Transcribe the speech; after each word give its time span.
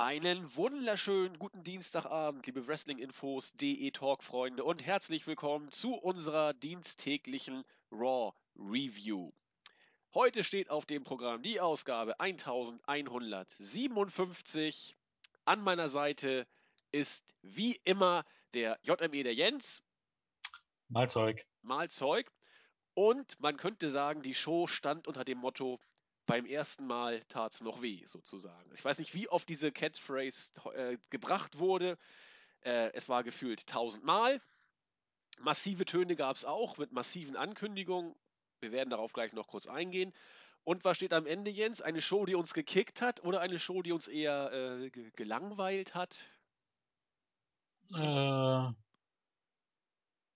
Einen 0.00 0.54
wunderschönen 0.54 1.40
guten 1.40 1.64
Dienstagabend, 1.64 2.46
liebe 2.46 2.68
Wrestling-Infos, 2.68 3.54
DE 3.54 3.90
Talk-Freunde 3.90 4.62
und 4.62 4.86
herzlich 4.86 5.26
willkommen 5.26 5.72
zu 5.72 5.94
unserer 5.94 6.54
diensttäglichen 6.54 7.64
Raw 7.90 8.32
Review. 8.56 9.32
Heute 10.14 10.44
steht 10.44 10.70
auf 10.70 10.86
dem 10.86 11.02
Programm 11.02 11.42
die 11.42 11.58
Ausgabe 11.58 12.20
1157. 12.20 14.94
An 15.44 15.62
meiner 15.62 15.88
Seite 15.88 16.46
ist 16.92 17.34
wie 17.42 17.80
immer 17.82 18.24
der 18.54 18.78
JME 18.84 19.24
der 19.24 19.34
Jens. 19.34 19.82
Mahlzeug. 20.86 21.44
Mahlzeug. 21.62 22.30
Und 22.94 23.40
man 23.40 23.56
könnte 23.56 23.90
sagen, 23.90 24.22
die 24.22 24.36
Show 24.36 24.68
stand 24.68 25.08
unter 25.08 25.24
dem 25.24 25.38
Motto 25.38 25.80
beim 26.28 26.44
ersten 26.44 26.86
Mal 26.86 27.22
tat's 27.28 27.62
noch 27.62 27.80
weh, 27.80 28.04
sozusagen. 28.06 28.70
Ich 28.74 28.84
weiß 28.84 28.98
nicht, 28.98 29.14
wie 29.14 29.28
oft 29.28 29.48
diese 29.48 29.72
Catchphrase 29.72 30.50
äh, 30.74 30.98
gebracht 31.08 31.58
wurde. 31.58 31.98
Äh, 32.60 32.92
es 32.92 33.08
war 33.08 33.24
gefühlt 33.24 33.66
tausendmal. 33.66 34.40
Massive 35.40 35.86
Töne 35.86 36.16
gab 36.16 36.36
es 36.36 36.44
auch 36.44 36.76
mit 36.76 36.92
massiven 36.92 37.34
Ankündigungen. 37.34 38.14
Wir 38.60 38.72
werden 38.72 38.90
darauf 38.90 39.14
gleich 39.14 39.32
noch 39.32 39.48
kurz 39.48 39.66
eingehen. 39.66 40.12
Und 40.64 40.84
was 40.84 40.98
steht 40.98 41.14
am 41.14 41.26
Ende, 41.26 41.50
Jens? 41.50 41.80
Eine 41.80 42.02
Show, 42.02 42.26
die 42.26 42.34
uns 42.34 42.52
gekickt 42.52 43.00
hat 43.00 43.24
oder 43.24 43.40
eine 43.40 43.58
Show, 43.58 43.80
die 43.80 43.92
uns 43.92 44.06
eher 44.06 44.52
äh, 44.52 44.90
gelangweilt 44.90 45.94
hat? 45.94 46.26
Äh, 47.94 48.72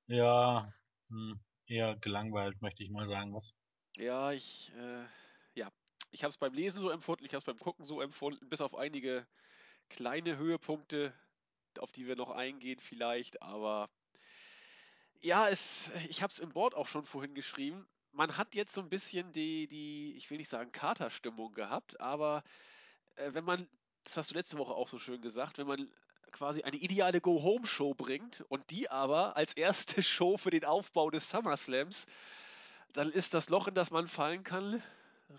ja, 0.06 0.72
hm, 1.10 1.38
eher 1.66 1.96
gelangweilt, 1.96 2.62
möchte 2.62 2.82
ich 2.82 2.88
mal 2.88 3.06
sagen. 3.06 3.34
Was? 3.34 3.54
Ja, 3.96 4.32
ich, 4.32 4.72
äh, 4.74 5.04
ich 6.12 6.22
habe 6.22 6.30
es 6.30 6.36
beim 6.36 6.52
Lesen 6.52 6.80
so 6.80 6.90
empfunden, 6.90 7.24
ich 7.24 7.32
habe 7.32 7.38
es 7.38 7.44
beim 7.44 7.58
Gucken 7.58 7.84
so 7.84 8.00
empfunden, 8.00 8.48
bis 8.48 8.60
auf 8.60 8.74
einige 8.74 9.26
kleine 9.88 10.36
Höhepunkte, 10.36 11.12
auf 11.78 11.90
die 11.90 12.06
wir 12.06 12.16
noch 12.16 12.30
eingehen 12.30 12.80
vielleicht, 12.80 13.42
aber 13.42 13.88
ja, 15.20 15.48
es, 15.48 15.90
ich 16.08 16.22
habe 16.22 16.32
es 16.32 16.38
im 16.38 16.52
Board 16.52 16.74
auch 16.74 16.86
schon 16.86 17.06
vorhin 17.06 17.34
geschrieben. 17.34 17.86
Man 18.12 18.36
hat 18.36 18.54
jetzt 18.54 18.74
so 18.74 18.82
ein 18.82 18.90
bisschen 18.90 19.32
die, 19.32 19.66
die, 19.68 20.14
ich 20.16 20.30
will 20.30 20.36
nicht 20.36 20.50
sagen 20.50 20.70
Katerstimmung 20.70 21.54
gehabt, 21.54 21.98
aber 22.00 22.44
äh, 23.16 23.32
wenn 23.32 23.44
man, 23.44 23.66
das 24.04 24.16
hast 24.16 24.30
du 24.30 24.34
letzte 24.34 24.58
Woche 24.58 24.74
auch 24.74 24.88
so 24.88 24.98
schön 24.98 25.22
gesagt, 25.22 25.58
wenn 25.58 25.66
man 25.66 25.90
quasi 26.32 26.62
eine 26.62 26.76
ideale 26.76 27.20
Go-Home-Show 27.20 27.94
bringt 27.94 28.44
und 28.48 28.70
die 28.70 28.90
aber 28.90 29.36
als 29.36 29.54
erste 29.54 30.02
Show 30.02 30.36
für 30.36 30.50
den 30.50 30.64
Aufbau 30.64 31.10
des 31.10 31.30
SummerSlams, 31.30 32.06
dann 32.92 33.10
ist 33.10 33.32
das 33.32 33.48
Loch, 33.48 33.68
in 33.68 33.74
das 33.74 33.90
man 33.90 34.08
fallen 34.08 34.44
kann, 34.44 34.82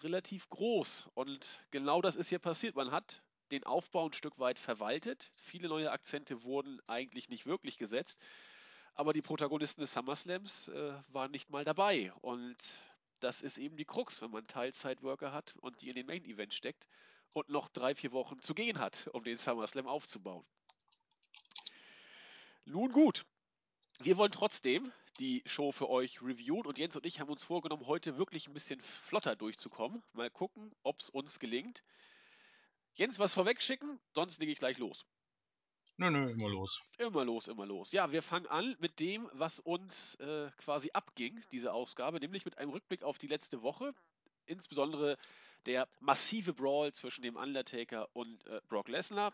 relativ 0.02 0.50
groß. 0.50 1.08
Und 1.14 1.48
genau 1.72 2.02
das 2.02 2.16
ist 2.16 2.30
hier 2.30 2.40
passiert. 2.40 2.76
Man 2.76 2.92
hat 2.92 3.22
den 3.52 3.64
Aufbau 3.64 4.08
ein 4.08 4.14
Stück 4.14 4.40
weit 4.40 4.60
verwaltet. 4.60 5.32
Viele 5.36 5.68
neue 5.68 5.92
Akzente 5.92 6.44
wurden 6.44 6.80
eigentlich 6.88 7.30
nicht 7.30 7.46
wirklich 7.46 7.78
gesetzt. 7.78 8.20
Aber 8.96 9.14
die 9.14 9.22
Protagonisten 9.22 9.82
des 9.82 9.94
SummerSlams 9.94 10.68
äh, 10.70 10.94
waren 11.10 11.32
nicht 11.32 11.50
mal 11.50 11.64
dabei. 11.64 12.14
Und 12.22 12.58
das 13.20 13.42
ist 13.42 13.58
eben 13.58 13.78
die 13.78 13.86
Krux, 13.86 14.22
wenn 14.22 14.32
man 14.32 14.48
Teilzeitworker 14.48 15.32
hat 15.32 15.56
und 15.62 15.82
die 15.82 15.90
in 15.90 15.96
den 15.96 16.06
Main 16.06 16.26
Event 16.26 16.54
steckt 16.54 16.88
und 17.34 17.50
noch 17.50 17.70
drei, 17.70 17.96
vier 17.96 18.12
Wochen 18.12 18.40
zu 18.42 18.54
gehen 18.54 18.80
hat, 18.80 19.08
um 19.14 19.24
den 19.24 19.38
SummerSlam 19.38 19.88
aufzubauen. 19.88 20.46
Nun 22.66 22.92
gut, 22.92 23.26
wir 24.00 24.18
wollen 24.18 24.32
trotzdem 24.32 24.92
die 25.20 25.44
Show 25.46 25.72
für 25.72 25.90
euch 25.90 26.22
reviewen 26.22 26.66
und 26.66 26.78
Jens 26.78 26.96
und 26.96 27.06
ich 27.06 27.20
haben 27.20 27.30
uns 27.30 27.44
vorgenommen, 27.44 27.88
heute 27.88 28.18
wirklich 28.18 28.48
ein 28.48 28.54
bisschen 28.54 28.82
flotter 28.82 29.36
durchzukommen. 29.36 30.04
Mal 30.14 30.30
gucken, 30.30 30.72
ob 30.84 31.00
es 31.00 31.10
uns 31.10 31.40
gelingt. 31.40 31.84
Jens, 32.94 33.20
was 33.20 33.34
vorweg 33.34 33.62
schicken, 33.62 34.00
sonst 34.14 34.40
lege 34.40 34.52
ich 34.52 34.60
gleich 34.60 34.78
los. 34.78 35.06
Nö, 35.98 36.10
nö, 36.10 36.32
immer 36.32 36.50
los. 36.50 36.82
Immer 36.98 37.24
los, 37.24 37.48
immer 37.48 37.66
los. 37.66 37.92
Ja, 37.92 38.12
wir 38.12 38.24
fangen 38.24 38.48
an 38.48 38.76
mit 38.80 39.00
dem, 39.00 39.30
was 39.34 39.60
uns 39.60 40.16
äh, 40.16 40.50
quasi 40.58 40.90
abging, 40.94 41.44
diese 41.52 41.72
Ausgabe, 41.72 42.20
nämlich 42.20 42.46
mit 42.46 42.58
einem 42.58 42.72
Rückblick 42.72 43.04
auf 43.04 43.20
die 43.20 43.28
letzte 43.28 43.62
Woche. 43.62 43.94
Insbesondere 44.46 45.18
der 45.66 45.88
massive 46.00 46.54
Brawl 46.54 46.94
zwischen 46.94 47.22
dem 47.22 47.36
Undertaker 47.36 48.10
und 48.14 48.46
äh, 48.48 48.60
Brock 48.68 48.88
Lesnar. 48.88 49.34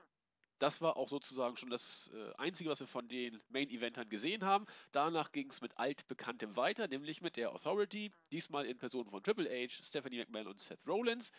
Das 0.60 0.82
war 0.82 0.98
auch 0.98 1.08
sozusagen 1.08 1.56
schon 1.56 1.70
das 1.70 2.12
äh, 2.14 2.34
Einzige, 2.38 2.70
was 2.70 2.82
wir 2.82 2.88
von 2.88 3.08
den 3.08 3.42
Main-Eventern 3.50 4.10
gesehen 4.10 4.44
haben. 4.44 4.66
Danach 4.92 5.32
ging 5.32 5.50
es 5.50 5.62
mit 5.62 5.78
altbekanntem 5.78 6.58
weiter, 6.58 6.88
nämlich 6.88 7.22
mit 7.22 7.38
der 7.38 7.54
Authority, 7.54 8.12
diesmal 8.32 8.66
in 8.66 8.78
Person 8.78 9.10
von 9.10 9.24
Triple 9.24 9.50
H, 9.50 9.82
Stephanie 9.84 10.20
McMahon 10.20 10.48
und 10.48 10.62
Seth 10.62 10.86
Rollins. 10.86 11.32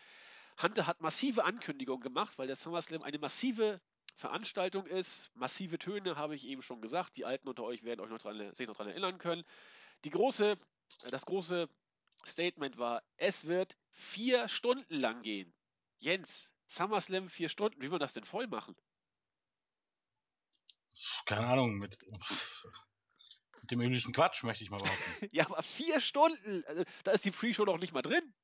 Hunter 0.61 0.87
hat 0.87 1.03
massive 1.03 1.45
Ankündigungen 1.45 2.03
gemacht, 2.03 2.39
weil 2.39 2.47
der 2.47 2.57
SummerSlam 2.57 3.03
eine 3.03 3.19
massive 3.19 3.81
Veranstaltung 4.17 4.87
ist. 4.87 5.31
Massive 5.35 5.79
Töne 5.79 6.17
habe 6.17 6.35
ich 6.35 6.47
eben 6.47 6.63
schon 6.63 6.81
gesagt. 6.81 7.17
Die 7.17 7.25
Alten 7.27 7.49
unter 7.49 7.65
euch 7.65 7.83
werden 7.83 8.01
euch 8.01 8.11
noch 8.11 8.19
dran, 8.19 8.55
sich 8.55 8.67
noch 8.67 8.77
daran 8.77 8.91
erinnern 8.91 9.19
können. 9.19 9.45
Die 10.05 10.11
große, 10.11 10.57
das 11.11 11.27
große 11.27 11.69
Statement 12.27 12.79
war, 12.79 13.03
es 13.19 13.47
wird 13.47 13.77
vier 13.91 14.49
Stunden 14.49 14.95
lang 14.95 15.23
gehen. 15.23 15.53
Jens, 15.99 16.51
SummerSlam 16.69 17.29
vier 17.29 17.51
Stunden, 17.51 17.79
wie 17.81 17.85
will 17.85 17.91
man 17.91 18.01
das 18.01 18.15
denn 18.15 18.25
voll 18.25 18.47
machen? 18.47 18.75
Keine 21.27 21.47
Ahnung, 21.47 21.79
mit, 21.79 21.99
mit 23.63 23.71
dem 23.71 23.81
üblichen 23.81 24.13
Quatsch, 24.13 24.43
möchte 24.43 24.65
ich 24.65 24.71
mal 24.71 24.79
behaupten. 24.79 25.29
ja, 25.33 25.47
aber 25.47 25.63
vier 25.63 26.01
Stunden, 26.01 26.65
also, 26.67 26.85
da 27.05 27.13
ist 27.13 27.25
die 27.25 27.31
Pre-Show 27.31 27.65
noch 27.65 27.79
nicht 27.79 27.93
mal 27.93 28.03
drin. 28.03 28.35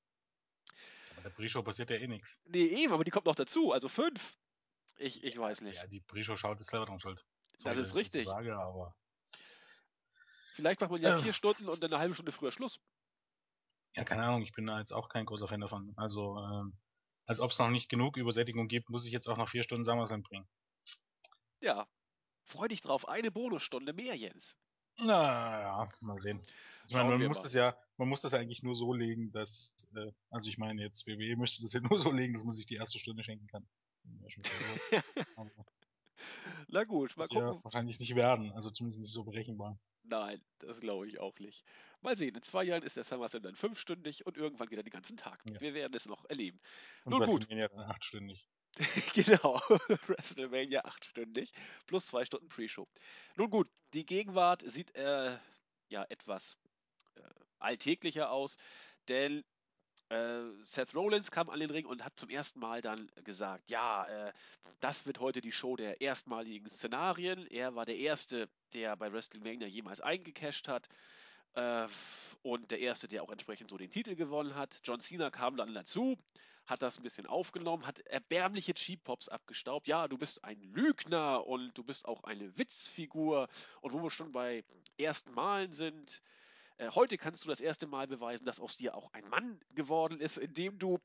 Aber 1.12 1.22
der 1.22 1.30
Pre-Show 1.30 1.62
passiert 1.62 1.90
ja 1.90 1.96
eh 1.96 2.06
nichts. 2.06 2.38
Nee, 2.44 2.64
eben, 2.66 2.92
aber 2.92 3.04
die 3.04 3.10
kommt 3.10 3.26
noch 3.26 3.34
dazu, 3.34 3.72
also 3.72 3.88
fünf. 3.88 4.36
Ich, 4.98 5.22
ich 5.24 5.36
weiß 5.38 5.60
nicht. 5.60 5.76
Ja, 5.76 5.86
die 5.86 6.00
Pre-Show 6.00 6.36
schaut 6.36 6.60
ist 6.60 6.70
selber 6.70 6.86
dran 6.86 7.00
schuld. 7.00 7.24
Das 7.62 7.76
ist 7.78 7.94
richtig. 7.94 8.24
So 8.24 8.30
sage, 8.30 8.56
aber 8.56 8.94
Vielleicht 10.54 10.80
macht 10.80 10.90
man 10.90 11.02
ja 11.02 11.18
Äh. 11.18 11.22
vier 11.22 11.32
Stunden 11.34 11.68
und 11.68 11.82
dann 11.82 11.92
eine 11.92 12.00
halbe 12.00 12.14
Stunde 12.14 12.32
früher 12.32 12.50
Schluss. 12.52 12.80
ja, 13.94 14.04
keine 14.04 14.24
Ahnung, 14.24 14.42
ich 14.42 14.52
bin 14.52 14.64
da 14.66 14.78
jetzt 14.78 14.92
auch 14.92 15.08
kein 15.10 15.26
großer 15.26 15.48
Fan 15.48 15.60
davon. 15.60 15.92
Also, 15.96 16.38
ähm, 16.38 16.78
als 17.26 17.40
ob 17.40 17.50
es 17.50 17.58
noch 17.58 17.68
nicht 17.68 17.88
genug 17.90 18.16
Übersättigung 18.16 18.68
gibt, 18.68 18.88
muss 18.88 19.04
ich 19.06 19.12
jetzt 19.12 19.26
auch 19.28 19.36
noch 19.36 19.50
vier 19.50 19.62
Stunden 19.62 19.84
SummerSlam 19.84 20.22
bringen. 20.22 20.48
Ja. 21.60 21.86
Freu 22.46 22.68
dich 22.68 22.80
drauf, 22.80 23.08
eine 23.08 23.32
Bonusstunde 23.32 23.92
mehr, 23.92 24.14
Jens. 24.14 24.56
Na 24.98 25.60
ja, 25.60 25.88
mal 26.00 26.18
sehen. 26.18 26.40
Ich 26.86 26.94
meine, 26.94 27.10
man 27.10 27.26
muss 27.26 27.38
mal. 27.38 27.42
das 27.42 27.54
ja, 27.54 27.76
man 27.96 28.08
muss 28.08 28.22
das 28.22 28.30
ja 28.30 28.38
eigentlich 28.38 28.62
nur 28.62 28.76
so 28.76 28.94
legen, 28.94 29.32
dass, 29.32 29.74
äh, 29.96 30.12
also 30.30 30.48
ich 30.48 30.56
meine 30.56 30.80
jetzt, 30.80 31.08
WWE 31.08 31.36
möchte 31.36 31.60
das 31.62 31.72
ja 31.72 31.80
nur 31.80 31.98
so 31.98 32.12
legen, 32.12 32.34
dass 32.34 32.44
man 32.44 32.52
sich 32.52 32.66
die 32.66 32.76
erste 32.76 33.00
Stunde 33.00 33.24
schenken 33.24 33.48
kann. 33.48 33.66
Na 36.68 36.84
gut, 36.84 37.16
mal 37.16 37.24
wird 37.24 37.32
ja 37.32 37.48
gucken. 37.48 37.64
wahrscheinlich 37.64 37.98
nicht 37.98 38.14
werden, 38.14 38.52
also 38.52 38.70
zumindest 38.70 39.00
nicht 39.00 39.12
so 39.12 39.24
berechenbar. 39.24 39.80
Nein, 40.04 40.40
das 40.60 40.78
glaube 40.78 41.08
ich 41.08 41.18
auch 41.18 41.36
nicht. 41.40 41.64
Mal 42.00 42.16
sehen, 42.16 42.36
in 42.36 42.42
zwei 42.42 42.62
Jahren 42.62 42.84
ist 42.84 42.96
der 42.96 43.02
SummerSlam 43.02 43.42
dann 43.42 43.56
fünfstündig 43.56 44.24
und 44.24 44.36
irgendwann 44.36 44.68
geht 44.68 44.78
er 44.78 44.84
den 44.84 44.92
ganzen 44.92 45.16
Tag. 45.16 45.42
Ja. 45.50 45.60
Wir 45.60 45.74
werden 45.74 45.92
es 45.96 46.06
noch 46.06 46.24
erleben. 46.26 46.60
Und 47.04 47.10
Nun 47.10 47.24
gut. 47.24 47.50
Dann 47.50 47.80
achtstündig. 47.80 48.48
genau, 49.14 49.60
WrestleMania 50.06 50.84
achtstündig 50.84 51.52
plus 51.86 52.06
zwei 52.06 52.24
Stunden 52.24 52.48
Pre-Show. 52.48 52.86
Nun 53.36 53.50
gut, 53.50 53.68
die 53.94 54.04
Gegenwart 54.04 54.62
sieht 54.70 54.94
äh, 54.94 55.36
ja 55.88 56.04
etwas 56.08 56.56
äh, 57.14 57.20
alltäglicher 57.58 58.30
aus, 58.30 58.56
denn 59.08 59.44
äh, 60.10 60.42
Seth 60.62 60.94
Rollins 60.94 61.30
kam 61.30 61.50
an 61.50 61.60
den 61.60 61.70
Ring 61.70 61.86
und 61.86 62.04
hat 62.04 62.18
zum 62.18 62.28
ersten 62.28 62.60
Mal 62.60 62.80
dann 62.80 63.10
gesagt, 63.24 63.70
ja, 63.70 64.04
äh, 64.04 64.32
das 64.80 65.06
wird 65.06 65.20
heute 65.20 65.40
die 65.40 65.52
Show 65.52 65.76
der 65.76 66.00
erstmaligen 66.00 66.68
Szenarien. 66.68 67.46
Er 67.46 67.74
war 67.74 67.86
der 67.86 67.96
Erste, 67.96 68.48
der 68.72 68.96
bei 68.96 69.12
WrestleMania 69.12 69.66
jemals 69.66 70.00
eingecasht 70.00 70.68
hat. 70.68 70.88
Äh, 71.54 71.88
und 72.42 72.70
der 72.70 72.78
Erste, 72.78 73.08
der 73.08 73.24
auch 73.24 73.30
entsprechend 73.30 73.70
so 73.70 73.76
den 73.76 73.90
Titel 73.90 74.14
gewonnen 74.14 74.54
hat. 74.54 74.78
John 74.84 75.00
Cena 75.00 75.30
kam 75.30 75.56
dann 75.56 75.74
dazu, 75.74 76.16
hat 76.66 76.82
das 76.82 76.96
ein 76.98 77.02
bisschen 77.02 77.26
aufgenommen, 77.26 77.86
hat 77.86 78.00
erbärmliche 78.00 78.74
Cheap-Pops 78.74 79.28
abgestaubt. 79.28 79.86
Ja, 79.86 80.08
du 80.08 80.18
bist 80.18 80.44
ein 80.44 80.60
Lügner 80.62 81.46
und 81.46 81.76
du 81.78 81.84
bist 81.84 82.06
auch 82.06 82.24
eine 82.24 82.56
Witzfigur. 82.58 83.48
Und 83.80 83.92
wo 83.92 84.02
wir 84.02 84.10
schon 84.10 84.32
bei 84.32 84.64
ersten 84.98 85.32
Malen 85.32 85.72
sind, 85.72 86.22
äh, 86.78 86.90
heute 86.90 87.16
kannst 87.16 87.44
du 87.44 87.48
das 87.48 87.60
erste 87.60 87.86
Mal 87.86 88.06
beweisen, 88.06 88.44
dass 88.44 88.60
aus 88.60 88.76
dir 88.76 88.94
auch 88.94 89.12
ein 89.12 89.28
Mann 89.28 89.60
geworden 89.74 90.20
ist, 90.20 90.38
indem 90.38 90.78
du, 90.78 90.98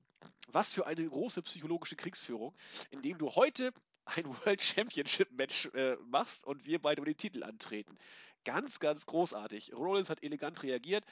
was 0.47 0.73
für 0.73 0.87
eine 0.87 1.07
große 1.07 1.41
psychologische 1.43 1.95
Kriegsführung, 1.95 2.55
indem 2.89 3.17
du 3.17 3.35
heute 3.35 3.71
ein 4.05 4.25
World 4.45 4.61
Championship 4.61 5.31
Match 5.31 5.67
äh, 5.73 5.95
machst 6.07 6.45
und 6.45 6.65
wir 6.65 6.79
beide 6.79 7.01
um 7.01 7.05
den 7.05 7.17
Titel 7.17 7.43
antreten. 7.43 7.97
Ganz, 8.43 8.79
ganz 8.79 9.05
großartig. 9.05 9.73
Rollins 9.73 10.09
hat 10.09 10.23
elegant 10.23 10.63
reagiert. 10.63 11.05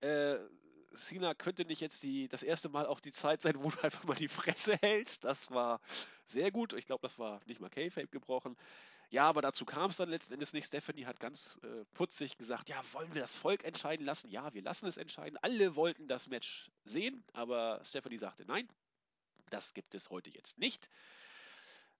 Äh, 0.00 0.38
Cena 0.94 1.34
könnte 1.34 1.64
nicht 1.64 1.80
jetzt 1.80 2.02
die, 2.02 2.28
das 2.28 2.42
erste 2.42 2.68
Mal 2.68 2.86
auch 2.86 3.00
die 3.00 3.12
Zeit 3.12 3.42
sein, 3.42 3.54
wo 3.62 3.70
du 3.70 3.78
einfach 3.84 4.04
mal 4.04 4.14
die 4.14 4.28
Fresse 4.28 4.76
hältst. 4.80 5.24
Das 5.24 5.50
war 5.50 5.80
sehr 6.26 6.50
gut. 6.50 6.72
Ich 6.72 6.86
glaube, 6.86 7.02
das 7.02 7.18
war 7.18 7.40
nicht 7.46 7.60
mal 7.60 7.70
K-Fape 7.70 8.08
gebrochen. 8.08 8.56
Ja, 9.10 9.24
aber 9.24 9.42
dazu 9.42 9.64
kam 9.64 9.90
es 9.90 9.96
dann 9.96 10.08
letzten 10.08 10.34
Endes 10.34 10.52
nicht. 10.52 10.66
Stephanie 10.66 11.04
hat 11.04 11.18
ganz 11.18 11.58
äh, 11.64 11.84
putzig 11.94 12.38
gesagt, 12.38 12.68
ja, 12.68 12.80
wollen 12.92 13.12
wir 13.12 13.20
das 13.20 13.34
Volk 13.34 13.64
entscheiden 13.64 14.06
lassen? 14.06 14.30
Ja, 14.30 14.54
wir 14.54 14.62
lassen 14.62 14.86
es 14.86 14.96
entscheiden. 14.96 15.36
Alle 15.42 15.74
wollten 15.74 16.06
das 16.06 16.28
Match 16.28 16.70
sehen, 16.84 17.24
aber 17.32 17.80
Stephanie 17.84 18.18
sagte, 18.18 18.44
nein, 18.46 18.68
das 19.50 19.74
gibt 19.74 19.96
es 19.96 20.10
heute 20.10 20.30
jetzt 20.30 20.58
nicht. 20.58 20.88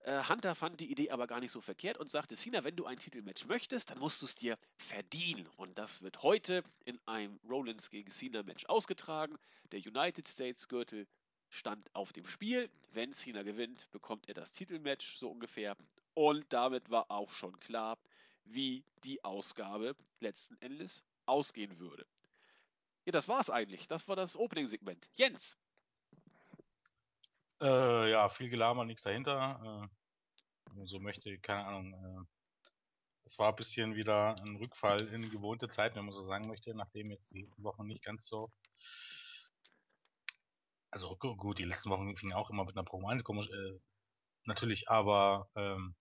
Äh, 0.02 0.22
Hunter 0.28 0.54
fand 0.54 0.80
die 0.80 0.90
Idee 0.90 1.10
aber 1.10 1.26
gar 1.26 1.40
nicht 1.40 1.52
so 1.52 1.60
verkehrt 1.60 1.98
und 1.98 2.10
sagte, 2.10 2.34
Cena, 2.34 2.64
wenn 2.64 2.76
du 2.76 2.86
ein 2.86 2.98
Titelmatch 2.98 3.44
möchtest, 3.46 3.90
dann 3.90 3.98
musst 3.98 4.22
du 4.22 4.26
es 4.26 4.34
dir 4.34 4.58
verdienen. 4.76 5.46
Und 5.56 5.76
das 5.76 6.00
wird 6.02 6.22
heute 6.22 6.64
in 6.84 6.98
einem 7.06 7.38
Rollins 7.48 7.90
gegen 7.90 8.10
Cena 8.10 8.42
Match 8.42 8.64
ausgetragen. 8.66 9.36
Der 9.72 9.80
United 9.80 10.26
States 10.26 10.68
Gürtel 10.68 11.06
stand 11.50 11.94
auf 11.94 12.12
dem 12.12 12.26
Spiel. 12.26 12.70
Wenn 12.92 13.12
Cena 13.12 13.42
gewinnt, 13.42 13.90
bekommt 13.90 14.26
er 14.26 14.34
das 14.34 14.52
Titelmatch 14.52 15.18
so 15.18 15.30
ungefähr. 15.30 15.76
Und 16.14 16.50
damit 16.52 16.90
war 16.90 17.10
auch 17.10 17.30
schon 17.30 17.58
klar, 17.60 17.98
wie 18.44 18.84
die 19.04 19.22
Ausgabe 19.22 19.94
letzten 20.20 20.56
Endes 20.60 21.04
ausgehen 21.26 21.78
würde. 21.78 22.06
Ja, 23.04 23.12
das 23.12 23.28
war's 23.28 23.50
eigentlich. 23.50 23.86
Das 23.86 24.08
war 24.08 24.16
das 24.16 24.36
Opening-Segment. 24.36 25.08
Jens. 25.14 25.56
Äh, 27.60 28.10
ja, 28.10 28.28
viel 28.28 28.48
Gelaber, 28.48 28.84
nichts 28.84 29.02
dahinter. 29.02 29.88
Äh, 30.76 30.86
so 30.86 30.98
möchte, 31.00 31.38
keine 31.38 31.66
Ahnung. 31.66 31.92
Äh, 31.92 32.24
es 33.24 33.38
war 33.38 33.50
ein 33.50 33.56
bisschen 33.56 33.94
wieder 33.94 34.34
ein 34.40 34.56
Rückfall 34.56 35.06
in 35.08 35.30
gewohnte 35.30 35.68
Zeiten, 35.68 35.96
wenn 35.96 36.04
man 36.04 36.12
so 36.12 36.22
sagen 36.22 36.48
möchte, 36.48 36.74
nachdem 36.74 37.10
jetzt 37.10 37.30
die 37.30 37.38
nächsten 37.38 37.62
Wochen 37.62 37.86
nicht 37.86 38.02
ganz 38.04 38.26
so. 38.26 38.50
Also 40.90 41.16
gut, 41.16 41.58
die 41.58 41.64
letzten 41.64 41.90
Wochen 41.90 42.16
fingen 42.16 42.32
auch 42.32 42.50
immer 42.50 42.64
mit 42.64 42.76
einer 42.76 42.84
Promo 42.84 43.08
an, 43.08 43.22
komisch, 43.22 43.48
äh, 43.48 43.78
natürlich, 44.46 44.88
aber 44.88 45.48
ähm, 45.54 45.94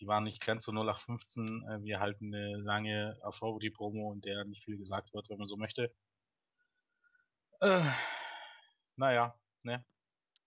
die 0.00 0.06
waren 0.06 0.24
nicht 0.24 0.44
ganz 0.44 0.64
so 0.64 0.72
0815. 0.72 1.62
Äh, 1.68 1.82
wir 1.84 2.00
halten 2.00 2.34
eine 2.34 2.56
lange 2.56 3.16
Authority-Promo, 3.22 4.12
in 4.12 4.20
der 4.20 4.44
nicht 4.44 4.64
viel 4.64 4.76
gesagt 4.76 5.14
wird, 5.14 5.28
wenn 5.30 5.38
man 5.38 5.46
so 5.46 5.56
möchte. 5.56 5.94
Äh, 7.60 7.84
naja, 8.96 9.38
ne? 9.62 9.84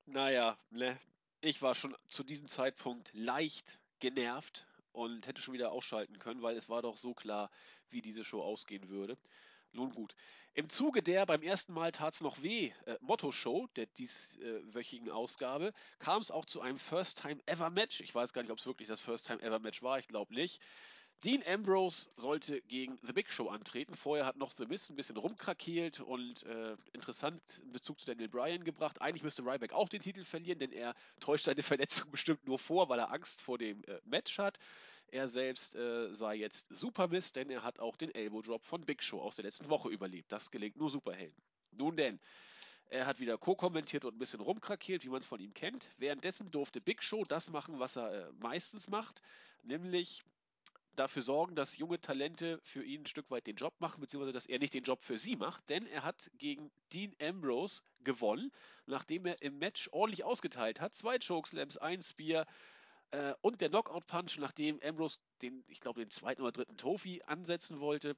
Naja, 0.08 0.58
ne. 0.70 0.98
Ich 1.42 1.62
war 1.62 1.76
schon 1.76 1.96
zu 2.08 2.24
diesem 2.24 2.48
Zeitpunkt 2.48 3.12
leicht 3.14 3.78
genervt 4.00 4.66
und 4.94 5.28
hätte 5.28 5.42
schon 5.42 5.54
wieder 5.54 5.72
ausschalten 5.72 6.18
können, 6.18 6.42
weil 6.42 6.56
es 6.58 6.70
war 6.70 6.82
doch 6.82 6.98
so 6.98 7.14
klar, 7.14 7.52
wie 7.90 8.02
diese 8.02 8.24
Show 8.24 8.42
ausgehen 8.42 8.90
würde. 8.90 9.18
Nun 9.74 9.90
gut. 9.94 10.16
Im 10.54 10.70
Zuge 10.70 11.04
der 11.04 11.26
beim 11.26 11.44
ersten 11.44 11.74
Mal 11.74 11.92
tat's 11.92 12.22
noch 12.22 12.42
weh 12.42 12.72
äh, 12.86 12.98
Motto-Show, 13.02 13.68
der 13.76 13.86
dieswöchigen 13.86 15.12
Ausgabe, 15.12 15.74
kam 16.00 16.22
es 16.22 16.32
auch 16.32 16.46
zu 16.46 16.62
einem 16.62 16.80
First-Time-Ever-Match. 16.80 18.00
Ich 18.00 18.16
weiß 18.16 18.32
gar 18.34 18.42
nicht, 18.42 18.52
ob 18.52 18.60
es 18.60 18.66
wirklich 18.66 18.88
das 18.88 19.02
First-Time-Ever-Match 19.02 19.84
war, 19.84 20.00
ich 20.00 20.08
glaube 20.08 20.34
nicht. 20.34 20.62
Dean 21.24 21.42
Ambrose 21.48 22.10
sollte 22.16 22.62
gegen 22.62 23.00
The 23.02 23.12
Big 23.12 23.32
Show 23.32 23.50
antreten. 23.50 23.96
Vorher 23.96 24.26
hat 24.26 24.38
noch 24.38 24.52
The 24.56 24.68
Miz 24.68 24.88
ein 24.90 24.96
bisschen 24.96 25.18
rumkrakeelt 25.18 26.00
und 26.00 26.44
äh, 26.44 26.76
interessant 26.94 27.42
in 27.64 27.72
Bezug 27.72 28.00
zu 28.00 28.06
Daniel 28.06 28.30
Bryan 28.30 28.64
gebracht. 28.64 29.02
Eigentlich 29.02 29.24
müsste 29.24 29.42
Ryback 29.42 29.74
auch 29.74 29.90
den 29.90 30.02
Titel 30.02 30.24
verlieren, 30.26 30.60
denn 30.60 30.72
er 30.72 30.94
täuscht 31.20 31.46
seine 31.46 31.64
Verletzung 31.64 32.12
bestimmt 32.12 32.46
nur 32.46 32.60
vor, 32.60 32.88
weil 32.90 33.00
er 33.00 33.12
Angst 33.12 33.42
vor 33.42 33.58
dem 33.58 33.84
äh, 33.86 34.00
Match 34.06 34.38
hat. 34.38 34.60
Er 35.10 35.28
selbst 35.28 35.76
äh, 35.76 36.14
sei 36.14 36.36
jetzt 36.36 36.68
Super 36.70 37.08
Miss, 37.08 37.34
denn 37.34 37.50
er 37.50 37.64
hat 37.64 37.80
auch 37.80 37.96
den 37.96 38.14
Elbow 38.14 38.44
Drop 38.44 38.64
von 38.64 38.82
Big 38.82 39.02
Show 39.02 39.20
aus 39.20 39.38
der 39.38 39.46
letzten 39.46 39.70
Woche 39.70 39.90
überlebt. 39.90 40.32
Das 40.32 40.52
gelingt 40.52 40.78
nur 40.78 40.92
Superhelden. 40.92 41.42
Nun 41.72 41.96
denn, 41.96 42.20
er 42.90 43.08
hat 43.08 43.20
wieder 43.20 43.40
co-kommentiert 43.40 44.06
und 44.06 44.16
ein 44.16 44.20
bisschen 44.20 44.42
rumkrakeelt, 44.42 45.04
wie 45.04 45.10
man 45.10 45.22
es 45.22 45.26
von 45.26 45.40
ihm 45.40 45.54
kennt. 45.56 45.90
Währenddessen 45.98 46.52
durfte 46.52 46.80
Big 46.80 47.02
Show 47.02 47.24
das 47.26 47.50
machen, 47.50 47.80
was 47.80 47.96
er 47.96 48.28
äh, 48.28 48.32
meistens 48.40 48.88
macht, 48.90 49.24
nämlich 49.64 50.24
dafür 51.00 51.22
sorgen, 51.22 51.56
dass 51.56 51.78
junge 51.78 52.00
Talente 52.00 52.60
für 52.64 52.84
ihn 52.84 53.02
ein 53.02 53.06
Stück 53.06 53.30
weit 53.30 53.48
den 53.48 53.56
Job 53.56 53.74
machen, 53.80 54.02
beziehungsweise 54.02 54.34
dass 54.34 54.46
er 54.46 54.60
nicht 54.60 54.74
den 54.74 54.84
Job 54.84 55.04
für 55.04 55.18
sie 55.18 55.36
macht, 55.36 55.70
denn 55.70 55.86
er 55.88 56.04
hat 56.04 56.32
gegen 56.38 56.72
Dean 56.94 57.16
Ambrose 57.22 57.82
gewonnen, 58.04 58.52
nachdem 58.86 59.26
er 59.26 59.42
im 59.42 59.58
Match 59.58 59.90
ordentlich 59.92 60.24
ausgeteilt 60.24 60.82
hat. 60.82 60.94
Zwei 60.94 61.20
Chokeslams, 61.20 61.78
ein 61.78 62.02
Spear 62.02 62.46
äh, 63.12 63.34
und 63.42 63.62
der 63.62 63.70
Knockout-Punch, 63.70 64.38
nachdem 64.40 64.80
Ambrose 64.82 65.20
den, 65.42 65.64
ich 65.68 65.80
glaube, 65.80 66.00
den 66.00 66.10
zweiten 66.10 66.42
oder 66.42 66.52
dritten 66.52 66.78
Tofi 66.78 67.22
ansetzen 67.26 67.80
wollte. 67.80 68.16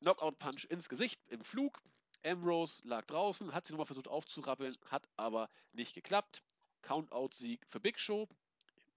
Knockout-Punch 0.00 0.66
ins 0.70 0.88
Gesicht 0.88 1.20
im 1.28 1.42
Flug. 1.42 1.80
Ambrose 2.24 2.86
lag 2.86 3.06
draußen, 3.06 3.54
hat 3.54 3.66
sich 3.66 3.72
nochmal 3.72 3.86
versucht 3.86 4.08
aufzurappeln, 4.08 4.76
hat 4.86 5.08
aber 5.16 5.48
nicht 5.72 5.94
geklappt. 5.94 6.42
Countout-Sieg 6.82 7.66
für 7.66 7.80
Big 7.80 7.98
Show. 7.98 8.28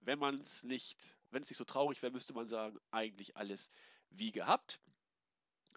Wenn 0.00 0.18
man 0.18 0.40
es 0.40 0.62
nicht 0.62 1.16
wenn 1.34 1.42
es 1.42 1.50
nicht 1.50 1.58
so 1.58 1.64
traurig 1.64 2.02
wäre, 2.02 2.12
müsste 2.12 2.32
man 2.32 2.46
sagen, 2.46 2.78
eigentlich 2.90 3.36
alles 3.36 3.70
wie 4.10 4.32
gehabt. 4.32 4.80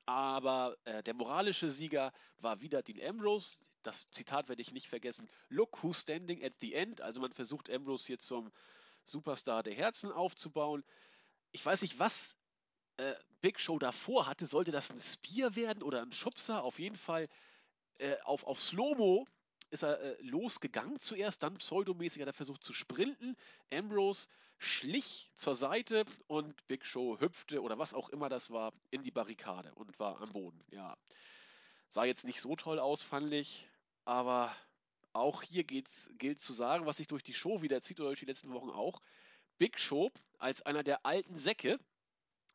Aber 0.05 0.77
äh, 0.85 1.03
der 1.03 1.13
moralische 1.13 1.69
Sieger 1.69 2.13
war 2.37 2.61
wieder 2.61 2.81
Dean 2.81 3.01
Ambrose. 3.09 3.57
Das 3.83 4.09
Zitat 4.11 4.47
werde 4.47 4.61
ich 4.61 4.71
nicht 4.71 4.87
vergessen. 4.87 5.29
Look 5.49 5.83
who's 5.83 5.99
standing 5.99 6.43
at 6.43 6.53
the 6.61 6.73
end. 6.73 7.01
Also 7.01 7.19
man 7.19 7.33
versucht 7.33 7.69
Ambrose 7.69 8.05
hier 8.07 8.19
zum 8.19 8.51
Superstar 9.03 9.63
der 9.63 9.73
Herzen 9.73 10.11
aufzubauen. 10.11 10.83
Ich 11.51 11.65
weiß 11.65 11.81
nicht, 11.81 11.99
was 11.99 12.37
äh, 12.97 13.15
Big 13.41 13.59
Show 13.59 13.79
davor 13.79 14.27
hatte. 14.27 14.45
Sollte 14.45 14.71
das 14.71 14.91
ein 14.91 14.99
Spear 14.99 15.55
werden 15.55 15.83
oder 15.83 16.01
ein 16.01 16.11
Schubser? 16.11 16.63
Auf 16.63 16.79
jeden 16.79 16.97
Fall 16.97 17.27
äh, 17.99 18.17
auf, 18.23 18.43
auf 18.45 18.61
Slow-Mo 18.61 19.27
ist 19.69 19.83
er 19.83 19.99
äh, 19.99 20.15
losgegangen 20.21 20.99
zuerst, 20.99 21.43
dann 21.43 21.55
pseudomäßig 21.55 22.21
hat 22.21 22.27
er 22.27 22.33
versucht 22.33 22.63
zu 22.63 22.73
sprinten. 22.73 23.35
Ambrose 23.71 24.27
schlich 24.57 25.29
zur 25.35 25.55
Seite 25.55 26.05
und 26.27 26.67
Big 26.67 26.85
Show 26.85 27.19
hüpfte 27.19 27.61
oder 27.61 27.77
was 27.77 27.93
auch 27.93 28.09
immer 28.09 28.29
das 28.29 28.49
war 28.49 28.73
in 28.89 29.03
die 29.03 29.11
Barrikade 29.11 29.73
und 29.75 29.99
war 29.99 30.19
am 30.21 30.31
Boden. 30.31 30.63
Ja, 30.71 30.97
sah 31.87 32.05
jetzt 32.05 32.25
nicht 32.25 32.41
so 32.41 32.55
toll 32.55 32.79
aus, 32.79 33.03
fand 33.03 33.31
ich, 33.33 33.67
aber 34.05 34.55
auch 35.13 35.43
hier 35.43 35.63
gilt 35.63 36.39
zu 36.39 36.53
sagen, 36.53 36.85
was 36.85 36.97
sich 36.97 37.07
durch 37.07 37.23
die 37.23 37.33
Show 37.33 37.61
wieder 37.61 37.81
zieht 37.81 37.99
oder 37.99 38.09
durch 38.09 38.19
die 38.19 38.25
letzten 38.25 38.53
Wochen 38.53 38.69
auch. 38.69 39.01
Big 39.57 39.79
Show 39.79 40.11
als 40.37 40.61
einer 40.61 40.83
der 40.83 41.05
alten 41.05 41.37
Säcke 41.37 41.79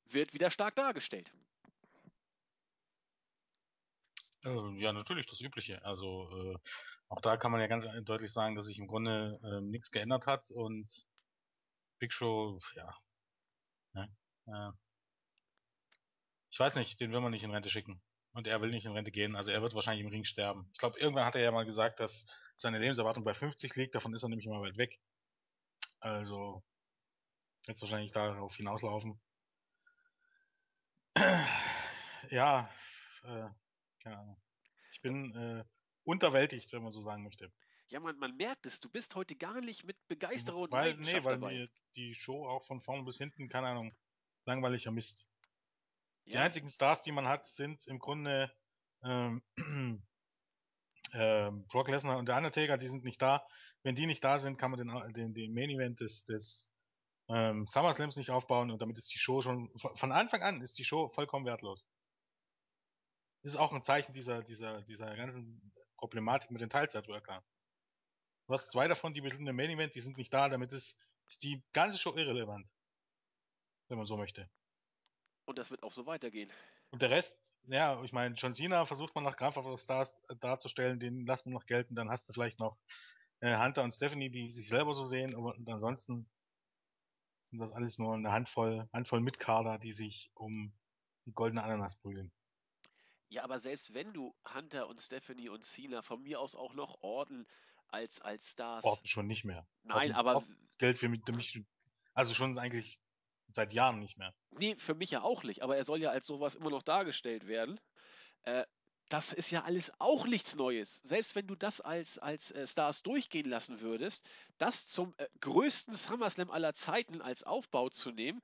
wird 0.06 0.32
wieder 0.35 0.50
stark 0.50 0.76
dargestellt. 0.76 1.32
Äh, 4.44 4.79
ja, 4.79 4.93
natürlich, 4.93 5.26
das 5.26 5.41
Übliche. 5.41 5.85
Also 5.85 6.29
äh, 6.55 6.59
auch 7.12 7.20
da 7.20 7.37
kann 7.37 7.53
man 7.53 7.61
ja 7.61 7.67
ganz 7.67 7.87
deutlich 8.05 8.32
sagen, 8.32 8.56
dass 8.56 8.64
sich 8.64 8.79
im 8.79 8.87
Grunde 8.87 9.38
äh, 9.44 9.61
nichts 9.61 9.91
geändert 9.91 10.26
hat 10.26 10.50
und 10.50 10.88
Big 11.99 12.11
Show, 12.11 12.59
ja. 12.75 12.97
Ne? 13.93 14.09
Äh, 14.47 14.70
ich 16.50 16.59
weiß 16.59 16.76
nicht, 16.76 16.99
den 17.00 17.12
will 17.12 17.20
man 17.20 17.31
nicht 17.31 17.44
in 17.44 17.50
Rente 17.50 17.69
schicken. 17.69 18.00
Und 18.32 18.47
er 18.47 18.62
will 18.62 18.70
nicht 18.70 18.87
in 18.87 18.93
Rente 18.93 19.11
gehen, 19.11 19.37
also 19.37 19.50
er 19.50 19.61
wird 19.61 19.75
wahrscheinlich 19.75 20.03
im 20.06 20.11
Ring 20.11 20.25
sterben. 20.25 20.70
Ich 20.73 20.79
glaube, 20.79 20.99
irgendwann 20.99 21.26
hat 21.26 21.37
er 21.37 21.43
ja 21.43 21.50
mal 21.50 21.67
gesagt, 21.67 22.00
dass 22.00 22.35
seine 22.56 22.79
Lebenserwartung 22.79 23.25
bei 23.25 23.35
50 23.35 23.76
liegt, 23.76 23.94
davon 23.94 24.14
ist 24.14 24.23
er 24.23 24.31
nämlich 24.31 24.47
immer 24.47 24.62
weit 24.62 24.79
weg. 24.79 24.99
Also, 26.00 26.64
jetzt 27.66 27.83
wahrscheinlich 27.83 28.12
darauf 28.12 28.57
hinauslaufen. 28.57 29.21
ja, 32.31 32.71
äh, 33.25 33.50
keine 34.02 34.19
Ahnung. 34.19 34.40
Ich 34.92 35.02
bin 35.02 35.37
äh, 35.37 35.64
unterwältigt, 36.04 36.73
wenn 36.73 36.82
man 36.82 36.92
so 36.92 37.00
sagen 37.00 37.23
möchte. 37.23 37.52
Ja, 37.88 38.00
man, 38.00 38.18
man 38.18 38.35
merkt 38.37 38.64
es, 38.66 38.80
du 38.80 38.88
bist 38.88 39.14
heute 39.14 39.37
gar 39.37 39.61
nicht 39.61 39.85
mit 39.85 39.97
Begeisterung 40.09 40.62
und 40.62 40.73
weil, 40.73 40.90
Leidenschaft 40.90 41.16
nee, 41.16 41.25
weil 41.25 41.35
dabei. 41.35 41.52
mir 41.52 41.68
die 41.94 42.14
Show 42.14 42.49
auch 42.49 42.62
von 42.62 42.80
vorn 42.80 43.04
bis 43.04 43.18
hinten, 43.18 43.49
keine 43.49 43.68
Ahnung, 43.68 43.94
langweiliger 44.47 44.90
Mist. 44.90 45.28
Die 46.26 46.37
einzigen 46.37 46.68
Stars, 46.68 47.02
die 47.02 47.12
man 47.12 47.28
hat, 47.28 47.44
sind 47.44 47.87
im 47.87 47.99
Grunde 47.99 48.50
ähm, 49.04 49.42
ähm, 51.12 51.66
Brock 51.66 51.88
Lesnar 51.88 52.16
und 52.18 52.26
der 52.26 52.37
Undertaker, 52.37 52.78
die 52.78 52.88
sind 52.88 53.04
nicht 53.04 53.21
da. 53.21 53.44
Wenn 53.82 53.94
die 53.94 54.06
nicht 54.06 54.23
da 54.23 54.38
sind, 54.38 54.56
kann 54.56 54.71
man 54.71 54.78
den, 54.78 55.12
den, 55.12 55.35
den 55.35 55.52
Main 55.52 55.71
Event 55.71 56.00
des, 56.00 56.25
des 56.25 56.73
ähm, 57.28 57.66
SummerSlams 57.66 58.16
nicht 58.16 58.30
aufbauen 58.30 58.71
und 58.71 58.80
damit 58.80 58.97
ist 58.99 59.12
die 59.12 59.18
Show 59.18 59.42
schon, 59.42 59.71
von 59.76 60.12
Anfang 60.12 60.42
an 60.42 60.62
ist 60.62 60.78
die 60.78 60.85
Show 60.85 61.09
vollkommen 61.09 61.44
wertlos. 61.44 61.88
Das 63.42 63.52
ist 63.52 63.59
auch 63.59 63.73
ein 63.73 63.82
Zeichen 63.82 64.12
dieser, 64.12 64.42
dieser, 64.42 64.82
dieser 64.82 65.16
ganzen 65.16 65.73
Problematik 66.02 66.50
mit 66.50 66.61
den 66.61 66.68
Teilzeitworkern. 66.68 67.44
Du 68.49 68.54
hast 68.54 68.73
zwei 68.73 68.88
davon, 68.88 69.14
die 69.14 69.21
mit 69.21 69.35
dem 69.35 69.44
Main 69.54 69.71
Event, 69.71 69.94
die 69.94 70.00
sind 70.00 70.16
nicht 70.16 70.35
da, 70.35 70.49
damit 70.49 70.73
ist, 70.73 71.00
ist 71.28 71.44
die 71.44 71.62
ganze 71.73 71.97
Show 71.97 72.16
irrelevant. 72.16 72.68
Wenn 73.87 73.99
man 73.99 74.06
so 74.06 74.16
möchte. 74.16 74.50
Und 75.44 75.59
das 75.59 75.71
wird 75.71 75.85
auch 75.85 75.92
so 75.92 76.04
weitergehen. 76.04 76.52
Und 76.90 77.02
der 77.02 77.11
Rest, 77.11 77.54
ja, 77.68 78.02
ich 78.02 78.12
meine, 78.12 78.35
John 78.35 78.52
Cena 78.52 78.85
versucht 78.85 79.14
man 79.14 79.23
noch 79.23 79.37
krampfhaft 79.37 79.78
Stars 79.78 80.21
darzustellen, 80.40 80.99
den 80.99 81.25
lässt 81.25 81.47
man 81.47 81.54
noch 81.54 81.66
gelten, 81.66 81.94
dann 81.94 82.11
hast 82.11 82.28
du 82.28 82.32
vielleicht 82.32 82.59
noch 82.59 82.76
äh, 83.38 83.56
Hunter 83.56 83.85
und 83.85 83.92
Stephanie, 83.92 84.30
die 84.30 84.50
sich 84.50 84.68
selber 84.68 84.94
so 84.94 85.04
sehen, 85.04 85.37
aber 85.37 85.54
ansonsten 85.66 86.28
sind 87.42 87.61
das 87.61 87.71
alles 87.71 87.99
nur 87.99 88.14
eine 88.14 88.32
Handvoll, 88.32 88.88
Handvoll 88.92 89.21
Mitkader, 89.21 89.78
die 89.78 89.92
sich 89.92 90.32
um 90.35 90.73
die 91.26 91.32
goldene 91.32 91.62
Ananas 91.62 91.97
prügeln. 92.00 92.32
Ja, 93.32 93.44
aber 93.44 93.58
selbst 93.58 93.94
wenn 93.94 94.12
du 94.12 94.34
Hunter 94.54 94.88
und 94.88 95.00
Stephanie 95.00 95.48
und 95.48 95.64
Cena 95.64 96.02
von 96.02 96.22
mir 96.22 96.38
aus 96.38 96.54
auch 96.54 96.74
noch 96.74 97.00
Orden 97.00 97.46
als, 97.88 98.20
als 98.20 98.50
Stars. 98.50 98.84
Orten 98.84 99.06
schon 99.06 99.26
nicht 99.26 99.44
mehr. 99.44 99.66
Nein, 99.84 100.10
Orten, 100.10 100.12
aber. 100.12 100.46
Geld 100.78 100.98
für 100.98 101.08
mich, 101.08 101.22
also 102.12 102.34
schon 102.34 102.58
eigentlich 102.58 103.00
seit 103.48 103.72
Jahren 103.72 104.00
nicht 104.00 104.18
mehr. 104.18 104.34
Nee, 104.50 104.76
für 104.76 104.94
mich 104.94 105.10
ja 105.10 105.22
auch 105.22 105.44
nicht, 105.44 105.62
aber 105.62 105.78
er 105.78 105.84
soll 105.84 106.02
ja 106.02 106.10
als 106.10 106.26
sowas 106.26 106.54
immer 106.54 106.68
noch 106.68 106.82
dargestellt 106.82 107.46
werden. 107.46 107.80
Äh, 108.42 108.66
das 109.08 109.32
ist 109.32 109.50
ja 109.50 109.62
alles 109.62 109.90
auch 109.98 110.26
nichts 110.26 110.54
Neues. 110.54 111.00
Selbst 111.02 111.34
wenn 111.34 111.46
du 111.46 111.54
das 111.54 111.80
als, 111.80 112.18
als 112.18 112.50
äh, 112.50 112.66
Stars 112.66 113.02
durchgehen 113.02 113.48
lassen 113.48 113.80
würdest, 113.80 114.28
das 114.58 114.86
zum 114.86 115.14
äh, 115.16 115.26
größten 115.40 115.94
SummerSlam 115.94 116.50
aller 116.50 116.74
Zeiten 116.74 117.22
als 117.22 117.44
Aufbau 117.44 117.88
zu 117.88 118.10
nehmen, 118.10 118.42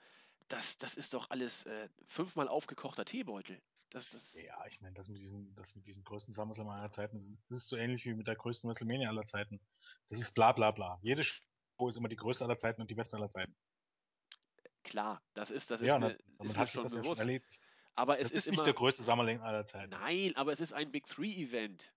das, 0.49 0.79
das 0.79 0.97
ist 0.97 1.13
doch 1.13 1.29
alles 1.29 1.67
äh, 1.67 1.91
fünfmal 2.07 2.49
aufgekochter 2.49 3.05
Teebeutel. 3.05 3.61
Das, 3.91 4.11
das 4.11 4.35
Ja, 4.35 4.65
ich 4.67 4.81
meine, 4.81 4.95
das 4.95 5.09
mit 5.09 5.19
diesen, 5.21 5.55
das 5.55 5.75
mit 5.75 5.87
diesen 5.87 6.05
größten 6.05 6.35
SummerSlam 6.35 6.69
aller 6.69 6.91
Zeiten, 6.91 7.17
das 7.17 7.29
ist, 7.31 7.41
das 7.49 7.67
so 7.69 7.77
ähnlich 7.77 8.05
wie 8.05 8.15
mit 8.15 8.27
der 8.27 8.37
größten 8.37 8.69
WrestleMania 8.69 9.09
aller 9.09 9.25
Zeiten. 9.25 9.61
Das 10.09 10.21
ist 10.21 10.35
bla 10.35 10.53
bla 10.53 10.71
bla. 10.73 10.99
Jede 11.03 11.25
Show 11.25 11.89
ist 11.89 11.97
immer 11.97 12.09
die 12.09 12.17
größte 12.17 12.45
aller 12.45 12.57
Zeiten 12.59 12.81
und 12.83 12.91
die 12.91 12.95
beste 12.95 13.17
aller 13.17 13.31
Zeiten. 13.31 13.57
klar, 14.83 15.23
das 15.35 15.51
ist, 15.51 15.71
das 15.71 15.81
ist 15.81 15.87
Ja, 15.87 15.99
mir, 15.99 16.19
ist 16.39 16.55
mir 16.55 16.57
hat 16.57 16.69
sich 16.69 16.73
schon 16.73 16.83
das 16.83 16.93
ja 16.95 17.03
schon 17.03 17.03
bewusst. 17.03 17.21
erledigt. 17.21 17.61
aber 17.95 18.19
es 18.19 18.29
Das 18.29 18.33
ist, 18.33 18.47
ist 18.47 18.51
nicht 18.53 18.59
immer. 18.59 18.65
der 18.65 18.75
größte 18.75 19.03
SummerSlam 19.03 19.43
aller 19.43 19.67
Zeiten. 19.67 19.91
Nein, 19.91 20.35
aber 20.37 20.53
es 20.53 20.61
ist 20.61 20.73
ein 20.73 20.91
Big 20.93 21.07
Three-Event. 21.07 21.95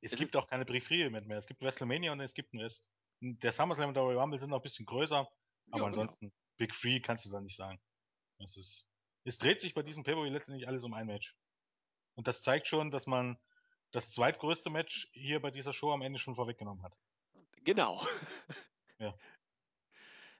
Es 0.00 0.12
es 0.12 0.18
gibt 0.18 0.34
auch 0.36 0.48
keine 0.48 0.64
Peripherie-Event 0.64 1.26
mehr. 1.28 1.38
Es 1.38 1.46
gibt 1.46 1.62
WrestleMania 1.62 2.12
und 2.12 2.20
es 2.20 2.34
gibt 2.34 2.52
einen 2.52 2.62
Rest. 2.62 2.90
Der 3.20 3.52
SummerSlam 3.52 3.88
und 3.88 3.94
der 3.94 4.02
Royal 4.02 4.18
Rumble 4.20 4.38
sind 4.38 4.50
noch 4.50 4.58
ein 4.58 4.62
bisschen 4.62 4.84
größer, 4.86 5.18
aber 5.18 5.30
Ja, 5.66 5.76
genau. 5.76 5.86
ansonsten 5.86 6.32
Big 6.56 6.72
Three 6.72 7.00
kannst 7.00 7.24
du 7.24 7.30
da 7.30 7.40
nicht 7.40 7.56
sagen. 7.56 7.80
Es 8.38 8.56
ist, 8.56 8.84
es 9.24 9.38
dreht 9.38 9.60
sich 9.60 9.74
bei 9.74 9.82
diesem 9.82 10.04
Pay-Per-View 10.04 10.30
letztendlich 10.30 10.68
alles 10.68 10.84
um 10.84 10.94
ein 10.94 11.06
Match. 11.06 11.34
Und 12.14 12.28
das 12.28 12.42
zeigt 12.42 12.66
schon, 12.66 12.90
dass 12.90 13.06
man 13.06 13.38
das 13.90 14.10
zweitgrößte 14.10 14.70
Match 14.70 15.08
hier 15.12 15.40
bei 15.40 15.50
dieser 15.50 15.72
Show 15.72 15.92
am 15.92 16.02
Ende 16.02 16.18
schon 16.18 16.34
vorweggenommen 16.34 16.82
hat. 16.82 16.98
Genau. 17.64 18.04
Ja. 18.98 19.14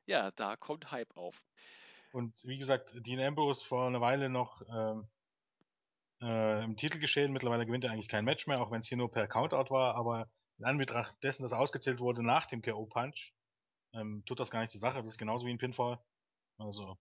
Ja, 0.06 0.32
da 0.32 0.56
kommt 0.56 0.90
Hype 0.90 1.16
auf. 1.16 1.40
Und 2.12 2.36
wie 2.44 2.58
gesagt, 2.58 2.92
Dean 3.06 3.20
Ambrose 3.20 3.64
vor 3.64 3.86
einer 3.86 4.00
Weile 4.00 4.28
noch 4.28 4.60
ähm, 4.68 5.08
äh, 6.20 6.64
im 6.64 6.76
Titelgeschehen. 6.76 7.32
Mittlerweile 7.32 7.66
gewinnt 7.66 7.84
er 7.84 7.92
eigentlich 7.92 8.08
kein 8.08 8.24
Match 8.24 8.48
mehr, 8.48 8.60
auch 8.60 8.72
wenn 8.72 8.80
es 8.80 8.88
hier 8.88 8.98
nur 8.98 9.12
per 9.12 9.28
Countout 9.28 9.70
war. 9.72 9.94
Aber 9.94 10.28
in 10.58 10.64
Anbetracht 10.64 11.16
dessen, 11.22 11.44
dass 11.44 11.52
er 11.52 11.60
ausgezählt 11.60 12.00
wurde 12.00 12.24
nach 12.24 12.46
dem 12.46 12.62
KO-Punch, 12.62 13.32
ähm, 13.94 14.24
tut 14.26 14.40
das 14.40 14.50
gar 14.50 14.60
nicht 14.60 14.74
die 14.74 14.78
Sache. 14.78 14.98
Das 14.98 15.08
ist 15.08 15.18
genauso 15.18 15.46
wie 15.46 15.50
ein 15.50 15.58
Pinfall. 15.58 16.00
Also 16.58 16.98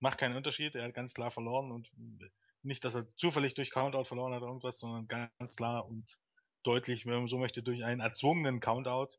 macht 0.00 0.18
keinen 0.18 0.36
Unterschied. 0.36 0.74
Er 0.74 0.84
hat 0.84 0.94
ganz 0.94 1.14
klar 1.14 1.30
verloren 1.30 1.72
und 1.72 1.90
nicht, 2.62 2.84
dass 2.84 2.94
er 2.94 3.08
zufällig 3.16 3.54
durch 3.54 3.70
Countout 3.70 4.04
verloren 4.04 4.32
hat 4.32 4.42
oder 4.42 4.50
irgendwas, 4.50 4.78
sondern 4.78 5.08
ganz 5.08 5.56
klar 5.56 5.86
und 5.86 6.18
deutlich, 6.62 7.06
wenn 7.06 7.14
man 7.14 7.26
so 7.26 7.38
möchte, 7.38 7.62
durch 7.62 7.84
einen 7.84 8.00
erzwungenen 8.00 8.60
Countout. 8.60 9.16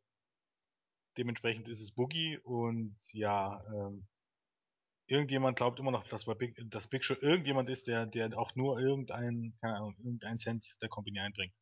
Dementsprechend 1.17 1.67
ist 1.69 1.81
es 1.81 1.95
Boogie 1.95 2.38
und 2.38 2.98
ja, 3.12 3.62
ähm, 3.74 4.07
irgendjemand 5.07 5.57
glaubt 5.57 5.79
immer 5.79 5.91
noch, 5.91 6.03
dass 6.07 6.25
Big, 6.38 6.55
dass 6.69 6.89
Big 6.89 7.03
Show 7.03 7.15
irgendjemand 7.19 7.69
ist, 7.69 7.88
der, 7.88 8.05
der 8.05 8.38
auch 8.38 8.55
nur 8.55 8.79
irgendein, 8.79 9.55
keine 9.59 9.75
Ahnung, 9.77 9.95
irgendein 9.98 10.38
Cent 10.38 10.77
der 10.81 10.89
Company 10.89 11.19
einbringt. 11.19 11.55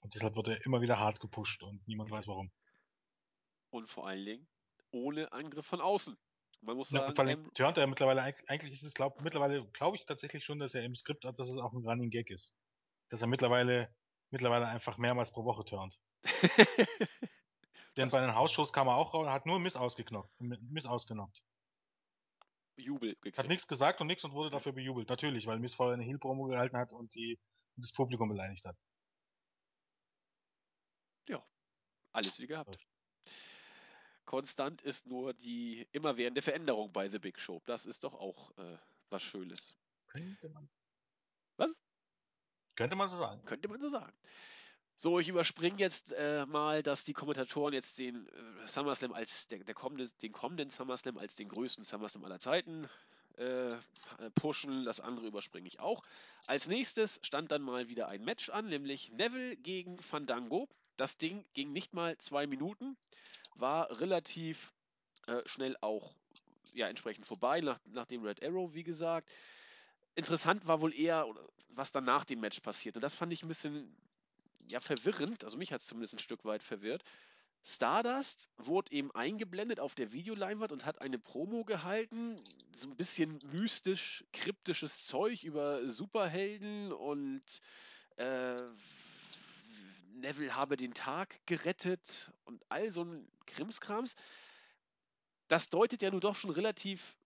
Und 0.00 0.14
deshalb 0.14 0.34
wird 0.36 0.48
er 0.48 0.64
immer 0.64 0.80
wieder 0.80 0.98
hart 0.98 1.20
gepusht 1.20 1.62
und 1.62 1.86
niemand 1.86 2.10
weiß 2.10 2.26
warum. 2.26 2.50
Und 3.70 3.90
vor 3.90 4.08
allen 4.08 4.24
Dingen 4.24 4.48
ohne 4.92 5.30
Angriff 5.32 5.66
von 5.66 5.80
außen. 5.80 6.16
Man 6.62 6.76
muss 6.76 6.90
Ja, 6.90 7.00
sagen, 7.00 7.14
vor 7.14 7.24
allem 7.24 7.44
ähm, 7.44 7.54
turnt 7.54 7.78
er 7.78 7.86
mittlerweile, 7.86 8.22
eigentlich- 8.22 8.72
ist 8.72 8.82
es, 8.82 8.94
glaub, 8.94 9.20
mittlerweile 9.22 9.66
glaube 9.70 9.96
ich 9.96 10.04
tatsächlich 10.04 10.44
schon, 10.44 10.58
dass 10.58 10.74
er 10.74 10.84
im 10.84 10.94
Skript 10.94 11.24
hat, 11.24 11.38
dass 11.38 11.48
es 11.48 11.58
auch 11.58 11.72
ein 11.72 11.86
Running 11.86 12.10
Gag 12.10 12.30
ist. 12.30 12.54
Dass 13.08 13.22
er 13.22 13.28
mittlerweile, 13.28 13.94
mittlerweile 14.30 14.66
einfach 14.66 14.98
mehrmals 14.98 15.32
pro 15.32 15.44
Woche 15.44 15.64
turnt. 15.64 15.98
Denn 17.96 18.10
bei 18.10 18.20
den 18.20 18.34
Hausshows 18.34 18.72
kam 18.72 18.88
er 18.88 18.96
auch 18.96 19.14
raus, 19.14 19.28
hat 19.28 19.46
nur 19.46 19.58
Miss 19.58 19.76
ausgeknockt, 19.76 20.40
Miss 20.40 20.86
ausgenockt. 20.86 21.42
Jubel 22.76 23.10
Hat 23.10 23.20
gekriegt. 23.22 23.48
nichts 23.48 23.66
gesagt 23.68 24.00
und 24.00 24.06
nichts 24.06 24.24
und 24.24 24.32
wurde 24.32 24.50
dafür 24.50 24.72
bejubelt. 24.72 25.08
Natürlich, 25.08 25.46
weil 25.46 25.58
Miss 25.58 25.74
vorher 25.74 25.94
eine 25.94 26.04
Heel-Promo 26.04 26.44
gehalten 26.44 26.76
hat 26.76 26.92
und 26.92 27.14
die, 27.14 27.38
das 27.76 27.92
Publikum 27.92 28.28
beleidigt 28.28 28.64
hat. 28.64 28.76
Alles 32.12 32.38
wie 32.38 32.46
gehabt. 32.46 32.89
Konstant 34.30 34.80
ist 34.82 35.08
nur 35.08 35.34
die 35.34 35.88
immerwährende 35.90 36.40
Veränderung 36.40 36.92
bei 36.92 37.08
The 37.08 37.18
Big 37.18 37.40
Show. 37.40 37.60
Das 37.66 37.84
ist 37.84 38.04
doch 38.04 38.14
auch 38.14 38.56
äh, 38.58 38.78
was 39.08 39.24
Schönes. 39.24 39.74
Könnte 40.06 40.48
man. 40.50 40.68
Was? 41.56 41.72
Könnte 42.76 42.94
man 42.94 43.08
so 43.08 43.16
sagen. 43.16 43.44
Könnte 43.44 43.66
man 43.66 43.80
so 43.80 43.88
sagen. 43.88 44.12
So, 44.94 45.18
ich 45.18 45.28
überspringe 45.28 45.78
jetzt 45.78 46.12
äh, 46.12 46.46
mal, 46.46 46.84
dass 46.84 47.02
die 47.02 47.12
Kommentatoren 47.12 47.74
jetzt 47.74 47.98
den 47.98 48.28
äh, 48.28 48.68
SummerSlam 48.68 49.12
als 49.12 49.48
der, 49.48 49.64
der 49.64 49.74
kommende, 49.74 50.06
den 50.22 50.30
kommenden 50.30 50.70
SummerSlam 50.70 51.18
als 51.18 51.34
den 51.34 51.48
größten 51.48 51.82
SummerSlam 51.82 52.22
aller 52.22 52.38
Zeiten 52.38 52.88
äh, 53.36 53.74
pushen. 54.36 54.84
Das 54.84 55.00
andere 55.00 55.26
überspringe 55.26 55.66
ich 55.66 55.80
auch. 55.80 56.04
Als 56.46 56.68
nächstes 56.68 57.18
stand 57.24 57.50
dann 57.50 57.62
mal 57.62 57.88
wieder 57.88 58.06
ein 58.06 58.22
Match 58.22 58.48
an, 58.48 58.68
nämlich 58.68 59.10
Neville 59.10 59.56
gegen 59.56 59.98
Fandango. 59.98 60.68
Das 60.96 61.18
Ding 61.18 61.44
ging 61.52 61.72
nicht 61.72 61.94
mal 61.94 62.16
zwei 62.18 62.46
Minuten, 62.46 62.96
war 63.60 64.00
relativ 64.00 64.72
äh, 65.26 65.42
schnell 65.46 65.76
auch 65.80 66.14
ja, 66.74 66.88
entsprechend 66.88 67.26
vorbei, 67.26 67.60
nach, 67.60 67.80
nach 67.86 68.06
dem 68.06 68.24
Red 68.24 68.42
Arrow, 68.42 68.72
wie 68.74 68.84
gesagt. 68.84 69.28
Interessant 70.14 70.66
war 70.66 70.80
wohl 70.80 70.94
eher, 70.94 71.26
was 71.70 71.92
dann 71.92 72.04
nach 72.04 72.24
dem 72.24 72.40
Match 72.40 72.60
passiert. 72.60 72.96
Und 72.96 73.02
das 73.02 73.14
fand 73.14 73.32
ich 73.32 73.42
ein 73.42 73.48
bisschen 73.48 73.96
ja, 74.68 74.80
verwirrend, 74.80 75.44
also 75.44 75.56
mich 75.56 75.72
hat 75.72 75.80
es 75.80 75.86
zumindest 75.86 76.14
ein 76.14 76.18
Stück 76.18 76.44
weit 76.44 76.62
verwirrt. 76.62 77.02
Stardust 77.62 78.48
wurde 78.56 78.92
eben 78.92 79.10
eingeblendet 79.10 79.80
auf 79.80 79.94
der 79.94 80.12
Videoleinwand 80.12 80.72
und 80.72 80.86
hat 80.86 81.02
eine 81.02 81.18
Promo 81.18 81.64
gehalten, 81.64 82.36
so 82.74 82.88
ein 82.88 82.96
bisschen 82.96 83.38
mystisch, 83.52 84.24
kryptisches 84.32 85.06
Zeug 85.06 85.44
über 85.44 85.86
Superhelden 85.88 86.92
und 86.92 87.42
äh, 88.16 88.56
Neville 90.20 90.54
habe 90.54 90.76
den 90.76 90.94
Tag 90.94 91.40
gerettet 91.46 92.32
und 92.44 92.64
all 92.68 92.90
so 92.90 93.04
ein 93.04 93.26
Krimskrams. 93.46 94.14
Das 95.48 95.68
deutet 95.68 96.02
ja 96.02 96.10
nun 96.10 96.20
doch 96.20 96.36
schon 96.36 96.50
relativ 96.50 97.16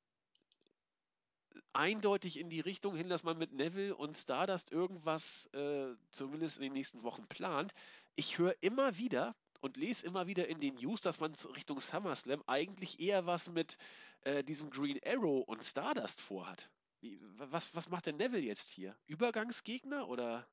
eindeutig 1.73 2.39
in 2.39 2.49
die 2.49 2.61
Richtung 2.61 2.97
hin, 2.97 3.09
dass 3.09 3.25
man 3.25 3.37
mit 3.37 3.53
Neville 3.53 3.95
und 3.95 4.17
Stardust 4.17 4.71
irgendwas 4.71 5.47
äh, 5.53 5.95
zumindest 6.11 6.57
in 6.57 6.63
den 6.63 6.73
nächsten 6.73 7.03
Wochen 7.03 7.27
plant. 7.27 7.75
Ich 8.17 8.39
höre 8.39 8.55
immer 8.61 8.97
wieder 8.97 9.35
und 9.61 9.77
lese 9.77 10.07
immer 10.07 10.27
wieder 10.27 10.49
in 10.49 10.61
den 10.61 10.77
News, 10.77 11.01
dass 11.01 11.21
man 11.21 11.35
Richtung 11.57 11.81
SummerSlam 11.81 12.43
eigentlich 12.47 13.01
eher 13.01 13.27
was 13.27 13.51
mit 13.51 13.77
äh, 14.23 14.45
diesem 14.45 14.71
Green 14.71 15.01
Arrow 15.05 15.43
und 15.47 15.65
Stardust 15.65 16.21
vorhat. 16.21 16.71
Wie, 17.01 17.19
was, 17.37 17.75
was 17.75 17.89
macht 17.89 18.07
denn 18.07 18.17
Neville 18.17 18.43
jetzt 18.43 18.71
hier? 18.71 18.97
Übergangsgegner 19.07 20.09
oder? 20.09 20.47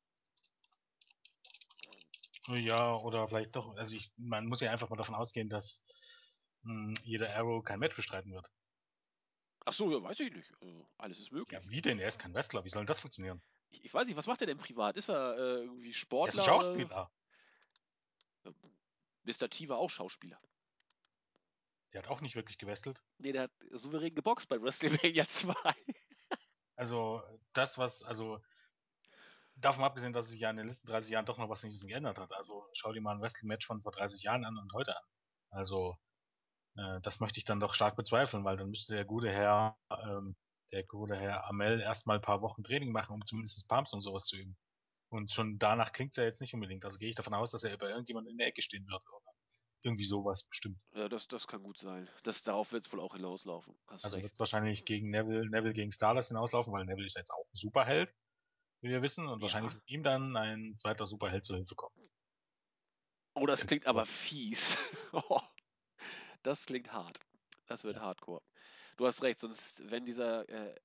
Ja, 2.48 2.96
oder 2.96 3.28
vielleicht 3.28 3.56
doch, 3.56 3.76
also 3.76 3.96
ich, 3.96 4.12
man 4.18 4.48
muss 4.48 4.62
ja 4.62 4.72
einfach 4.72 4.90
mal 4.90 4.96
davon 4.96 5.16
ausgehen, 5.16 5.50
dass 5.50 5.86
mh, 6.64 6.96
jeder 7.04 7.36
Arrow 7.36 7.64
kein 7.64 7.80
Match 7.80 7.96
bestreiten 7.96 8.32
wird. 8.34 8.48
Ach 9.64 9.74
so, 9.74 9.92
ja, 9.92 10.02
weiß 10.02 10.20
ich 10.22 10.34
nicht. 10.34 10.52
Also, 10.60 10.90
alles 10.98 11.20
ist 11.20 11.32
möglich. 11.32 11.62
Ja, 11.64 11.70
wie 11.70 11.82
denn? 11.82 12.00
Er 12.00 12.10
ist 12.10 12.20
kein 12.20 12.34
Wrestler. 12.34 12.64
Wie 12.66 12.70
soll 12.70 12.82
denn 12.82 12.88
das 12.88 13.00
funktionieren? 13.00 13.42
Ich, 13.70 13.86
ich 13.86 13.94
weiß 13.94 14.08
nicht, 14.08 14.16
was 14.18 14.28
macht 14.28 14.42
er 14.42 14.48
denn 14.48 14.58
privat? 14.58 14.98
Ist 14.98 15.10
er 15.10 15.38
äh, 15.38 15.64
irgendwie 15.64 15.88
Er 15.88 15.90
ist 15.92 15.98
Sportler? 15.98 16.42
ein 16.42 16.46
Schauspieler. 16.46 17.12
Oder? 18.44 18.56
Mr. 19.24 19.50
T 19.50 19.70
war 19.70 19.78
auch 19.78 19.90
Schauspieler. 19.90 20.40
Der 21.94 22.02
hat 22.02 22.10
auch 22.10 22.22
nicht 22.22 22.36
wirklich 22.36 22.58
gewestelt. 22.58 23.04
Nee, 23.20 23.34
der 23.34 23.44
hat 23.44 23.52
souverän 23.72 24.16
geboxt 24.16 24.50
bei 24.50 24.60
WrestleMania 24.62 25.28
2. 25.28 25.54
Also, 26.76 27.22
das, 27.54 27.78
was, 27.78 28.02
also, 28.04 28.40
davon 29.62 29.84
abgesehen, 29.84 30.14
dass 30.14 30.30
sich 30.30 30.40
ja 30.40 30.50
in 30.50 30.58
den 30.58 30.68
letzten 30.68 30.88
30 30.88 31.12
Jahren 31.12 31.26
doch 31.26 31.38
noch 31.38 31.50
was 31.50 31.64
nicht 31.64 31.88
geändert 31.88 32.18
hat. 32.20 32.34
Also, 32.34 32.68
schau 32.74 32.92
dir 32.92 33.02
mal 33.02 33.16
ein 33.16 33.22
Wrestling-Match 33.22 33.66
von 33.66 33.82
vor 33.82 33.92
30 33.92 34.24
Jahren 34.24 34.46
an 34.46 34.58
und 34.58 34.74
heute 34.74 34.96
an. 34.96 35.04
Also, 35.52 35.98
äh, 36.78 37.02
das 37.02 37.20
möchte 37.20 37.40
ich 37.40 37.46
dann 37.46 37.60
doch 37.60 37.74
stark 37.74 37.96
bezweifeln, 37.96 38.44
weil 38.44 38.58
dann 38.58 38.70
müsste 38.70 38.94
der 38.96 39.06
gute 39.06 39.30
Herr, 39.32 39.78
ähm, 39.90 40.36
der 40.72 40.84
gute 40.86 41.16
Herr 41.16 41.46
Amel 41.48 41.82
erstmal 41.82 42.18
ein 42.18 42.22
paar 42.22 42.42
Wochen 42.42 42.64
Training 42.64 42.92
machen, 42.92 43.14
um 43.14 43.26
zumindest 43.26 43.68
Pumps 43.68 43.94
und 43.94 44.02
sowas 44.02 44.26
zu 44.26 44.38
üben. 44.38 44.58
Und 45.10 45.32
schon 45.32 45.60
danach 45.60 45.92
klingt 45.92 46.12
es 46.12 46.18
ja 46.18 46.24
jetzt 46.24 46.40
nicht 46.40 46.54
unbedingt. 46.54 46.86
Also 46.86 46.98
gehe 46.98 47.10
ich 47.10 47.16
davon 47.16 47.34
aus, 47.34 47.52
dass 47.52 47.64
er 47.64 47.74
über 47.74 47.90
irgendjemanden 47.90 48.32
in 48.32 48.38
der 48.38 48.48
Ecke 48.48 48.62
stehen 48.62 48.88
wird. 48.88 49.04
Oder 49.10 49.32
irgendwie 49.84 50.06
sowas 50.06 50.44
bestimmt. 50.44 50.80
Ja, 50.94 51.10
das, 51.10 51.28
das 51.28 51.48
kann 51.48 51.64
gut 51.64 51.78
sein. 51.78 52.08
Das, 52.24 52.44
darauf 52.44 52.72
wird 52.72 52.86
es 52.86 52.94
wohl 52.94 53.00
auch 53.00 53.14
hinauslaufen. 53.14 53.76
Hast 53.88 54.06
Also 54.06 54.22
wird 54.22 54.32
es 54.32 54.40
wahrscheinlich 54.40 54.86
gegen 54.86 55.10
Neville, 55.10 55.50
Neville 55.50 55.74
gegen 55.74 55.92
Stardust 55.92 56.30
hinauslaufen, 56.30 56.72
weil 56.72 56.86
Neville 56.86 57.06
ist 57.06 57.18
jetzt 57.18 57.32
auch 57.32 57.46
ein 57.46 57.56
Superheld, 57.56 58.14
wie 58.82 58.90
wir 58.90 59.02
wissen, 59.02 59.28
und 59.28 59.42
wahrscheinlich 59.42 59.74
ihm 59.88 60.04
dann 60.04 60.36
ein 60.36 60.76
zweiter 60.78 61.06
Superheld 61.06 61.46
zur 61.46 61.58
Hilfe 61.58 61.76
kommen. 61.76 61.96
Oh, 63.36 63.46
das 63.46 63.66
klingt 63.66 63.88
aber 63.88 64.06
fies. 64.06 64.78
Das 66.44 66.66
klingt 66.66 66.92
hart. 66.94 67.20
Das 67.68 67.84
wird 67.84 67.98
Ja. 67.98 68.02
hardcore. 68.02 68.42
Du 68.98 69.06
hast 69.06 69.22
recht, 69.24 69.40
sonst, 69.40 69.90
wenn 69.90 70.06
dieser 70.06 70.48
äh, 70.50 70.76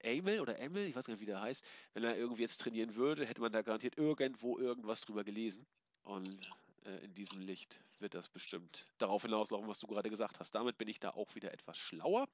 Emil 0.00 0.40
oder 0.40 0.58
Emil, 0.58 0.86
ich 0.86 0.94
weiß 0.96 1.06
gar 1.06 1.14
nicht, 1.14 1.20
wie 1.20 1.26
der 1.26 1.40
heißt, 1.40 1.64
wenn 1.94 2.04
er 2.04 2.16
irgendwie 2.16 2.42
jetzt 2.42 2.60
trainieren 2.60 2.94
würde, 2.96 3.26
hätte 3.26 3.40
man 3.40 3.52
da 3.52 3.62
garantiert 3.62 3.96
irgendwo 3.98 4.58
irgendwas 4.58 5.00
drüber 5.02 5.24
gelesen. 5.24 5.66
Und 6.04 6.54
äh, 6.84 7.04
in 7.04 7.14
diesem 7.14 7.40
Licht 7.40 7.80
wird 7.98 8.14
das 8.14 8.28
bestimmt 8.28 8.86
darauf 8.98 9.22
hinauslaufen, 9.22 9.68
was 9.68 9.78
du 9.78 9.86
gerade 9.86 10.10
gesagt 10.10 10.40
hast. 10.40 10.54
Damit 10.54 10.78
bin 10.78 10.88
ich 10.88 11.00
da 11.00 11.10
auch 11.10 11.34
wieder 11.34 11.52
etwas 11.52 11.78
schlauer. 11.78 12.28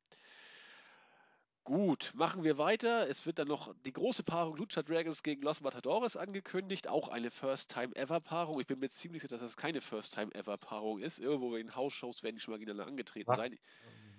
Gut, 1.66 2.12
machen 2.14 2.44
wir 2.44 2.58
weiter. 2.58 3.08
Es 3.10 3.26
wird 3.26 3.40
dann 3.40 3.48
noch 3.48 3.74
die 3.84 3.92
große 3.92 4.22
Paarung 4.22 4.56
Lucha 4.56 4.84
Dragons 4.84 5.24
gegen 5.24 5.42
Los 5.42 5.60
Matadores 5.60 6.16
angekündigt. 6.16 6.86
Auch 6.86 7.08
eine 7.08 7.32
First-Time-Ever-Paarung. 7.32 8.60
Ich 8.60 8.68
bin 8.68 8.78
mir 8.78 8.88
ziemlich 8.88 9.20
sicher, 9.22 9.36
dass 9.36 9.40
das 9.40 9.56
keine 9.56 9.80
First-Time-Ever-Paarung 9.80 11.00
ist. 11.00 11.18
Irgendwo 11.18 11.56
in 11.56 11.74
House-Shows 11.74 12.22
werden 12.22 12.36
die 12.36 12.40
schon 12.40 12.52
mal 12.52 12.58
gegeneinander 12.58 12.88
angetreten 12.88 13.26
Was, 13.26 13.40
sein. 13.40 13.58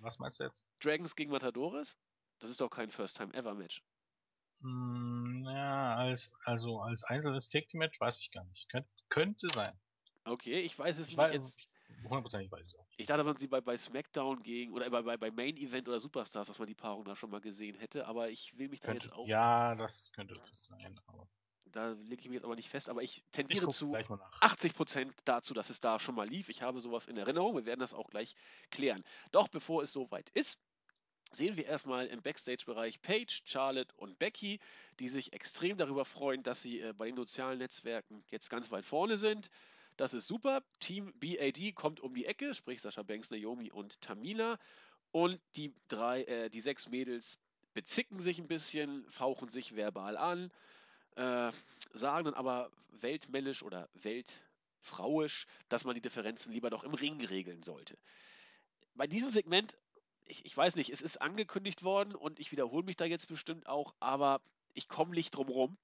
was 0.02 0.18
meinst 0.18 0.40
du 0.40 0.44
jetzt? 0.44 0.66
Dragons 0.78 1.16
gegen 1.16 1.30
Matadores? 1.30 1.96
Das 2.38 2.50
ist 2.50 2.60
doch 2.60 2.68
kein 2.68 2.90
First-Time-Ever-Match. 2.90 3.82
Hm, 4.60 5.46
ja, 5.48 5.94
als, 5.96 6.34
also 6.44 6.80
als 6.82 7.02
einzelnes 7.04 7.48
Take-Team-Match 7.48 7.98
weiß 7.98 8.20
ich 8.20 8.30
gar 8.30 8.44
nicht. 8.44 8.68
Könnt, 8.68 8.88
könnte 9.08 9.48
sein. 9.48 9.72
Okay, 10.24 10.60
ich 10.60 10.78
weiß 10.78 10.98
es 10.98 11.08
Ich 11.08 11.16
nicht 11.16 11.18
weiß, 11.18 11.32
jetzt. 11.32 11.70
Hundertprozentig 12.04 12.50
weiß 12.50 12.60
ich 12.68 12.74
es 12.74 12.78
auch. 12.80 12.86
Ich 12.96 13.06
dachte, 13.06 13.24
man 13.24 13.36
sie 13.36 13.46
bei, 13.48 13.60
bei 13.60 13.76
SmackDown 13.76 14.42
gegen 14.42 14.72
oder 14.72 14.88
bei, 14.90 15.02
bei, 15.02 15.16
bei 15.16 15.30
Main 15.30 15.56
Event 15.56 15.88
oder 15.88 16.00
Superstars, 16.00 16.48
dass 16.48 16.58
man 16.58 16.68
die 16.68 16.74
Paarung 16.74 17.04
da 17.04 17.16
schon 17.16 17.30
mal 17.30 17.40
gesehen 17.40 17.76
hätte, 17.76 18.06
aber 18.06 18.30
ich 18.30 18.56
will 18.58 18.68
mich 18.68 18.80
da 18.82 18.92
Könnte, 18.92 19.08
jetzt 19.08 19.12
auch. 19.12 19.26
ja, 19.26 19.74
das 19.74 20.12
könnte 20.12 20.34
das 20.34 20.64
sein, 20.64 20.98
aber 21.06 21.28
Da 21.66 21.90
lege 21.92 22.20
ich 22.22 22.28
mich 22.28 22.34
jetzt 22.36 22.44
aber 22.44 22.56
nicht 22.56 22.68
fest, 22.70 22.88
aber 22.88 23.02
ich 23.02 23.22
ich 23.24 23.24
tendiere 23.32 23.66
guck 23.66 23.74
zu 23.74 23.90
gleich 23.90 24.08
mal 24.08 24.16
nach. 24.16 24.42
80% 24.42 25.12
dazu, 25.24 25.54
dass 25.54 25.70
es 25.70 25.80
da 25.80 25.98
schon 25.98 26.14
mal 26.14 26.26
lief. 26.28 26.48
Ich 26.48 26.62
habe 26.62 26.80
sowas 26.80 27.06
in 27.06 27.16
Erinnerung. 27.16 27.56
Wir 27.56 27.66
werden 27.66 27.80
das 27.80 27.94
auch 27.94 28.10
gleich 28.10 28.34
klären. 28.70 29.04
Doch 29.32 29.48
bevor 29.48 29.82
es 29.82 29.92
soweit 29.92 30.30
ist, 30.30 30.58
sehen 31.30 31.56
wir 31.56 31.66
erstmal 31.66 32.06
im 32.06 32.22
Backstage-Bereich 32.22 33.02
Paige, 33.02 33.42
Charlotte 33.44 33.94
und 33.96 34.18
Becky, 34.18 34.60
die 34.98 35.08
sich 35.08 35.32
extrem 35.32 35.76
darüber 35.76 36.04
freuen, 36.04 36.42
dass 36.42 36.62
sie 36.62 36.80
äh, 36.80 36.92
bei 36.94 37.06
den 37.06 37.16
sozialen 37.16 37.58
Netzwerken 37.58 38.24
jetzt 38.30 38.48
ganz 38.50 38.70
weit 38.70 38.84
vorne 38.84 39.18
sind. 39.18 39.50
Das 39.98 40.14
ist 40.14 40.28
super. 40.28 40.62
Team 40.78 41.12
BAD 41.18 41.74
kommt 41.74 41.98
um 41.98 42.14
die 42.14 42.24
Ecke, 42.24 42.54
sprich 42.54 42.80
Sascha 42.80 43.02
Banks, 43.02 43.32
Naomi 43.32 43.72
und 43.72 44.00
Tamina. 44.00 44.56
Und 45.10 45.40
die 45.56 45.74
drei, 45.88 46.22
äh, 46.22 46.48
die 46.50 46.60
sechs 46.60 46.88
Mädels 46.88 47.36
bezicken 47.74 48.20
sich 48.20 48.38
ein 48.38 48.46
bisschen, 48.46 49.10
fauchen 49.10 49.48
sich 49.48 49.74
verbal 49.74 50.16
an, 50.16 50.52
äh, 51.16 51.50
sagen 51.92 52.26
dann 52.26 52.34
aber 52.34 52.70
weltmännisch 52.90 53.64
oder 53.64 53.88
weltfrauisch, 53.94 55.46
dass 55.68 55.84
man 55.84 55.96
die 55.96 56.00
Differenzen 56.00 56.52
lieber 56.52 56.70
doch 56.70 56.84
im 56.84 56.94
Ring 56.94 57.20
regeln 57.24 57.64
sollte. 57.64 57.98
Bei 58.94 59.08
diesem 59.08 59.32
Segment, 59.32 59.76
ich, 60.26 60.44
ich 60.44 60.56
weiß 60.56 60.76
nicht, 60.76 60.90
es 60.90 61.02
ist 61.02 61.20
angekündigt 61.20 61.82
worden 61.82 62.14
und 62.14 62.38
ich 62.38 62.52
wiederhole 62.52 62.84
mich 62.84 62.96
da 62.96 63.04
jetzt 63.04 63.26
bestimmt 63.26 63.66
auch, 63.66 63.94
aber 63.98 64.42
ich 64.74 64.86
komme 64.86 65.12
nicht 65.16 65.32
drum 65.32 65.48
rum. 65.48 65.76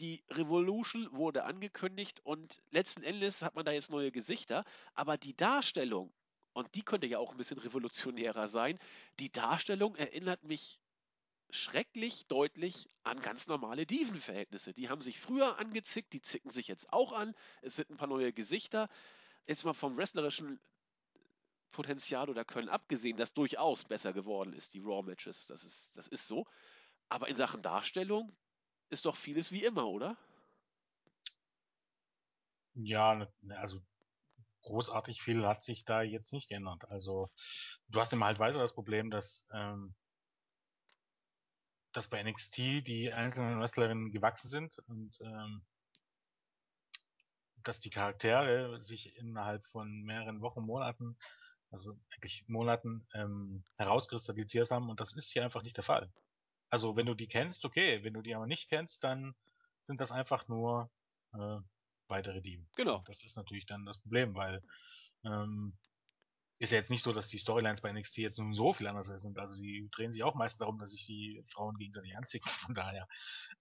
Die 0.00 0.22
Revolution 0.30 1.08
wurde 1.12 1.44
angekündigt 1.44 2.20
und 2.24 2.62
letzten 2.70 3.02
Endes 3.02 3.42
hat 3.42 3.54
man 3.54 3.64
da 3.64 3.72
jetzt 3.72 3.90
neue 3.90 4.12
Gesichter, 4.12 4.64
aber 4.94 5.16
die 5.16 5.34
Darstellung, 5.34 6.12
und 6.52 6.74
die 6.74 6.82
könnte 6.82 7.06
ja 7.06 7.18
auch 7.18 7.30
ein 7.30 7.38
bisschen 7.38 7.58
revolutionärer 7.58 8.48
sein, 8.48 8.78
die 9.18 9.32
Darstellung 9.32 9.96
erinnert 9.96 10.42
mich 10.42 10.78
schrecklich 11.50 12.26
deutlich 12.26 12.90
an 13.04 13.20
ganz 13.20 13.46
normale 13.46 13.86
Diven-Verhältnisse. 13.86 14.74
Die 14.74 14.88
haben 14.88 15.00
sich 15.00 15.18
früher 15.18 15.58
angezickt, 15.58 16.12
die 16.12 16.20
zicken 16.20 16.50
sich 16.50 16.68
jetzt 16.68 16.92
auch 16.92 17.12
an. 17.12 17.34
Es 17.62 17.76
sind 17.76 17.88
ein 17.90 17.96
paar 17.96 18.08
neue 18.08 18.32
Gesichter. 18.32 18.88
Jetzt 19.46 19.64
mal 19.64 19.72
vom 19.72 19.96
wrestlerischen 19.96 20.60
Potenzial 21.70 22.28
oder 22.28 22.44
Können 22.44 22.68
abgesehen, 22.68 23.16
das 23.16 23.32
durchaus 23.32 23.84
besser 23.84 24.12
geworden 24.12 24.52
ist, 24.52 24.74
die 24.74 24.80
Raw-Matches. 24.80 25.46
Das 25.46 25.64
ist, 25.64 25.96
das 25.96 26.08
ist 26.08 26.26
so. 26.26 26.46
Aber 27.08 27.28
in 27.28 27.36
Sachen 27.36 27.62
Darstellung 27.62 28.36
ist 28.90 29.04
doch 29.06 29.16
vieles 29.16 29.52
wie 29.52 29.64
immer, 29.64 29.86
oder? 29.88 30.16
Ja, 32.74 33.14
ne- 33.14 33.32
ne, 33.40 33.58
also 33.58 33.80
großartig 34.62 35.22
viel 35.22 35.46
hat 35.46 35.64
sich 35.64 35.84
da 35.84 36.02
jetzt 36.02 36.32
nicht 36.32 36.48
geändert. 36.48 36.84
Also 36.88 37.30
du 37.88 38.00
hast 38.00 38.12
immer 38.12 38.26
halt 38.26 38.38
weiter 38.40 38.58
das 38.58 38.74
Problem, 38.74 39.10
dass, 39.10 39.48
ähm, 39.52 39.96
dass 41.92 42.08
bei 42.08 42.20
NXT 42.20 42.82
die 42.82 43.12
einzelnen 43.12 43.60
Wrestlerinnen 43.60 44.12
gewachsen 44.12 44.48
sind 44.48 44.78
und 44.86 45.18
ähm, 45.22 45.66
dass 47.56 47.80
die 47.80 47.90
Charaktere 47.90 48.80
sich 48.80 49.16
innerhalb 49.16 49.62
von 49.64 50.02
mehreren 50.04 50.40
Wochen, 50.40 50.62
Monaten, 50.64 51.18
also 51.70 51.98
eigentlich 52.14 52.48
Monaten, 52.48 53.06
ähm, 53.14 53.64
herauskristallisiert 53.76 54.70
haben 54.70 54.88
und 54.90 55.00
das 55.00 55.14
ist 55.14 55.30
hier 55.32 55.44
einfach 55.44 55.62
nicht 55.62 55.76
der 55.76 55.84
Fall. 55.84 56.12
Also 56.70 56.96
wenn 56.96 57.06
du 57.06 57.14
die 57.14 57.28
kennst, 57.28 57.64
okay, 57.64 58.02
wenn 58.02 58.14
du 58.14 58.22
die 58.22 58.34
aber 58.34 58.46
nicht 58.46 58.68
kennst, 58.68 59.04
dann 59.04 59.34
sind 59.82 60.00
das 60.00 60.12
einfach 60.12 60.48
nur 60.48 60.90
äh, 61.34 61.58
weitere 62.08 62.40
Dieben. 62.40 62.68
Genau. 62.76 63.02
Das 63.06 63.24
ist 63.24 63.36
natürlich 63.36 63.66
dann 63.66 63.86
das 63.86 63.98
Problem, 63.98 64.34
weil 64.34 64.62
ähm, 65.24 65.76
ist 66.58 66.72
ja 66.72 66.78
jetzt 66.78 66.90
nicht 66.90 67.02
so, 67.02 67.12
dass 67.12 67.28
die 67.28 67.38
Storylines 67.38 67.82
bei 67.82 67.92
NXT 67.92 68.18
jetzt 68.18 68.38
nun 68.38 68.54
so 68.54 68.72
viel 68.72 68.86
anders 68.86 69.06
sind. 69.06 69.38
Also 69.38 69.60
die 69.60 69.88
drehen 69.92 70.10
sich 70.10 70.22
auch 70.22 70.34
meist 70.34 70.60
darum, 70.60 70.78
dass 70.78 70.90
sich 70.90 71.04
die 71.04 71.42
Frauen 71.46 71.76
gegenseitig 71.76 72.16
anzicken, 72.16 72.48
von 72.66 72.74
daher. 72.74 73.06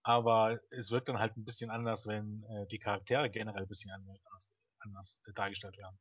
Aber 0.04 0.60
es 0.72 0.92
wirkt 0.92 1.10
dann 1.10 1.20
halt 1.20 1.36
ein 1.36 1.44
bisschen 1.46 1.70
anders, 1.70 2.08
wenn 2.08 2.44
äh, 2.44 2.68
die 2.68 2.80
Charaktere 2.80 3.30
generell 3.30 3.64
ein 3.64 3.68
bisschen 3.68 3.92
anders, 3.92 4.50
anders 4.80 5.22
äh, 5.28 5.34
dargestellt 5.34 5.78
werden. 5.78 5.98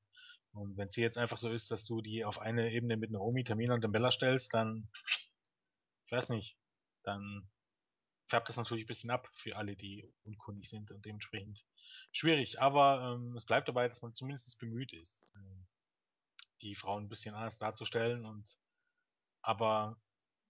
Und 0.52 0.76
wenn 0.76 0.86
es 0.86 0.94
hier 0.94 1.02
jetzt 1.02 1.18
einfach 1.18 1.38
so 1.38 1.50
ist, 1.50 1.72
dass 1.72 1.84
du 1.84 2.00
die 2.00 2.24
auf 2.24 2.40
eine 2.40 2.70
Ebene 2.70 2.96
mit 2.96 3.10
Naomi, 3.10 3.42
Tamina 3.42 3.74
und 3.74 3.90
Bella 3.90 4.12
stellst, 4.12 4.54
dann, 4.54 4.88
ich 6.06 6.12
weiß 6.12 6.28
nicht, 6.28 6.56
dann 7.04 7.48
färbt 8.26 8.48
das 8.48 8.56
natürlich 8.56 8.84
ein 8.84 8.88
bisschen 8.88 9.10
ab 9.10 9.28
für 9.34 9.56
alle, 9.56 9.76
die 9.76 10.12
unkundig 10.24 10.68
sind 10.68 10.90
und 10.90 11.04
dementsprechend 11.04 11.64
schwierig. 12.12 12.60
Aber 12.60 13.14
ähm, 13.14 13.36
es 13.36 13.44
bleibt 13.44 13.68
dabei, 13.68 13.88
dass 13.88 14.02
man 14.02 14.14
zumindest 14.14 14.58
bemüht 14.58 14.92
ist, 14.92 15.28
ähm, 15.36 15.66
die 16.62 16.74
Frauen 16.74 17.04
ein 17.04 17.08
bisschen 17.08 17.34
anders 17.34 17.58
darzustellen 17.58 18.24
und 18.24 18.58
aber 19.42 20.00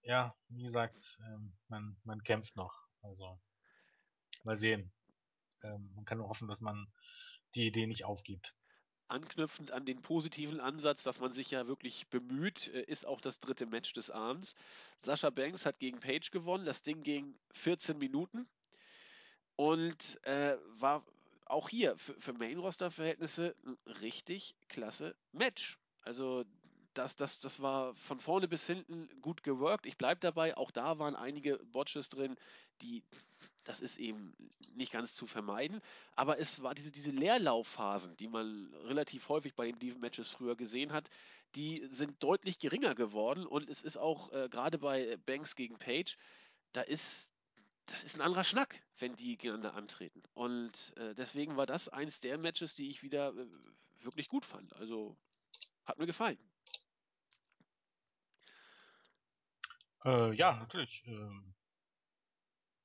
ja, 0.03 0.35
wie 0.49 0.63
gesagt, 0.63 1.19
ähm, 1.27 1.53
man, 1.67 1.97
man 2.03 2.23
kämpft 2.23 2.55
noch. 2.55 2.87
Also 3.01 3.39
mal 4.43 4.55
sehen. 4.55 4.91
Ähm, 5.63 5.91
man 5.95 6.05
kann 6.05 6.19
nur 6.19 6.29
hoffen, 6.29 6.47
dass 6.47 6.61
man 6.61 6.87
die 7.55 7.67
Idee 7.67 7.87
nicht 7.87 8.05
aufgibt. 8.05 8.55
Anknüpfend 9.07 9.71
an 9.71 9.85
den 9.85 10.01
positiven 10.01 10.59
Ansatz, 10.59 11.03
dass 11.03 11.19
man 11.19 11.31
sich 11.31 11.51
ja 11.51 11.67
wirklich 11.67 12.07
bemüht, 12.07 12.67
äh, 12.73 12.81
ist 12.83 13.05
auch 13.05 13.21
das 13.21 13.39
dritte 13.39 13.65
Match 13.65 13.93
des 13.93 14.09
Abends. 14.09 14.55
Sascha 14.97 15.29
Banks 15.29 15.65
hat 15.65 15.79
gegen 15.79 15.99
Page 15.99 16.31
gewonnen. 16.31 16.65
Das 16.65 16.83
Ding 16.83 17.01
ging 17.01 17.35
14 17.53 17.97
Minuten 17.97 18.47
und 19.55 20.19
äh, 20.25 20.57
war 20.79 21.03
auch 21.45 21.69
hier 21.69 21.97
für, 21.97 22.19
für 22.19 22.33
Main-Roster-Verhältnisse 22.33 23.55
ein 23.65 23.77
richtig 24.01 24.55
klasse 24.67 25.15
Match. 25.31 25.77
Also 26.03 26.43
das, 26.97 27.15
das, 27.15 27.39
das 27.39 27.61
war 27.61 27.95
von 27.95 28.19
vorne 28.19 28.47
bis 28.47 28.65
hinten 28.65 29.09
gut 29.21 29.43
geworkt. 29.43 29.85
Ich 29.85 29.97
bleibe 29.97 30.19
dabei, 30.19 30.57
auch 30.57 30.71
da 30.71 30.99
waren 30.99 31.15
einige 31.15 31.57
Botches 31.71 32.09
drin, 32.09 32.35
die, 32.81 33.03
das 33.63 33.81
ist 33.81 33.97
eben 33.97 34.35
nicht 34.75 34.91
ganz 34.91 35.15
zu 35.15 35.27
vermeiden. 35.27 35.81
Aber 36.15 36.39
es 36.39 36.61
war 36.61 36.75
diese, 36.75 36.91
diese 36.91 37.11
Leerlaufphasen, 37.11 38.17
die 38.17 38.27
man 38.27 38.73
relativ 38.83 39.29
häufig 39.29 39.55
bei 39.55 39.65
den 39.67 39.79
Diven-Matches 39.79 40.29
früher 40.29 40.55
gesehen 40.55 40.91
hat, 40.91 41.09
die 41.55 41.85
sind 41.87 42.21
deutlich 42.23 42.59
geringer 42.59 42.95
geworden. 42.95 43.45
Und 43.45 43.69
es 43.69 43.81
ist 43.81 43.97
auch 43.97 44.31
äh, 44.31 44.49
gerade 44.49 44.77
bei 44.77 45.17
Banks 45.25 45.55
gegen 45.55 45.77
Page, 45.77 46.17
da 46.73 46.81
ist 46.81 47.31
das 47.87 48.03
ist 48.03 48.15
ein 48.15 48.21
anderer 48.21 48.43
Schnack, 48.43 48.81
wenn 48.97 49.15
die 49.15 49.37
gegeneinander 49.37 49.75
antreten. 49.75 50.23
Und 50.33 50.93
äh, 50.97 51.13
deswegen 51.13 51.55
war 51.55 51.65
das 51.65 51.87
eins 51.89 52.19
der 52.19 52.37
Matches, 52.37 52.73
die 52.75 52.89
ich 52.89 53.03
wieder 53.03 53.29
äh, 53.29 53.45
wirklich 53.99 54.27
gut 54.27 54.45
fand. 54.45 54.73
Also 54.73 55.15
hat 55.85 55.99
mir 55.99 56.07
gefallen. 56.07 56.39
Äh, 60.05 60.33
ja, 60.35 60.55
natürlich. 60.55 61.03
Ähm, 61.07 61.55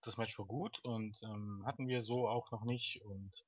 das 0.02 0.16
Match 0.16 0.38
war 0.38 0.46
gut 0.46 0.80
und 0.83 1.22
ähm, 1.22 1.62
hatten 1.66 1.87
wir 1.87 2.00
so 2.00 2.26
auch 2.26 2.50
noch 2.50 2.64
nicht 2.64 3.02
und 3.04 3.44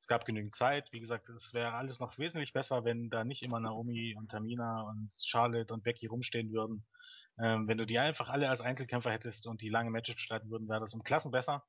es 0.00 0.06
gab 0.06 0.24
genügend 0.24 0.54
Zeit. 0.54 0.92
Wie 0.92 1.00
gesagt, 1.00 1.28
es 1.28 1.52
wäre 1.52 1.74
alles 1.74 2.00
noch 2.00 2.18
wesentlich 2.18 2.52
besser, 2.52 2.84
wenn 2.84 3.10
da 3.10 3.24
nicht 3.24 3.42
immer 3.42 3.60
Naomi 3.60 4.14
und 4.16 4.30
Tamina 4.30 4.82
und 4.82 5.10
Charlotte 5.14 5.72
und 5.72 5.84
Becky 5.84 6.06
rumstehen 6.06 6.52
würden. 6.52 6.86
Ähm, 7.38 7.68
wenn 7.68 7.78
du 7.78 7.86
die 7.86 7.98
einfach 7.98 8.28
alle 8.28 8.48
als 8.48 8.60
Einzelkämpfer 8.60 9.10
hättest 9.10 9.46
und 9.46 9.60
die 9.60 9.68
lange 9.68 9.90
Matches 9.90 10.14
bestreiten 10.14 10.50
würden, 10.50 10.68
wäre 10.68 10.80
das 10.80 10.94
um 10.94 11.02
Klassen 11.02 11.30
besser. 11.30 11.64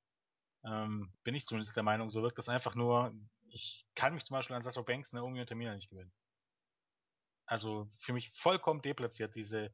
Ähm, 0.66 1.14
bin 1.24 1.36
ich 1.36 1.46
zumindest 1.46 1.76
der 1.76 1.84
Meinung. 1.84 2.10
So 2.10 2.22
wirkt 2.24 2.38
das 2.38 2.50
einfach 2.50 2.76
nur. 2.76 3.14
Ich 3.50 3.86
kann 3.96 4.14
mich 4.14 4.26
zum 4.26 4.36
Beispiel 4.36 4.56
an 4.56 4.62
Sasha 4.62 4.82
Banks, 4.82 5.14
Naomi 5.14 5.42
und 5.42 5.48
Tamina 5.48 5.74
nicht 5.76 5.90
gewöhnen. 5.90 6.12
Also 7.46 7.88
für 8.00 8.14
mich 8.14 8.32
vollkommen 8.32 8.82
deplatziert 8.82 9.36
diese 9.36 9.72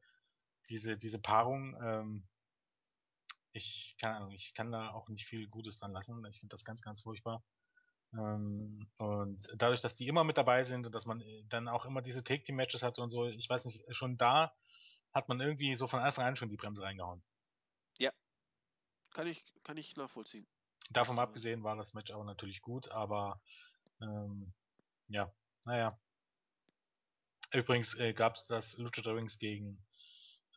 diese 0.68 0.96
diese 0.96 1.20
Paarung. 1.20 1.76
Ähm, 1.82 2.28
ich 3.52 3.96
keine 4.00 4.16
Ahnung, 4.16 4.30
ich 4.32 4.54
kann 4.54 4.72
da 4.72 4.90
auch 4.90 5.08
nicht 5.08 5.26
viel 5.26 5.48
Gutes 5.48 5.78
dran 5.78 5.92
lassen. 5.92 6.24
Ich 6.26 6.40
finde 6.40 6.54
das 6.54 6.64
ganz, 6.64 6.82
ganz 6.82 7.02
furchtbar. 7.02 7.44
Ähm, 8.14 8.90
und 8.98 9.48
dadurch, 9.56 9.80
dass 9.80 9.94
die 9.94 10.08
immer 10.08 10.24
mit 10.24 10.38
dabei 10.38 10.64
sind 10.64 10.86
und 10.86 10.94
dass 10.94 11.06
man 11.06 11.20
äh, 11.20 11.44
dann 11.48 11.68
auch 11.68 11.86
immer 11.86 12.02
diese 12.02 12.24
Take-Team-Matches 12.24 12.82
hat 12.82 12.98
und 12.98 13.10
so, 13.10 13.26
ich 13.26 13.48
weiß 13.48 13.64
nicht, 13.66 13.82
schon 13.94 14.16
da 14.18 14.54
hat 15.12 15.28
man 15.28 15.40
irgendwie 15.40 15.76
so 15.76 15.86
von 15.86 16.00
Anfang 16.00 16.24
an 16.24 16.36
schon 16.36 16.48
die 16.48 16.56
Bremse 16.56 16.82
reingehauen. 16.82 17.22
Kann 19.12 19.26
ich, 19.26 19.44
kann 19.62 19.76
ich 19.76 19.96
nachvollziehen. 19.96 20.46
Davon 20.90 21.18
äh, 21.18 21.20
abgesehen 21.20 21.62
war 21.62 21.76
das 21.76 21.94
Match 21.94 22.10
auch 22.12 22.24
natürlich 22.24 22.62
gut, 22.62 22.90
aber 22.90 23.40
ähm, 24.00 24.52
ja, 25.08 25.32
naja. 25.64 25.98
Übrigens 27.52 27.94
äh, 27.98 28.14
gab 28.14 28.34
es 28.34 28.46
das 28.46 28.78
Lucha 28.78 29.02
Rings 29.10 29.38
gegen 29.38 29.84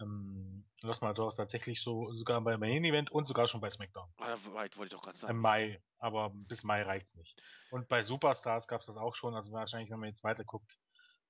ähm, 0.01 0.65
Los 0.81 1.01
Matadores 1.01 1.35
tatsächlich 1.35 1.81
so 1.81 2.13
sogar 2.13 2.41
beim 2.41 2.59
Main 2.59 2.83
Event 2.83 3.11
und 3.11 3.25
sogar 3.25 3.47
schon 3.47 3.61
bei 3.61 3.69
SmackDown. 3.69 4.09
Ah, 4.17 4.37
weit 4.53 4.77
wollte 4.77 4.95
ich 4.95 4.99
doch 4.99 5.03
gerade 5.03 5.15
Im 5.15 5.21
sagen. 5.21 5.39
Mai, 5.39 5.81
aber 5.99 6.31
bis 6.33 6.63
Mai 6.63 6.83
reicht's 6.83 7.15
nicht. 7.15 7.41
Und 7.71 7.87
bei 7.87 8.03
Superstars 8.03 8.67
gab's 8.67 8.85
das 8.85 8.97
auch 8.97 9.15
schon, 9.15 9.35
also 9.35 9.51
wahrscheinlich, 9.51 9.89
wenn 9.89 9.99
man 9.99 10.09
jetzt 10.09 10.23
weiter 10.23 10.43
guckt, 10.43 10.77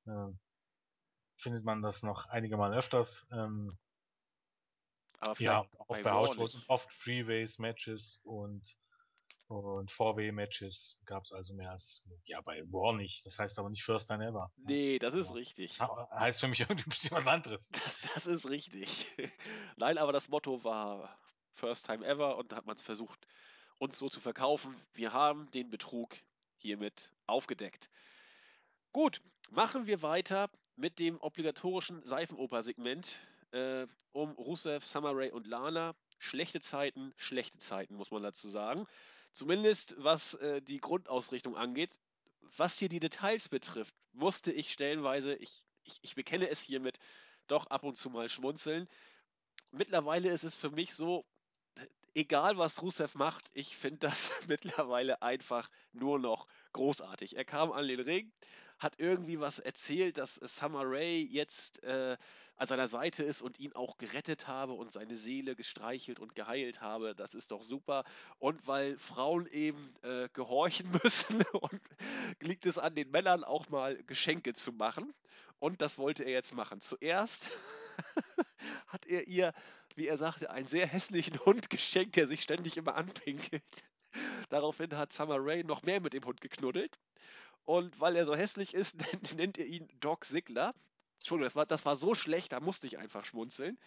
äh, 0.06 0.28
findet 1.38 1.64
man 1.64 1.82
das 1.82 2.04
noch 2.04 2.26
einige 2.28 2.58
Mal 2.58 2.74
öfters. 2.74 3.28
Ähm, 3.32 3.78
Aber 5.20 5.40
ja, 5.42 5.66
auch 5.78 5.88
bei 5.88 6.04
bei 6.04 6.22
nicht. 6.22 6.40
und 6.40 6.66
oft 6.68 6.92
Freeways-Matches 6.92 8.22
und 8.24 8.78
und 9.48 9.92
4-Way-Matches 9.92 10.98
gab's 11.06 11.32
also 11.32 11.54
mehr 11.54 11.72
als, 11.72 12.08
ja, 12.26 12.42
bei 12.42 12.64
Raw 12.72 12.96
nicht. 12.96 13.26
Das 13.26 13.38
heißt 13.40 13.60
aber 13.60 13.70
nicht 13.70 13.84
First 13.84 14.08
Time 14.10 14.26
Ever. 14.26 14.52
ne? 14.58 14.66
Nee, 14.66 15.00
das 15.00 15.14
ist 15.14 15.30
Aber 15.30 15.40
richtig. 15.40 15.78
Das 15.78 15.90
heißt 16.12 16.40
für 16.40 16.48
mich 16.48 16.62
irgendwie 16.62 16.84
ein 16.86 16.90
bisschen 16.90 17.12
was 17.12 17.28
anderes. 17.28 17.70
Das, 17.84 18.02
das 18.14 18.28
ist 18.28 18.50
richtig. 18.50 19.06
Nein, 19.78 19.98
aber 19.98 20.12
das 20.12 20.30
Motto 20.30 20.64
war 20.64 21.18
First 21.54 21.86
Time 21.86 22.06
Ever 22.06 22.38
und 22.38 22.52
da 22.52 22.58
hat 22.58 22.66
man 22.66 22.76
es 22.76 22.82
versucht, 22.82 23.28
uns 23.78 23.98
so 23.98 24.10
zu 24.10 24.20
verkaufen. 24.20 24.76
Wir 24.94 25.14
haben 25.14 25.50
den 25.52 25.70
Betrug 25.70 26.16
hiermit 26.58 27.12
aufgedeckt. 27.28 27.90
Gut, 28.92 29.22
machen 29.52 29.88
wir 29.88 30.02
weiter 30.02 30.50
mit 30.76 31.00
dem 31.00 31.20
obligatorischen 31.20 32.04
Seifenoper-Segment 32.04 33.16
äh, 33.52 33.86
um 34.12 34.32
Rusev, 34.32 34.86
Summer 34.86 35.12
Rae 35.14 35.32
und 35.32 35.48
Lana. 35.48 35.96
Schlechte 36.18 36.62
Zeiten, 36.62 37.14
schlechte 37.18 37.60
Zeiten, 37.60 37.96
muss 37.96 38.10
man 38.12 38.24
dazu 38.24 38.50
sagen. 38.50 38.88
Zumindest 39.36 39.96
was 39.98 40.36
äh, 40.36 40.62
die 40.62 40.80
Grundausrichtung 40.80 41.58
angeht. 41.58 42.00
Was 42.56 42.80
hier 42.80 42.88
die 42.88 43.02
Details 43.02 43.50
betrifft, 43.50 43.94
musste 44.14 44.50
ich 44.54 44.72
stellenweise, 44.72 45.36
ich, 45.36 45.66
ich, 45.84 46.00
ich 46.04 46.16
bekenne 46.16 46.48
es 46.48 46.62
hiermit, 46.62 47.00
doch 47.48 47.68
ab 47.68 47.84
und 47.84 47.98
zu 47.98 48.10
mal 48.10 48.30
schmunzeln. 48.30 48.88
Mittlerweile 49.72 50.30
ist 50.32 50.46
es 50.46 50.56
für 50.56 50.70
mich 50.70 50.94
so, 50.94 51.26
egal 52.14 52.58
was 52.58 52.82
Rusev 52.82 53.14
macht, 53.16 53.52
ich 53.52 53.76
finde 53.76 53.98
das 54.00 54.32
mittlerweile 54.48 55.22
einfach 55.22 55.70
nur 55.92 56.18
noch 56.18 56.48
großartig. 56.72 57.36
Er 57.36 57.44
kam 57.44 57.74
an 57.74 57.90
den 57.90 58.00
Ring, 58.00 58.32
hat 58.80 58.96
irgendwie 58.98 59.40
was 59.40 59.60
erzählt, 59.60 60.18
dass 60.18 60.36
Summer 60.36 60.84
Rae 60.84 61.22
jetzt 61.30 61.84
äh, 61.84 62.18
an 62.58 62.68
seiner 62.68 62.88
Seite 62.88 63.24
ist 63.24 63.42
und 63.42 63.60
ihn 63.60 63.74
auch 63.74 63.98
gerettet 63.98 64.48
habe 64.48 64.74
und 64.74 64.92
seine 64.92 65.18
Seele 65.18 65.56
gestreichelt 65.56 66.20
und 66.20 66.36
geheilt 66.36 66.82
habe. 66.82 67.16
Das 67.16 67.34
ist 67.34 67.52
doch 67.52 67.64
super. 67.64 68.04
Und 68.40 68.66
weil 68.68 68.98
Frauen 68.98 69.46
eben 69.48 69.94
äh, 70.04 70.30
gehorchen 70.34 70.90
müssen 71.04 71.42
und 71.54 71.82
liegt 72.42 72.66
es 72.66 72.78
an 72.78 72.96
den 72.96 73.12
Männern 73.12 73.44
auch 73.44 73.70
mal 73.70 74.02
Geschenke 74.04 74.54
zu 74.54 74.72
machen. 74.72 75.14
Und 75.60 75.82
das 75.82 75.98
wollte 75.98 76.24
er 76.24 76.32
jetzt 76.32 76.54
machen. 76.54 76.82
Zuerst 76.82 77.52
hat 78.88 79.06
er 79.06 79.28
ihr, 79.28 79.54
wie 79.96 80.08
er 80.08 80.18
sagte, 80.18 80.50
einen 80.50 80.68
sehr 80.68 80.88
hässlichen 80.88 81.40
Hund 81.46 81.70
geschenkt, 81.70 82.16
der 82.16 82.28
sich 82.28 82.44
ständig 82.44 82.78
immer 82.78 82.96
anpinkelt. 82.96 83.64
Daraufhin 84.50 84.96
hat 84.98 85.12
Summer 85.12 85.38
Rae 85.40 85.64
noch 85.64 85.84
mehr 85.84 86.00
mit 86.00 86.14
dem 86.14 86.24
Hund 86.24 86.40
geknuddelt. 86.40 86.98
Und 87.66 88.00
weil 88.00 88.16
er 88.16 88.26
so 88.26 88.36
hässlich 88.36 88.74
ist, 88.74 88.96
nennt 89.36 89.58
er 89.58 89.66
ihn 89.66 89.88
Doc 90.00 90.26
Sigler. 90.26 90.74
Entschuldigung, 91.20 91.48
das 91.48 91.56
war, 91.56 91.66
das 91.66 91.86
war 91.86 91.96
so 91.96 92.16
schlecht, 92.16 92.52
da 92.52 92.60
musste 92.60 92.88
ich 92.88 92.98
einfach 92.98 93.26
schmunzeln. 93.26 93.78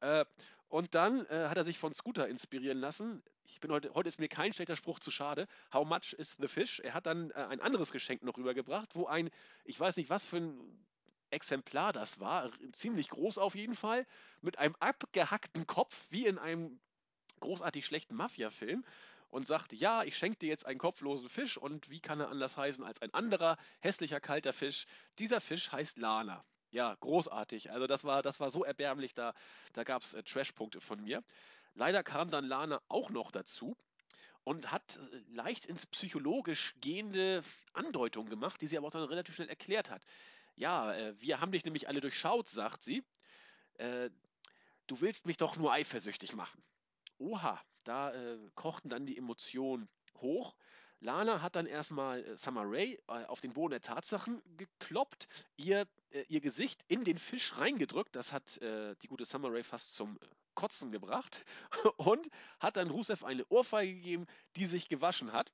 Äh, 0.00 0.24
und 0.68 0.94
dann 0.94 1.26
äh, 1.26 1.46
hat 1.48 1.56
er 1.56 1.64
sich 1.64 1.78
von 1.78 1.94
Scooter 1.94 2.28
inspirieren 2.28 2.78
lassen. 2.78 3.22
Ich 3.44 3.60
bin 3.60 3.70
heute, 3.70 3.94
heute 3.94 4.08
ist 4.08 4.18
mir 4.20 4.28
kein 4.28 4.52
schlechter 4.52 4.76
Spruch 4.76 4.98
zu 4.98 5.10
schade. 5.10 5.46
How 5.72 5.86
much 5.86 6.12
is 6.18 6.36
the 6.38 6.48
fish? 6.48 6.80
Er 6.80 6.94
hat 6.94 7.06
dann 7.06 7.30
äh, 7.30 7.34
ein 7.34 7.60
anderes 7.60 7.92
Geschenk 7.92 8.22
noch 8.22 8.36
rübergebracht, 8.36 8.94
wo 8.94 9.06
ein, 9.06 9.30
ich 9.64 9.78
weiß 9.78 9.96
nicht, 9.96 10.10
was 10.10 10.26
für 10.26 10.38
ein 10.38 10.86
Exemplar 11.30 11.92
das 11.92 12.20
war, 12.20 12.50
ziemlich 12.72 13.08
groß 13.08 13.38
auf 13.38 13.54
jeden 13.54 13.74
Fall, 13.74 14.06
mit 14.40 14.58
einem 14.58 14.76
abgehackten 14.78 15.66
Kopf, 15.66 15.94
wie 16.10 16.26
in 16.26 16.38
einem 16.38 16.78
großartig 17.40 17.84
schlechten 17.84 18.14
Mafia-Film 18.14 18.84
und 19.30 19.46
sagt, 19.46 19.72
ja, 19.72 20.02
ich 20.04 20.16
schenke 20.16 20.38
dir 20.38 20.48
jetzt 20.48 20.66
einen 20.66 20.78
kopflosen 20.78 21.28
Fisch 21.28 21.56
und 21.56 21.90
wie 21.90 22.00
kann 22.00 22.20
er 22.20 22.28
anders 22.28 22.56
heißen 22.56 22.84
als 22.84 23.02
ein 23.02 23.12
anderer 23.12 23.56
hässlicher 23.80 24.20
kalter 24.20 24.52
Fisch? 24.52 24.86
Dieser 25.18 25.40
Fisch 25.40 25.72
heißt 25.72 25.98
Lana. 25.98 26.44
Ja, 26.70 26.94
großartig. 27.00 27.70
Also 27.70 27.86
das 27.86 28.04
war, 28.04 28.22
das 28.22 28.40
war 28.40 28.50
so 28.50 28.64
erbärmlich, 28.64 29.14
da, 29.14 29.34
da 29.72 29.84
gab 29.84 30.02
es 30.02 30.14
äh, 30.14 30.22
Trash-Punkte 30.22 30.80
von 30.80 31.02
mir. 31.02 31.22
Leider 31.74 32.02
kam 32.02 32.30
dann 32.30 32.44
Lana 32.44 32.80
auch 32.88 33.10
noch 33.10 33.30
dazu 33.30 33.76
und 34.44 34.70
hat 34.72 34.96
äh, 34.96 35.22
leicht 35.32 35.66
ins 35.66 35.86
psychologisch 35.86 36.74
gehende 36.80 37.42
Andeutungen 37.72 38.30
gemacht, 38.30 38.60
die 38.60 38.66
sie 38.66 38.78
aber 38.78 38.88
auch 38.88 38.92
dann 38.92 39.04
relativ 39.04 39.34
schnell 39.34 39.48
erklärt 39.48 39.90
hat. 39.90 40.02
Ja, 40.54 40.94
äh, 40.94 41.20
wir 41.20 41.40
haben 41.40 41.52
dich 41.52 41.64
nämlich 41.64 41.88
alle 41.88 42.00
durchschaut, 42.00 42.48
sagt 42.48 42.82
sie. 42.82 43.04
Äh, 43.74 44.10
du 44.86 45.00
willst 45.00 45.26
mich 45.26 45.36
doch 45.36 45.56
nur 45.56 45.72
eifersüchtig 45.72 46.34
machen. 46.34 46.62
Oha, 47.18 47.60
da 47.86 48.12
äh, 48.12 48.38
kochten 48.54 48.88
dann 48.88 49.06
die 49.06 49.16
Emotionen 49.16 49.88
hoch. 50.18 50.54
Lana 51.00 51.42
hat 51.42 51.56
dann 51.56 51.66
erstmal 51.66 52.24
äh, 52.24 52.36
Summer 52.36 52.64
Rae 52.64 52.98
äh, 53.08 53.24
auf 53.26 53.40
den 53.40 53.52
Boden 53.52 53.72
der 53.72 53.82
Tatsachen 53.82 54.42
gekloppt, 54.56 55.28
ihr, 55.56 55.86
äh, 56.10 56.24
ihr 56.28 56.40
Gesicht 56.40 56.82
in 56.88 57.04
den 57.04 57.18
Fisch 57.18 57.56
reingedrückt. 57.56 58.16
Das 58.16 58.32
hat 58.32 58.58
äh, 58.58 58.94
die 59.02 59.08
gute 59.08 59.24
Summer 59.24 59.52
Rae 59.52 59.64
fast 59.64 59.94
zum 59.94 60.16
äh, 60.16 60.26
Kotzen 60.54 60.90
gebracht 60.90 61.44
und 61.98 62.28
hat 62.60 62.76
dann 62.76 62.90
Rusev 62.90 63.24
eine 63.24 63.44
Ohrfeige 63.48 63.94
gegeben, 63.94 64.26
die 64.56 64.66
sich 64.66 64.88
gewaschen 64.88 65.32
hat 65.32 65.52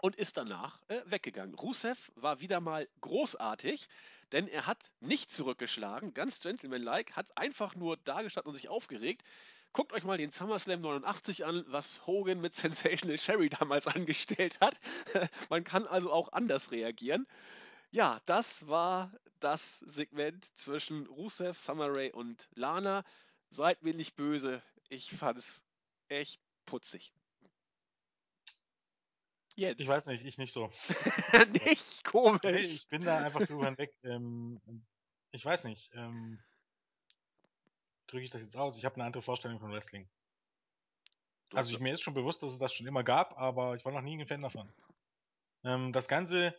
und 0.00 0.16
ist 0.16 0.36
danach 0.36 0.80
äh, 0.88 1.02
weggegangen. 1.06 1.54
Rusev 1.54 2.10
war 2.14 2.40
wieder 2.40 2.60
mal 2.60 2.88
großartig, 3.00 3.88
denn 4.32 4.48
er 4.48 4.66
hat 4.66 4.90
nicht 5.00 5.30
zurückgeschlagen, 5.30 6.14
ganz 6.14 6.40
gentlemanlike, 6.40 7.14
hat 7.16 7.36
einfach 7.36 7.74
nur 7.74 7.96
dagestanden 7.96 8.50
und 8.50 8.56
sich 8.56 8.68
aufgeregt. 8.68 9.24
Guckt 9.72 9.92
euch 9.92 10.04
mal 10.04 10.16
den 10.18 10.30
SummerSlam 10.30 10.80
89 10.80 11.44
an, 11.44 11.64
was 11.68 12.06
Hogan 12.06 12.40
mit 12.40 12.54
Sensational 12.54 13.18
Sherry 13.18 13.48
damals 13.50 13.86
angestellt 13.88 14.58
hat. 14.60 14.78
Man 15.50 15.64
kann 15.64 15.86
also 15.86 16.12
auch 16.12 16.32
anders 16.32 16.70
reagieren. 16.70 17.26
Ja, 17.90 18.20
das 18.26 18.66
war 18.68 19.12
das 19.40 19.78
Segment 19.80 20.44
zwischen 20.58 21.06
Rusev, 21.06 21.58
Summer 21.58 21.88
Rae 21.94 22.12
und 22.12 22.48
Lana. 22.54 23.04
Seid 23.50 23.82
mir 23.82 23.94
nicht 23.94 24.16
böse, 24.16 24.62
ich 24.88 25.10
fand's 25.14 25.62
echt 26.08 26.40
putzig. 26.66 27.12
Ich 29.76 29.86
Jens. 29.86 29.86
weiß 29.88 30.06
nicht, 30.06 30.24
ich 30.24 30.38
nicht 30.38 30.52
so. 30.52 30.70
nicht 31.64 32.02
Nee, 32.42 32.60
komisch. 32.60 32.64
ich 32.72 32.88
bin 32.88 33.04
da 33.04 33.18
einfach 33.18 33.42
drüber 33.44 33.66
hinweg. 33.66 33.94
Ähm, 34.02 34.60
ich 35.30 35.44
weiß 35.44 35.64
nicht. 35.64 35.90
Ähm, 35.94 36.42
drücke 38.06 38.24
ich 38.24 38.30
das 38.30 38.42
jetzt 38.42 38.56
aus? 38.56 38.76
Ich 38.76 38.84
habe 38.84 38.96
eine 38.96 39.04
andere 39.04 39.22
Vorstellung 39.22 39.58
von 39.60 39.72
Wrestling. 39.72 40.08
Du 41.50 41.56
Also 41.56 41.72
ich, 41.72 41.80
mir 41.80 41.92
ist 41.92 42.02
schon 42.02 42.14
bewusst, 42.14 42.42
dass 42.42 42.52
es 42.52 42.58
das 42.58 42.72
schon 42.72 42.86
immer 42.86 43.04
gab, 43.04 43.38
aber 43.38 43.74
ich 43.74 43.84
war 43.84 43.92
noch 43.92 44.02
nie 44.02 44.20
ein 44.20 44.26
Fan 44.26 44.42
davon. 44.42 44.72
Ähm, 45.64 45.92
das 45.92 46.08
Ganze 46.08 46.54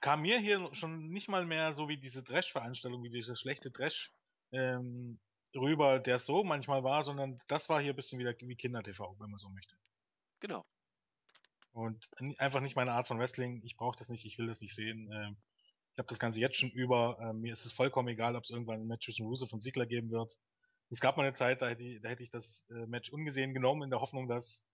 kam 0.00 0.22
mir 0.22 0.38
hier 0.38 0.68
schon 0.74 1.08
nicht 1.08 1.28
mal 1.28 1.44
mehr 1.44 1.72
so 1.72 1.88
wie 1.88 1.96
diese 1.96 2.22
Trash-Veranstaltung, 2.22 3.02
wie 3.02 3.10
dieser 3.10 3.36
schlechte 3.36 3.72
Trash 3.72 4.12
ähm, 4.52 5.18
rüber, 5.54 5.98
der 5.98 6.18
so 6.18 6.44
manchmal 6.44 6.84
war, 6.84 7.02
sondern 7.02 7.38
das 7.48 7.68
war 7.68 7.80
hier 7.80 7.92
ein 7.92 7.96
bisschen 7.96 8.18
wieder 8.18 8.34
wie 8.38 8.56
Kinder-TV, 8.56 9.16
wenn 9.18 9.30
man 9.30 9.38
so 9.38 9.50
möchte. 9.50 9.76
genau. 10.40 10.64
Und 11.72 12.08
einfach 12.38 12.60
nicht 12.60 12.74
meine 12.74 12.92
Art 12.92 13.06
von 13.06 13.18
Wrestling. 13.18 13.62
Ich 13.62 13.76
brauche 13.76 13.96
das 13.96 14.08
nicht, 14.08 14.24
ich 14.24 14.38
will 14.38 14.48
das 14.48 14.60
nicht 14.60 14.74
sehen. 14.74 15.10
Ähm, 15.12 15.36
ich 15.98 16.00
habe 16.00 16.10
das 16.10 16.20
Ganze 16.20 16.38
jetzt 16.38 16.56
schon 16.56 16.70
über. 16.70 17.18
Ähm, 17.20 17.40
mir 17.40 17.52
ist 17.52 17.64
es 17.64 17.72
vollkommen 17.72 18.06
egal, 18.06 18.36
ob 18.36 18.44
es 18.44 18.50
irgendwann 18.50 18.80
ein 18.80 18.86
Match 18.86 19.06
zwischen 19.06 19.26
Rusev 19.26 19.52
und 19.52 19.62
Ziggler 19.62 19.84
geben 19.84 20.12
wird. 20.12 20.38
Es 20.90 21.00
gab 21.00 21.16
mal 21.16 21.24
eine 21.24 21.32
Zeit, 21.32 21.60
da 21.60 21.68
hätte 21.68 21.82
ich, 21.82 22.00
da 22.00 22.08
hätte 22.08 22.22
ich 22.22 22.30
das 22.30 22.68
äh, 22.70 22.86
Match 22.86 23.10
ungesehen 23.10 23.52
genommen, 23.52 23.82
in 23.82 23.90
der 23.90 24.00
Hoffnung, 24.00 24.28
dass 24.28 24.64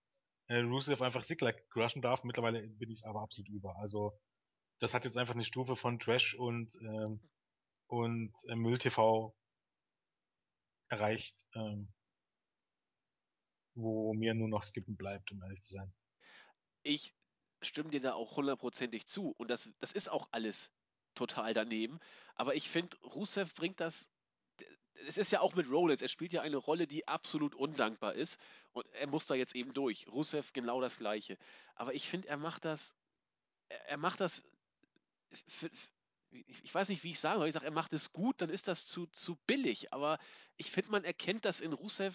äh, 0.49 0.57
Rusev 0.57 1.01
einfach 1.01 1.25
Ziggler 1.25 1.55
crushen 1.55 2.03
darf. 2.03 2.25
Mittlerweile 2.25 2.61
bin 2.69 2.91
ich 2.91 2.99
es 2.99 3.05
aber 3.05 3.23
absolut 3.23 3.49
über. 3.49 3.75
Also 3.79 4.13
das 4.81 4.93
hat 4.93 5.07
jetzt 5.07 5.17
einfach 5.17 5.35
eine 5.35 5.47
Stufe 5.47 5.77
von 5.77 5.99
Trash 5.99 6.35
und 6.35 6.77
ähm, 6.83 7.21
und 7.87 8.35
äh, 8.49 8.55
Müll-TV 8.55 9.35
erreicht, 10.89 11.47
ähm, 11.55 11.89
wo 13.75 14.13
mir 14.13 14.35
nur 14.35 14.49
noch 14.49 14.63
Skippen 14.63 14.95
bleibt, 14.95 15.33
um 15.33 15.43
ehrlich 15.43 15.63
zu 15.63 15.73
sein. 15.73 15.91
Ich 16.83 17.15
stimme 17.63 17.89
dir 17.89 18.01
da 18.01 18.13
auch 18.13 18.37
hundertprozentig 18.37 19.07
zu. 19.07 19.31
Und 19.39 19.49
das, 19.49 19.71
das 19.81 19.93
ist 19.93 20.11
auch 20.11 20.29
alles 20.31 20.71
total 21.15 21.55
daneben. 21.55 22.01
Aber 22.35 22.55
ich 22.55 22.69
finde, 22.69 22.97
Rusev 23.03 23.55
bringt 23.55 23.81
das. 23.81 24.09
Es 25.07 25.19
ist 25.19 25.33
ja 25.33 25.41
auch 25.41 25.55
mit 25.55 25.69
Rollins. 25.69 26.03
Er 26.03 26.09
spielt 26.09 26.33
ja 26.33 26.43
eine 26.43 26.57
Rolle, 26.57 26.87
die 26.87 27.07
absolut 27.09 27.55
undankbar 27.55 28.15
ist. 28.15 28.41
Und 28.73 28.87
er 28.93 29.07
muss 29.07 29.27
da 29.27 29.35
jetzt 29.35 29.55
eben 29.55 29.73
durch. 29.75 30.07
Rusev 30.09 30.53
genau 30.53 30.81
das 30.81 30.99
Gleiche. 30.99 31.37
Aber 31.75 31.95
ich 31.95 32.09
finde, 32.09 32.29
er 32.29 32.37
macht 32.37 32.65
das. 32.65 32.95
Er 33.87 33.97
macht 33.97 34.21
das. 34.21 34.43
Für, 35.49 35.71
ich 36.31 36.65
ich 36.65 36.75
weiß 36.75 36.89
nicht, 36.89 37.05
wie 37.05 37.11
ich 37.11 37.21
sagen 37.21 37.39
soll. 37.39 37.49
Ich 37.49 37.55
sage, 37.55 37.67
er 37.67 37.73
macht 37.73 37.93
es 37.93 38.13
gut, 38.13 38.41
dann 38.41 38.51
ist 38.51 38.69
das 38.69 38.87
zu, 38.87 39.07
zu 39.07 39.37
billig. 39.47 39.93
Aber 39.93 40.19
ich 40.57 40.71
finde, 40.71 40.91
man 40.91 41.05
erkennt, 41.05 41.45
dass 41.45 41.61
in 41.61 41.73
Rusev 41.73 42.15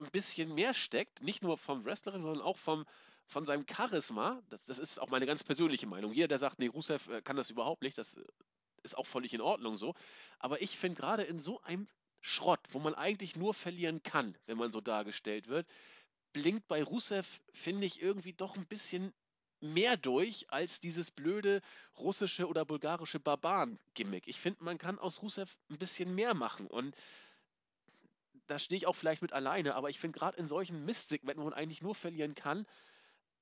ein 0.00 0.10
bisschen 0.10 0.54
mehr 0.54 0.74
steckt. 0.74 1.22
Nicht 1.22 1.42
nur 1.42 1.58
vom 1.58 1.84
Wrestlerin, 1.84 2.22
sondern 2.22 2.42
auch 2.42 2.58
vom, 2.58 2.86
von 3.30 3.44
seinem 3.44 3.64
Charisma. 3.66 4.42
Das, 4.50 4.66
das 4.66 4.78
ist 4.78 5.00
auch 5.00 5.08
meine 5.08 5.26
ganz 5.26 5.42
persönliche 5.42 5.86
Meinung. 5.86 6.12
Jeder, 6.12 6.28
der 6.28 6.38
sagt, 6.38 6.58
nee, 6.58 6.66
Rusev 6.66 7.08
äh, 7.08 7.22
kann 7.22 7.36
das 7.36 7.48
überhaupt 7.50 7.82
nicht, 7.82 7.96
das, 7.96 8.16
äh, 8.16 8.24
ist 8.82 8.96
auch 8.96 9.06
völlig 9.06 9.34
in 9.34 9.40
Ordnung 9.40 9.76
so. 9.76 9.94
Aber 10.38 10.62
ich 10.62 10.76
finde 10.78 11.00
gerade 11.00 11.22
in 11.22 11.40
so 11.40 11.60
einem 11.62 11.88
Schrott, 12.20 12.60
wo 12.70 12.78
man 12.78 12.94
eigentlich 12.94 13.36
nur 13.36 13.54
verlieren 13.54 14.02
kann, 14.02 14.36
wenn 14.46 14.58
man 14.58 14.70
so 14.70 14.80
dargestellt 14.80 15.48
wird, 15.48 15.66
blinkt 16.32 16.68
bei 16.68 16.82
Rusev, 16.82 17.40
finde 17.52 17.86
ich, 17.86 18.02
irgendwie 18.02 18.32
doch 18.32 18.56
ein 18.56 18.66
bisschen 18.66 19.12
mehr 19.60 19.96
durch 19.96 20.50
als 20.50 20.80
dieses 20.80 21.10
blöde 21.10 21.60
russische 21.98 22.48
oder 22.48 22.64
bulgarische 22.64 23.20
Barbaren-Gimmick. 23.20 24.26
Ich 24.26 24.40
finde, 24.40 24.64
man 24.64 24.78
kann 24.78 24.98
aus 24.98 25.22
Rusev 25.22 25.54
ein 25.70 25.78
bisschen 25.78 26.14
mehr 26.14 26.34
machen 26.34 26.66
und 26.66 26.96
da 28.46 28.58
stehe 28.58 28.76
ich 28.76 28.86
auch 28.86 28.96
vielleicht 28.96 29.22
mit 29.22 29.32
alleine, 29.32 29.74
aber 29.74 29.90
ich 29.90 30.00
finde 30.00 30.18
gerade 30.18 30.38
in 30.38 30.48
solchen 30.48 30.84
Mistsegmenten, 30.84 31.44
wo 31.44 31.48
man 31.48 31.58
eigentlich 31.58 31.82
nur 31.82 31.94
verlieren 31.94 32.34
kann, 32.34 32.66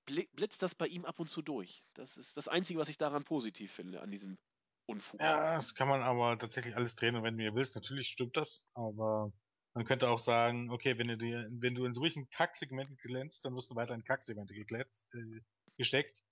blitzt 0.08 0.62
das 0.62 0.74
bei 0.74 0.86
ihm 0.86 1.04
ab 1.04 1.18
und 1.18 1.28
zu 1.28 1.42
durch. 1.42 1.82
Das 1.94 2.16
ist 2.16 2.36
das 2.36 2.48
Einzige, 2.48 2.78
was 2.78 2.88
ich 2.88 2.98
daran 2.98 3.24
positiv 3.24 3.72
finde, 3.72 4.00
an 4.00 4.10
diesem 4.10 4.38
Unfug. 4.86 5.20
Ja, 5.20 5.54
das 5.54 5.74
kann 5.74 5.88
man 5.88 6.02
aber 6.02 6.38
tatsächlich 6.38 6.76
alles 6.76 6.96
drehen 6.96 7.16
und 7.16 7.22
wenn 7.22 7.36
du 7.36 7.54
willst, 7.54 7.74
natürlich 7.74 8.08
stimmt 8.08 8.36
das, 8.36 8.70
aber 8.74 9.32
man 9.74 9.84
könnte 9.84 10.08
auch 10.08 10.18
sagen, 10.18 10.70
okay, 10.70 10.98
wenn 10.98 11.08
du 11.08 11.16
dir, 11.16 11.46
wenn 11.52 11.74
du 11.74 11.84
in 11.84 11.92
solchen 11.92 12.28
Kacksegmenten 12.30 12.96
glänzt, 12.96 13.44
dann 13.44 13.54
wirst 13.54 13.70
du 13.70 13.76
weiter 13.76 13.94
in 13.94 14.02
Kacksegmente 14.02 14.54
äh, 14.54 15.40
gesteckt. 15.76 16.22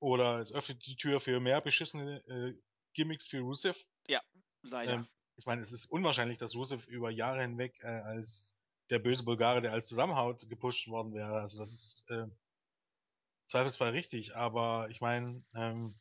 Oder 0.00 0.40
es 0.40 0.52
öffnet 0.52 0.86
die 0.86 0.96
Tür 0.96 1.20
für 1.20 1.40
mehr 1.40 1.60
beschissene 1.60 2.22
äh, 2.26 2.54
Gimmicks 2.94 3.26
für 3.26 3.40
Rusev. 3.40 3.84
Ja, 4.06 4.22
leider. 4.62 4.92
Ähm, 4.94 5.08
ich 5.36 5.46
meine, 5.46 5.60
es 5.60 5.72
ist 5.72 5.86
unwahrscheinlich, 5.86 6.38
dass 6.38 6.54
Rusev 6.54 6.86
über 6.86 7.10
Jahre 7.10 7.42
hinweg 7.42 7.78
äh, 7.82 7.86
als 7.86 8.62
der 8.90 8.98
böse 8.98 9.24
Bulgare, 9.24 9.60
der 9.60 9.72
als 9.72 9.86
Zusammenhaut 9.86 10.48
gepusht 10.48 10.88
worden 10.88 11.12
wäre. 11.12 11.40
Also 11.40 11.58
das 11.58 11.72
ist 11.72 12.10
äh, 12.10 12.26
zweifelsfrei 13.46 13.90
richtig, 13.90 14.36
aber 14.36 14.88
ich 14.90 15.00
meine, 15.00 15.44
ähm, 15.54 15.98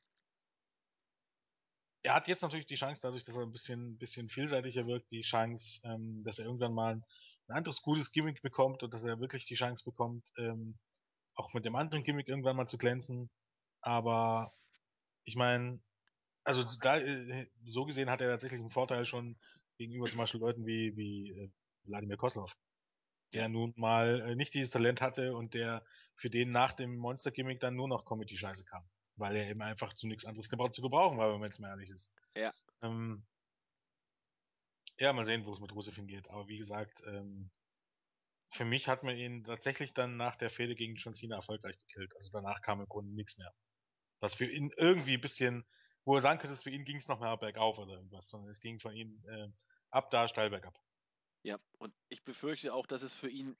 er 2.05 2.13
hat 2.13 2.27
jetzt 2.27 2.41
natürlich 2.41 2.67
die 2.67 2.75
Chance, 2.75 3.01
dadurch, 3.01 3.23
dass 3.23 3.35
er 3.35 3.41
ein 3.41 3.51
bisschen, 3.51 3.97
bisschen 3.97 4.29
vielseitiger 4.29 4.85
wirkt, 4.85 5.11
die 5.11 5.21
Chance, 5.21 5.81
ähm, 5.85 6.23
dass 6.23 6.37
er 6.37 6.45
irgendwann 6.45 6.73
mal 6.73 7.01
ein 7.47 7.55
anderes 7.55 7.81
gutes 7.81 8.11
Gimmick 8.11 8.41
bekommt 8.41 8.83
und 8.83 8.93
dass 8.93 9.03
er 9.03 9.19
wirklich 9.19 9.45
die 9.47 9.55
Chance 9.55 9.83
bekommt, 9.83 10.29
ähm, 10.37 10.77
auch 11.35 11.53
mit 11.53 11.65
dem 11.65 11.75
anderen 11.75 12.03
Gimmick 12.03 12.27
irgendwann 12.27 12.55
mal 12.55 12.67
zu 12.67 12.77
glänzen. 12.77 13.29
Aber 13.81 14.53
ich 15.23 15.35
meine, 15.35 15.81
also 16.43 16.63
da, 16.81 16.99
äh, 16.99 17.47
so 17.65 17.85
gesehen 17.85 18.09
hat 18.09 18.21
er 18.21 18.29
tatsächlich 18.29 18.61
einen 18.61 18.69
Vorteil 18.69 19.05
schon 19.05 19.37
gegenüber 19.77 20.07
zum 20.07 20.19
Beispiel 20.19 20.41
Leuten 20.41 20.65
wie, 20.65 20.95
wie 20.95 21.31
äh, 21.31 21.51
Wladimir 21.83 22.17
Koslov, 22.17 22.55
der 23.33 23.49
nun 23.49 23.73
mal 23.75 24.21
äh, 24.21 24.35
nicht 24.35 24.53
dieses 24.53 24.71
Talent 24.71 25.01
hatte 25.01 25.35
und 25.35 25.53
der 25.53 25.85
für 26.15 26.29
den 26.29 26.49
nach 26.49 26.73
dem 26.73 26.95
Monster-Gimmick 26.95 27.59
dann 27.59 27.75
nur 27.75 27.87
noch 27.87 28.05
Comedy-Scheiße 28.05 28.65
kam 28.65 28.87
weil 29.17 29.35
er 29.35 29.47
eben 29.49 29.61
einfach 29.61 29.93
zu 29.93 30.07
nichts 30.07 30.25
anderes 30.25 30.49
gebraucht, 30.49 30.73
zu 30.73 30.81
gebrauchen 30.81 31.17
war, 31.17 31.31
wenn 31.31 31.39
man 31.39 31.49
jetzt 31.49 31.59
mal 31.59 31.69
ehrlich 31.69 31.89
ist. 31.89 32.13
Ja. 32.35 32.53
Ähm, 32.81 33.25
ja, 34.97 35.13
mal 35.13 35.23
sehen, 35.23 35.45
wo 35.45 35.53
es 35.53 35.59
mit 35.59 35.73
Rusev 35.73 35.95
hingeht. 35.95 36.29
Aber 36.29 36.47
wie 36.47 36.57
gesagt, 36.57 37.01
ähm, 37.05 37.49
für 38.49 38.65
mich 38.65 38.87
hat 38.87 39.03
man 39.03 39.15
ihn 39.15 39.43
tatsächlich 39.43 39.93
dann 39.93 40.17
nach 40.17 40.35
der 40.35 40.49
Fehde 40.49 40.75
gegen 40.75 40.95
John 40.95 41.13
Cena 41.13 41.37
erfolgreich 41.37 41.77
gekillt. 41.77 42.15
Also 42.15 42.29
danach 42.31 42.61
kam 42.61 42.79
im 42.79 42.87
Grunde 42.87 43.13
nichts 43.13 43.37
mehr. 43.37 43.53
Was 44.19 44.35
für 44.35 44.45
ihn 44.45 44.71
irgendwie 44.77 45.15
ein 45.15 45.21
bisschen, 45.21 45.65
wo 46.05 46.15
er 46.15 46.21
sagen 46.21 46.39
könnte, 46.39 46.55
für 46.55 46.69
ihn 46.69 46.85
ging 46.85 46.97
es 46.97 47.07
noch 47.07 47.19
mehr 47.19 47.35
bergauf 47.37 47.77
oder 47.77 47.93
irgendwas, 47.93 48.29
sondern 48.29 48.51
es 48.51 48.59
ging 48.59 48.79
von 48.79 48.93
ihm 48.93 49.23
äh, 49.27 49.47
ab 49.91 50.09
da 50.11 50.27
steil 50.27 50.49
bergab. 50.49 50.79
Ja, 51.45 51.59
und 51.77 51.93
ich 52.09 52.23
befürchte 52.23 52.73
auch, 52.73 52.87
dass 52.87 53.03
es 53.03 53.13
für 53.13 53.29
ihn 53.29 53.55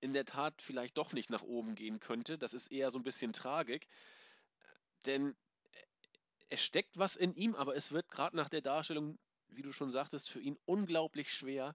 in 0.00 0.14
der 0.14 0.24
Tat 0.24 0.62
vielleicht 0.62 0.96
doch 0.96 1.12
nicht 1.12 1.28
nach 1.28 1.42
oben 1.42 1.74
gehen 1.74 2.00
könnte. 2.00 2.38
Das 2.38 2.54
ist 2.54 2.72
eher 2.72 2.90
so 2.90 2.98
ein 2.98 3.02
bisschen 3.02 3.34
Tragik. 3.34 3.86
Denn 5.04 5.36
es 6.48 6.62
steckt 6.62 6.96
was 6.96 7.14
in 7.14 7.34
ihm, 7.34 7.54
aber 7.54 7.76
es 7.76 7.92
wird 7.92 8.08
gerade 8.08 8.34
nach 8.34 8.48
der 8.48 8.62
Darstellung, 8.62 9.18
wie 9.48 9.60
du 9.60 9.70
schon 9.70 9.90
sagtest, 9.90 10.30
für 10.30 10.40
ihn 10.40 10.56
unglaublich 10.64 11.30
schwer, 11.30 11.74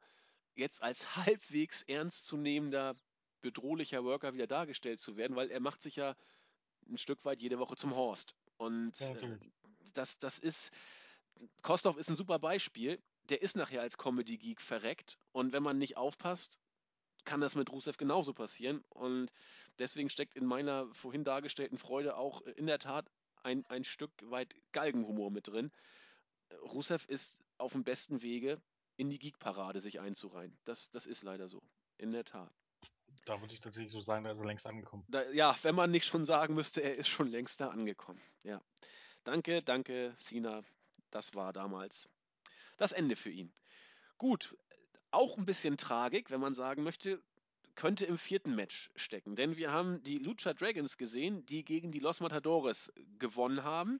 jetzt 0.56 0.82
als 0.82 1.15
halbwegs 1.15 1.84
ernstzunehmender, 1.84 2.95
bedrohlicher 3.41 4.04
Worker 4.04 4.34
wieder 4.34 4.47
dargestellt 4.47 4.99
zu 4.99 5.15
werden, 5.15 5.36
weil 5.36 5.52
er 5.52 5.60
macht 5.60 5.84
sich 5.84 5.95
ja 5.95 6.15
ein 6.89 6.97
Stück 6.97 7.23
weit 7.23 7.43
jede 7.43 7.60
Woche 7.60 7.76
zum 7.76 7.95
Horst. 7.95 8.34
Und 8.58 8.99
ja, 8.99 9.12
äh, 9.12 9.38
das, 9.93 10.17
das 10.17 10.39
ist, 10.39 10.71
Kostov 11.62 11.97
ist 11.97 12.10
ein 12.10 12.15
super 12.15 12.39
Beispiel. 12.39 12.99
Der 13.29 13.41
ist 13.41 13.55
nachher 13.55 13.81
als 13.81 13.97
Comedy-Geek 13.97 14.62
verreckt. 14.62 15.17
Und 15.31 15.53
wenn 15.53 15.63
man 15.63 15.77
nicht 15.77 15.97
aufpasst, 15.97 16.59
kann 17.25 17.41
das 17.41 17.55
mit 17.55 17.71
Rusev 17.71 17.97
genauso 17.97 18.33
passieren. 18.33 18.83
Und 18.89 19.31
deswegen 19.79 20.09
steckt 20.09 20.36
in 20.36 20.45
meiner 20.45 20.93
vorhin 20.93 21.23
dargestellten 21.23 21.77
Freude 21.77 22.17
auch 22.17 22.41
in 22.41 22.65
der 22.65 22.79
Tat 22.79 23.09
ein, 23.43 23.65
ein 23.67 23.83
Stück 23.83 24.12
weit 24.29 24.55
Galgenhumor 24.71 25.31
mit 25.31 25.47
drin. 25.47 25.71
Rusev 26.62 27.05
ist 27.07 27.43
auf 27.57 27.73
dem 27.73 27.83
besten 27.83 28.21
Wege, 28.21 28.62
in 28.95 29.09
die 29.09 29.19
Geek-Parade 29.19 29.81
sich 29.81 29.99
einzureihen. 29.99 30.57
Das, 30.65 30.91
das 30.91 31.05
ist 31.05 31.23
leider 31.23 31.49
so. 31.49 31.62
In 31.97 32.12
der 32.12 32.25
Tat. 32.25 32.51
Da 33.25 33.39
würde 33.39 33.53
ich 33.53 33.62
tatsächlich 33.62 33.91
so 33.91 34.01
sagen, 34.01 34.25
da 34.25 34.31
ist 34.31 34.39
er 34.39 34.45
längst 34.45 34.67
angekommen. 34.67 35.05
Da, 35.07 35.29
ja, 35.31 35.55
wenn 35.62 35.75
man 35.75 35.91
nicht 35.91 36.05
schon 36.05 36.25
sagen 36.25 36.53
müsste, 36.55 36.81
er 36.81 36.95
ist 36.95 37.07
schon 37.07 37.27
längst 37.27 37.62
da 37.62 37.69
angekommen. 37.69 38.21
Ja. 38.43 38.62
Danke, 39.23 39.62
danke, 39.62 40.13
Sina. 40.17 40.63
Das 41.09 41.33
war 41.33 41.53
damals 41.53 42.09
das 42.77 42.91
Ende 42.91 43.15
für 43.15 43.29
ihn. 43.29 43.53
Gut, 44.17 44.55
auch 45.12 45.38
ein 45.38 45.45
bisschen 45.45 45.77
Tragik, 45.77 46.31
wenn 46.31 46.39
man 46.39 46.53
sagen 46.53 46.83
möchte, 46.83 47.21
könnte 47.75 48.05
im 48.05 48.17
vierten 48.17 48.55
Match 48.55 48.91
stecken. 48.95 49.36
Denn 49.36 49.57
wir 49.57 49.71
haben 49.71 50.01
die 50.03 50.17
Lucha 50.19 50.53
Dragons 50.53 50.97
gesehen, 50.97 51.45
die 51.45 51.63
gegen 51.63 51.91
die 51.91 51.99
Los 51.99 52.19
Matadores 52.19 52.91
gewonnen 53.19 53.63
haben. 53.63 53.99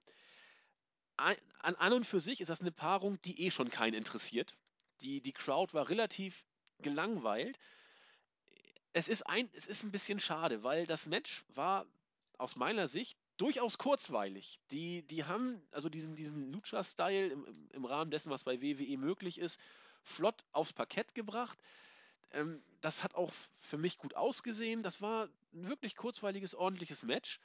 An, 1.18 1.36
an 1.60 1.94
und 1.94 2.06
für 2.06 2.20
sich 2.20 2.42
ist 2.42 2.50
das 2.50 2.62
eine 2.62 2.72
Paarung, 2.72 3.22
die 3.22 3.42
eh 3.42 3.52
schon 3.52 3.70
keinen 3.70 3.94
interessiert. 3.94 4.56
Die, 5.02 5.22
die 5.22 5.34
Crowd 5.34 5.74
war 5.74 5.90
relativ 5.90 6.44
gelangweilt. 6.80 7.60
Es 8.94 9.08
ist, 9.08 9.24
ein, 9.24 9.50
es 9.54 9.66
ist 9.66 9.84
ein 9.84 9.92
bisschen 9.92 10.20
schade, 10.20 10.64
weil 10.64 10.86
das 10.86 11.08
Match 11.08 11.44
war 11.50 11.86
aus 12.38 12.56
meiner 12.56 12.88
Sicht 12.88 13.18
durchaus 13.44 13.78
kurzweilig. 13.78 14.58
Die, 14.72 15.04
die 15.04 15.26
haben 15.26 15.62
also 15.72 15.90
diesen, 15.90 16.16
diesen 16.16 16.54
Lucha-Style 16.54 17.28
im, 17.28 17.46
im 17.74 17.84
Rahmen 17.84 18.10
dessen, 18.10 18.30
was 18.30 18.46
bei 18.46 18.62
WWE 18.62 18.98
möglich 18.98 19.38
ist, 19.38 19.60
flott 20.02 20.46
aufs 20.54 20.72
Parkett 20.72 21.14
gebracht. 21.14 21.60
Ähm, 22.32 22.64
das 22.80 23.04
hat 23.04 23.16
auch 23.16 23.34
für 23.60 23.78
mich 23.78 23.98
gut 23.98 24.16
ausgesehen. 24.16 24.82
Das 24.82 25.02
war 25.02 25.28
ein 25.54 25.68
wirklich 25.68 25.98
kurzweiliges, 25.98 26.56
ordentliches 26.56 27.04
Match. 27.04 27.42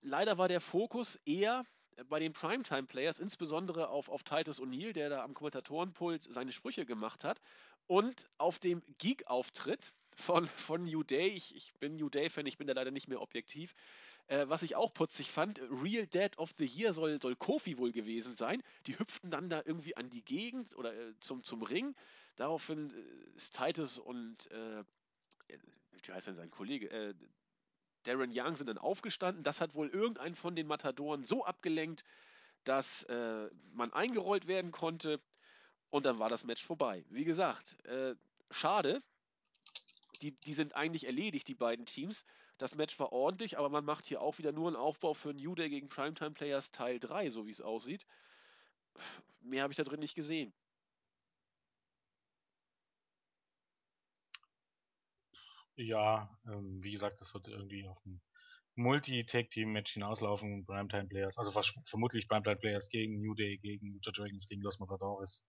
Leider 0.00 0.38
war 0.38 0.46
der 0.46 0.60
Fokus 0.60 1.16
eher 1.24 1.64
bei 2.08 2.20
den 2.20 2.32
Primetime-Players, 2.32 3.18
insbesondere 3.18 3.88
auf, 3.88 4.08
auf 4.08 4.22
Titus 4.22 4.60
O'Neill, 4.60 4.92
der 4.92 5.10
da 5.10 5.24
am 5.24 5.34
Kommentatorenpult 5.34 6.22
seine 6.32 6.52
Sprüche 6.52 6.86
gemacht 6.86 7.24
hat, 7.24 7.40
und 7.88 8.28
auf 8.38 8.60
dem 8.60 8.80
Geek-Auftritt 8.98 9.92
von, 10.14 10.46
von 10.46 10.84
New 10.84 11.02
Day. 11.02 11.30
Ich, 11.30 11.54
ich 11.56 11.74
bin 11.80 11.96
New 11.96 12.08
Day-Fan, 12.08 12.46
ich 12.46 12.58
bin 12.58 12.68
da 12.68 12.74
leider 12.74 12.92
nicht 12.92 13.08
mehr 13.08 13.20
objektiv. 13.20 13.74
Äh, 14.28 14.48
was 14.48 14.62
ich 14.62 14.76
auch 14.76 14.94
putzig 14.94 15.30
fand, 15.30 15.60
Real 15.70 16.06
Dead 16.06 16.36
of 16.38 16.54
the 16.58 16.64
Year 16.64 16.92
soll, 16.92 17.20
soll 17.20 17.36
Kofi 17.36 17.78
wohl 17.78 17.92
gewesen 17.92 18.34
sein. 18.34 18.62
Die 18.86 18.98
hüpften 18.98 19.30
dann 19.30 19.50
da 19.50 19.62
irgendwie 19.64 19.96
an 19.96 20.10
die 20.10 20.24
Gegend 20.24 20.76
oder 20.76 20.94
äh, 20.94 21.14
zum, 21.20 21.42
zum 21.42 21.62
Ring. 21.62 21.94
Daraufhin 22.36 22.90
äh, 22.90 23.36
ist 23.36 23.56
Titus 23.56 23.98
und, 23.98 24.50
äh, 24.50 24.84
wie 25.48 26.12
heißt 26.12 26.26
denn 26.26 26.34
sein 26.34 26.50
Kollege, 26.50 26.90
äh, 26.90 27.14
Darren 28.04 28.32
Young 28.34 28.56
sind 28.56 28.66
dann 28.68 28.78
aufgestanden. 28.78 29.44
Das 29.44 29.60
hat 29.60 29.74
wohl 29.74 29.88
irgendein 29.88 30.34
von 30.34 30.56
den 30.56 30.66
Matadoren 30.66 31.24
so 31.24 31.44
abgelenkt, 31.44 32.04
dass 32.64 33.04
äh, 33.04 33.48
man 33.72 33.92
eingerollt 33.92 34.46
werden 34.46 34.72
konnte. 34.72 35.20
Und 35.90 36.06
dann 36.06 36.18
war 36.18 36.28
das 36.28 36.44
Match 36.44 36.64
vorbei. 36.64 37.04
Wie 37.10 37.24
gesagt, 37.24 37.84
äh, 37.84 38.14
schade. 38.50 39.02
Die, 40.22 40.32
die 40.32 40.54
sind 40.54 40.74
eigentlich 40.74 41.04
erledigt, 41.04 41.48
die 41.48 41.54
beiden 41.54 41.84
Teams. 41.84 42.24
Das 42.62 42.76
Match 42.76 42.96
war 43.00 43.10
ordentlich, 43.10 43.58
aber 43.58 43.68
man 43.70 43.84
macht 43.84 44.06
hier 44.06 44.20
auch 44.20 44.38
wieder 44.38 44.52
nur 44.52 44.68
einen 44.68 44.76
Aufbau 44.76 45.14
für 45.14 45.34
New 45.34 45.56
Day 45.56 45.68
gegen 45.68 45.88
Primetime 45.88 46.30
Players 46.30 46.70
Teil 46.70 47.00
3, 47.00 47.28
so 47.28 47.44
wie 47.44 47.50
es 47.50 47.60
aussieht. 47.60 48.06
Mehr 49.40 49.64
habe 49.64 49.72
ich 49.72 49.76
da 49.76 49.82
drin 49.82 49.98
nicht 49.98 50.14
gesehen. 50.14 50.54
Ja, 55.74 56.30
ähm, 56.46 56.80
wie 56.84 56.92
gesagt, 56.92 57.20
das 57.20 57.34
wird 57.34 57.48
irgendwie 57.48 57.84
auf 57.88 57.98
ein 58.06 58.22
Multi-Tag-Team-Match 58.76 59.94
hinauslaufen, 59.94 60.64
Primetime 60.64 61.08
Players, 61.08 61.38
also 61.38 61.50
vermutlich 61.86 62.28
Primetime 62.28 62.58
Players 62.58 62.88
gegen 62.90 63.20
New 63.20 63.34
Day, 63.34 63.58
gegen 63.58 63.92
Lucha 63.92 64.12
Dragons, 64.12 64.46
gegen 64.46 64.62
Los 64.62 64.78
Matadores. 64.78 65.48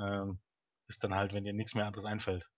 Ähm, 0.00 0.38
ist 0.86 1.02
dann 1.02 1.12
halt, 1.12 1.32
wenn 1.32 1.42
dir 1.42 1.54
nichts 1.54 1.74
mehr 1.74 1.86
anderes 1.86 2.04
einfällt. 2.04 2.48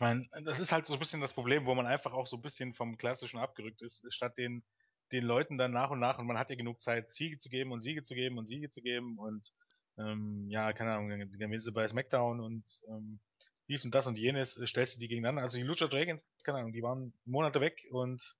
Ich 0.00 0.02
meine, 0.02 0.26
das 0.46 0.60
ist 0.60 0.72
halt 0.72 0.86
so 0.86 0.94
ein 0.94 0.98
bisschen 0.98 1.20
das 1.20 1.34
Problem, 1.34 1.66
wo 1.66 1.74
man 1.74 1.86
einfach 1.86 2.14
auch 2.14 2.26
so 2.26 2.36
ein 2.36 2.40
bisschen 2.40 2.72
vom 2.72 2.96
Klassischen 2.96 3.38
abgerückt 3.38 3.82
ist, 3.82 4.02
statt 4.08 4.38
den, 4.38 4.64
den 5.12 5.24
Leuten 5.24 5.58
dann 5.58 5.72
nach 5.72 5.90
und 5.90 6.00
nach, 6.00 6.18
und 6.18 6.26
man 6.26 6.38
hat 6.38 6.48
ja 6.48 6.56
genug 6.56 6.80
Zeit, 6.80 7.10
Siege 7.10 7.36
zu 7.36 7.50
geben 7.50 7.70
und 7.70 7.82
Siege 7.82 8.02
zu 8.02 8.14
geben 8.14 8.38
und 8.38 8.46
Siege 8.46 8.70
zu 8.70 8.80
geben 8.80 9.18
und 9.18 9.52
ähm, 9.98 10.46
ja, 10.48 10.72
keine 10.72 10.94
Ahnung, 10.94 11.10
dann 11.10 11.30
gewinnen 11.30 11.60
sie 11.60 11.70
bei 11.70 11.86
SmackDown 11.86 12.40
und 12.40 12.64
ähm, 12.88 13.20
dies 13.68 13.84
und 13.84 13.94
das 13.94 14.06
und 14.06 14.16
jenes, 14.16 14.56
äh, 14.56 14.66
stellst 14.66 14.96
du 14.96 15.00
die 15.00 15.08
gegeneinander. 15.08 15.42
Also 15.42 15.58
die 15.58 15.64
Lucha 15.64 15.86
Dragons, 15.86 16.26
keine 16.44 16.60
Ahnung, 16.60 16.72
die 16.72 16.82
waren 16.82 17.12
Monate 17.26 17.60
weg 17.60 17.86
und 17.90 18.38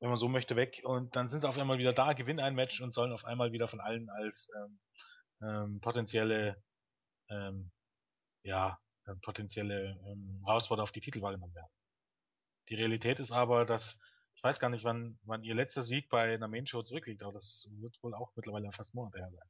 wenn 0.00 0.08
man 0.08 0.18
so 0.18 0.28
möchte, 0.28 0.56
weg 0.56 0.80
und 0.82 1.14
dann 1.14 1.28
sind 1.28 1.42
sie 1.42 1.48
auf 1.48 1.58
einmal 1.58 1.78
wieder 1.78 1.92
da, 1.92 2.12
gewinnen 2.14 2.40
ein 2.40 2.56
Match 2.56 2.80
und 2.80 2.92
sollen 2.92 3.12
auf 3.12 3.24
einmal 3.24 3.52
wieder 3.52 3.68
von 3.68 3.78
allen 3.78 4.10
als 4.10 4.50
ähm, 4.56 4.80
ähm, 5.42 5.80
potenzielle 5.80 6.60
ähm, 7.28 7.70
ja, 8.42 8.80
potenzielle 9.16 9.98
ähm, 10.06 10.42
Herausforderer 10.44 10.84
auf 10.84 10.92
die 10.92 11.00
Titel 11.00 11.22
wahrgenommen 11.22 11.54
werden. 11.54 11.70
Die 12.68 12.74
Realität 12.76 13.18
ist 13.20 13.32
aber, 13.32 13.64
dass 13.64 14.00
ich 14.40 14.44
weiß 14.44 14.58
gar 14.58 14.70
nicht, 14.70 14.84
wann, 14.84 15.18
wann 15.24 15.42
ihr 15.44 15.54
letzter 15.54 15.82
Sieg 15.82 16.08
bei 16.08 16.32
einer 16.32 16.48
Main 16.48 16.66
Show 16.66 16.82
zurückliegt, 16.82 17.22
aber 17.22 17.32
das 17.32 17.68
wird 17.72 18.02
wohl 18.02 18.14
auch 18.14 18.32
mittlerweile 18.36 18.72
fast 18.72 18.94
Monate 18.94 19.18
her 19.18 19.30
sein. 19.30 19.46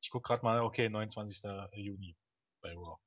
Ich 0.00 0.10
guck 0.10 0.24
gerade 0.24 0.42
mal, 0.42 0.60
okay, 0.60 0.88
29. 0.88 1.42
Juni 1.72 2.16
bei 2.62 2.72
Raw. 2.72 2.98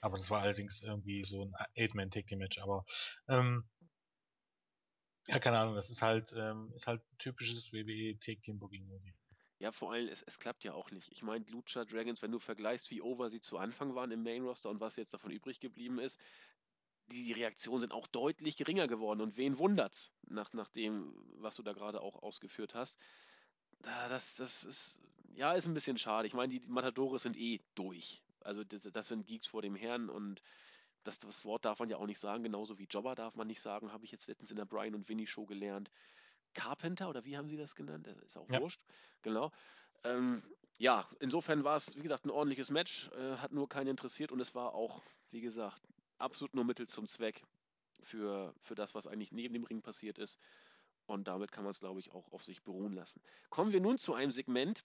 Aber 0.00 0.16
das 0.16 0.30
war 0.30 0.40
allerdings 0.40 0.82
irgendwie 0.82 1.24
so 1.24 1.42
ein 1.44 1.54
Eight-Man-Take-Match, 1.76 2.58
aber 2.58 2.84
ähm, 3.28 3.68
ja, 5.26 5.38
keine 5.38 5.58
Ahnung, 5.58 5.74
das 5.74 5.90
ist 5.90 6.02
halt, 6.02 6.34
ähm, 6.36 6.72
ist 6.74 6.86
halt 6.86 7.02
typisches 7.18 7.72
WWE 7.72 8.18
Take 8.18 8.40
Team 8.40 8.58
Booking 8.58 8.88
irgendwie. 8.88 9.14
Ja, 9.64 9.72
vor 9.72 9.92
allem, 9.92 10.08
es, 10.08 10.20
es 10.20 10.38
klappt 10.38 10.62
ja 10.62 10.74
auch 10.74 10.90
nicht. 10.90 11.10
Ich 11.10 11.22
meine, 11.22 11.42
Lucha 11.48 11.86
Dragons, 11.86 12.20
wenn 12.20 12.30
du 12.30 12.38
vergleichst, 12.38 12.90
wie 12.90 13.00
over 13.00 13.30
sie 13.30 13.40
zu 13.40 13.56
Anfang 13.56 13.94
waren 13.94 14.10
im 14.10 14.22
Main 14.22 14.44
Roster 14.44 14.68
und 14.68 14.78
was 14.80 14.96
jetzt 14.96 15.14
davon 15.14 15.30
übrig 15.30 15.58
geblieben 15.58 15.98
ist, 15.98 16.20
die 17.06 17.32
Reaktionen 17.32 17.80
sind 17.80 17.92
auch 17.92 18.06
deutlich 18.06 18.58
geringer 18.58 18.88
geworden. 18.88 19.22
Und 19.22 19.38
wen 19.38 19.56
wundert's, 19.56 20.12
nach, 20.28 20.52
nach 20.52 20.68
dem, 20.68 21.14
was 21.38 21.56
du 21.56 21.62
da 21.62 21.72
gerade 21.72 22.02
auch 22.02 22.22
ausgeführt 22.22 22.74
hast. 22.74 22.98
Das, 23.80 24.34
das 24.34 24.64
ist, 24.64 25.00
ja, 25.34 25.54
ist 25.54 25.66
ein 25.66 25.72
bisschen 25.72 25.96
schade. 25.96 26.26
Ich 26.26 26.34
meine, 26.34 26.52
die 26.52 26.60
Matadores 26.68 27.22
sind 27.22 27.38
eh 27.38 27.62
durch. 27.74 28.22
Also 28.40 28.64
das, 28.64 28.82
das 28.82 29.08
sind 29.08 29.26
Geeks 29.26 29.46
vor 29.46 29.62
dem 29.62 29.76
Herrn 29.76 30.10
und 30.10 30.42
das, 31.04 31.20
das 31.20 31.42
Wort 31.46 31.64
darf 31.64 31.78
man 31.78 31.88
ja 31.88 31.96
auch 31.96 32.06
nicht 32.06 32.20
sagen, 32.20 32.42
genauso 32.42 32.78
wie 32.78 32.84
Jobber 32.84 33.14
darf 33.14 33.34
man 33.34 33.46
nicht 33.46 33.62
sagen, 33.62 33.92
habe 33.92 34.04
ich 34.04 34.12
jetzt 34.12 34.26
letztens 34.26 34.50
in 34.50 34.58
der 34.58 34.66
Brian 34.66 34.94
und 34.94 35.08
Winnie 35.08 35.26
Show 35.26 35.46
gelernt. 35.46 35.90
Carpenter 36.54 37.08
oder 37.08 37.24
wie 37.24 37.36
haben 37.36 37.48
sie 37.48 37.56
das 37.56 37.74
genannt? 37.74 38.06
Das 38.06 38.16
ist 38.18 38.36
auch 38.36 38.48
ja. 38.48 38.60
wurscht. 38.60 38.80
Genau. 39.22 39.52
Ähm, 40.04 40.42
ja, 40.78 41.08
insofern 41.20 41.64
war 41.64 41.76
es, 41.76 41.96
wie 41.96 42.02
gesagt, 42.02 42.24
ein 42.24 42.30
ordentliches 42.30 42.70
Match, 42.70 43.10
äh, 43.12 43.36
hat 43.36 43.52
nur 43.52 43.68
keinen 43.68 43.88
interessiert 43.88 44.32
und 44.32 44.40
es 44.40 44.54
war 44.54 44.74
auch, 44.74 45.02
wie 45.30 45.40
gesagt, 45.40 45.80
absolut 46.18 46.54
nur 46.54 46.64
Mittel 46.64 46.86
zum 46.88 47.06
Zweck 47.06 47.42
für, 48.02 48.54
für 48.62 48.74
das, 48.74 48.94
was 48.94 49.06
eigentlich 49.06 49.32
neben 49.32 49.54
dem 49.54 49.64
Ring 49.64 49.82
passiert 49.82 50.18
ist. 50.18 50.38
Und 51.06 51.28
damit 51.28 51.52
kann 51.52 51.64
man 51.64 51.70
es, 51.70 51.80
glaube 51.80 52.00
ich, 52.00 52.12
auch 52.12 52.32
auf 52.32 52.42
sich 52.42 52.62
beruhen 52.62 52.94
lassen. 52.94 53.20
Kommen 53.50 53.72
wir 53.72 53.80
nun 53.80 53.98
zu 53.98 54.14
einem 54.14 54.32
Segment, 54.32 54.84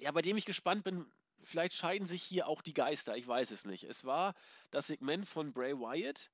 ja, 0.00 0.10
bei 0.10 0.22
dem 0.22 0.36
ich 0.36 0.46
gespannt 0.46 0.84
bin, 0.84 1.06
vielleicht 1.44 1.74
scheiden 1.74 2.06
sich 2.06 2.22
hier 2.22 2.48
auch 2.48 2.62
die 2.62 2.74
Geister, 2.74 3.16
ich 3.16 3.26
weiß 3.26 3.50
es 3.50 3.64
nicht. 3.64 3.84
Es 3.84 4.04
war 4.04 4.34
das 4.70 4.86
Segment 4.86 5.26
von 5.26 5.52
Bray 5.52 5.78
Wyatt 5.78 6.30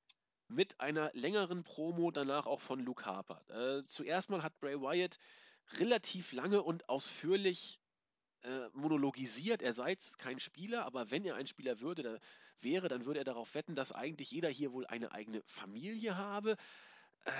mit 0.49 0.79
einer 0.79 1.11
längeren 1.13 1.63
Promo 1.63 2.11
danach 2.11 2.45
auch 2.45 2.59
von 2.59 2.79
Luke 2.79 3.05
Harper. 3.05 3.37
Äh, 3.49 3.81
zuerst 3.81 4.29
mal 4.29 4.43
hat 4.43 4.59
Bray 4.59 4.81
Wyatt 4.81 5.17
relativ 5.77 6.31
lange 6.31 6.63
und 6.63 6.89
ausführlich 6.89 7.79
äh, 8.41 8.69
monologisiert, 8.73 9.61
er 9.61 9.73
sei 9.73 9.97
kein 10.17 10.39
Spieler, 10.39 10.85
aber 10.85 11.11
wenn 11.11 11.25
er 11.25 11.35
ein 11.35 11.47
Spieler 11.47 11.79
würde, 11.79 12.03
da, 12.03 12.17
wäre, 12.61 12.87
dann 12.87 13.05
würde 13.05 13.19
er 13.19 13.25
darauf 13.25 13.53
wetten, 13.53 13.75
dass 13.75 13.91
eigentlich 13.91 14.31
jeder 14.31 14.49
hier 14.49 14.71
wohl 14.71 14.85
eine 14.87 15.11
eigene 15.11 15.41
Familie 15.45 16.17
habe. 16.17 16.57
Äh, 17.25 17.31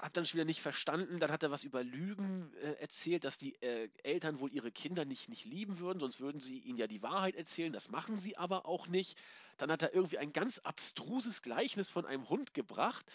hab 0.00 0.12
dann 0.14 0.24
schon 0.24 0.38
wieder 0.38 0.44
nicht 0.44 0.62
verstanden. 0.62 1.18
Dann 1.18 1.30
hat 1.30 1.42
er 1.42 1.50
was 1.50 1.64
über 1.64 1.82
Lügen 1.82 2.52
äh, 2.54 2.72
erzählt, 2.74 3.24
dass 3.24 3.38
die 3.38 3.60
äh, 3.62 3.88
Eltern 4.02 4.40
wohl 4.40 4.52
ihre 4.52 4.70
Kinder 4.70 5.04
nicht, 5.04 5.28
nicht 5.28 5.44
lieben 5.44 5.78
würden, 5.78 6.00
sonst 6.00 6.20
würden 6.20 6.40
sie 6.40 6.58
ihnen 6.58 6.78
ja 6.78 6.86
die 6.86 7.02
Wahrheit 7.02 7.36
erzählen. 7.36 7.72
Das 7.72 7.90
machen 7.90 8.18
sie 8.18 8.36
aber 8.36 8.66
auch 8.66 8.86
nicht. 8.88 9.18
Dann 9.56 9.70
hat 9.70 9.82
er 9.82 9.94
irgendwie 9.94 10.18
ein 10.18 10.32
ganz 10.32 10.58
abstruses 10.58 11.42
Gleichnis 11.42 11.88
von 11.88 12.06
einem 12.06 12.28
Hund 12.28 12.54
gebracht, 12.54 13.06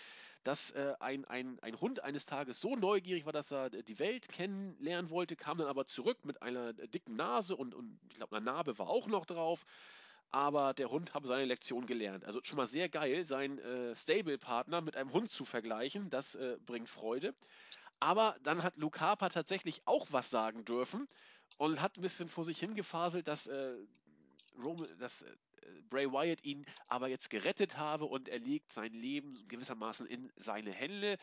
dass 0.43 0.71
äh, 0.71 0.93
ein, 0.99 1.25
ein, 1.25 1.59
ein 1.61 1.79
Hund 1.79 2.03
eines 2.03 2.25
Tages 2.25 2.59
so 2.59 2.75
neugierig 2.75 3.25
war, 3.25 3.33
dass 3.33 3.51
er 3.51 3.69
die 3.69 3.99
Welt 3.99 4.27
kennenlernen 4.27 5.11
wollte, 5.11 5.35
kam 5.35 5.59
dann 5.59 5.67
aber 5.67 5.85
zurück 5.85 6.25
mit 6.25 6.41
einer 6.41 6.73
dicken 6.73 7.15
Nase 7.15 7.55
und, 7.55 7.75
und 7.75 7.99
ich 8.09 8.15
glaube, 8.15 8.35
eine 8.35 8.45
Narbe 8.45 8.77
war 8.79 8.89
auch 8.89 9.07
noch 9.07 9.25
drauf 9.25 9.65
aber 10.31 10.73
der 10.73 10.89
Hund 10.89 11.13
habe 11.13 11.27
seine 11.27 11.45
Lektion 11.45 11.85
gelernt. 11.85 12.25
Also 12.25 12.39
schon 12.43 12.57
mal 12.57 12.65
sehr 12.65 12.87
geil, 12.89 13.25
seinen 13.25 13.59
äh, 13.59 13.95
Stable-Partner 13.95 14.81
mit 14.81 14.95
einem 14.95 15.11
Hund 15.11 15.29
zu 15.29 15.45
vergleichen, 15.45 16.09
das 16.09 16.35
äh, 16.35 16.57
bringt 16.65 16.89
Freude. 16.89 17.35
Aber 17.99 18.35
dann 18.43 18.63
hat 18.63 18.77
Luke 18.77 18.99
Harper 18.99 19.29
tatsächlich 19.29 19.81
auch 19.85 20.07
was 20.11 20.29
sagen 20.29 20.65
dürfen 20.65 21.07
und 21.57 21.81
hat 21.81 21.97
ein 21.97 22.01
bisschen 22.01 22.29
vor 22.29 22.45
sich 22.45 22.59
hingefaselt, 22.59 23.27
dass, 23.27 23.47
äh, 23.47 23.75
Roman, 24.63 24.87
dass 24.99 25.21
äh, 25.21 25.35
Bray 25.89 26.11
Wyatt 26.11 26.43
ihn 26.43 26.65
aber 26.87 27.07
jetzt 27.07 27.29
gerettet 27.29 27.77
habe 27.77 28.05
und 28.05 28.27
er 28.29 28.39
legt 28.39 28.71
sein 28.73 28.93
Leben 28.93 29.47
gewissermaßen 29.47 30.05
in 30.07 30.31
seine 30.35 30.71
Hände. 30.71 31.17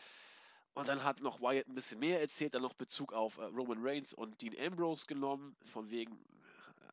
Und 0.73 0.87
dann 0.87 1.03
hat 1.03 1.21
noch 1.21 1.41
Wyatt 1.41 1.67
ein 1.67 1.75
bisschen 1.75 1.99
mehr 1.99 2.21
erzählt, 2.21 2.53
dann 2.53 2.61
noch 2.61 2.73
Bezug 2.73 3.13
auf 3.13 3.37
äh, 3.37 3.43
Roman 3.45 3.79
Reigns 3.81 4.13
und 4.13 4.41
Dean 4.41 4.55
Ambrose 4.59 5.05
genommen, 5.07 5.55
von 5.65 5.89
wegen, 5.89 6.17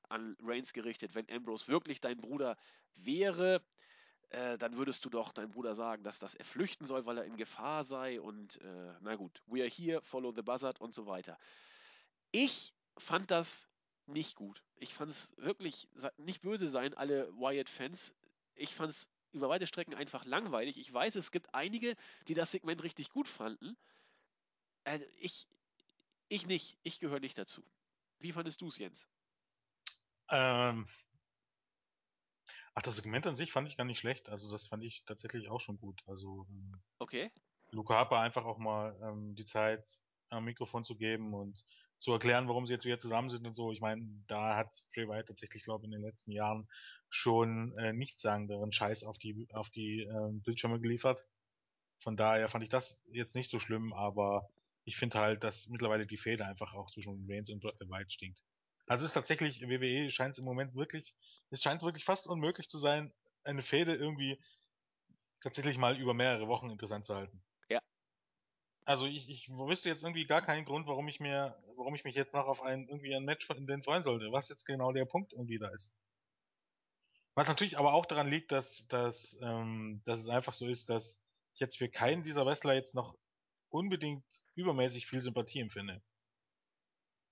an 0.09 0.37
Reigns 0.43 0.73
gerichtet, 0.73 1.15
wenn 1.15 1.31
Ambrose 1.31 1.69
wirklich 1.69 2.01
dein 2.01 2.21
Bruder 2.21 2.57
wäre, 2.95 3.63
äh, 4.31 4.59
dann 4.59 4.77
würdest 4.77 5.05
du 5.05 5.11
doch 5.11 5.33
deinem 5.33 5.51
Bruder 5.51 5.75
sagen, 5.75 6.03
dass 6.03 6.19
das 6.19 6.35
er 6.35 6.45
flüchten 6.45 6.87
soll, 6.87 7.07
weil 7.07 7.19
er 7.19 7.25
in 7.25 7.37
Gefahr 7.37 7.85
sei 7.85 8.21
und 8.21 8.61
äh, 8.61 8.93
na 9.01 9.15
gut, 9.15 9.43
we 9.47 9.61
are 9.61 9.71
here, 9.71 10.01
follow 10.03 10.33
the 10.33 10.43
buzzard 10.43 10.81
und 10.81 10.95
so 10.95 11.07
weiter. 11.07 11.39
Ich 12.33 12.75
fand 12.99 13.31
das 13.31 13.69
nicht 14.07 14.37
gut. 14.37 14.63
Ich 14.77 14.95
fand 14.95 15.11
es 15.11 15.37
wirklich 15.39 15.89
nicht 16.19 16.43
böse 16.43 16.69
sein, 16.69 16.95
alle 16.95 17.29
Wyatt-Fans. 17.35 18.15
Ich 18.55 18.75
fand 18.75 18.91
es 18.91 19.09
über 19.33 19.49
weite 19.49 19.67
Strecken 19.67 19.95
einfach 19.95 20.25
langweilig. 20.25 20.79
Ich 20.79 20.93
weiß, 20.93 21.17
es 21.17 21.31
gibt 21.31 21.55
einige, 21.55 21.97
die 22.29 22.35
das 22.35 22.51
Segment 22.51 22.83
richtig 22.83 23.11
gut 23.11 23.29
fanden. 23.29 23.77
Äh, 24.85 25.01
ich, 25.19 25.47
ich 26.29 26.47
nicht. 26.47 26.79
Ich 26.83 27.01
gehöre 27.01 27.21
nicht 27.21 27.37
dazu. 27.37 27.65
Wie 28.19 28.33
fandest 28.33 28.61
du 28.61 28.69
es, 28.69 28.79
Jens? 28.79 29.07
Ähm, 30.31 30.89
ach, 32.75 32.83
das 32.83 32.97
Segment 32.97 33.27
an 33.27 33.37
sich 33.37 33.53
fand 33.53 33.69
ich 33.69 33.77
gar 33.77 33.85
nicht 33.85 33.99
schlecht. 33.99 34.29
Also 34.29 34.51
das 34.51 34.67
fand 34.67 34.83
ich 34.85 35.05
tatsächlich 35.05 35.49
auch 35.49 35.61
schon 35.61 35.79
gut. 35.79 36.03
Also 36.07 36.47
ähm, 36.49 36.81
okay. 36.99 37.31
Luca 37.71 37.95
Harper 37.95 38.21
einfach 38.21 38.45
auch 38.45 38.59
mal 38.59 38.99
ähm, 39.03 39.35
die 39.35 39.45
Zeit 39.45 39.87
am 40.31 40.45
Mikrofon 40.45 40.85
zu 40.85 40.97
geben 40.97 41.35
und 41.35 41.63
zu 41.99 42.13
erklären, 42.13 42.49
warum 42.49 42.67
sie 42.67 42.73
jetzt 42.73 42.85
wieder 42.85 42.99
zusammen 42.99 43.29
sind 43.29 43.47
und 43.47 43.55
so. 43.55 43.73
Ich 43.73 43.81
meine, 43.81 44.07
da 44.27 44.57
hat 44.57 44.75
Bray 44.95 45.09
Wyatt 45.09 45.29
tatsächlich, 45.29 45.65
glaube 45.65 45.85
ich, 45.85 45.87
in 45.87 45.93
den 45.93 46.03
letzten 46.03 46.31
Jahren 46.31 46.69
schon 47.09 47.77
äh, 47.79 47.93
nichtssagenderen 47.93 48.73
Scheiß 48.73 49.05
auf 49.05 49.19
die 49.19 49.49
auf 49.53 49.71
die 49.71 50.03
äh, 50.03 50.33
Bildschirme 50.45 50.81
geliefert. 50.81 51.25
Von 51.99 52.17
daher 52.17 52.49
fand 52.49 52.65
ich 52.65 52.71
das 52.71 53.03
jetzt 53.11 53.35
nicht 53.35 53.51
so 53.51 53.59
schlimm, 53.59 53.93
aber 53.93 54.49
ich 54.85 54.97
finde 54.97 55.19
halt, 55.19 55.43
dass 55.43 55.69
mittlerweile 55.69 56.07
die 56.07 56.19
Fehde 56.19 56.47
einfach 56.47 56.75
auch 56.75 56.91
zwischen 56.91 57.27
Reigns 57.29 57.51
und 57.51 57.65
Wyatt 57.65 58.13
stinkt. 58.13 58.41
Also 58.87 59.05
es 59.05 59.11
ist 59.11 59.15
tatsächlich, 59.15 59.63
WWE 59.63 60.11
scheint 60.11 60.35
es 60.35 60.39
im 60.39 60.45
Moment 60.45 60.75
wirklich, 60.75 61.15
es 61.51 61.63
scheint 61.63 61.83
wirklich 61.83 62.05
fast 62.05 62.27
unmöglich 62.29 62.69
zu 62.69 62.79
sein, 62.79 63.13
eine 63.43 63.63
Fehde 63.63 63.95
irgendwie 63.95 64.41
tatsächlich 65.41 65.79
mal 65.79 65.99
über 65.99 66.15
mehrere 66.15 66.47
Wochen 66.47 66.71
interessant 66.71 67.05
zu 67.05 67.15
halten. 67.15 67.43
Also 68.87 69.05
ich, 69.07 69.29
ich 69.29 69.49
wüsste 69.51 69.89
jetzt 69.89 70.05
irgendwie 70.05 70.27
gar 70.27 70.43
keinen 70.43 70.65
Grund, 70.65 70.87
warum 70.87 71.09
ich 71.09 71.19
mir, 71.19 71.61
warum 71.75 71.97
ich 71.97 72.05
mich 72.05 72.15
jetzt 72.15 72.35
noch 72.35 72.47
auf 72.47 72.63
ein, 72.63 72.89
irgendwie 72.89 73.15
ein 73.15 73.25
Match 73.25 73.45
von 73.45 73.67
denen 73.67 73.83
freuen 73.83 74.05
sollte, 74.05 74.31
was 74.31 74.49
jetzt 74.49 74.65
genau 74.65 74.93
der 74.93 75.05
Punkt 75.07 75.33
irgendwie 75.33 75.59
da 75.59 75.69
ist. 75.71 75.93
Was 77.35 77.49
natürlich 77.49 77.79
aber 77.79 77.95
auch 77.95 78.07
daran 78.07 78.31
liegt, 78.31 78.53
dass, 78.53 78.87
dass, 78.87 79.39
ähm, 79.43 80.03
dass 80.05 80.21
es 80.21 80.29
einfach 80.29 80.53
so 80.53 80.69
ist, 80.69 80.89
dass 80.89 81.25
ich 81.55 81.61
jetzt 81.61 81.79
für 81.79 81.89
keinen 81.89 82.23
dieser 82.23 82.47
Wrestler 82.47 82.75
jetzt 82.75 82.95
noch 82.95 83.17
unbedingt 83.71 84.25
übermäßig 84.55 85.09
viel 85.09 85.21
Sympathie 85.21 85.61
empfinde. 85.61 86.01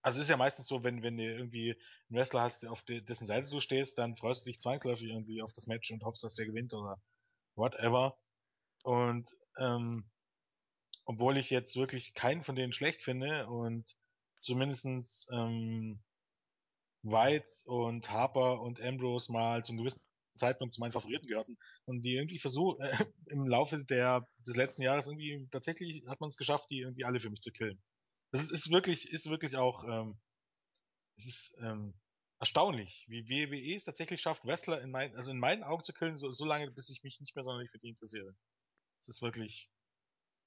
Also 0.02 0.18
es 0.18 0.24
ist 0.24 0.30
ja 0.30 0.36
meistens 0.36 0.66
so, 0.66 0.82
wenn, 0.82 1.04
wenn 1.04 1.16
du 1.16 1.22
irgendwie 1.22 1.80
einen 2.08 2.18
Wrestler 2.18 2.42
hast, 2.42 2.66
auf 2.66 2.82
de, 2.82 3.00
dessen 3.00 3.26
Seite 3.26 3.48
du 3.48 3.60
stehst, 3.60 3.96
dann 3.96 4.16
freust 4.16 4.44
du 4.44 4.50
dich 4.50 4.58
zwangsläufig 4.58 5.08
irgendwie 5.08 5.40
auf 5.40 5.52
das 5.52 5.68
Match 5.68 5.92
und 5.92 6.02
hoffst, 6.02 6.24
dass 6.24 6.34
der 6.34 6.46
gewinnt 6.46 6.74
oder 6.74 7.00
whatever. 7.54 8.18
Und 8.82 9.30
ähm, 9.56 10.10
obwohl 11.04 11.36
ich 11.36 11.50
jetzt 11.50 11.76
wirklich 11.76 12.14
keinen 12.14 12.42
von 12.42 12.56
denen 12.56 12.72
schlecht 12.72 13.02
finde 13.02 13.46
und 13.46 13.96
zumindestens 14.38 15.28
ähm, 15.32 16.02
White 17.02 17.52
und 17.66 18.10
Harper 18.10 18.60
und 18.60 18.80
Ambrose 18.80 19.30
mal 19.32 19.62
zum 19.62 19.76
gewissen 19.76 20.00
Zeitpunkt 20.36 20.74
zu 20.74 20.80
meinen 20.80 20.92
Favoriten 20.92 21.26
gehörten 21.26 21.58
und 21.84 22.02
die 22.02 22.14
irgendwie 22.14 22.38
versuchen, 22.38 22.80
äh, 22.80 23.04
im 23.26 23.46
Laufe 23.46 23.84
der, 23.84 24.26
des 24.46 24.56
letzten 24.56 24.82
Jahres 24.82 25.06
irgendwie, 25.06 25.46
tatsächlich 25.50 26.06
hat 26.08 26.20
man 26.20 26.28
es 26.28 26.36
geschafft, 26.36 26.70
die 26.70 26.80
irgendwie 26.80 27.04
alle 27.04 27.20
für 27.20 27.30
mich 27.30 27.42
zu 27.42 27.52
killen. 27.52 27.82
Das 28.32 28.42
ist, 28.42 28.50
ist 28.50 28.70
wirklich, 28.70 29.10
ist 29.10 29.30
wirklich 29.30 29.56
auch, 29.56 29.84
ähm, 29.84 30.18
es 31.16 31.26
ist 31.26 31.56
ähm, 31.60 31.94
erstaunlich, 32.40 33.04
wie 33.08 33.28
WWE 33.28 33.76
es 33.76 33.84
tatsächlich 33.84 34.20
schafft, 34.20 34.44
Wrestler 34.44 34.80
in 34.80 34.90
meinen, 34.90 35.14
also 35.16 35.30
in 35.30 35.38
meinen 35.38 35.62
Augen 35.62 35.84
zu 35.84 35.92
killen, 35.92 36.16
so, 36.16 36.30
so 36.30 36.44
lange, 36.44 36.70
bis 36.70 36.90
ich 36.90 37.02
mich 37.02 37.20
nicht 37.20 37.36
mehr 37.36 37.44
sonderlich 37.44 37.70
für 37.70 37.78
die 37.78 37.88
interessiere. 37.88 38.34
Das 38.98 39.08
ist 39.08 39.22
wirklich 39.22 39.70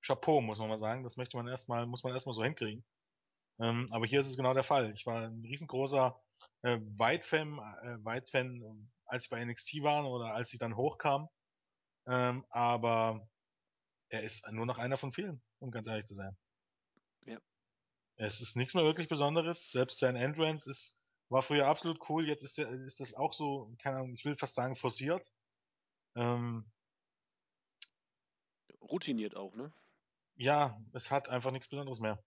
Chapeau, 0.01 0.41
muss 0.41 0.59
man 0.59 0.69
mal 0.69 0.77
sagen. 0.77 1.03
Das 1.03 1.17
möchte 1.17 1.37
man 1.37 1.47
erstmal, 1.47 1.85
muss 1.85 2.03
man 2.03 2.13
erstmal 2.13 2.33
so 2.33 2.43
hinkriegen. 2.43 2.83
Ähm, 3.59 3.87
aber 3.91 4.05
hier 4.05 4.19
ist 4.19 4.27
es 4.27 4.37
genau 4.37 4.53
der 4.53 4.63
Fall. 4.63 4.93
Ich 4.93 5.05
war 5.05 5.27
ein 5.27 5.43
riesengroßer 5.43 6.19
äh, 6.61 6.77
White-Fan, 6.79 7.57
äh, 7.57 8.05
White-Fan, 8.05 8.61
äh, 8.61 8.87
als 9.05 9.23
sie 9.23 9.29
bei 9.29 9.43
NXT 9.43 9.81
waren 9.81 10.05
oder 10.05 10.33
als 10.33 10.49
sie 10.49 10.57
dann 10.57 10.75
hochkam. 10.75 11.27
Ähm, 12.07 12.45
aber 12.49 13.27
er 14.09 14.23
ist 14.23 14.49
nur 14.51 14.65
noch 14.65 14.77
einer 14.77 14.97
von 14.97 15.11
vielen. 15.11 15.41
um 15.59 15.71
ganz 15.71 15.87
ehrlich 15.87 16.05
zu 16.05 16.13
sein. 16.13 16.37
Ja. 17.25 17.39
Es 18.15 18.41
ist 18.41 18.55
nichts 18.55 18.73
mehr 18.75 18.83
wirklich 18.83 19.07
Besonderes. 19.07 19.71
Selbst 19.71 19.99
sein 19.99 20.15
Entrance 20.15 20.69
ist, 20.69 20.99
war 21.29 21.41
früher 21.41 21.67
absolut 21.67 22.09
cool. 22.09 22.27
Jetzt 22.27 22.43
ist, 22.43 22.57
der, 22.57 22.69
ist 22.69 22.99
das 22.99 23.15
auch 23.15 23.33
so, 23.33 23.75
keine 23.81 23.97
Ahnung, 23.97 24.13
ich 24.13 24.23
will 24.23 24.37
fast 24.37 24.55
sagen, 24.55 24.75
forciert. 24.75 25.31
Ähm, 26.15 26.71
Routiniert 28.81 29.35
auch, 29.35 29.53
ne? 29.55 29.73
Ja, 30.37 30.79
es 30.93 31.11
hat 31.11 31.29
einfach 31.29 31.51
nichts 31.51 31.67
Besonderes 31.67 31.99
mehr. 31.99 32.23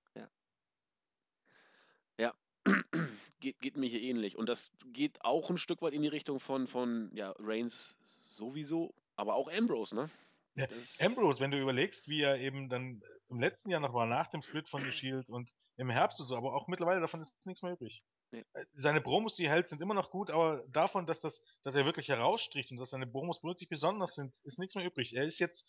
geht, 3.40 3.58
geht 3.60 3.76
mir 3.76 3.88
hier 3.88 4.00
ähnlich. 4.00 4.36
Und 4.36 4.48
das 4.48 4.70
geht 4.92 5.24
auch 5.24 5.50
ein 5.50 5.58
Stück 5.58 5.82
weit 5.82 5.94
in 5.94 6.02
die 6.02 6.08
Richtung 6.08 6.40
von, 6.40 6.66
von 6.66 7.10
ja, 7.14 7.34
Reigns 7.38 7.98
sowieso, 8.30 8.94
aber 9.16 9.34
auch 9.34 9.50
Ambrose, 9.50 9.94
ne? 9.94 10.10
Ja, 10.56 10.66
Ambrose, 11.00 11.40
wenn 11.40 11.52
du 11.52 11.60
überlegst, 11.60 12.08
wie 12.08 12.22
er 12.22 12.38
eben 12.38 12.68
dann 12.68 13.02
im 13.28 13.38
letzten 13.38 13.70
Jahr 13.70 13.80
noch 13.80 13.94
war, 13.94 14.06
nach 14.06 14.26
dem 14.26 14.42
Split 14.42 14.68
von 14.68 14.82
The 14.82 14.92
Shield 14.92 15.30
und 15.30 15.52
im 15.76 15.90
Herbst 15.90 16.18
so, 16.18 16.36
aber 16.36 16.54
auch 16.54 16.68
mittlerweile 16.68 17.00
davon 17.00 17.20
ist 17.20 17.46
nichts 17.46 17.62
mehr 17.62 17.72
übrig. 17.72 18.02
Nee. 18.32 18.44
Äh, 18.52 18.64
Seine 18.74 19.00
Promos, 19.00 19.36
die 19.36 19.44
er 19.44 19.52
hält, 19.52 19.68
sind 19.68 19.80
immer 19.80 19.94
noch 19.94 20.10
gut, 20.10 20.30
aber 20.30 20.64
davon, 20.68 21.06
dass 21.06 21.20
das, 21.20 21.42
dass 21.62 21.76
er 21.76 21.84
wirklich 21.84 22.08
herausstricht 22.08 22.70
und 22.70 22.78
dass 22.78 22.90
seine 22.90 23.06
Promos 23.06 23.42
wirklich 23.42 23.68
besonders 23.68 24.14
sind, 24.14 24.38
ist 24.44 24.58
nichts 24.58 24.74
mehr 24.74 24.84
übrig. 24.84 25.14
Er 25.14 25.24
ist 25.24 25.38
jetzt, 25.38 25.68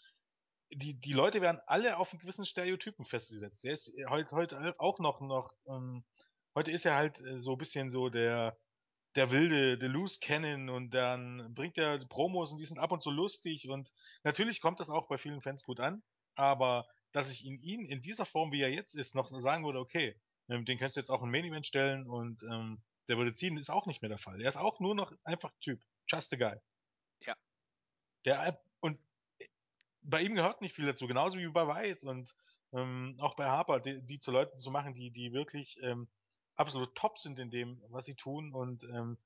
die, 0.74 0.94
die 0.94 1.14
Leute 1.14 1.42
werden 1.42 1.62
alle 1.66 1.98
auf 1.98 2.12
einen 2.12 2.20
gewissen 2.20 2.46
Stereotypen 2.46 3.06
festgesetzt. 3.06 3.66
Er 3.66 3.74
ist 3.74 3.94
heute, 4.08 4.36
heute 4.36 4.80
auch 4.80 5.00
noch, 5.00 5.20
noch, 5.22 5.54
ähm, 5.68 6.04
heute 6.56 6.72
ist 6.72 6.86
er 6.86 6.96
halt 6.96 7.20
äh, 7.20 7.40
so 7.40 7.54
ein 7.54 7.58
bisschen 7.58 7.90
so 7.90 8.10
der, 8.10 8.58
der 9.16 9.32
wilde, 9.32 9.78
der 9.78 9.90
Loose 9.90 10.20
Cannon 10.22 10.70
und 10.70 10.94
dann 10.94 11.54
bringt 11.54 11.78
er 11.78 12.00
Promos 12.00 12.52
und 12.52 12.58
die 12.58 12.66
sind 12.66 12.80
ab 12.80 12.92
und 12.92 13.04
zu 13.04 13.12
lustig 13.12 13.70
und 13.70 13.92
natürlich 14.24 14.62
kommt 14.62 14.80
das 14.80 14.90
auch 14.90 15.08
bei 15.08 15.18
vielen 15.18 15.42
Fans 15.42 15.64
gut 15.64 15.80
an, 15.80 16.02
aber 16.36 16.88
dass 17.12 17.32
ich 17.32 17.44
ihn, 17.44 17.58
ihn 17.58 17.86
in 17.86 18.02
dieser 18.02 18.26
Form, 18.26 18.54
wie 18.54 18.62
er 18.62 18.72
jetzt 18.72 18.96
ist, 18.96 19.16
noch 19.16 19.28
sagen 19.28 19.66
würde, 19.66 19.80
okay, 19.80 20.18
ähm, 20.48 20.64
den 20.64 20.78
kannst 20.78 20.96
du 20.96 21.02
jetzt 21.02 21.10
auch 21.10 21.24
in 21.24 21.32
Main 21.32 21.46
Event 21.46 21.68
stellen 21.68 22.08
und 22.08 22.44
ähm, 22.44 22.82
der 23.10 23.18
würde 23.18 23.34
ziehen, 23.34 23.58
ist 23.58 23.70
auch 23.70 23.86
nicht 23.86 24.02
mehr 24.02 24.10
der 24.10 24.18
Fall. 24.18 24.42
Er 24.42 24.48
ist 24.48 24.58
auch 24.58 24.80
nur 24.80 24.96
noch 24.96 25.12
einfach 25.24 25.52
Typ. 25.60 25.82
Just 26.08 26.32
a 26.34 26.38
guy. 26.38 26.58
Ja. 27.26 27.36
Der, 28.26 28.62
und 28.80 28.98
bei 30.04 30.22
ihm 30.22 30.36
gehört 30.36 30.62
nicht 30.62 30.76
viel 30.76 30.86
dazu, 30.86 31.08
genauso 31.08 31.38
wie 31.40 31.48
bei 31.50 31.68
Wyatt 31.68 32.04
und 32.04 32.36
ähm, 32.74 33.18
auch 33.20 33.36
bei 33.36 33.48
Harper, 33.48 33.80
die, 33.80 34.04
die 34.04 34.20
zu 34.20 34.32
Leuten 34.32 34.58
zu 34.58 34.72
machen, 34.72 34.94
die, 34.94 35.12
die 35.12 35.34
wirklich 35.34 35.78
ähm, 35.84 36.10
absolut 36.56 36.96
top 36.96 37.18
sind 37.18 37.40
in 37.40 37.52
dem, 37.52 37.84
was 37.90 38.06
sie 38.06 38.16
tun 38.16 38.54
und 38.54 38.84
ähm, 38.86 39.18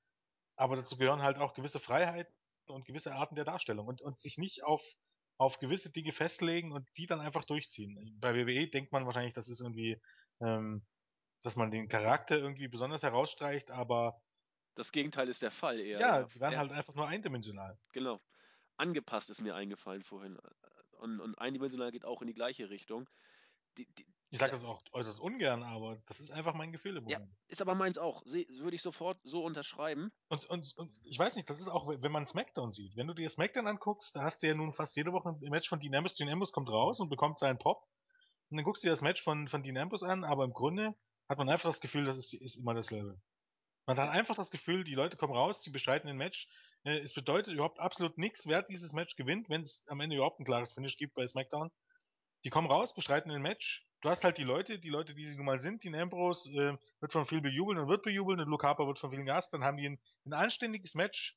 aber 0.56 0.76
dazu 0.76 0.96
gehören 0.96 1.22
halt 1.22 1.38
auch 1.38 1.54
gewisse 1.54 1.80
Freiheiten 1.80 2.34
und 2.68 2.86
gewisse 2.86 3.14
Arten 3.14 3.34
der 3.36 3.44
Darstellung 3.44 3.86
und, 3.86 4.02
und 4.02 4.18
sich 4.18 4.38
nicht 4.38 4.64
auf, 4.64 4.82
auf 5.38 5.58
gewisse 5.58 5.92
Dinge 5.92 6.12
festlegen 6.12 6.72
und 6.72 6.88
die 6.96 7.06
dann 7.06 7.20
einfach 7.20 7.44
durchziehen. 7.44 8.18
Bei 8.20 8.34
WWE 8.34 8.68
denkt 8.68 8.92
man 8.92 9.06
wahrscheinlich, 9.06 9.34
das 9.34 9.48
ist 9.48 9.60
irgendwie, 9.60 10.00
ähm, 10.40 10.86
dass 11.42 11.56
man 11.56 11.70
den 11.70 11.88
Charakter 11.88 12.38
irgendwie 12.38 12.68
besonders 12.68 13.02
herausstreicht, 13.02 13.70
aber 13.70 14.22
Das 14.76 14.92
Gegenteil 14.92 15.28
ist 15.28 15.42
der 15.42 15.50
Fall 15.50 15.80
eher. 15.80 16.08
ja, 16.08 16.24
sie 16.28 16.38
werden 16.40 16.54
Ja, 16.54 16.60
halt 16.60 16.70
einfach 16.72 16.94
nur 16.94 17.08
eindimensional. 17.08 17.78
Genau. 17.92 18.20
Angepasst 18.76 19.30
ist 19.30 19.40
mir 19.40 19.54
eingefallen 19.54 20.02
vorhin. 20.02 20.38
Und, 20.98 21.20
und 21.20 21.38
eindimensional 21.38 21.92
geht 21.92 22.04
auch 22.04 22.20
in 22.22 22.26
die 22.28 22.34
gleiche 22.34 22.70
Richtung. 22.70 23.08
Die, 23.76 23.86
die, 23.94 24.06
Ich 24.30 24.38
sage 24.38 24.52
das 24.52 24.64
auch 24.64 24.80
äußerst 24.92 25.20
ungern, 25.20 25.62
aber 25.62 26.00
das 26.06 26.18
ist 26.20 26.30
einfach 26.30 26.54
mein 26.54 26.72
Gefühl 26.72 26.96
im 26.96 27.06
Ja. 27.08 27.18
Moment. 27.18 27.36
ist 27.48 27.60
aber 27.60 27.74
meins 27.74 27.98
auch. 27.98 28.22
Se- 28.24 28.46
Würde 28.58 28.74
ich 28.74 28.80
sofort 28.82 29.18
so 29.22 29.44
unterschreiben. 29.44 30.10
Und, 30.28 30.46
und, 30.46 30.74
und 30.78 30.90
ich 31.04 31.18
weiß 31.18 31.36
nicht, 31.36 31.50
das 31.50 31.60
ist 31.60 31.68
auch, 31.68 31.86
wenn 31.86 32.12
man 32.12 32.24
SmackDown 32.24 32.72
sieht. 32.72 32.96
Wenn 32.96 33.06
du 33.06 33.12
dir 33.12 33.28
SmackDown 33.28 33.66
anguckst, 33.66 34.16
da 34.16 34.22
hast 34.22 34.42
du 34.42 34.46
ja 34.46 34.54
nun 34.54 34.72
fast 34.72 34.96
jede 34.96 35.12
Woche 35.12 35.28
ein 35.28 35.50
Match 35.50 35.68
von 35.68 35.78
Dean 35.78 35.94
Ambrose. 35.94 36.16
Dean 36.16 36.30
Ambrose 36.30 36.52
kommt 36.52 36.70
raus 36.70 37.00
und 37.00 37.10
bekommt 37.10 37.38
seinen 37.38 37.58
Pop. 37.58 37.86
Und 38.48 38.56
dann 38.56 38.64
guckst 38.64 38.82
du 38.82 38.86
dir 38.86 38.92
das 38.92 39.02
Match 39.02 39.22
von, 39.22 39.48
von 39.48 39.62
Dean 39.62 39.76
Ambrose 39.76 40.08
an, 40.08 40.24
aber 40.24 40.44
im 40.44 40.52
Grunde 40.54 40.94
hat 41.28 41.36
man 41.38 41.48
einfach 41.50 41.68
das 41.68 41.80
Gefühl, 41.82 42.04
das 42.04 42.16
ist, 42.16 42.32
ist 42.32 42.56
immer 42.56 42.72
dasselbe. 42.72 43.20
Man 43.84 43.98
hat 43.98 44.08
einfach 44.08 44.36
das 44.36 44.50
Gefühl, 44.50 44.84
die 44.84 44.94
Leute 44.94 45.16
kommen 45.16 45.34
raus, 45.34 45.62
sie 45.62 45.70
bestreiten 45.70 46.08
ein 46.08 46.16
Match. 46.16 46.48
Äh, 46.86 46.98
Es 46.98 47.12
bedeutet 47.12 47.54
überhaupt 47.54 47.80
absolut 47.80 48.16
nichts, 48.16 48.46
wer 48.46 48.62
dieses 48.62 48.92
Match 48.92 49.16
gewinnt, 49.16 49.50
wenn 49.50 49.62
es 49.62 49.86
am 49.88 50.00
Ende 50.00 50.16
überhaupt 50.16 50.40
ein 50.40 50.44
klares 50.44 50.72
Finish 50.72 50.96
gibt 50.96 51.14
bei 51.14 51.26
SmackDown. 51.26 51.70
Die 52.44 52.50
kommen 52.50 52.70
raus, 52.70 52.94
bestreiten 52.94 53.30
ein 53.30 53.42
Match. 53.42 53.84
Du 54.02 54.08
hast 54.08 54.22
halt 54.22 54.38
die 54.38 54.44
Leute, 54.44 54.78
die 54.78 54.90
Leute, 54.90 55.14
die 55.14 55.24
sie 55.24 55.36
nun 55.36 55.46
mal 55.46 55.58
sind. 55.58 55.82
Dean 55.82 55.94
Ambrose 55.96 56.50
äh, 56.52 56.76
wird 57.00 57.12
von 57.12 57.26
vielen 57.26 57.42
bejubeln 57.42 57.78
und 57.78 57.88
wird 57.88 58.02
bejubeln 58.02 58.40
und 58.40 58.48
Luke 58.48 58.66
Harper 58.66 58.86
wird 58.86 58.98
von 58.98 59.10
vielen 59.10 59.26
gehasst. 59.26 59.52
Dann 59.52 59.64
haben 59.64 59.76
die 59.76 59.88
ein, 59.88 60.00
ein 60.26 60.32
anständiges 60.32 60.94
Match 60.94 61.36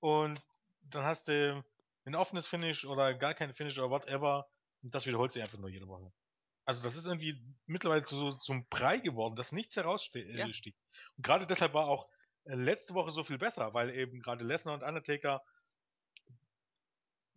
und 0.00 0.42
dann 0.82 1.04
hast 1.04 1.28
du 1.28 1.64
ein 2.04 2.14
offenes 2.14 2.46
Finish 2.46 2.84
oder 2.84 3.14
gar 3.14 3.34
kein 3.34 3.54
Finish 3.54 3.78
oder 3.78 3.88
whatever. 3.88 4.46
Und 4.82 4.94
das 4.94 5.06
wiederholt 5.06 5.32
sich 5.32 5.42
einfach 5.42 5.58
nur 5.58 5.70
jede 5.70 5.86
Woche. 5.86 6.12
Also 6.64 6.82
das 6.82 6.96
ist 6.96 7.06
irgendwie 7.06 7.40
mittlerweile 7.66 8.02
zu, 8.04 8.16
so 8.16 8.32
zum 8.32 8.66
Brei 8.68 8.98
geworden, 8.98 9.36
dass 9.36 9.52
nichts 9.52 9.76
heraussticht. 9.76 10.28
Ja. 10.28 10.46
Äh, 10.46 10.52
sticht. 10.52 10.82
und 11.16 11.24
gerade 11.24 11.46
deshalb 11.46 11.72
war 11.72 11.88
auch 11.88 12.08
letzte 12.44 12.94
Woche 12.94 13.10
so 13.10 13.24
viel 13.24 13.38
besser, 13.38 13.74
weil 13.74 13.90
eben 13.90 14.20
gerade 14.20 14.44
Lesnar 14.44 14.74
und 14.74 14.82
Undertaker 14.82 15.42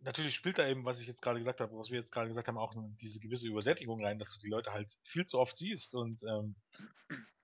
natürlich 0.00 0.34
spielt 0.34 0.58
da 0.58 0.66
eben, 0.66 0.84
was 0.84 1.00
ich 1.00 1.06
jetzt 1.06 1.20
gerade 1.20 1.38
gesagt 1.38 1.60
habe, 1.60 1.76
was 1.76 1.90
wir 1.90 1.98
jetzt 1.98 2.12
gerade 2.12 2.28
gesagt 2.28 2.48
haben, 2.48 2.58
auch 2.58 2.74
diese 3.00 3.20
gewisse 3.20 3.48
Übersättigung 3.48 4.04
rein, 4.04 4.18
dass 4.18 4.30
du 4.32 4.38
die 4.38 4.48
Leute 4.48 4.72
halt 4.72 4.92
viel 5.02 5.26
zu 5.26 5.38
oft 5.38 5.56
siehst 5.56 5.94
und 5.94 6.22
ähm, 6.22 6.56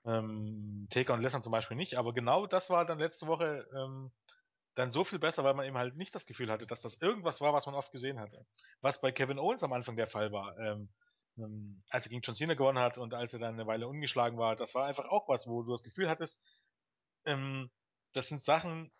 ähm, 0.04 0.86
Taker 0.90 1.14
und 1.14 1.22
Lesnar 1.22 1.42
zum 1.42 1.52
Beispiel 1.52 1.76
nicht. 1.76 1.96
Aber 1.96 2.12
genau 2.12 2.46
das 2.46 2.70
war 2.70 2.86
dann 2.86 2.98
letzte 2.98 3.26
Woche 3.26 3.66
ähm, 3.76 4.12
dann 4.74 4.90
so 4.90 5.04
viel 5.04 5.18
besser, 5.18 5.44
weil 5.44 5.54
man 5.54 5.66
eben 5.66 5.76
halt 5.76 5.96
nicht 5.96 6.14
das 6.14 6.26
Gefühl 6.26 6.50
hatte, 6.50 6.66
dass 6.66 6.80
das 6.80 7.00
irgendwas 7.00 7.40
war, 7.40 7.52
was 7.52 7.66
man 7.66 7.74
oft 7.74 7.92
gesehen 7.92 8.18
hatte. 8.18 8.46
Was 8.80 9.00
bei 9.00 9.12
Kevin 9.12 9.38
Owens 9.38 9.62
am 9.62 9.72
Anfang 9.72 9.96
der 9.96 10.06
Fall 10.06 10.32
war, 10.32 10.56
ähm, 10.58 10.88
ähm, 11.38 11.82
als 11.90 12.06
er 12.06 12.10
gegen 12.10 12.22
John 12.22 12.34
Cena 12.34 12.54
gewonnen 12.54 12.78
hat 12.78 12.98
und 12.98 13.14
als 13.14 13.32
er 13.32 13.38
dann 13.38 13.54
eine 13.54 13.66
Weile 13.66 13.88
ungeschlagen 13.88 14.38
war, 14.38 14.56
das 14.56 14.74
war 14.74 14.86
einfach 14.86 15.06
auch 15.06 15.28
was, 15.28 15.46
wo 15.46 15.62
du 15.62 15.70
das 15.70 15.82
Gefühl 15.82 16.08
hattest, 16.08 16.42
ähm, 17.24 17.70
das 18.12 18.28
sind 18.28 18.42
Sachen, 18.42 18.90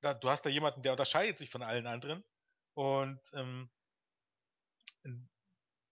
da, 0.00 0.14
du 0.14 0.28
hast 0.28 0.42
da 0.42 0.50
jemanden, 0.50 0.82
der 0.82 0.92
unterscheidet 0.92 1.38
sich 1.38 1.50
von 1.50 1.62
allen 1.62 1.86
anderen 1.86 2.24
und 2.74 3.20
ähm, 3.34 3.70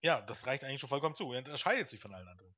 ja, 0.03 0.21
das 0.23 0.47
reicht 0.47 0.65
eigentlich 0.65 0.81
schon 0.81 0.89
vollkommen 0.89 1.15
zu. 1.15 1.33
Er 1.33 1.39
unterscheidet 1.39 1.89
sich 1.89 2.01
von 2.01 2.15
allen 2.15 2.29
anderen. 2.29 2.55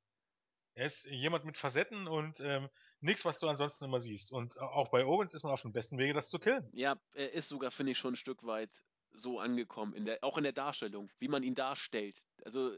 Er 0.73 0.85
ist 0.85 1.05
jemand 1.05 1.43
mit 1.43 1.57
Facetten 1.57 2.07
und 2.07 2.39
ähm, 2.39 2.69
nichts, 3.01 3.25
was 3.25 3.39
du 3.39 3.47
ansonsten 3.47 3.85
immer 3.85 3.99
siehst. 3.99 4.31
Und 4.31 4.57
auch 4.59 4.89
bei 4.89 5.05
Owens 5.05 5.33
ist 5.33 5.43
man 5.43 5.51
auf 5.51 5.61
dem 5.61 5.73
besten 5.73 5.97
Wege, 5.97 6.13
das 6.13 6.29
zu 6.29 6.39
killen. 6.39 6.69
Ja, 6.71 6.97
er 7.13 7.33
ist 7.33 7.49
sogar, 7.49 7.71
finde 7.71 7.91
ich, 7.91 7.97
schon 7.97 8.13
ein 8.13 8.17
Stück 8.17 8.43
weit 8.43 8.71
so 9.13 9.39
angekommen, 9.39 9.93
in 9.93 10.05
der, 10.05 10.23
auch 10.23 10.37
in 10.37 10.43
der 10.43 10.53
Darstellung, 10.53 11.11
wie 11.19 11.27
man 11.27 11.43
ihn 11.43 11.55
darstellt. 11.55 12.25
Also 12.45 12.71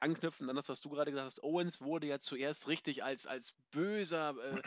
anknüpfend 0.00 0.48
an 0.50 0.56
das, 0.56 0.68
was 0.68 0.80
du 0.80 0.90
gerade 0.90 1.10
gesagt 1.10 1.26
hast, 1.26 1.42
Owens 1.42 1.80
wurde 1.80 2.06
ja 2.06 2.18
zuerst 2.18 2.68
richtig 2.68 3.04
als, 3.04 3.26
als 3.26 3.54
böser 3.70 4.34
äh, 4.38 4.62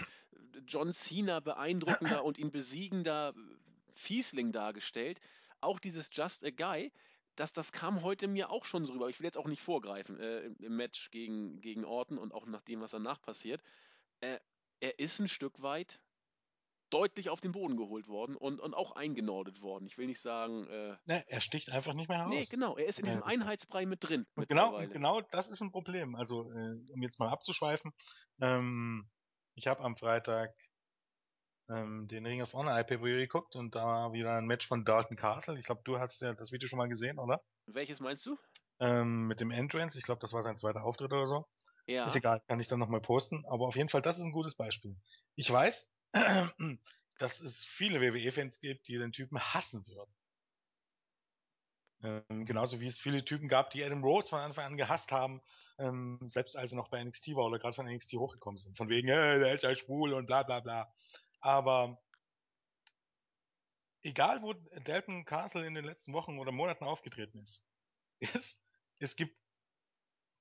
John 0.65 0.93
Cena 0.93 1.39
beeindruckender 1.39 2.23
und 2.23 2.37
ihn 2.37 2.51
besiegender 2.51 3.33
äh, 3.35 3.39
Fiesling 3.93 4.51
dargestellt. 4.51 5.19
Auch 5.61 5.79
dieses 5.79 6.09
Just 6.11 6.43
a 6.45 6.49
Guy, 6.49 6.91
das, 7.35 7.53
das 7.53 7.71
kam 7.71 8.01
heute 8.03 8.27
mir 8.27 8.49
auch 8.49 8.65
schon 8.65 8.85
so 8.85 8.93
rüber. 8.93 9.09
Ich 9.09 9.19
will 9.19 9.25
jetzt 9.25 9.37
auch 9.37 9.47
nicht 9.47 9.61
vorgreifen 9.61 10.19
äh, 10.19 10.39
im, 10.41 10.55
im 10.57 10.75
Match 10.75 11.11
gegen, 11.11 11.61
gegen 11.61 11.85
Orton 11.85 12.17
und 12.17 12.33
auch 12.33 12.45
nach 12.45 12.61
dem, 12.61 12.81
was 12.81 12.91
danach 12.91 13.21
passiert. 13.21 13.61
Äh, 14.21 14.39
er 14.79 14.99
ist 14.99 15.19
ein 15.19 15.27
Stück 15.27 15.61
weit 15.61 15.99
deutlich 16.89 17.29
auf 17.29 17.41
den 17.41 17.51
Boden 17.51 17.77
geholt 17.77 18.07
worden 18.07 18.35
und, 18.35 18.59
und 18.59 18.73
auch 18.73 18.91
eingenordet 18.93 19.61
worden. 19.61 19.85
Ich 19.87 19.97
will 19.97 20.07
nicht 20.07 20.21
sagen, 20.21 20.67
äh, 20.67 20.97
Ne, 21.07 21.23
er 21.27 21.41
sticht 21.41 21.69
einfach 21.71 21.93
nicht 21.93 22.09
mehr 22.09 22.17
heraus. 22.19 22.31
nee, 22.31 22.45
genau, 22.45 22.75
er 22.77 22.85
ist 22.85 22.99
in 22.99 23.05
Ja, 23.05 23.11
diesem 23.11 23.23
Einheitsbrei 23.23 23.85
mit 23.85 24.03
drin. 24.03 24.25
Und 24.35 24.47
genau, 24.47 24.77
genau 24.87 25.21
das 25.21 25.49
ist 25.49 25.61
ein 25.61 25.71
Problem. 25.71 26.15
Also, 26.15 26.51
äh, 26.51 26.75
um 26.91 27.01
jetzt 27.01 27.19
mal 27.19 27.29
abzuschweifen, 27.29 27.91
ähm, 28.41 29.09
ich 29.55 29.67
habe 29.67 29.81
am 29.83 29.95
Freitag 29.97 30.53
ähm, 31.69 32.07
den 32.09 32.25
Ring 32.25 32.41
of 32.41 32.53
Honor 32.53 32.77
IPV 32.79 33.03
geguckt 33.03 33.55
und 33.55 33.75
da 33.75 33.85
war 33.85 34.11
wieder 34.13 34.35
ein 34.37 34.45
Match 34.45 34.67
von 34.67 34.83
Dalton 34.85 35.15
Castle. 35.17 35.57
Ich 35.59 35.65
glaube, 35.65 35.81
du 35.85 35.97
hast 35.99 36.21
ja 36.21 36.33
das 36.33 36.51
Video 36.51 36.67
schon 36.67 36.77
mal 36.77 36.89
gesehen, 36.89 37.19
oder? 37.19 37.41
Welches 37.67 37.99
meinst 38.01 38.25
du? 38.25 38.37
Ähm, 38.79 39.27
mit 39.27 39.39
dem 39.39 39.51
Entrance. 39.51 39.97
Ich 39.97 40.05
glaube, 40.05 40.19
das 40.19 40.33
war 40.33 40.41
sein 40.43 40.57
zweiter 40.57 40.83
Auftritt 40.83 41.11
oder 41.11 41.25
so. 41.25 41.45
Ja. 41.87 42.05
Ist 42.05 42.15
egal, 42.15 42.41
kann 42.47 42.59
ich 42.59 42.67
dann 42.67 42.79
nochmal 42.79 43.01
posten. 43.01 43.45
Aber 43.47 43.67
auf 43.67 43.75
jeden 43.75 43.89
Fall, 43.89 44.01
das 44.01 44.17
ist 44.19 44.25
ein 44.25 44.31
gutes 44.33 44.55
Beispiel. 44.55 44.97
Ich 45.35 45.51
weiß, 45.51 45.96
dass 47.17 47.41
es 47.41 47.65
viele 47.65 48.01
WWE-Fans 48.01 48.59
gibt, 48.59 48.87
die 48.87 48.97
den 48.97 49.11
Typen 49.11 49.39
hassen 49.39 49.85
würden. 49.87 50.13
Ähm, 52.03 52.45
genauso 52.45 52.79
wie 52.79 52.87
es 52.87 52.99
viele 52.99 53.25
Typen 53.25 53.47
gab, 53.47 53.71
die 53.71 53.83
Adam 53.83 54.03
Rose 54.03 54.29
von 54.29 54.39
Anfang 54.39 54.65
an 54.65 54.77
gehasst 54.77 55.11
haben, 55.11 55.41
ähm, 55.79 56.19
selbst 56.25 56.55
als 56.55 56.71
er 56.71 56.77
noch 56.77 56.89
bei 56.89 57.03
NXT 57.03 57.35
war 57.35 57.45
oder 57.45 57.57
gerade 57.57 57.73
von 57.73 57.87
NXT 57.87 58.13
hochgekommen 58.13 58.57
sind. 58.57 58.77
Von 58.77 58.89
wegen, 58.89 59.07
äh, 59.07 59.39
der 59.39 59.53
ist 59.53 59.63
ja 59.63 59.73
schwul 59.73 60.13
und 60.13 60.27
bla 60.27 60.43
bla 60.43 60.59
bla. 60.59 60.93
Aber 61.39 61.99
egal, 64.03 64.41
wo 64.43 64.53
Dalton 64.53 65.25
Castle 65.25 65.65
in 65.65 65.73
den 65.73 65.85
letzten 65.85 66.13
Wochen 66.13 66.37
oder 66.37 66.51
Monaten 66.51 66.85
aufgetreten 66.85 67.39
ist, 67.39 67.65
ist 68.19 68.63
es 68.99 69.15
gibt 69.15 69.35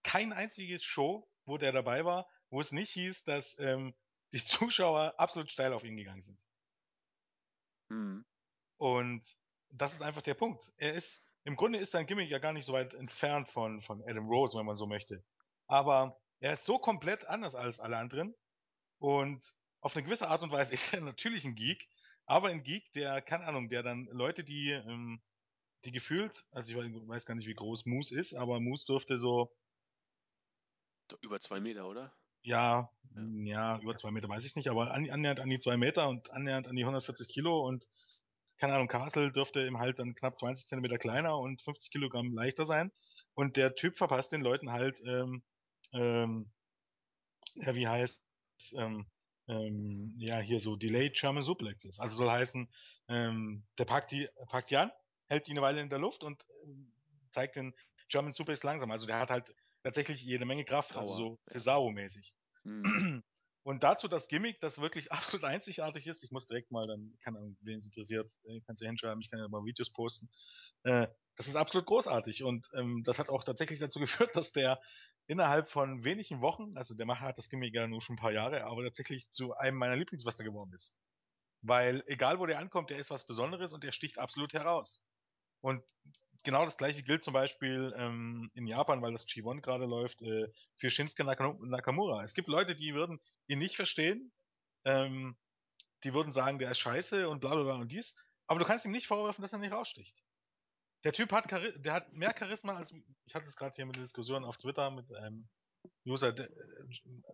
kein 0.03 0.33
einziges 0.33 0.83
Show, 0.85 1.29
wo 1.45 1.59
der 1.59 1.73
dabei 1.73 2.05
war, 2.05 2.29
wo 2.51 2.61
es 2.61 2.73
nicht 2.73 2.91
hieß, 2.93 3.25
dass 3.25 3.59
ähm, 3.59 3.95
die 4.33 4.45
Zuschauer 4.45 5.15
absolut 5.19 5.51
steil 5.51 5.73
auf 5.73 5.85
ihn 5.85 5.97
gegangen 5.97 6.23
sind. 6.23 6.45
Hm. 7.91 8.25
Und 8.79 9.37
das 9.71 9.95
ist 9.95 10.03
einfach 10.03 10.23
der 10.23 10.35
Punkt. 10.35 10.73
Er 10.77 10.95
ist 10.95 11.27
im 11.47 11.55
Grunde 11.55 11.79
ist 11.79 11.93
sein 11.93 12.07
Gimmick 12.07 12.29
ja 12.29 12.41
gar 12.41 12.53
nicht 12.53 12.65
so 12.65 12.73
weit 12.73 12.93
entfernt 12.95 13.49
von, 13.49 13.81
von 13.81 14.03
Adam 14.03 14.27
Rose, 14.27 14.59
wenn 14.59 14.67
man 14.67 14.75
so 14.75 14.89
möchte. 14.89 15.25
Aber 15.69 16.21
er 16.41 16.55
ist 16.55 16.65
so 16.65 16.77
komplett 16.77 17.25
anders 17.27 17.55
als 17.55 17.79
alle 17.79 17.99
anderen 17.99 18.35
und 18.99 19.55
auf 19.81 19.95
eine 19.95 20.05
gewisse 20.05 20.27
Art 20.27 20.43
und 20.43 20.51
Weise 20.51 20.73
ist 20.75 20.93
er 20.93 21.03
natürlich 21.03 21.45
ein 21.45 21.55
Geek, 21.55 21.89
aber 22.27 22.49
ein 22.49 22.65
Geek, 22.65 22.91
der, 22.93 23.23
keine 23.23 23.45
Ahnung, 23.45 23.69
der 23.69 23.85
dann 23.85 24.07
Leute, 24.07 24.43
die, 24.43 24.71
ähm, 24.71 25.23
die 25.85 25.93
gefühlt, 25.93 26.45
also 26.51 26.83
ich 26.83 26.93
weiß 27.07 27.27
gar 27.27 27.37
nicht, 27.37 27.47
wie 27.47 27.55
groß 27.55 27.87
Moose 27.87 28.19
ist, 28.19 28.35
aber 28.35 28.59
Moose 28.59 28.87
dürfte 28.87 29.17
so. 29.17 29.57
Über 31.21 31.41
zwei 31.41 31.61
Meter, 31.61 31.87
oder? 31.87 32.13
Ja, 32.47 32.91
ja, 33.17 33.23
ja 33.45 33.81
über 33.81 33.97
zwei 33.97 34.13
Meter 34.13 34.29
weiß 34.29 34.45
ich 34.45 34.55
nicht, 34.57 34.69
aber 34.69 34.93
annähernd 34.93 35.41
an 35.41 35.51
die 35.51 35.59
zwei 35.59 35.77
Meter 35.77 36.09
und 36.09 36.31
annähernd 36.31 36.69
an 36.69 36.77
die 36.77 36.85
140 36.85 37.29
Kilo 37.29 37.67
und 37.67 37.89
keine 38.59 38.75
Ahnung, 38.75 38.89
Castle 38.89 39.33
dürfte 39.33 39.61
im 39.61 39.79
halt 39.79 39.99
dann 39.99 40.15
knapp 40.15 40.39
20 40.39 40.67
Zentimeter 40.67 40.97
kleiner 40.97 41.39
und 41.39 41.61
50 41.61 41.91
Kilogramm 41.91 42.33
leichter 42.33 42.65
sein. 42.65 42.91
Und 43.35 43.57
der 43.57 43.75
Typ 43.75 43.99
verpasst 43.99 44.33
den 44.33 44.41
Leuten 44.41 44.73
halt, 44.73 45.01
ähm, 45.05 45.43
ähm, 45.93 46.51
ja, 47.57 47.75
wie 47.75 47.87
heißt 47.87 48.23
ähm, 48.79 49.07
ähm, 49.49 50.15
ja, 50.19 50.39
hier 50.39 50.61
so 50.61 50.77
Delayed 50.77 51.15
German 51.15 51.43
Suplexes. 51.43 52.01
Also 52.01 52.17
soll 52.17 52.31
heißen, 52.31 52.69
ähm, 53.09 53.65
der 53.79 53.85
packt, 53.85 54.11
die, 54.13 54.29
packt 54.49 54.71
die 54.71 54.77
an, 54.77 54.91
hält 55.27 55.47
die 55.49 55.51
eine 55.53 55.63
Weile 55.63 55.81
in 55.81 55.91
der 55.91 55.99
Luft 55.99 56.25
und 56.25 56.47
ähm, 56.65 56.93
zeigt 57.33 57.57
den 57.57 57.75
German 58.09 58.33
Suplex 58.33 58.63
langsam. 58.63 58.91
Also 58.91 59.07
der 59.07 59.19
hat 59.19 59.31
halt 59.31 59.55
tatsächlich 59.87 60.21
jede 60.23 60.45
Menge 60.45 60.65
Kraft, 60.65 60.91
Power, 60.91 61.01
also 61.01 61.15
so 61.15 61.39
Cesaro-mäßig. 61.45 62.33
Mhm. 62.65 63.23
Und 63.63 63.83
dazu 63.83 64.07
das 64.07 64.29
Gimmick, 64.29 64.61
das 64.61 64.81
wirklich 64.81 65.11
absolut 65.13 65.45
einzigartig 65.45 66.07
ist. 66.07 66.23
Ich 66.23 66.31
muss 66.31 66.47
direkt 66.47 66.71
mal, 66.71 66.87
dann 66.87 67.17
kann 67.23 67.57
wen 67.61 67.79
es 67.79 67.87
interessiert, 67.87 68.31
äh, 68.45 68.61
kannst 68.67 68.83
du 68.83 68.87
hinschreiben, 68.87 69.21
ich 69.21 69.31
kann 69.31 69.39
ja 69.39 69.49
mal 69.49 69.65
Videos 69.65 69.93
posten. 69.93 70.29
Äh, 70.83 71.09
das 71.37 71.47
ist 71.47 71.57
absolut 71.57 71.87
großartig 71.87 72.43
und 72.43 72.67
ähm, 72.75 73.03
das 73.05 73.19
hat 73.19 73.29
auch 73.29 73.45
tatsächlich 73.45 73.79
dazu 73.79 74.01
geführt, 74.01 74.35
dass 74.35 74.53
der 74.53 74.81
innerhalb 75.29 75.69
von 75.69 76.05
wenigen 76.05 76.41
Wochen, 76.41 76.77
also 76.77 76.95
der 76.95 77.07
Macher 77.07 77.27
hat 77.27 77.39
das 77.39 77.49
Gimmick 77.49 77.75
ja 77.75 77.87
nur 77.87 78.01
schon 78.01 78.15
ein 78.15 78.21
paar 78.21 78.33
Jahre, 78.33 78.65
aber 78.65 78.83
tatsächlich 78.85 79.31
zu 79.31 79.55
einem 79.55 79.77
meiner 79.79 79.97
Lieblingswester 79.97 80.45
geworden 80.45 80.73
ist. 80.75 80.99
Weil 81.63 82.03
egal 82.07 82.39
wo 82.39 82.47
der 82.47 82.59
ankommt, 82.59 82.91
der 82.91 82.99
ist 82.99 83.11
was 83.11 83.27
Besonderes 83.27 83.73
und 83.73 83.83
der 83.85 83.93
sticht 83.93 84.19
absolut 84.19 84.53
heraus. 84.53 85.01
Und 85.61 85.83
genau 86.47 86.65
das 86.65 86.79
gleiche 86.79 87.03
gilt 87.03 87.23
zum 87.23 87.35
Beispiel 87.35 87.93
ähm, 87.99 88.51
in 88.55 88.67
Japan, 88.67 89.03
weil 89.03 89.13
das 89.13 89.27
G1 89.27 89.61
gerade 89.61 89.85
läuft, 89.85 90.23
äh, 90.23 90.49
für 90.77 90.91
Shinsuke 90.91 91.25
Nakamura. 91.25 92.23
Es 92.23 92.35
gibt 92.35 92.49
Leute, 92.49 92.75
die 92.75 92.95
würden 92.95 93.21
ihn 93.49 93.59
nicht 93.59 93.77
verstehen, 93.77 94.33
ähm, 94.85 95.37
die 96.05 96.15
würden 96.15 96.31
sagen, 96.31 96.59
der 96.59 96.71
ist 96.71 96.79
scheiße 96.79 97.29
und 97.29 97.41
bla 97.41 97.55
bla 97.55 97.65
bla 97.65 97.75
und 97.75 97.91
dies, 97.91 98.17
aber 98.47 98.61
du 98.61 98.65
kannst 98.65 98.85
ihm 98.85 98.93
nicht 98.93 99.09
vorwerfen, 99.09 99.43
dass 99.43 99.53
er 99.53 99.59
nicht 99.59 99.73
raussticht. 99.73 100.23
Der 101.05 101.13
Typ 101.13 101.33
hat, 101.33 101.49
Chari 101.49 101.73
der 101.83 101.93
hat 101.93 102.13
mehr 102.13 102.35
Charisma 102.37 102.77
als, 102.77 102.95
ich 103.25 103.35
hatte 103.35 103.47
es 103.47 103.57
gerade 103.57 103.75
hier 103.75 103.85
mit 103.85 103.97
der 103.97 104.05
Diskussion 104.05 104.45
auf 104.45 104.57
Twitter 104.57 104.91
mit 104.91 105.13
einem 105.13 105.49
User, 106.07 106.33
der, 106.33 106.49
äh, 106.49 106.85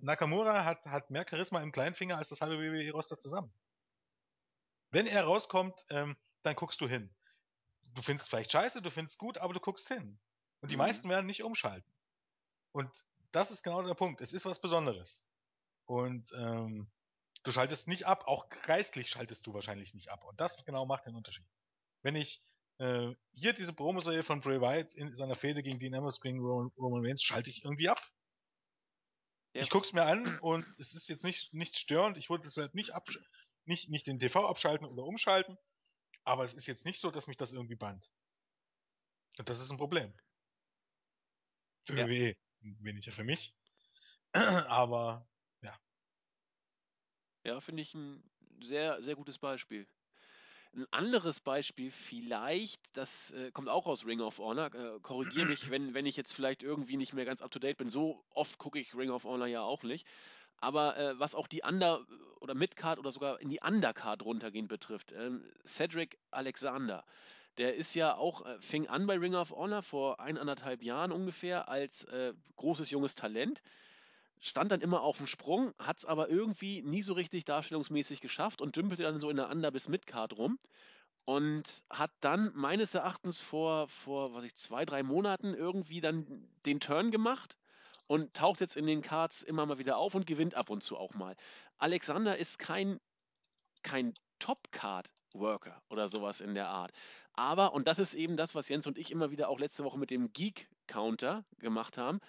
Nakamura 0.01 0.65
hat, 0.65 0.87
hat 0.87 1.11
mehr 1.11 1.27
Charisma 1.29 1.61
im 1.61 1.71
Kleinfinger 1.71 2.17
als 2.17 2.31
das 2.31 2.41
halbe 2.41 2.57
WWE-Roster 2.57 3.19
zusammen. 3.19 3.53
Wenn 4.91 5.07
er 5.07 5.25
rauskommt, 5.25 5.79
ähm, 5.91 6.17
dann 6.43 6.57
guckst 6.57 6.81
du 6.81 6.89
hin 6.89 7.15
du 7.95 8.03
findest 8.03 8.31
vielleicht 8.31 8.53
scheiße, 8.53 8.83
du 8.83 8.91
findest 8.91 9.19
gut, 9.19 9.39
aber 9.39 9.55
du 9.55 9.61
guckst 9.61 9.89
hin. 9.89 10.19
Und 10.61 10.71
die 10.71 10.77
mhm. 10.77 10.83
meisten 10.83 11.09
werden 11.09 11.27
nicht 11.27 11.43
umschalten. 11.43 11.93
Und 12.73 12.91
das 13.33 13.51
ist 13.51 13.63
genau 13.63 13.83
der 13.83 13.95
Punkt. 13.95 14.21
Es 14.21 14.33
ist 14.33 14.45
was 14.45 14.61
Besonderes. 14.61 15.27
Und 15.87 16.33
ähm, 16.33 16.91
du 17.43 17.53
schaltest 17.53 17.89
nicht 17.89 18.07
ab, 18.07 18.27
auch 18.27 18.49
geistlich 18.49 19.11
schaltest 19.11 19.47
du 19.47 19.55
wahrscheinlich 19.55 19.95
nicht 19.95 20.11
ab. 20.11 20.25
Und 20.25 20.41
das 20.41 20.65
genau 20.65 20.87
macht 20.87 21.07
den 21.07 21.15
Unterschied. 21.15 21.47
Wenn 22.03 22.17
ich 22.17 22.43
äh, 22.79 23.15
hier 23.33 23.53
diese 23.53 23.73
Promo-Serie 23.73 24.23
von 24.23 24.41
Bray 24.41 24.61
Wyatt 24.61 24.95
in 24.95 25.15
seiner 25.15 25.35
Fehde 25.35 25.63
gegen 25.63 25.79
Dean 25.79 25.95
Ambrose 25.95 26.21
gegen 26.21 26.41
Roman, 26.41 27.05
Reigns 27.05 27.23
schalte 27.23 27.51
ich 27.51 27.65
irgendwie 27.65 27.89
ab. 27.89 28.01
Ja. 29.55 29.63
Ich 29.63 29.71
guck's 29.71 29.93
mir 29.93 30.05
an 30.05 30.39
und 30.39 30.67
es 30.79 30.95
ist 30.95 31.09
jetzt 31.09 31.25
nicht, 31.25 31.53
nicht 31.53 31.77
störend. 31.77 32.17
Ich 32.17 32.31
wollte 32.31 32.49
es 32.49 32.55
vielleicht 32.55 32.75
nicht, 32.75 32.93
nicht, 33.67 33.91
nicht 33.91 34.07
den 34.07 34.19
TV 34.19 34.47
abschalten 34.47 34.87
oder 34.87 35.05
umschalten. 35.05 35.59
Aber 36.25 36.45
es 36.45 36.55
ist 36.55 36.67
jetzt 36.67 36.87
nicht 36.87 37.01
so, 37.01 37.11
dass 37.11 37.27
mich 37.27 37.37
das 37.37 37.53
irgendwie 37.53 37.77
bannt. 37.77 38.11
Und 39.39 39.49
das 39.49 39.61
ist 39.61 39.71
ein 39.71 39.79
Problem. 39.79 40.13
Für 41.85 41.97
ja. 41.97 42.07
WWE. 42.07 42.37
Weniger 42.61 43.13
für 43.13 43.25
mich. 43.25 43.57
Aber 44.33 45.27
ja. 45.63 45.79
Ja, 47.45 47.61
finde 47.61 47.83
ich 47.83 47.95
ein 47.95 48.23
sehr, 48.63 49.03
sehr 49.03 49.17
gutes 49.17 49.39
Beispiel. 49.39 49.87
Ein 50.75 50.87
anderes 50.91 51.41
Beispiel 51.41 51.91
vielleicht, 51.91 52.81
das 52.95 53.31
äh, 53.33 53.51
kommt 53.51 53.69
auch 53.69 53.87
aus 53.87 54.07
Ring 54.07 54.21
of 54.21 54.39
Honor, 54.39 54.75
äh, 54.75 55.01
korrigiere 55.01 55.47
mich, 55.47 55.71
wenn, 55.71 55.93
wenn 55.93 56.07
ich 56.07 56.17
jetzt 56.17 56.33
vielleicht 56.33 56.63
irgendwie 56.63 56.97
nicht 56.97 57.13
mehr 57.13 57.25
ganz 57.25 57.43
up 57.43 57.51
to 57.51 57.59
date 57.59 57.77
bin. 57.77 57.91
So 57.91 58.25
oft 58.31 58.59
gucke 58.59 58.79
ich 58.79 58.95
Ring 58.95 59.11
of 59.11 59.25
Honor 59.25 59.47
ja 59.47 59.63
auch 59.63 59.83
nicht. 59.83 60.07
Aber 60.63 60.97
äh, 60.97 61.19
was 61.19 61.35
auch 61.35 61.49
die 61.49 61.63
Under- 61.65 62.07
oder 62.41 62.55
Midcard 62.55 63.01
oder 63.01 63.11
sogar 63.11 63.41
in 63.41 63.51
die 63.51 63.59
Undercard 63.61 64.25
runtergehend 64.25 64.69
betrifft, 64.69 65.11
ähm, 65.11 65.45
Cedric 65.67 66.19
Alexander, 66.31 67.05
der 67.59 67.75
ist 67.75 67.97
ja 67.97 68.15
auch, 68.15 68.47
äh, 68.47 68.61
fing 68.61 68.87
an 68.87 69.09
bei 69.09 69.19
Ring 69.19 69.35
of 69.35 69.51
Honor 69.51 69.83
vor 69.83 70.21
eineinhalb 70.21 70.85
Jahren 70.85 71.11
ungefähr 71.11 71.69
als 71.69 72.05
äh, 72.05 72.33
großes 72.55 72.91
junges 72.91 73.17
Talent, 73.17 73.61
stand 74.39 74.71
dann 74.71 74.83
immer 74.83 75.03
auf 75.03 75.17
dem 75.17 75.27
Sprung, 75.27 75.75
hat 75.81 75.99
es 75.99 76.05
aber 76.05 76.29
irgendwie 76.29 76.81
nie 76.83 77.03
so 77.03 77.15
richtig 77.15 77.45
darstellungsmäßig 77.45 78.21
geschafft 78.21 78.61
und 78.61 78.77
dümpelte 78.77 79.03
dann 79.03 79.21
so 79.21 79.31
in 79.31 79.39
der 79.39 79.51
Under- 79.51 79.73
bis 79.73 79.89
Midcard 79.89 80.39
rum 80.39 80.61
und 81.25 81.83
hat 81.91 82.13
dann 82.21 82.53
meines 82.55 82.95
Erachtens 82.95 83.41
vor, 83.41 83.89
vor 83.89 84.33
was 84.33 84.45
ich, 84.45 84.55
zwei, 84.55 84.85
drei 84.85 85.03
Monaten 85.03 85.55
irgendwie 85.55 86.01
dann 86.01 86.49
den 86.67 86.79
Turn 86.79 87.11
gemacht 87.11 87.57
und 88.13 88.35
taucht 88.35 88.61
jetzt 88.61 88.77
in 88.77 88.87
den 88.87 89.01
Cards 89.01 89.43
immer 89.43 89.65
mal 89.65 89.79
wieder 89.79 89.97
auf 89.97 90.15
und 90.15 90.27
gewinnt 90.27 90.55
ab 90.55 90.69
und 90.69 90.83
zu 90.83 90.99
auch 90.99 91.15
mal. 91.15 91.35
Alexander 91.79 92.37
ist 92.37 92.59
kein, 92.59 93.01
kein 93.83 94.13
Top-Card-Worker 94.39 95.81
oder 95.89 96.09
sowas 96.09 96.43
in 96.43 96.53
der 96.53 96.69
Art. 96.69 96.93
Aber, 97.33 97.73
und 97.73 97.89
das 97.89 97.99
ist 97.99 98.13
eben 98.13 98.37
das, 98.37 98.55
was 98.55 98.69
Jens 98.69 98.87
und 98.87 98.99
ich 98.99 99.13
immer 99.13 99.31
wieder 99.31 99.49
auch 99.49 99.59
letzte 99.59 99.83
Woche 99.83 99.99
mit 99.99 100.11
dem 100.11 100.31
Geek-Counter 100.31 101.47
gemacht 101.59 101.97
haben, 101.97 102.21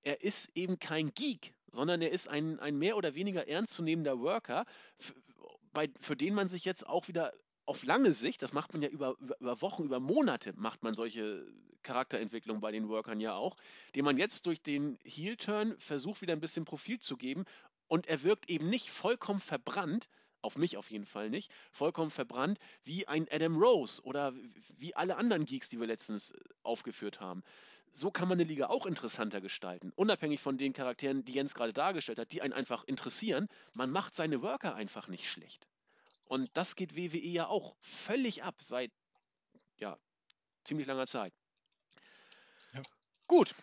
er 0.00 0.22
ist 0.22 0.48
eben 0.54 0.78
kein 0.78 1.12
Geek, 1.12 1.52
sondern 1.70 2.00
er 2.00 2.12
ist 2.12 2.28
ein, 2.28 2.58
ein 2.58 2.78
mehr 2.78 2.96
oder 2.96 3.14
weniger 3.14 3.46
ernstzunehmender 3.46 4.18
Worker, 4.20 4.64
bei, 5.74 5.90
für 6.00 6.16
den 6.16 6.32
man 6.32 6.48
sich 6.48 6.64
jetzt 6.64 6.86
auch 6.86 7.08
wieder 7.08 7.34
auf 7.66 7.82
lange 7.82 8.12
Sicht, 8.12 8.42
das 8.42 8.52
macht 8.52 8.72
man 8.72 8.82
ja 8.82 8.88
über, 8.88 9.16
über, 9.20 9.38
über, 9.40 9.62
Wochen, 9.62 9.84
über 9.84 10.00
Monate, 10.00 10.52
macht 10.56 10.82
man 10.82 10.94
solche 10.94 11.44
Charakterentwicklungen 11.82 12.60
bei 12.60 12.72
den 12.72 12.88
Workern 12.88 13.20
ja 13.20 13.34
auch, 13.34 13.56
den 13.94 14.04
man 14.04 14.18
jetzt 14.18 14.46
durch 14.46 14.62
den 14.62 14.98
Heel-Turn 15.04 15.76
versucht, 15.78 16.22
wieder 16.22 16.32
ein 16.32 16.40
bisschen 16.40 16.64
Profil 16.64 16.98
zu 17.00 17.16
geben. 17.16 17.44
Und 17.88 18.06
er 18.08 18.22
wirkt 18.22 18.48
eben 18.50 18.68
nicht 18.68 18.90
vollkommen 18.90 19.40
verbrannt, 19.40 20.08
auf 20.42 20.56
mich 20.56 20.76
auf 20.76 20.90
jeden 20.90 21.06
Fall 21.06 21.30
nicht, 21.30 21.50
vollkommen 21.72 22.10
verbrannt 22.10 22.58
wie 22.84 23.06
ein 23.06 23.26
Adam 23.30 23.56
Rose 23.56 24.02
oder 24.02 24.32
wie 24.78 24.94
alle 24.94 25.16
anderen 25.16 25.44
Geeks, 25.44 25.68
die 25.68 25.80
wir 25.80 25.86
letztens 25.86 26.30
äh, 26.30 26.38
aufgeführt 26.62 27.20
haben. 27.20 27.42
So 27.92 28.10
kann 28.10 28.28
man 28.28 28.38
eine 28.38 28.48
Liga 28.48 28.66
auch 28.66 28.86
interessanter 28.86 29.40
gestalten, 29.40 29.92
unabhängig 29.96 30.40
von 30.40 30.58
den 30.58 30.72
Charakteren, 30.72 31.24
die 31.24 31.32
Jens 31.32 31.54
gerade 31.54 31.72
dargestellt 31.72 32.18
hat, 32.18 32.32
die 32.32 32.42
einen 32.42 32.52
einfach 32.52 32.84
interessieren. 32.84 33.48
Man 33.74 33.90
macht 33.90 34.14
seine 34.14 34.42
Worker 34.42 34.74
einfach 34.74 35.08
nicht 35.08 35.28
schlecht. 35.28 35.66
Und 36.26 36.56
das 36.56 36.76
geht 36.76 36.96
WWE 36.96 37.18
ja 37.18 37.46
auch 37.46 37.76
völlig 37.80 38.42
ab 38.42 38.56
seit 38.60 38.92
ja, 39.78 39.98
ziemlich 40.64 40.86
langer 40.86 41.06
Zeit. 41.06 41.32
Ja. 42.72 42.82
Gut, 43.26 43.54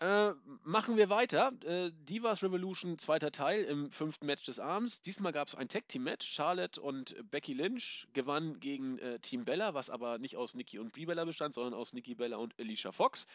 äh, 0.00 0.32
machen 0.62 0.96
wir 0.96 1.10
weiter. 1.10 1.52
Äh, 1.64 1.90
Divas 1.92 2.44
Revolution, 2.44 2.98
zweiter 2.98 3.32
Teil 3.32 3.64
im 3.64 3.90
fünften 3.90 4.26
Match 4.26 4.44
des 4.44 4.60
Abends. 4.60 5.00
Diesmal 5.00 5.32
gab 5.32 5.48
es 5.48 5.56
ein 5.56 5.68
Tag 5.68 5.88
Team 5.88 6.04
Match. 6.04 6.24
Charlotte 6.28 6.80
und 6.80 7.16
Becky 7.30 7.52
Lynch 7.52 8.06
gewannen 8.12 8.60
gegen 8.60 8.98
äh, 8.98 9.18
Team 9.18 9.44
Bella, 9.44 9.74
was 9.74 9.90
aber 9.90 10.18
nicht 10.18 10.36
aus 10.36 10.54
Nikki 10.54 10.78
und 10.78 10.92
Brie 10.92 11.06
Bella 11.06 11.24
bestand, 11.24 11.54
sondern 11.54 11.74
aus 11.74 11.92
Nikki 11.92 12.14
Bella 12.14 12.36
und 12.36 12.54
Alicia 12.60 12.92
Fox. 12.92 13.26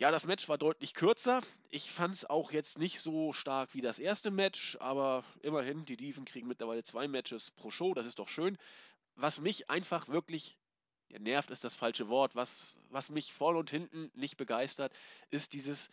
Ja, 0.00 0.12
das 0.12 0.26
Match 0.26 0.48
war 0.48 0.58
deutlich 0.58 0.94
kürzer. 0.94 1.40
Ich 1.70 1.90
fand 1.90 2.14
es 2.14 2.24
auch 2.24 2.52
jetzt 2.52 2.78
nicht 2.78 3.00
so 3.00 3.32
stark 3.32 3.74
wie 3.74 3.80
das 3.80 3.98
erste 3.98 4.30
Match, 4.30 4.76
aber 4.78 5.24
immerhin, 5.42 5.86
die 5.86 5.96
Dieven 5.96 6.24
kriegen 6.24 6.46
mittlerweile 6.46 6.84
zwei 6.84 7.08
Matches 7.08 7.50
pro 7.50 7.72
Show, 7.72 7.94
das 7.94 8.06
ist 8.06 8.20
doch 8.20 8.28
schön. 8.28 8.56
Was 9.16 9.40
mich 9.40 9.68
einfach 9.70 10.06
wirklich, 10.06 10.56
ja, 11.08 11.18
nervt 11.18 11.50
ist 11.50 11.64
das 11.64 11.74
falsche 11.74 12.08
Wort, 12.08 12.36
was, 12.36 12.76
was 12.90 13.10
mich 13.10 13.32
vorne 13.32 13.58
und 13.58 13.70
hinten 13.70 14.08
nicht 14.14 14.36
begeistert, 14.36 14.96
ist 15.32 15.52
dieses 15.52 15.90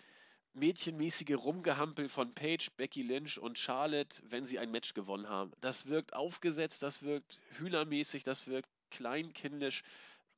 mädchenmäßige 0.53 1.35
Rumgehampel 1.37 2.07
von 2.07 2.31
Paige, 2.35 2.69
Becky 2.77 3.01
Lynch 3.01 3.39
und 3.39 3.57
Charlotte, 3.57 4.21
wenn 4.29 4.45
sie 4.45 4.59
ein 4.59 4.69
Match 4.69 4.93
gewonnen 4.93 5.29
haben. 5.29 5.51
Das 5.61 5.87
wirkt 5.87 6.13
aufgesetzt, 6.13 6.83
das 6.83 7.01
wirkt 7.01 7.39
hühnermäßig, 7.57 8.21
das 8.21 8.45
wirkt 8.45 8.69
kleinkindisch. 8.91 9.81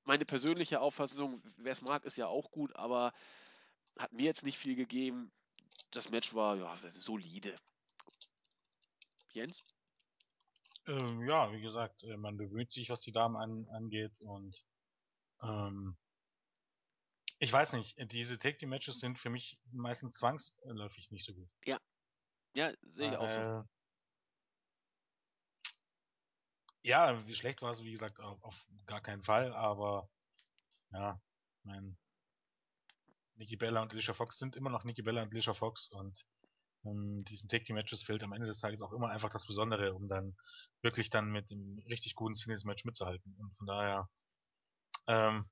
Meine 0.05 0.23
persönliche 0.23 0.79
Auffassung, 0.79 1.41
wer 1.57 1.73
es 1.73 1.81
mag, 1.81 2.05
ist 2.05 2.15
ja 2.15 2.27
auch 2.27 2.49
gut, 2.51 2.73
aber 2.77 3.11
hat 3.97 4.13
mir 4.13 4.25
jetzt 4.25 4.43
nicht 4.43 4.57
viel 4.57 4.75
gegeben. 4.75 5.31
Das 5.91 6.09
Match 6.09 6.33
war 6.33 6.55
ja, 6.55 6.77
solide. 6.77 7.59
Jens? 9.33 9.63
Ähm, 10.87 11.27
ja, 11.27 11.51
wie 11.51 11.61
gesagt, 11.61 12.03
äh, 12.03 12.17
man 12.17 12.37
bemüht 12.37 12.71
sich, 12.71 12.89
was 12.89 13.01
die 13.01 13.11
Damen 13.11 13.35
an, 13.35 13.67
angeht 13.69 14.19
und 14.21 14.65
ähm, 15.41 15.97
Ich 17.39 17.53
weiß 17.53 17.73
nicht, 17.73 17.95
diese 18.11 18.39
Take 18.39 18.57
Team 18.57 18.69
Matches 18.69 18.99
sind 18.99 19.19
für 19.19 19.29
mich 19.29 19.59
meistens 19.71 20.17
zwangsläufig 20.17 21.11
nicht 21.11 21.25
so 21.25 21.33
gut. 21.33 21.49
Ja. 21.65 21.79
Ja, 22.53 22.73
sehe 22.81 23.11
ich 23.11 23.17
auch 23.17 23.29
so. 23.29 23.37
Weil- 23.37 23.69
Ja, 26.81 27.27
wie 27.27 27.35
schlecht 27.35 27.61
war 27.61 27.71
es, 27.71 27.83
wie 27.83 27.91
gesagt, 27.91 28.19
auf, 28.19 28.41
auf 28.43 28.67
gar 28.85 29.01
keinen 29.01 29.21
Fall, 29.21 29.53
aber 29.53 30.09
ja, 30.91 31.21
mein 31.63 31.97
Nikki 33.37 33.55
Bella 33.55 33.81
und 33.81 33.91
Alicia 33.91 34.13
Fox 34.13 34.37
sind 34.37 34.55
immer 34.55 34.69
noch 34.69 34.83
Nikki 34.83 35.01
Bella 35.01 35.21
und 35.23 35.31
Alicia 35.31 35.53
Fox 35.53 35.87
und 35.89 36.25
ähm, 36.85 37.23
diesen 37.25 37.47
Take 37.49 37.65
Team 37.65 37.75
Matches 37.75 38.03
fehlt 38.03 38.23
am 38.23 38.33
Ende 38.33 38.47
des 38.47 38.59
Tages 38.59 38.81
auch 38.81 38.93
immer 38.93 39.09
einfach 39.09 39.29
das 39.29 39.45
Besondere, 39.45 39.93
um 39.93 40.07
dann 40.07 40.35
wirklich 40.81 41.09
dann 41.09 41.31
mit 41.31 41.49
dem 41.49 41.79
richtig 41.87 42.15
guten 42.15 42.33
Singles 42.33 42.65
Match 42.65 42.85
mitzuhalten. 42.85 43.35
Und 43.39 43.55
von 43.55 43.67
daher, 43.67 44.09
ähm, 45.07 45.49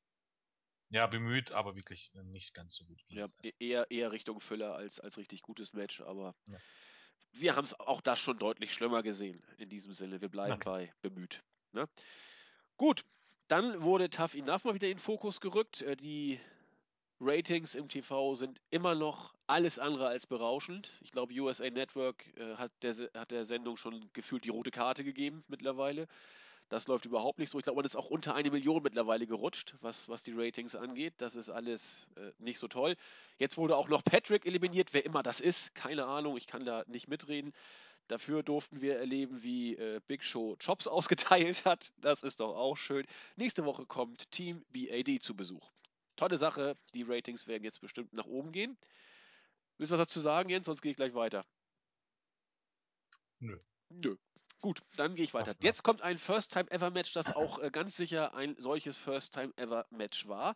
ja, 0.89 1.07
bemüht, 1.07 1.51
aber 1.51 1.75
wirklich 1.75 2.11
nicht 2.13 2.53
ganz 2.53 2.75
so 2.75 2.85
gut 2.85 3.01
wie 3.07 3.15
Ja, 3.15 3.25
e- 3.41 3.53
eher, 3.59 3.89
eher 3.89 4.11
Richtung 4.11 4.39
Füller 4.39 4.75
als, 4.75 4.99
als 4.99 5.17
richtig 5.17 5.41
gutes 5.41 5.73
Match, 5.73 6.01
aber 6.01 6.35
Ja. 6.45 6.57
wir 7.33 7.55
haben 7.55 7.65
es 7.65 7.79
auch 7.79 8.01
das 8.01 8.19
schon 8.19 8.37
deutlich 8.37 8.73
schlimmer 8.73 9.03
gesehen. 9.03 9.43
In 9.57 9.69
diesem 9.69 9.93
Sinne, 9.93 10.21
wir 10.21 10.29
bleiben 10.29 10.59
klar. 10.59 10.77
bei 10.77 10.93
bemüht. 11.01 11.43
Ne? 11.71 11.89
Gut, 12.77 13.03
dann 13.47 13.81
wurde 13.81 14.09
Tough 14.09 14.35
Enough 14.35 14.65
mal 14.65 14.75
wieder 14.75 14.87
in 14.87 14.97
den 14.97 15.03
Fokus 15.03 15.41
gerückt. 15.41 15.81
Äh, 15.81 15.95
Die 15.95 16.39
Ratings 17.25 17.73
im 17.73 17.87
TV 17.87 18.35
sind 18.35 18.61
immer 18.69 18.93
noch 18.93 19.33
alles 19.47 19.79
andere 19.79 20.07
als 20.07 20.27
berauschend. 20.27 20.91
Ich 21.01 21.11
glaube, 21.11 21.33
USA 21.33 21.69
Network 21.69 22.23
äh, 22.37 22.55
hat, 22.55 22.71
der, 22.83 22.93
hat 23.15 23.31
der 23.31 23.45
Sendung 23.45 23.77
schon 23.77 24.09
gefühlt 24.13 24.43
die 24.43 24.49
rote 24.49 24.69
Karte 24.69 25.03
gegeben 25.03 25.43
mittlerweile. 25.47 26.07
Das 26.69 26.87
läuft 26.87 27.05
überhaupt 27.05 27.39
nicht 27.39 27.49
so. 27.49 27.57
Ich 27.57 27.63
glaube, 27.63 27.77
man 27.77 27.85
ist 27.85 27.95
auch 27.95 28.09
unter 28.09 28.35
eine 28.35 28.51
Million 28.51 28.81
mittlerweile 28.83 29.25
gerutscht, 29.25 29.75
was, 29.81 30.07
was 30.07 30.23
die 30.23 30.33
Ratings 30.33 30.75
angeht. 30.75 31.15
Das 31.17 31.35
ist 31.35 31.49
alles 31.49 32.07
äh, 32.15 32.31
nicht 32.37 32.59
so 32.59 32.67
toll. 32.67 32.95
Jetzt 33.39 33.57
wurde 33.57 33.75
auch 33.75 33.87
noch 33.87 34.03
Patrick 34.03 34.45
eliminiert, 34.45 34.93
wer 34.93 35.05
immer 35.05 35.23
das 35.23 35.41
ist. 35.41 35.73
Keine 35.73 36.05
Ahnung, 36.05 36.37
ich 36.37 36.45
kann 36.47 36.63
da 36.63 36.83
nicht 36.87 37.07
mitreden. 37.07 37.53
Dafür 38.07 38.43
durften 38.43 38.81
wir 38.81 38.97
erleben, 38.99 39.41
wie 39.41 39.75
äh, 39.75 39.99
Big 40.07 40.23
Show 40.23 40.57
Jobs 40.59 40.85
ausgeteilt 40.87 41.65
hat. 41.65 41.91
Das 41.97 42.21
ist 42.21 42.39
doch 42.39 42.55
auch 42.55 42.77
schön. 42.77 43.05
Nächste 43.35 43.65
Woche 43.65 43.87
kommt 43.87 44.29
Team 44.31 44.63
BAD 44.71 45.21
zu 45.21 45.35
Besuch. 45.35 45.71
Tolle 46.15 46.37
Sache. 46.37 46.77
Die 46.93 47.03
Ratings 47.03 47.47
werden 47.47 47.63
jetzt 47.63 47.81
bestimmt 47.81 48.13
nach 48.13 48.25
oben 48.25 48.51
gehen. 48.51 48.77
Willst 49.77 49.91
du 49.91 49.97
was 49.97 50.07
dazu 50.07 50.19
sagen, 50.19 50.49
Jens? 50.49 50.65
Sonst 50.65 50.81
gehe 50.81 50.91
ich 50.91 50.97
gleich 50.97 51.13
weiter. 51.13 51.45
Nö. 53.39 53.59
Nö. 53.89 54.15
Gut, 54.61 54.81
dann 54.95 55.13
gehe 55.13 55.23
ich 55.23 55.33
weiter. 55.33 55.53
Jetzt 55.59 55.83
kommt 55.83 56.01
ein 56.01 56.17
First-Time-Ever-Match, 56.17 57.13
das 57.13 57.35
auch 57.35 57.59
äh, 57.59 57.69
ganz 57.69 57.95
sicher 57.95 58.33
ein 58.33 58.55
solches 58.57 58.97
First-Time-Ever-Match 58.97 60.27
war. 60.27 60.55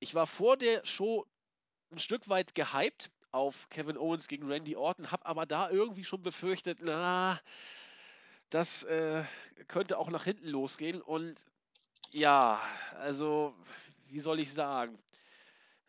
Ich 0.00 0.14
war 0.14 0.26
vor 0.26 0.56
der 0.56 0.84
Show 0.86 1.26
ein 1.90 1.98
Stück 1.98 2.28
weit 2.28 2.54
gehypt 2.54 3.10
auf 3.30 3.68
Kevin 3.68 3.98
Owens 3.98 4.28
gegen 4.28 4.50
Randy 4.50 4.76
Orton, 4.76 5.10
habe 5.10 5.26
aber 5.26 5.46
da 5.46 5.70
irgendwie 5.70 6.04
schon 6.04 6.22
befürchtet, 6.22 6.78
na, 6.80 7.40
das 8.50 8.84
äh, 8.84 9.24
könnte 9.68 9.98
auch 9.98 10.10
nach 10.10 10.24
hinten 10.24 10.46
losgehen. 10.46 11.00
Und 11.00 11.44
ja, 12.10 12.60
also, 12.98 13.54
wie 14.12 14.20
soll 14.20 14.40
ich 14.40 14.52
sagen? 14.52 14.98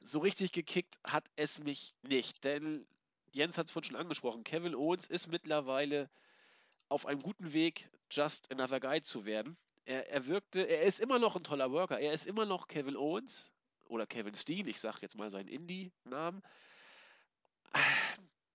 So 0.02 0.20
richtig 0.20 0.52
gekickt 0.52 0.98
hat 1.04 1.26
es 1.36 1.62
mich 1.62 1.94
nicht, 2.02 2.44
denn 2.44 2.86
Jens 3.32 3.58
hat 3.58 3.68
es 3.68 3.72
vorhin 3.72 3.90
schon 3.90 4.00
angesprochen. 4.00 4.44
Kevin 4.44 4.76
Owens 4.76 5.08
ist 5.08 5.28
mittlerweile 5.28 6.10
auf 6.90 7.06
einem 7.06 7.22
guten 7.22 7.54
Weg, 7.54 7.90
just 8.12 8.52
another 8.52 8.80
guy 8.80 9.02
zu 9.02 9.26
werden. 9.26 9.58
Er, 9.86 10.10
er 10.10 10.28
wirkte, 10.28 10.62
er 10.62 10.84
ist 10.84 11.00
immer 11.00 11.20
noch 11.20 11.36
ein 11.36 11.44
toller 11.44 11.72
Worker. 11.72 12.00
Er 12.00 12.14
ist 12.14 12.26
immer 12.26 12.46
noch 12.46 12.68
Kevin 12.68 12.96
Owens 12.96 13.52
oder 13.86 14.06
Kevin 14.06 14.36
Steen, 14.36 14.68
ich 14.68 14.80
sag 14.80 15.02
jetzt 15.02 15.16
mal 15.16 15.30
seinen 15.32 15.48
Indie-Namen. 15.50 16.42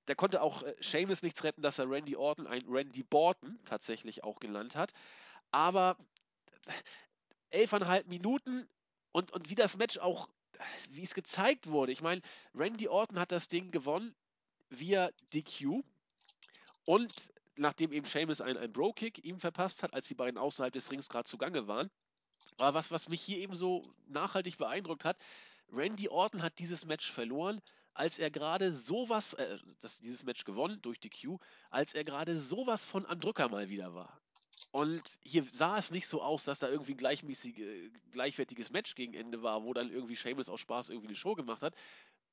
Der 0.07 0.17
konnte 0.17 0.41
auch 0.41 0.63
äh, 0.63 0.75
Seamus 0.81 1.23
nichts 1.23 1.45
retten, 1.45 1.61
dass 1.63 1.79
er 1.79 1.91
Randy 1.91 2.17
Orton 2.17 2.47
ein 2.47 2.65
Randy 2.67 3.03
Borton 3.03 3.59
tatsächlich 3.65 4.25
auch 4.25 4.41
genannt 4.41 4.75
hat. 4.75 4.93
Aber 5.51 5.99
elfeinhalb 7.51 8.07
Minuten 8.07 8.69
und, 9.13 9.33
und 9.33 9.51
wie 9.51 9.55
das 9.55 9.77
Match 9.77 9.99
auch, 9.99 10.29
wie 10.91 11.03
es 11.03 11.15
gezeigt 11.15 11.69
wurde. 11.69 11.93
Ich 11.93 12.03
meine, 12.03 12.23
Randy 12.55 12.89
Orton 12.89 13.19
hat 13.19 13.33
das 13.33 13.49
Ding 13.49 13.71
gewonnen 13.71 14.15
via 14.71 15.11
DQ 15.33 15.83
und 16.85 17.13
nachdem 17.57 17.93
eben 17.93 18.07
Seamus 18.07 18.41
einen, 18.41 18.59
einen 18.59 18.73
Bro-Kick 18.73 19.25
ihm 19.25 19.39
verpasst 19.39 19.83
hat, 19.83 19.95
als 19.95 20.09
die 20.09 20.15
beiden 20.15 20.39
außerhalb 20.39 20.73
des 20.73 20.91
Rings 20.91 21.09
gerade 21.09 21.29
zugange 21.29 21.67
waren. 21.67 21.91
Aber 22.59 22.75
was, 22.75 22.91
was 22.91 23.09
mich 23.09 23.21
hier 23.21 23.39
eben 23.39 23.55
so 23.55 23.83
nachhaltig 24.07 24.59
beeindruckt 24.59 25.05
hat, 25.05 25.19
Randy 25.71 26.09
Orton 26.09 26.43
hat 26.43 26.59
dieses 26.59 26.85
Match 26.85 27.11
verloren, 27.11 27.61
als 27.95 28.19
er 28.19 28.31
gerade 28.31 28.73
sowas, 28.73 29.35
äh, 29.35 29.59
das, 29.81 29.99
dieses 29.99 30.23
Match 30.23 30.45
gewonnen 30.45 30.81
durch 30.83 31.01
die 31.01 31.11
Q, 31.11 31.39
als 31.71 31.95
er 31.95 32.05
gerade 32.05 32.39
sowas 32.39 32.85
von 32.85 33.05
am 33.07 33.21
Drücker 33.21 33.49
mal 33.49 33.69
wieder 33.69 33.95
war. 33.95 34.21
Und 34.71 35.19
hier 35.23 35.45
sah 35.45 35.79
es 35.79 35.91
nicht 35.91 36.07
so 36.07 36.23
aus, 36.23 36.45
dass 36.45 36.59
da 36.59 36.69
irgendwie 36.69 36.93
ein 36.93 36.99
gleichmäßig, 36.99 37.63
gleichwertiges 38.11 38.71
Match 38.71 38.95
gegen 38.95 39.15
Ende 39.15 39.43
war, 39.43 39.65
wo 39.65 39.73
dann 39.73 39.91
irgendwie 39.91 40.15
Seamus 40.15 40.49
aus 40.49 40.61
Spaß 40.61 40.91
irgendwie 40.91 41.09
eine 41.09 41.17
Show 41.17 41.35
gemacht 41.35 41.63
hat. 41.63 41.75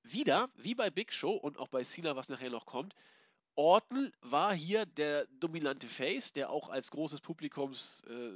Wieder, 0.04 0.50
wie 0.56 0.76
bei 0.76 0.90
Big 0.90 1.14
Show 1.14 1.32
und 1.32 1.58
auch 1.58 1.70
bei 1.70 1.84
Cena, 1.84 2.16
was 2.16 2.30
nachher 2.30 2.50
noch 2.50 2.66
kommt, 2.66 2.94
Orton 3.56 4.12
war 4.22 4.54
hier 4.54 4.86
der 4.86 5.28
dominante 5.40 5.88
Face, 5.88 6.34
der 6.34 6.50
auch 6.50 6.70
als 6.70 6.92
großes 6.92 7.22
Publikums 7.22 8.04
äh, 8.08 8.32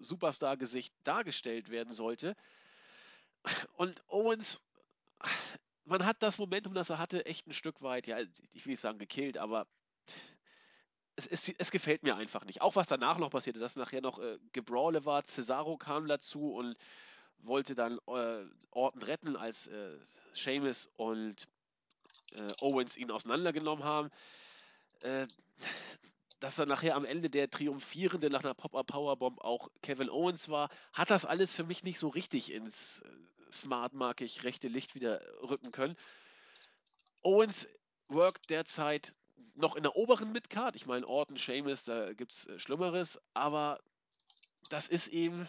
Superstar-Gesicht 0.00 0.94
dargestellt 1.02 1.70
werden 1.70 1.92
sollte. 1.92 2.36
Und 3.76 4.02
Owens, 4.08 4.62
man 5.84 6.06
hat 6.06 6.22
das 6.22 6.38
Momentum, 6.38 6.74
das 6.74 6.90
er 6.90 6.98
hatte, 6.98 7.26
echt 7.26 7.48
ein 7.48 7.52
Stück 7.52 7.82
weit, 7.82 8.06
ja, 8.06 8.20
ich 8.52 8.64
will 8.64 8.72
nicht 8.72 8.80
sagen 8.80 8.98
gekillt, 8.98 9.38
aber 9.38 9.66
es, 11.26 11.48
es, 11.48 11.54
es 11.58 11.70
gefällt 11.70 12.02
mir 12.02 12.16
einfach 12.16 12.44
nicht. 12.44 12.62
Auch 12.62 12.76
was 12.76 12.86
danach 12.86 13.18
noch 13.18 13.30
passierte, 13.30 13.60
dass 13.60 13.76
nachher 13.76 14.00
noch 14.00 14.18
äh, 14.18 14.38
Gebrawle 14.52 15.04
war, 15.04 15.24
Cesaro 15.24 15.76
kam 15.76 16.08
dazu 16.08 16.54
und 16.54 16.76
wollte 17.38 17.74
dann 17.74 17.98
äh, 18.06 18.44
Orton 18.70 19.02
retten, 19.02 19.36
als 19.36 19.66
äh, 19.66 19.96
Seamus 20.34 20.88
und 20.96 21.48
äh, 22.32 22.52
Owens 22.60 22.96
ihn 22.96 23.10
auseinandergenommen 23.10 23.84
haben. 23.84 24.10
Äh, 25.00 25.26
dass 26.40 26.56
dann 26.56 26.68
nachher 26.68 26.96
am 26.96 27.04
Ende 27.04 27.28
der 27.28 27.50
Triumphierende 27.50 28.30
nach 28.30 28.42
einer 28.42 28.54
Pop-Up-Powerbomb 28.54 29.42
auch 29.42 29.68
Kevin 29.82 30.08
Owens 30.08 30.48
war, 30.48 30.70
hat 30.94 31.10
das 31.10 31.26
alles 31.26 31.54
für 31.54 31.64
mich 31.64 31.82
nicht 31.82 31.98
so 31.98 32.08
richtig 32.08 32.50
ins 32.50 33.00
äh, 33.00 33.52
smartmarkig 33.52 34.42
rechte 34.44 34.68
Licht 34.68 34.94
wieder 34.94 35.20
rücken 35.42 35.70
können. 35.70 35.96
Owens 37.20 37.68
workt 38.08 38.48
derzeit 38.48 39.14
noch 39.54 39.76
in 39.76 39.82
der 39.82 39.96
oberen 39.96 40.32
Midcard. 40.32 40.76
Ich 40.76 40.86
meine, 40.86 41.06
Orton, 41.06 41.36
Seamus, 41.36 41.84
da 41.84 42.12
gibt 42.12 42.32
es 42.32 42.46
äh, 42.46 42.58
Schlimmeres, 42.58 43.20
aber 43.34 43.80
das 44.68 44.88
ist 44.88 45.08
eben, 45.08 45.48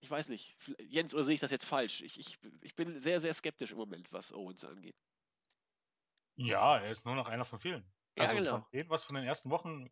ich 0.00 0.10
weiß 0.10 0.28
nicht, 0.28 0.56
Jens, 0.80 1.14
oder 1.14 1.24
sehe 1.24 1.34
ich 1.34 1.40
das 1.40 1.50
jetzt 1.50 1.66
falsch? 1.66 2.00
Ich, 2.02 2.18
ich, 2.18 2.38
ich 2.62 2.74
bin 2.76 2.98
sehr, 2.98 3.20
sehr 3.20 3.34
skeptisch 3.34 3.72
im 3.72 3.78
Moment, 3.78 4.12
was 4.12 4.32
Owens 4.32 4.64
angeht. 4.64 4.96
Ja, 6.36 6.78
er 6.78 6.90
ist 6.90 7.04
nur 7.04 7.14
noch 7.14 7.28
einer 7.28 7.44
von 7.44 7.60
vielen. 7.60 7.92
Ja, 8.16 8.24
Also 8.24 8.36
genau. 8.36 8.50
von 8.50 8.64
dem, 8.72 8.88
was 8.88 9.04
von 9.04 9.16
den 9.16 9.24
ersten 9.24 9.50
Wochen, 9.50 9.90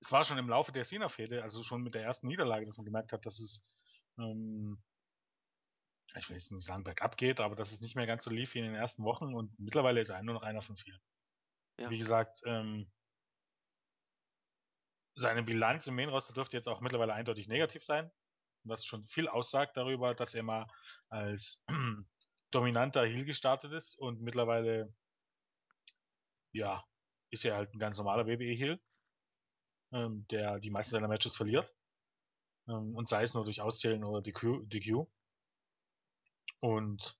es 0.00 0.10
war 0.10 0.24
schon 0.24 0.38
im 0.38 0.48
Laufe 0.48 0.72
der 0.72 0.84
Cena-Fehde, 0.84 1.42
also 1.42 1.62
schon 1.62 1.82
mit 1.82 1.94
der 1.94 2.02
ersten 2.02 2.26
Niederlage, 2.28 2.66
dass 2.66 2.78
man 2.78 2.86
gemerkt 2.86 3.12
hat, 3.12 3.26
dass 3.26 3.38
es, 3.38 3.74
ähm, 4.18 4.82
ich 6.16 6.28
will 6.28 6.36
jetzt 6.36 6.50
nicht 6.52 6.64
sagen 6.64 6.84
bergab 6.84 7.16
geht, 7.16 7.40
aber 7.40 7.54
dass 7.54 7.72
es 7.72 7.80
nicht 7.80 7.96
mehr 7.96 8.06
ganz 8.06 8.24
so 8.24 8.30
lief 8.30 8.54
wie 8.54 8.58
in 8.58 8.64
den 8.64 8.74
ersten 8.74 9.04
Wochen 9.04 9.34
und 9.34 9.58
mittlerweile 9.58 10.00
ist 10.00 10.08
er 10.08 10.22
nur 10.22 10.34
noch 10.34 10.42
einer 10.42 10.62
von 10.62 10.76
vielen. 10.76 11.00
Ja. 11.80 11.88
Wie 11.88 11.98
gesagt, 11.98 12.42
ähm, 12.44 12.90
seine 15.14 15.42
Bilanz 15.42 15.86
im 15.86 15.96
Main-Roster 15.96 16.34
dürfte 16.34 16.56
jetzt 16.56 16.68
auch 16.68 16.82
mittlerweile 16.82 17.14
eindeutig 17.14 17.48
negativ 17.48 17.82
sein, 17.82 18.10
was 18.64 18.84
schon 18.84 19.02
viel 19.02 19.28
aussagt 19.28 19.78
darüber, 19.78 20.14
dass 20.14 20.34
er 20.34 20.42
mal 20.42 20.66
als 21.08 21.64
dominanter 22.50 23.06
Heel 23.06 23.24
gestartet 23.24 23.72
ist 23.72 23.98
und 23.98 24.20
mittlerweile, 24.20 24.94
ja, 26.52 26.84
ist 27.30 27.46
er 27.46 27.56
halt 27.56 27.72
ein 27.72 27.78
ganz 27.78 27.96
normaler 27.96 28.26
WWE-Heel, 28.26 28.78
ähm, 29.92 30.26
der 30.30 30.60
die 30.60 30.70
meisten 30.70 30.90
seiner 30.90 31.08
Matches 31.08 31.34
verliert. 31.34 31.74
Ähm, 32.68 32.94
und 32.94 33.08
sei 33.08 33.22
es 33.22 33.32
nur 33.32 33.44
durch 33.44 33.62
Auszählen 33.62 34.04
oder 34.04 34.20
DQ. 34.20 34.68
DQ. 34.68 35.06
Und 36.60 37.18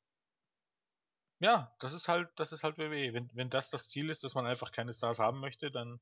ja, 1.40 1.74
das 1.80 1.94
ist 1.94 2.08
halt, 2.08 2.30
das 2.36 2.52
ist 2.52 2.62
halt 2.62 2.78
WWE. 2.78 3.14
Wenn, 3.14 3.30
wenn 3.34 3.50
das 3.50 3.70
das 3.70 3.88
Ziel 3.88 4.10
ist, 4.10 4.22
dass 4.24 4.34
man 4.34 4.46
einfach 4.46 4.72
keine 4.72 4.92
Stars 4.92 5.18
haben 5.18 5.40
möchte, 5.40 5.70
dann 5.70 6.00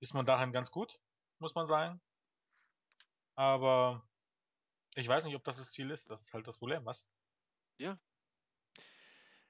ist 0.00 0.14
man 0.14 0.26
darin 0.26 0.52
ganz 0.52 0.70
gut, 0.70 1.00
muss 1.38 1.54
man 1.54 1.66
sagen. 1.66 2.00
Aber 3.34 4.06
ich 4.94 5.08
weiß 5.08 5.24
nicht, 5.24 5.36
ob 5.36 5.44
das 5.44 5.56
das 5.56 5.70
Ziel 5.70 5.90
ist. 5.90 6.10
Das 6.10 6.20
ist 6.20 6.34
halt 6.34 6.46
das 6.46 6.58
Problem, 6.58 6.84
was? 6.84 7.08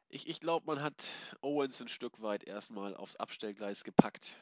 Ich, 0.09 0.29
ich 0.29 0.41
glaube, 0.41 0.66
man 0.66 0.81
hat 0.83 1.05
Owens 1.43 1.81
ein 1.83 1.89
Stück 1.89 2.23
weit 2.23 2.45
erstmal 2.45 2.97
aufs 2.97 3.16
Abstellgleis 3.16 3.85
gepackt. 3.85 4.37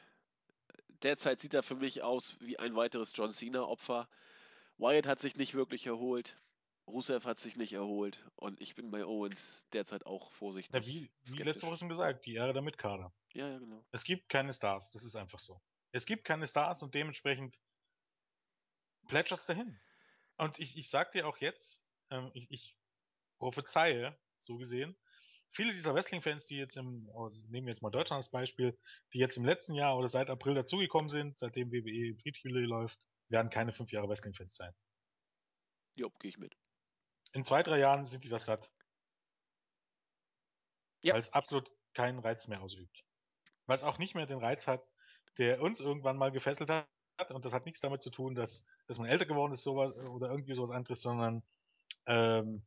Derzeit 1.01 1.41
sieht 1.41 1.53
er 1.53 1.63
für 1.63 1.75
mich 1.75 2.03
aus 2.03 2.39
wie 2.39 2.59
ein 2.59 2.75
weiteres 2.75 3.11
John 3.15 3.31
Cena-Opfer. 3.33 4.07
Wyatt 4.77 5.07
hat 5.07 5.19
sich 5.19 5.35
nicht 5.37 5.55
wirklich 5.55 5.87
erholt. 5.87 6.37
Rusev 6.87 7.25
hat 7.25 7.37
sich 7.37 7.57
nicht 7.57 7.73
erholt 7.73 8.25
und 8.35 8.61
ich 8.61 8.75
bin 8.75 8.91
bei 8.91 9.05
Owens 9.05 9.67
derzeit 9.73 10.05
auch 10.05 10.31
vorsichtig. 10.31 10.71
Na, 10.73 10.85
wie, 10.85 11.11
wie 11.25 11.43
letzte 11.43 11.67
Woche 11.67 11.77
schon 11.77 11.89
gesagt, 11.89 12.25
die 12.25 12.35
Ehre 12.35 12.53
der 12.53 12.61
Mitkader. 12.61 13.13
Ja, 13.33 13.49
ja, 13.49 13.59
genau. 13.59 13.85
Es 13.91 14.03
gibt 14.05 14.29
keine 14.29 14.53
Stars, 14.53 14.91
das 14.91 15.03
ist 15.03 15.15
einfach 15.15 15.39
so. 15.39 15.61
Es 15.91 16.05
gibt 16.05 16.23
keine 16.23 16.47
Stars 16.47 16.81
und 16.81 16.95
dementsprechend 16.95 17.59
plätschert's 19.07 19.45
dahin. 19.45 19.79
Und 20.37 20.59
ich, 20.59 20.77
ich 20.77 20.89
sag 20.89 21.11
dir 21.11 21.27
auch 21.27 21.37
jetzt, 21.37 21.85
ähm, 22.09 22.31
ich, 22.33 22.49
ich 22.51 22.77
prophezeie, 23.39 24.17
so 24.39 24.57
gesehen, 24.57 24.95
viele 25.49 25.73
dieser 25.73 25.93
Wrestling-Fans, 25.93 26.45
die 26.45 26.57
jetzt 26.57 26.77
im, 26.77 27.09
oh, 27.13 27.29
nehmen 27.49 27.67
wir 27.67 27.73
jetzt 27.73 27.81
mal 27.81 27.89
Deutschland 27.89 28.19
als 28.19 28.31
Beispiel, 28.31 28.77
die 29.13 29.19
jetzt 29.19 29.37
im 29.37 29.45
letzten 29.45 29.73
Jahr 29.73 29.97
oder 29.97 30.07
seit 30.07 30.29
April 30.29 30.53
dazugekommen 30.55 31.09
sind, 31.09 31.37
seitdem 31.37 31.71
WWE 31.71 32.15
Friedhülle 32.15 32.61
läuft, 32.61 33.07
werden 33.29 33.49
keine 33.49 33.73
fünf 33.73 33.91
Jahre 33.91 34.07
Wrestling-Fans 34.07 34.55
sein. 34.55 34.73
Jo, 35.95 36.11
gehe 36.19 36.29
ich 36.29 36.37
mit. 36.37 36.55
In 37.33 37.43
zwei, 37.43 37.63
drei 37.63 37.79
Jahren 37.79 38.05
sind 38.05 38.23
die 38.23 38.29
das 38.29 38.45
satt. 38.45 38.71
Ja. 41.01 41.13
Weil 41.13 41.19
es 41.19 41.33
absolut 41.33 41.71
keinen 41.93 42.19
Reiz 42.19 42.47
mehr 42.47 42.61
ausübt. 42.61 43.05
Weil 43.65 43.77
es 43.77 43.83
auch 43.83 43.97
nicht 43.97 44.15
mehr 44.15 44.25
den 44.25 44.39
Reiz 44.39 44.67
hat, 44.67 44.87
der 45.37 45.61
uns 45.61 45.79
irgendwann 45.79 46.17
mal 46.17 46.31
gefesselt 46.31 46.69
hat. 46.69 46.87
Und 47.31 47.45
das 47.45 47.53
hat 47.53 47.65
nichts 47.65 47.81
damit 47.81 48.01
zu 48.01 48.09
tun, 48.09 48.35
dass, 48.35 48.65
dass 48.85 48.97
man 48.97 49.07
älter 49.07 49.25
geworden 49.25 49.53
ist 49.53 49.63
sowas, 49.63 49.93
oder 49.95 50.29
irgendwie 50.29 50.55
sowas 50.55 50.71
anderes, 50.71 51.01
sondern 51.01 51.43
ähm, 52.05 52.65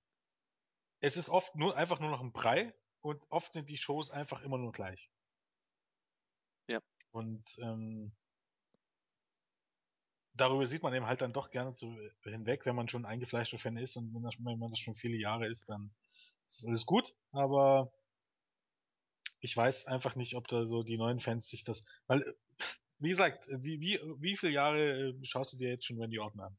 es 1.01 1.17
ist 1.17 1.29
oft 1.29 1.55
nur 1.55 1.77
einfach 1.77 2.01
nur 2.01 2.11
noch 2.11 2.21
ein 2.21 2.33
Brei 2.33 2.75
und 3.01 3.31
oft 3.31 3.53
sind 3.53 3.69
die 3.69 3.79
Shows 3.79 4.11
einfach 4.11 4.43
immer 4.43 4.59
nur 4.59 4.73
gleich. 4.73 5.11
Ja. 6.67 6.81
Und 7.11 7.45
ähm, 7.59 8.13
darüber 10.35 10.67
sieht 10.67 10.83
man 10.83 10.95
eben 10.95 11.07
halt 11.07 11.21
dann 11.21 11.33
doch 11.33 11.51
gerne 11.51 11.75
zu, 11.75 11.97
hinweg, 12.23 12.67
wenn 12.67 12.77
man 12.77 12.89
schon 12.89 13.05
ein 13.05 13.13
eingefleischter 13.13 13.59
Fan 13.59 13.77
ist 13.77 13.97
und 13.97 14.15
wenn, 14.15 14.23
das, 14.23 14.37
wenn 14.39 14.59
man 14.59 14.71
das 14.71 14.79
schon 14.79 14.95
viele 14.95 15.17
Jahre 15.17 15.49
ist, 15.49 15.69
dann 15.69 15.91
ist 16.47 16.67
alles 16.67 16.87
gut, 16.87 17.15
aber 17.33 17.93
ich 19.41 19.57
weiß 19.57 19.87
einfach 19.87 20.17
nicht, 20.17 20.37
ob 20.37 20.49
da 20.49 20.67
so 20.67 20.83
die 20.83 20.99
neuen 20.99 21.21
Fans 21.21 21.49
sich 21.49 21.65
das, 21.65 21.85
weil, 22.07 22.37
wie 22.99 23.11
gesagt, 23.11 23.49
wie, 23.51 23.81
wie, 23.81 23.99
wie 24.19 24.37
viele 24.37 24.53
Jahre 24.53 25.11
äh, 25.11 25.25
schaust 25.25 25.53
du 25.53 25.57
dir 25.57 25.71
jetzt 25.71 25.87
schon 25.87 26.01
Randy 26.01 26.19
Orton 26.19 26.41
an? 26.41 26.59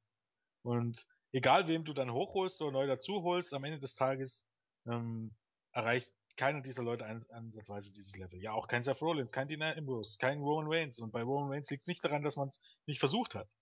Und 0.64 1.06
egal 1.32 1.68
wem 1.68 1.86
du 1.86 1.94
dann 1.94 2.12
hochholst 2.12 2.62
oder 2.62 2.72
neu 2.72 2.88
dazu 2.88 3.22
holst, 3.24 3.54
am 3.54 3.64
Ende 3.64 3.80
des 3.80 3.96
Tages 3.96 4.50
ähm, 4.88 5.36
erreicht 5.72 6.12
keiner 6.38 6.62
dieser 6.62 6.84
Leute 6.84 7.06
ans 7.06 7.30
ansatzweise 7.30 7.92
dieses 7.92 8.16
Level. 8.18 8.42
Ja, 8.42 8.54
auch 8.54 8.68
kein 8.68 8.84
Seth 8.84 9.02
Rollins, 9.02 9.32
kein 9.32 9.48
Dean 9.48 9.62
Ambrose, 9.62 10.18
kein 10.18 10.40
Roman 10.40 10.72
Reigns. 10.72 11.00
Und 11.00 11.12
bei 11.12 11.22
Roman 11.24 11.52
Reigns 11.52 11.70
liegt 11.70 11.82
es 11.82 11.88
nicht 11.88 12.04
daran, 12.04 12.24
dass 12.24 12.36
man 12.36 12.50
es 12.50 12.62
nicht 12.86 13.00
versucht 13.00 13.36
hat. 13.36 13.56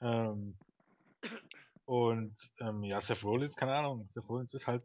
Ähm, 0.00 0.56
und 1.84 2.34
ähm, 2.60 2.82
ja, 2.84 3.00
Seth 3.00 3.24
Rollins, 3.24 3.56
keine 3.56 3.74
Ahnung. 3.74 4.06
Seth 4.10 4.28
Rollins 4.28 4.54
ist 4.54 4.66
halt 4.66 4.84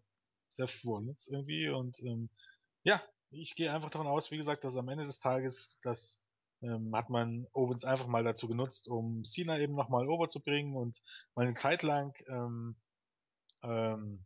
Seth 0.52 0.84
Rollins 0.86 1.28
irgendwie. 1.28 1.70
Und 1.70 2.02
ähm, 2.02 2.30
ja, 2.84 3.02
ich 3.30 3.56
gehe 3.56 3.74
einfach 3.74 3.90
davon 3.90 4.08
aus, 4.08 4.32
wie 4.32 4.38
gesagt, 4.38 4.64
dass 4.64 4.78
am 4.78 4.90
Ende 4.90 5.06
des 5.06 5.20
Tages, 5.20 5.80
das 5.84 6.20
ähm, 6.62 6.96
hat 6.96 7.10
man 7.10 7.48
Owens 7.54 7.84
einfach 7.84 8.08
mal 8.08 8.24
dazu 8.24 8.48
genutzt, 8.48 8.88
um 8.88 9.24
Cena 9.26 9.60
eben 9.60 9.76
nochmal 9.76 10.08
overzubringen 10.08 10.76
und 10.76 11.02
mal 11.36 11.46
eine 11.46 11.56
Zeit 11.56 11.84
lang 11.84 12.16
ähm, 12.28 12.76
ähm, 13.64 14.26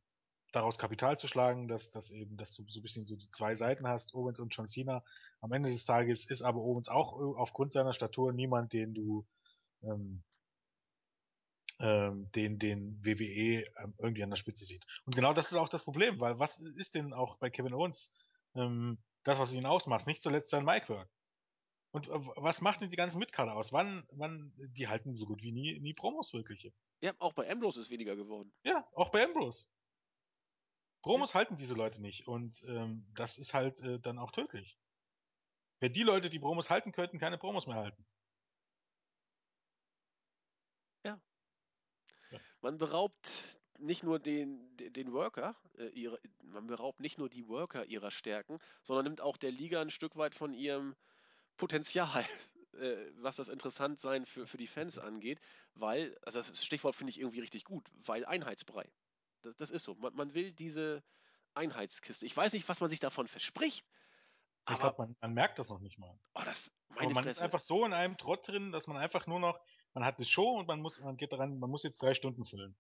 daraus 0.52 0.78
Kapital 0.78 1.18
zu 1.18 1.28
schlagen, 1.28 1.68
dass, 1.68 1.90
dass 1.90 2.12
eben, 2.12 2.38
dass 2.38 2.54
du 2.54 2.64
so 2.68 2.80
ein 2.80 2.84
bisschen 2.84 3.06
so 3.06 3.16
die 3.16 3.30
zwei 3.32 3.56
Seiten 3.56 3.88
hast, 3.88 4.14
Owens 4.14 4.40
und 4.40 4.56
John 4.56 4.66
Cena. 4.66 5.04
Am 5.42 5.52
Ende 5.52 5.70
des 5.70 5.86
Tages 5.86 6.30
ist 6.30 6.42
aber 6.42 6.60
Owens 6.60 6.90
auch 6.90 7.14
aufgrund 7.38 7.72
seiner 7.74 7.94
Statur 7.94 8.34
niemand, 8.34 8.74
den 8.74 8.94
du 8.94 9.26
ähm, 9.84 10.24
ähm, 11.80 12.30
den, 12.32 12.59
den 12.59 13.03
WWE 13.05 13.65
ähm, 13.82 13.93
irgendwie 13.97 14.23
an 14.23 14.30
der 14.30 14.38
Spitze 14.38 14.65
sieht. 14.65 14.86
Und 15.05 15.15
genau 15.15 15.34
das 15.34 15.51
ist 15.51 15.57
auch 15.57 15.69
das 15.69 15.84
Problem, 15.84 16.19
weil 16.19 16.39
was 16.39 16.59
ist 16.59 16.95
denn 16.95 17.13
auch 17.13 17.38
bei 17.38 17.49
Kevin 17.49 17.73
Owens 17.73 18.15
ähm, 18.55 18.97
das, 19.23 19.39
was 19.39 19.53
ihn 19.53 19.65
ausmacht? 19.65 20.07
Nicht 20.07 20.23
zuletzt 20.23 20.49
sein 20.49 20.65
Micwork. 20.65 21.09
Und 21.91 22.07
äh, 22.07 22.19
was 22.36 22.61
macht 22.61 22.82
denn 22.82 22.89
die 22.89 22.95
ganzen 22.95 23.19
Mitkader 23.19 23.55
aus? 23.55 23.73
Wann, 23.73 24.07
wann, 24.11 24.53
die 24.57 24.88
halten 24.88 25.15
so 25.15 25.25
gut 25.25 25.41
wie 25.43 25.51
nie, 25.51 25.80
nie 25.80 25.93
Promos 25.93 26.34
wirkliche. 26.34 26.73
Ja, 27.01 27.13
auch 27.19 27.34
bei 27.34 27.49
Ambrose 27.49 27.80
ist 27.80 27.89
weniger 27.89 28.15
geworden. 28.15 28.51
Ja, 28.63 28.88
auch 28.93 29.09
bei 29.09 29.23
Ambrose. 29.23 29.65
Promos 31.03 31.36
halten 31.36 31.55
diese 31.55 31.75
Leute 31.75 32.01
nicht 32.01 32.28
und 32.28 32.61
ähm, 32.67 33.07
das 33.15 33.38
ist 33.38 33.53
halt 33.53 33.80
äh, 33.82 33.99
dann 33.99 34.17
auch 34.17 34.32
tödlich. 34.32 34.78
Wenn 35.80 35.93
die 35.93 36.03
Leute, 36.03 36.30
die 36.30 36.39
Promos 36.39 36.69
halten 36.69 36.91
könnten, 36.91 37.19
keine 37.19 37.38
Promos 37.38 37.67
mehr 37.67 37.78
halten. 37.78 38.05
Ja. 41.03 41.21
Ja. 42.32 42.39
Man 42.62 42.78
beraubt 42.78 43.43
nicht 43.80 44.03
nur 44.03 44.20
den, 44.20 44.76
den, 44.78 45.14
Worker, 45.14 45.55
äh, 45.78 45.88
ihre, 45.89 46.20
man 46.41 46.68
beraubt 46.68 46.99
nicht 46.99 47.18
nur 47.18 47.30
die 47.30 47.47
Worker 47.47 47.86
ihrer 47.86 48.12
Stärken, 48.12 48.60
sondern 48.84 49.05
nimmt 49.05 49.22
auch 49.22 49.38
der 49.38 49.51
Liga 49.51 49.82
ein 49.82 49.91
Stück 49.91 50.16
weit 50.16 50.34
von 50.34 50.53
ihrem 50.53 50.95
Potenzial, 51.58 52.26
äh, 52.74 52.95
was 53.18 53.36
das 53.36 53.49
Interessantsein 53.49 54.26
für, 54.26 54.47
für 54.47 54.58
die 54.58 54.68
Fans 54.68 54.97
angeht, 54.97 55.39
weil, 55.76 56.18
also 56.24 56.39
das 56.39 56.66
Stichwort 56.66 56.95
finde 56.95 57.12
ich 57.12 57.20
irgendwie 57.20 57.41
richtig 57.41 57.66
gut, 57.66 57.88
weil 58.05 58.26
Einheitsbrei. 58.26 58.89
Das, 59.41 59.55
das 59.58 59.70
ist 59.70 59.84
so. 59.84 59.95
Man, 59.95 60.16
man 60.16 60.34
will 60.34 60.51
diese 60.51 61.03
Einheitskiste. 61.53 62.26
Ich 62.26 62.36
weiß 62.36 62.53
nicht, 62.53 62.68
was 62.70 62.82
man 62.82 62.89
sich 62.89 62.99
davon 62.99 63.28
verspricht. 63.28 63.86
Ich 64.70 64.80
glaube, 64.80 64.95
man, 64.97 65.16
man 65.22 65.34
merkt 65.34 65.60
das 65.60 65.70
noch 65.70 65.80
nicht 65.80 65.97
mal. 65.97 66.20
oh, 66.34 66.41
das, 66.43 66.72
Aber 66.89 67.01
meine 67.01 67.14
man 67.14 67.26
ist 67.26 67.36
Fresse. 67.36 67.45
einfach 67.45 67.62
so 67.62 67.86
in 67.86 67.93
einem 67.93 68.18
Trott 68.18 68.47
drin, 68.47 68.72
dass 68.72 68.88
man 68.88 68.97
einfach 68.97 69.26
nur 69.26 69.39
noch, 69.39 69.60
man 69.98 70.06
hat 70.06 70.20
die 70.20 70.26
Show 70.26 70.60
und 70.60 70.68
man 70.68 70.80
muss, 70.80 71.00
man 71.02 71.18
geht 71.18 71.32
daran, 71.32 71.58
man 71.58 71.72
muss 71.72 71.82
jetzt 71.82 72.00
drei 72.00 72.14
Stunden 72.14 72.45
füllen. 72.45 72.78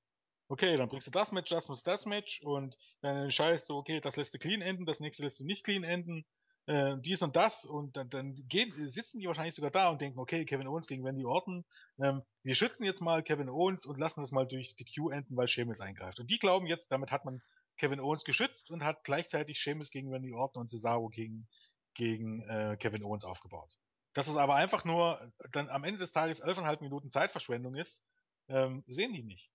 Okay, 0.49 0.77
dann 0.77 0.87
bringst 0.87 1.07
du 1.07 1.11
das 1.11 1.31
Match, 1.31 1.49
das 1.49 1.67
muss 1.67 1.81
das 1.81 2.05
Match 2.05 2.41
und 2.43 2.77
dann 3.01 3.17
entscheidest 3.17 3.67
du, 3.69 3.75
okay, 3.75 3.99
das 3.99 4.17
lässt 4.17 4.35
du 4.35 4.37
clean 4.37 4.61
enden, 4.61 4.85
das 4.85 4.99
nächste 4.99 5.23
lässt 5.23 5.39
du 5.39 5.45
nicht 5.45 5.63
clean 5.63 5.83
enden, 5.83 6.27
äh, 6.67 6.95
dies 6.99 7.23
und 7.23 7.35
das 7.35 7.65
und 7.65 7.97
dann, 7.97 8.11
dann 8.11 8.35
gehen, 8.47 8.71
sitzen 8.87 9.17
die 9.17 9.25
wahrscheinlich 9.25 9.55
sogar 9.55 9.71
da 9.71 9.89
und 9.89 9.99
denken, 9.99 10.19
okay, 10.19 10.45
Kevin 10.45 10.67
Owens 10.67 10.85
gegen 10.85 11.03
Randy 11.03 11.25
Orton, 11.25 11.65
ähm, 11.99 12.21
wir 12.43 12.53
schützen 12.53 12.83
jetzt 12.83 13.01
mal 13.01 13.23
Kevin 13.23 13.49
Owens 13.49 13.87
und 13.87 13.97
lassen 13.97 14.19
das 14.19 14.31
mal 14.31 14.45
durch 14.45 14.75
die 14.75 14.85
Q 14.85 15.09
enden, 15.09 15.35
weil 15.35 15.47
Sheamus 15.47 15.81
eingreift. 15.81 16.19
Und 16.19 16.29
die 16.29 16.37
glauben 16.37 16.67
jetzt, 16.67 16.91
damit 16.91 17.09
hat 17.09 17.25
man 17.25 17.41
Kevin 17.77 17.99
Owens 17.99 18.25
geschützt 18.25 18.69
und 18.69 18.83
hat 18.83 19.03
gleichzeitig 19.03 19.57
Sheamus 19.57 19.89
gegen 19.89 20.13
Randy 20.13 20.33
Orton 20.33 20.61
und 20.61 20.67
Cesaro 20.67 21.09
gegen, 21.09 21.47
gegen 21.95 22.47
äh, 22.47 22.77
Kevin 22.79 23.03
Owens 23.03 23.25
aufgebaut. 23.25 23.75
Dass 24.17 24.27
es 24.27 24.35
aber 24.35 24.55
einfach 24.55 24.83
nur 24.83 25.31
dann 25.51 25.69
am 25.69 25.83
Ende 25.83 25.99
des 25.99 26.11
Tages 26.11 26.41
11,5 26.43 26.81
Minuten 26.81 27.11
Zeitverschwendung 27.11 27.75
ist, 27.75 28.03
ähm, 28.47 28.83
sehen 28.87 29.13
die 29.13 29.21
nicht. 29.21 29.51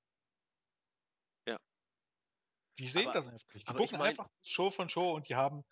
Ja. 1.48 1.58
Die 2.78 2.86
sehen 2.86 3.08
Aber- 3.08 3.14
das 3.14 3.26
einfach 3.26 3.52
nicht. 3.54 3.66
Die 3.66 3.68
aber 3.68 3.78
ich 3.80 3.84
gucken 3.86 3.98
mein- 3.98 4.10
einfach 4.10 4.30
Show 4.46 4.70
von 4.70 4.88
Show 4.88 5.10
und 5.16 5.28
die 5.28 5.34
haben 5.34 5.64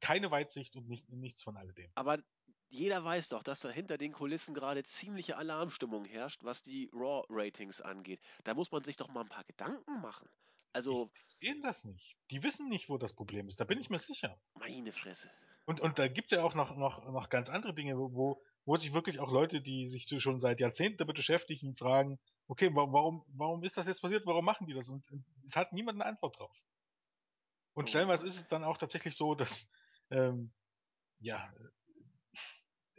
keine 0.00 0.30
Weitsicht 0.30 0.76
und 0.76 0.86
nicht, 0.86 1.08
nichts 1.08 1.42
von 1.42 1.56
alledem. 1.56 1.90
Aber 1.96 2.18
jeder 2.68 3.02
weiß 3.02 3.30
doch, 3.30 3.42
dass 3.42 3.60
da 3.60 3.68
hinter 3.70 3.98
den 3.98 4.12
Kulissen 4.12 4.54
gerade 4.54 4.84
ziemliche 4.84 5.36
Alarmstimmung 5.38 6.04
herrscht, 6.04 6.44
was 6.44 6.62
die 6.62 6.88
Raw-Ratings 6.92 7.80
angeht. 7.80 8.20
Da 8.44 8.54
muss 8.54 8.70
man 8.70 8.84
sich 8.84 8.94
doch 8.96 9.08
mal 9.08 9.22
ein 9.22 9.28
paar 9.28 9.44
Gedanken 9.44 10.00
machen. 10.00 10.28
Also, 10.72 11.06
Die 11.16 11.20
sehen 11.24 11.62
das 11.62 11.84
nicht. 11.84 12.16
Die 12.30 12.44
wissen 12.44 12.68
nicht, 12.68 12.88
wo 12.90 12.96
das 12.96 13.12
Problem 13.12 13.48
ist. 13.48 13.58
Da 13.58 13.64
bin 13.64 13.80
ich 13.80 13.90
mir 13.90 13.98
sicher. 13.98 14.40
meine 14.54 14.92
Fresse. 14.92 15.28
Und, 15.66 15.80
und 15.80 15.98
da 15.98 16.08
gibt's 16.08 16.32
ja 16.32 16.42
auch 16.44 16.54
noch, 16.54 16.76
noch, 16.76 17.04
noch 17.10 17.28
ganz 17.28 17.48
andere 17.50 17.74
Dinge, 17.74 17.96
wo- 17.98 18.42
wo, 18.64 18.76
sich 18.76 18.94
wirklich 18.94 19.20
auch 19.20 19.30
Leute, 19.32 19.60
die 19.62 19.88
sich 19.88 20.06
so 20.08 20.20
schon 20.20 20.38
seit 20.38 20.60
Jahrzehnten 20.60 20.98
damit 20.98 21.16
beschäftigen, 21.16 21.74
fragen, 21.76 22.18
okay, 22.48 22.74
wa- 22.74 22.92
warum, 22.92 23.24
warum 23.28 23.62
ist 23.64 23.76
das 23.76 23.86
jetzt 23.88 24.00
passiert? 24.02 24.26
Warum 24.26 24.44
machen 24.44 24.66
die 24.66 24.74
das? 24.74 24.88
Und 24.88 25.08
es 25.44 25.56
hat 25.56 25.72
niemand 25.72 26.00
eine 26.00 26.08
Antwort 26.10 26.38
drauf. 26.38 26.56
Und 27.74 27.84
Oh 27.84 27.88
stellenweise 27.88 28.26
ist 28.26 28.36
es 28.36 28.48
dann 28.48 28.64
auch 28.64 28.78
tatsächlich 28.78 29.16
so, 29.16 29.34
dass, 29.34 29.70
ähm, 30.10 30.54
ja, 31.20 31.52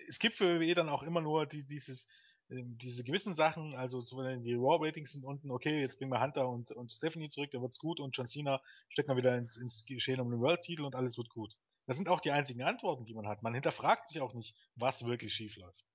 es 0.07 0.19
gibt 0.19 0.35
für 0.35 0.59
WWE 0.59 0.75
dann 0.75 0.89
auch 0.89 1.03
immer 1.03 1.21
nur 1.21 1.45
die, 1.45 1.65
dieses, 1.65 2.07
ähm, 2.49 2.77
diese 2.77 3.03
gewissen 3.03 3.35
Sachen, 3.35 3.75
also 3.75 3.99
die 4.01 4.53
Raw-Ratings 4.55 5.11
sind 5.11 5.25
unten, 5.25 5.51
okay, 5.51 5.79
jetzt 5.81 5.97
bringen 5.99 6.11
wir 6.11 6.21
Hunter 6.21 6.49
und, 6.49 6.71
und 6.71 6.91
Stephanie 6.91 7.29
zurück, 7.29 7.51
dann 7.51 7.61
wird's 7.61 7.79
gut 7.79 7.99
und 7.99 8.15
John 8.15 8.27
Cena 8.27 8.61
stecken 8.89 9.09
wir 9.09 9.17
wieder 9.17 9.37
ins, 9.37 9.57
ins 9.57 9.85
Geschehen 9.85 10.19
um 10.21 10.29
den 10.31 10.39
World-Titel 10.39 10.83
und 10.85 10.95
alles 10.95 11.17
wird 11.17 11.29
gut. 11.29 11.55
Das 11.87 11.97
sind 11.97 12.09
auch 12.09 12.19
die 12.19 12.31
einzigen 12.31 12.63
Antworten, 12.63 13.05
die 13.05 13.13
man 13.13 13.27
hat. 13.27 13.41
Man 13.43 13.53
hinterfragt 13.53 14.09
sich 14.09 14.21
auch 14.21 14.33
nicht, 14.33 14.55
was 14.75 15.05
wirklich 15.05 15.33
schief 15.33 15.55
läuft. 15.55 15.85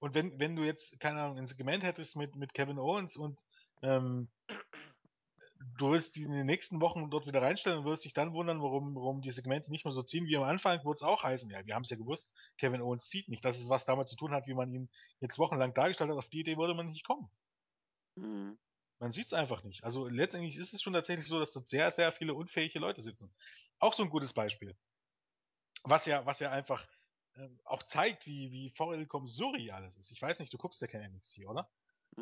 Und 0.00 0.14
wenn, 0.14 0.38
wenn 0.40 0.56
du 0.56 0.64
jetzt, 0.64 0.98
keine 0.98 1.22
Ahnung, 1.22 1.38
ein 1.38 1.46
Segment 1.46 1.84
hättest 1.84 2.16
mit, 2.16 2.34
mit 2.34 2.52
Kevin 2.52 2.80
Owens 2.80 3.16
und 3.16 3.40
ähm, 3.82 4.28
du 5.78 5.92
willst 5.92 6.16
die 6.16 6.22
in 6.22 6.32
den 6.32 6.46
nächsten 6.46 6.80
Wochen 6.80 7.08
dort 7.08 7.28
wieder 7.28 7.40
reinstellen 7.40 7.78
und 7.78 7.84
wirst 7.84 8.04
dich 8.04 8.14
dann 8.14 8.32
wundern, 8.32 8.60
warum, 8.60 8.96
warum 8.96 9.22
die 9.22 9.30
Segmente 9.30 9.70
nicht 9.70 9.84
mehr 9.84 9.92
so 9.92 10.02
ziehen 10.02 10.26
wie 10.26 10.36
am 10.36 10.42
Anfang, 10.42 10.84
wird 10.84 10.96
es 10.96 11.04
auch 11.04 11.22
heißen, 11.22 11.48
ja, 11.50 11.64
wir 11.64 11.76
haben 11.76 11.82
es 11.82 11.90
ja 11.90 11.96
gewusst, 11.96 12.34
Kevin 12.58 12.82
Owens 12.82 13.06
zieht 13.06 13.28
nicht. 13.28 13.44
Das 13.44 13.60
ist 13.60 13.68
was 13.68 13.84
damit 13.84 14.08
zu 14.08 14.16
tun 14.16 14.32
hat, 14.32 14.48
wie 14.48 14.54
man 14.54 14.72
ihn 14.72 14.90
jetzt 15.20 15.38
wochenlang 15.38 15.72
dargestellt 15.72 16.10
hat. 16.10 16.18
Auf 16.18 16.28
die 16.28 16.40
Idee 16.40 16.56
würde 16.56 16.74
man 16.74 16.88
nicht 16.88 17.06
kommen. 17.06 17.30
Mhm. 18.16 18.58
Man 19.02 19.12
sieht 19.12 19.26
es 19.26 19.34
einfach 19.34 19.64
nicht. 19.64 19.84
Also 19.84 20.08
letztendlich 20.08 20.56
ist 20.56 20.72
es 20.72 20.80
schon 20.80 20.94
tatsächlich 20.94 21.26
so, 21.26 21.38
dass 21.38 21.52
dort 21.52 21.68
sehr, 21.68 21.90
sehr 21.90 22.10
viele 22.12 22.34
unfähige 22.34 22.78
Leute 22.78 23.02
sitzen. 23.02 23.34
Auch 23.78 23.92
so 23.92 24.02
ein 24.02 24.10
gutes 24.10 24.32
Beispiel. 24.32 24.78
Was 25.84 26.06
ja, 26.06 26.24
was 26.26 26.38
ja 26.40 26.50
einfach 26.50 26.86
ähm, 27.36 27.60
auch 27.64 27.82
zeigt, 27.82 28.26
wie, 28.26 28.52
wie 28.52 28.70
vollkommen 28.70 29.26
surreal 29.26 29.76
alles 29.82 29.96
ist. 29.96 30.12
Ich 30.12 30.22
weiß 30.22 30.38
nicht, 30.40 30.52
du 30.52 30.58
guckst 30.58 30.80
ja 30.80 30.86
kein 30.86 31.02
NXT, 31.02 31.46
oder? 31.46 31.70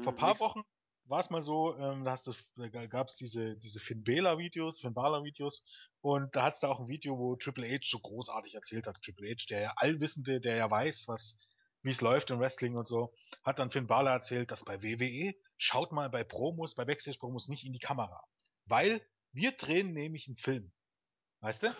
Vor 0.00 0.14
Mhm, 0.14 0.16
paar 0.16 0.38
nicht 0.38 0.40
so. 0.40 0.52
Wochen 0.52 0.62
war 1.04 1.20
es 1.20 1.30
mal 1.30 1.42
so, 1.42 1.76
ähm, 1.76 2.04
da, 2.04 2.12
hast 2.12 2.26
du, 2.28 2.32
da 2.56 2.68
gab 2.68 3.08
es 3.08 3.16
diese, 3.16 3.56
diese 3.56 3.80
Finn 3.80 4.04
Balor 4.04 4.38
Videos, 4.38 4.80
Finn 4.80 4.94
Balor 4.94 5.24
Videos 5.24 5.66
und 6.00 6.34
da 6.36 6.44
hat 6.44 6.54
es 6.54 6.60
da 6.60 6.68
auch 6.68 6.80
ein 6.80 6.88
Video, 6.88 7.18
wo 7.18 7.36
Triple 7.36 7.68
H 7.70 7.80
so 7.84 7.98
großartig 7.98 8.54
erzählt 8.54 8.86
hat. 8.86 9.02
Triple 9.02 9.28
H, 9.30 9.46
der 9.50 9.60
ja 9.60 9.72
Allwissende, 9.76 10.40
der 10.40 10.56
ja 10.56 10.70
weiß, 10.70 11.08
was, 11.08 11.40
wie 11.82 11.90
es 11.90 12.00
läuft 12.00 12.30
im 12.30 12.40
Wrestling 12.40 12.76
und 12.76 12.86
so, 12.86 13.14
hat 13.44 13.58
dann 13.58 13.70
Finn 13.70 13.86
Balor 13.86 14.12
erzählt, 14.12 14.50
dass 14.50 14.64
bei 14.64 14.82
WWE 14.82 15.34
schaut 15.56 15.92
mal 15.92 16.10
bei 16.10 16.24
Promos, 16.24 16.74
bei 16.74 16.84
Backstage-Promos 16.84 17.48
nicht 17.48 17.64
in 17.64 17.72
die 17.72 17.78
Kamera. 17.78 18.22
Weil 18.66 19.00
wir 19.32 19.52
drehen 19.52 19.92
nämlich 19.92 20.26
einen 20.28 20.36
Film. 20.36 20.72
Weißt 21.40 21.62
du? 21.62 21.76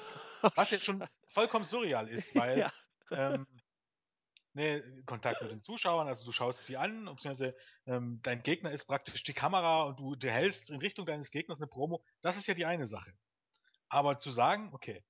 Was 0.54 0.70
jetzt 0.70 0.84
schon 0.84 1.06
vollkommen 1.28 1.64
surreal 1.64 2.08
ist, 2.08 2.34
weil 2.34 2.58
ja. 2.58 2.72
ähm, 3.10 3.46
ne, 4.54 4.82
Kontakt 5.04 5.42
mit 5.42 5.50
den 5.50 5.62
Zuschauern, 5.62 6.08
also 6.08 6.24
du 6.24 6.32
schaust 6.32 6.64
sie 6.64 6.76
an, 6.76 7.04
beziehungsweise 7.04 7.54
ähm, 7.86 8.20
dein 8.22 8.42
Gegner 8.42 8.70
ist 8.70 8.86
praktisch 8.86 9.22
die 9.22 9.34
Kamera 9.34 9.84
und 9.84 10.00
du, 10.00 10.16
du 10.16 10.30
hältst 10.30 10.70
in 10.70 10.80
Richtung 10.80 11.06
deines 11.06 11.30
Gegners 11.30 11.60
eine 11.60 11.66
Promo, 11.66 12.02
das 12.22 12.36
ist 12.36 12.46
ja 12.46 12.54
die 12.54 12.66
eine 12.66 12.86
Sache. 12.86 13.12
Aber 13.88 14.18
zu 14.18 14.30
sagen, 14.30 14.70
okay, 14.72 15.04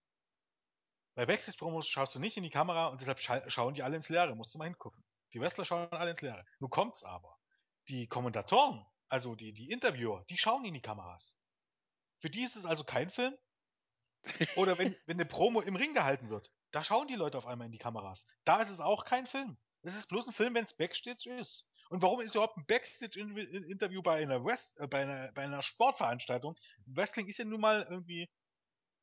bei 1.14 1.26
Backstage-Promos 1.26 1.86
schaust 1.86 2.14
du 2.14 2.18
nicht 2.18 2.36
in 2.36 2.42
die 2.42 2.50
Kamera 2.50 2.88
und 2.88 3.00
deshalb 3.00 3.18
scha 3.18 3.48
schauen 3.50 3.74
die 3.74 3.82
alle 3.82 3.96
ins 3.96 4.08
Leere, 4.08 4.34
musst 4.34 4.54
du 4.54 4.58
mal 4.58 4.64
hingucken. 4.64 5.02
Die 5.32 5.40
Wrestler 5.40 5.64
schauen 5.64 5.90
alle 5.92 6.10
ins 6.10 6.22
Leere. 6.22 6.44
Nun 6.58 6.70
kommt's 6.70 7.04
aber. 7.04 7.36
Die 7.88 8.06
Kommentatoren, 8.06 8.84
also 9.08 9.34
die, 9.34 9.52
die 9.52 9.70
Interviewer, 9.70 10.24
die 10.30 10.38
schauen 10.38 10.64
in 10.64 10.74
die 10.74 10.80
Kameras. 10.80 11.36
Für 12.18 12.30
die 12.30 12.42
ist 12.42 12.56
es 12.56 12.64
also 12.64 12.84
kein 12.84 13.10
Film. 13.10 13.36
Oder 14.56 14.78
wenn, 14.78 14.94
wenn 15.06 15.16
eine 15.16 15.26
Promo 15.26 15.60
im 15.60 15.76
Ring 15.76 15.94
gehalten 15.94 16.30
wird, 16.30 16.50
da 16.70 16.84
schauen 16.84 17.08
die 17.08 17.14
Leute 17.14 17.38
auf 17.38 17.46
einmal 17.46 17.66
in 17.66 17.72
die 17.72 17.78
Kameras. 17.78 18.26
Da 18.44 18.60
ist 18.60 18.70
es 18.70 18.80
auch 18.80 19.04
kein 19.04 19.26
Film. 19.26 19.56
Es 19.82 19.96
ist 19.96 20.08
bloß 20.08 20.28
ein 20.28 20.34
Film, 20.34 20.54
wenn 20.54 20.64
es 20.64 20.76
Backstage 20.76 21.30
ist. 21.38 21.66
Und 21.88 22.02
warum 22.02 22.20
ist 22.20 22.34
überhaupt 22.34 22.56
ein 22.56 22.66
Backstage-Interview 22.66 24.02
bei 24.02 24.22
einer, 24.22 24.44
West, 24.44 24.78
äh, 24.78 24.86
bei, 24.86 25.02
einer, 25.02 25.32
bei 25.32 25.42
einer 25.42 25.62
Sportveranstaltung? 25.62 26.56
Wrestling 26.86 27.26
ist 27.26 27.38
ja 27.38 27.44
nun 27.44 27.60
mal 27.60 27.84
irgendwie 27.88 28.30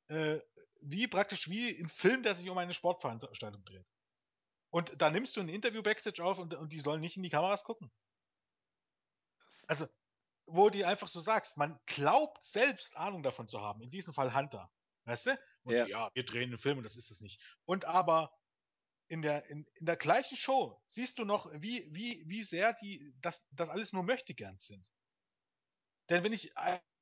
äh, 0.07 0.39
wie 0.81 1.07
praktisch 1.07 1.49
wie 1.49 1.77
ein 1.77 1.89
Film, 1.89 2.23
der 2.23 2.35
sich 2.35 2.49
um 2.49 2.57
eine 2.57 2.73
Sportveranstaltung 2.73 3.63
dreht. 3.65 3.85
Und 4.69 5.01
da 5.01 5.09
nimmst 5.09 5.35
du 5.35 5.41
ein 5.41 5.49
Interview 5.49 5.81
Backstage 5.81 6.23
auf 6.23 6.39
und, 6.39 6.53
und 6.53 6.73
die 6.73 6.79
sollen 6.79 7.01
nicht 7.01 7.17
in 7.17 7.23
die 7.23 7.29
Kameras 7.29 7.63
gucken. 7.63 7.91
Also, 9.67 9.87
wo 10.45 10.69
du 10.69 10.85
einfach 10.85 11.07
so 11.07 11.19
sagst, 11.19 11.57
man 11.57 11.79
glaubt 11.85 12.43
selbst 12.43 12.95
Ahnung 12.95 13.23
davon 13.23 13.47
zu 13.47 13.61
haben. 13.61 13.81
In 13.81 13.89
diesem 13.89 14.13
Fall 14.13 14.33
Hunter. 14.33 14.71
Weißt 15.05 15.27
du? 15.27 15.39
Und 15.63 15.73
Ja. 15.73 15.87
ja, 15.87 16.11
wir 16.13 16.25
drehen 16.25 16.49
einen 16.49 16.57
Film 16.57 16.77
und 16.77 16.83
das 16.83 16.95
ist 16.95 17.11
es 17.11 17.21
nicht. 17.21 17.41
Und 17.65 17.85
aber 17.85 18.31
in 19.07 19.21
der, 19.21 19.45
in, 19.49 19.65
in 19.75 19.85
der 19.85 19.95
gleichen 19.95 20.37
Show 20.37 20.81
siehst 20.85 21.17
du 21.17 21.25
noch, 21.25 21.49
wie, 21.53 21.87
wie, 21.93 22.23
wie 22.27 22.43
sehr 22.43 22.73
die 22.73 23.13
das, 23.21 23.47
das 23.51 23.69
alles 23.69 23.93
nur 23.93 24.03
Möchtegern 24.03 24.57
sind. 24.57 24.85
Denn 26.09 26.23
wenn 26.23 26.33
ich 26.33 26.51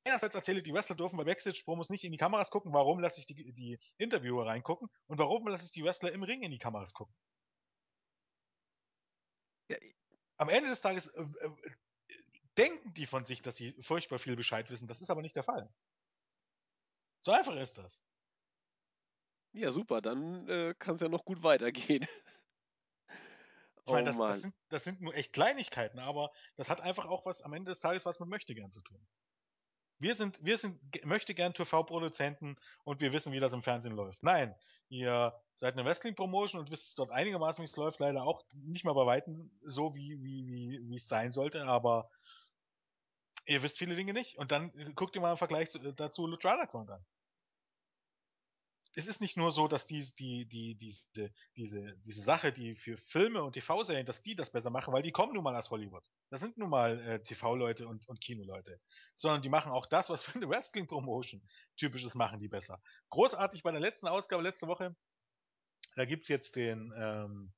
einerseits 0.06 0.34
erzähle, 0.34 0.62
die 0.62 0.72
Wrestler 0.72 0.96
dürfen 0.96 1.16
bei 1.16 1.24
Backstage-Promos 1.24 1.90
nicht 1.90 2.04
in 2.04 2.12
die 2.12 2.18
Kameras 2.18 2.50
gucken, 2.50 2.72
warum 2.72 3.00
lasse 3.00 3.20
ich 3.20 3.26
die, 3.26 3.52
die 3.52 3.78
Interviewer 3.98 4.46
reingucken 4.46 4.88
und 5.06 5.18
warum 5.18 5.46
lasse 5.48 5.64
ich 5.64 5.72
die 5.72 5.84
Wrestler 5.84 6.12
im 6.12 6.22
Ring 6.22 6.42
in 6.42 6.50
die 6.52 6.58
Kameras 6.58 6.94
gucken? 6.94 7.14
Ja, 9.68 9.76
Am 10.38 10.48
Ende 10.48 10.70
des 10.70 10.80
Tages 10.80 11.08
äh, 11.08 11.22
äh, 11.22 11.50
denken 12.56 12.94
die 12.94 13.06
von 13.06 13.24
sich, 13.24 13.42
dass 13.42 13.56
sie 13.56 13.72
furchtbar 13.82 14.18
viel 14.18 14.36
Bescheid 14.36 14.70
wissen. 14.70 14.88
Das 14.88 15.00
ist 15.00 15.10
aber 15.10 15.22
nicht 15.22 15.36
der 15.36 15.44
Fall. 15.44 15.72
So 17.20 17.32
einfach 17.32 17.56
ist 17.56 17.78
das. 17.78 18.00
ja, 19.52 19.72
super, 19.72 20.00
dann 20.02 20.48
äh, 20.48 20.74
kann 20.78 20.94
es 20.96 21.00
ja 21.00 21.08
noch 21.08 21.24
gut 21.24 21.42
weitergehen. 21.42 22.06
Ich 23.88 23.92
meine, 23.92 24.10
oh 24.10 24.18
das, 24.18 24.18
das, 24.18 24.42
sind, 24.42 24.54
das 24.68 24.84
sind 24.84 25.00
nur 25.00 25.14
echt 25.14 25.32
Kleinigkeiten, 25.32 26.00
aber 26.00 26.32
das 26.56 26.68
hat 26.70 26.80
einfach 26.80 27.04
auch 27.06 27.24
was 27.24 27.40
am 27.42 27.52
Ende 27.52 27.70
des 27.70 27.78
Tages 27.78 28.04
was 28.04 28.18
mit 28.18 28.28
Möchtegern 28.28 28.72
zu 28.72 28.82
tun. 28.82 29.06
Wir 29.98 30.14
sind, 30.14 30.44
wir 30.44 30.58
sind 30.58 30.78
ge- 30.92 31.04
Möchtegern 31.06 31.54
TV-Produzenten 31.54 32.56
und 32.84 33.00
wir 33.00 33.12
wissen, 33.12 33.32
wie 33.32 33.40
das 33.40 33.52
im 33.52 33.62
Fernsehen 33.62 33.94
läuft. 33.96 34.22
Nein, 34.22 34.54
ihr 34.88 35.32
seid 35.54 35.74
eine 35.74 35.84
Wrestling-Promotion 35.84 36.60
und 36.60 36.70
wisst 36.70 36.98
dort 36.98 37.10
einigermaßen, 37.10 37.62
wie 37.62 37.66
es 37.68 37.76
läuft, 37.76 38.00
leider 38.00 38.22
auch 38.22 38.44
nicht 38.52 38.84
mal 38.84 38.92
bei 38.92 39.06
Weitem 39.06 39.50
so, 39.64 39.94
wie, 39.94 40.22
wie, 40.22 40.46
wie, 40.46 40.88
wie 40.88 40.96
es 40.96 41.08
sein 41.08 41.32
sollte, 41.32 41.64
aber 41.64 42.10
ihr 43.46 43.62
wisst 43.62 43.78
viele 43.78 43.96
Dinge 43.96 44.12
nicht. 44.12 44.36
Und 44.38 44.52
dann 44.52 44.70
äh, 44.78 44.92
guckt 44.94 45.14
ihr 45.16 45.22
mal 45.22 45.30
im 45.30 45.36
Vergleich 45.38 45.70
zu, 45.70 45.78
dazu 45.78 46.26
Lucha 46.26 46.52
Underground 46.52 46.90
an. 46.90 47.04
Es 48.98 49.06
ist 49.06 49.20
nicht 49.20 49.36
nur 49.36 49.52
so, 49.52 49.68
dass 49.68 49.84
die, 49.84 50.02
die, 50.18 50.46
die, 50.46 50.74
diese, 50.74 51.30
diese, 51.54 51.96
diese 51.98 52.20
Sache, 52.22 52.50
die 52.50 52.74
für 52.74 52.96
Filme 52.96 53.42
und 53.42 53.52
TV-Serien, 53.52 54.06
dass 54.06 54.22
die 54.22 54.34
das 54.34 54.50
besser 54.50 54.70
machen, 54.70 54.94
weil 54.94 55.02
die 55.02 55.12
kommen 55.12 55.34
nun 55.34 55.44
mal 55.44 55.54
aus 55.54 55.70
Hollywood. 55.70 56.02
Das 56.30 56.40
sind 56.40 56.56
nun 56.56 56.70
mal 56.70 56.98
äh, 57.00 57.22
TV-Leute 57.22 57.86
und, 57.86 58.08
und 58.08 58.22
Kinoleute. 58.22 58.80
Sondern 59.14 59.42
die 59.42 59.50
machen 59.50 59.70
auch 59.70 59.84
das, 59.84 60.08
was 60.08 60.22
für 60.24 60.36
eine 60.36 60.48
Wrestling-Promotion 60.48 61.46
typisch 61.76 62.04
ist, 62.04 62.14
machen 62.14 62.38
die 62.38 62.48
besser. 62.48 62.80
Großartig 63.10 63.62
bei 63.62 63.70
der 63.70 63.80
letzten 63.80 64.08
Ausgabe 64.08 64.42
letzte 64.42 64.66
Woche, 64.66 64.96
da 65.94 66.06
gibt's 66.06 66.28
jetzt 66.28 66.56
den, 66.56 66.90
ähm, 66.96 67.52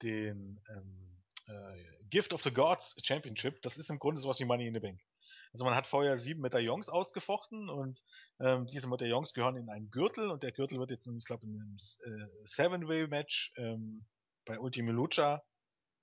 den 0.00 0.62
ähm, 0.70 1.22
äh, 1.46 2.04
Gift 2.08 2.32
of 2.32 2.42
the 2.42 2.52
Gods 2.52 2.96
Championship. 3.02 3.60
Das 3.60 3.76
ist 3.76 3.90
im 3.90 3.98
Grunde 3.98 4.20
sowas 4.20 4.40
wie 4.40 4.46
Money 4.46 4.66
in 4.66 4.74
the 4.74 4.80
Bank. 4.80 5.00
Also 5.52 5.64
man 5.64 5.74
hat 5.74 5.86
vorher 5.86 6.16
sieben 6.16 6.42
Medaillons 6.42 6.88
ausgefochten 6.88 7.68
und 7.68 8.02
ähm, 8.38 8.66
diese 8.66 8.88
Medaillons 8.88 9.34
gehören 9.34 9.56
in 9.56 9.68
einen 9.68 9.90
Gürtel 9.90 10.30
und 10.30 10.42
der 10.42 10.52
Gürtel 10.52 10.78
wird 10.78 10.90
jetzt, 10.90 11.06
ich 11.06 11.24
glaube, 11.24 11.46
in 11.46 11.60
einem 11.60 11.76
äh, 11.76 12.28
Seven-Way-Match 12.44 13.52
ähm, 13.56 14.06
bei 14.44 14.60
Ultima 14.60 14.92
Lucha 14.92 15.42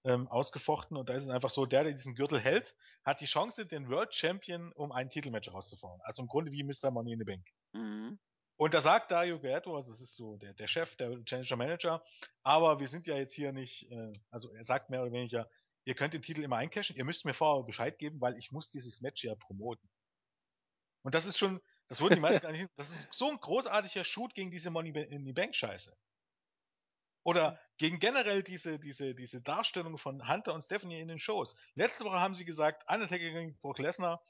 ähm, 0.03 0.27
ausgefochten 0.27 0.97
und 0.97 1.09
da 1.09 1.13
ist 1.13 1.23
es 1.23 1.29
einfach 1.29 1.49
so, 1.49 1.65
der, 1.65 1.83
der 1.83 1.93
diesen 1.93 2.15
Gürtel 2.15 2.39
hält, 2.39 2.75
hat 3.03 3.21
die 3.21 3.25
Chance, 3.25 3.65
den 3.65 3.89
World 3.89 4.13
Champion 4.13 4.71
um 4.73 4.91
ein 4.91 5.09
Titelmatch 5.09 5.47
herauszufordern. 5.47 6.01
Also 6.03 6.21
im 6.21 6.27
Grunde 6.27 6.51
wie 6.51 6.63
Mr. 6.63 6.91
Money 6.91 7.13
in 7.13 7.19
the 7.19 7.25
Bank. 7.25 7.47
Mhm. 7.73 8.19
Und 8.59 8.73
da 8.73 8.81
sagt 8.81 9.11
Dario 9.11 9.39
Guerrero, 9.39 9.75
also 9.75 9.91
das 9.91 10.01
ist 10.01 10.15
so 10.15 10.37
der, 10.37 10.53
der 10.53 10.67
Chef, 10.67 10.95
der 10.95 11.23
Challenger 11.25 11.57
Manager, 11.57 12.03
aber 12.43 12.79
wir 12.79 12.87
sind 12.87 13.05
ja 13.05 13.15
jetzt 13.15 13.33
hier 13.33 13.51
nicht, 13.51 13.89
äh, 13.91 14.13
also 14.31 14.51
er 14.53 14.63
sagt 14.63 14.89
mehr 14.89 15.03
oder 15.03 15.11
weniger, 15.11 15.47
ihr 15.87 15.95
könnt 15.95 16.13
den 16.13 16.21
Titel 16.21 16.43
immer 16.43 16.57
eincashen, 16.57 16.97
ihr 16.97 17.05
müsst 17.05 17.23
mir 17.23 17.33
vorher 17.33 17.63
Bescheid 17.63 17.97
geben, 17.97 18.19
weil 18.19 18.37
ich 18.37 18.51
muss 18.51 18.69
dieses 18.69 18.99
Match 18.99 19.23
ja 19.23 19.35
promoten. 19.35 19.89
Und 21.01 21.15
das 21.15 21.25
ist 21.25 21.37
schon, 21.37 21.61
das 21.87 22.01
würden 22.01 22.15
die 22.15 22.19
meisten 22.19 22.41
gar 22.41 22.51
nicht, 22.51 22.69
das 22.75 22.89
ist 22.89 23.07
so 23.13 23.29
ein 23.29 23.37
großartiger 23.37 24.03
Shoot 24.03 24.33
gegen 24.35 24.51
diese 24.51 24.69
Money 24.69 24.89
in 24.89 25.25
the 25.25 25.31
Bank 25.31 25.55
Scheiße. 25.55 25.95
Oder 27.23 27.57
gegen 27.77 27.99
generell 27.99 28.43
diese, 28.43 28.79
diese, 28.79 29.15
diese 29.15 29.41
Darstellung 29.41 29.97
von 29.97 30.27
Hunter 30.27 30.53
und 30.53 30.61
Stephanie 30.61 30.99
in 30.99 31.07
den 31.07 31.19
Shows. 31.19 31.55
Letzte 31.75 32.03
Woche 32.03 32.19
haben 32.19 32.35
sie 32.35 32.45
gesagt, 32.45 32.83
Undertaker 32.89 33.23
gegen 33.23 33.57
Brock 33.59 33.79
Lesnar, 33.79 34.21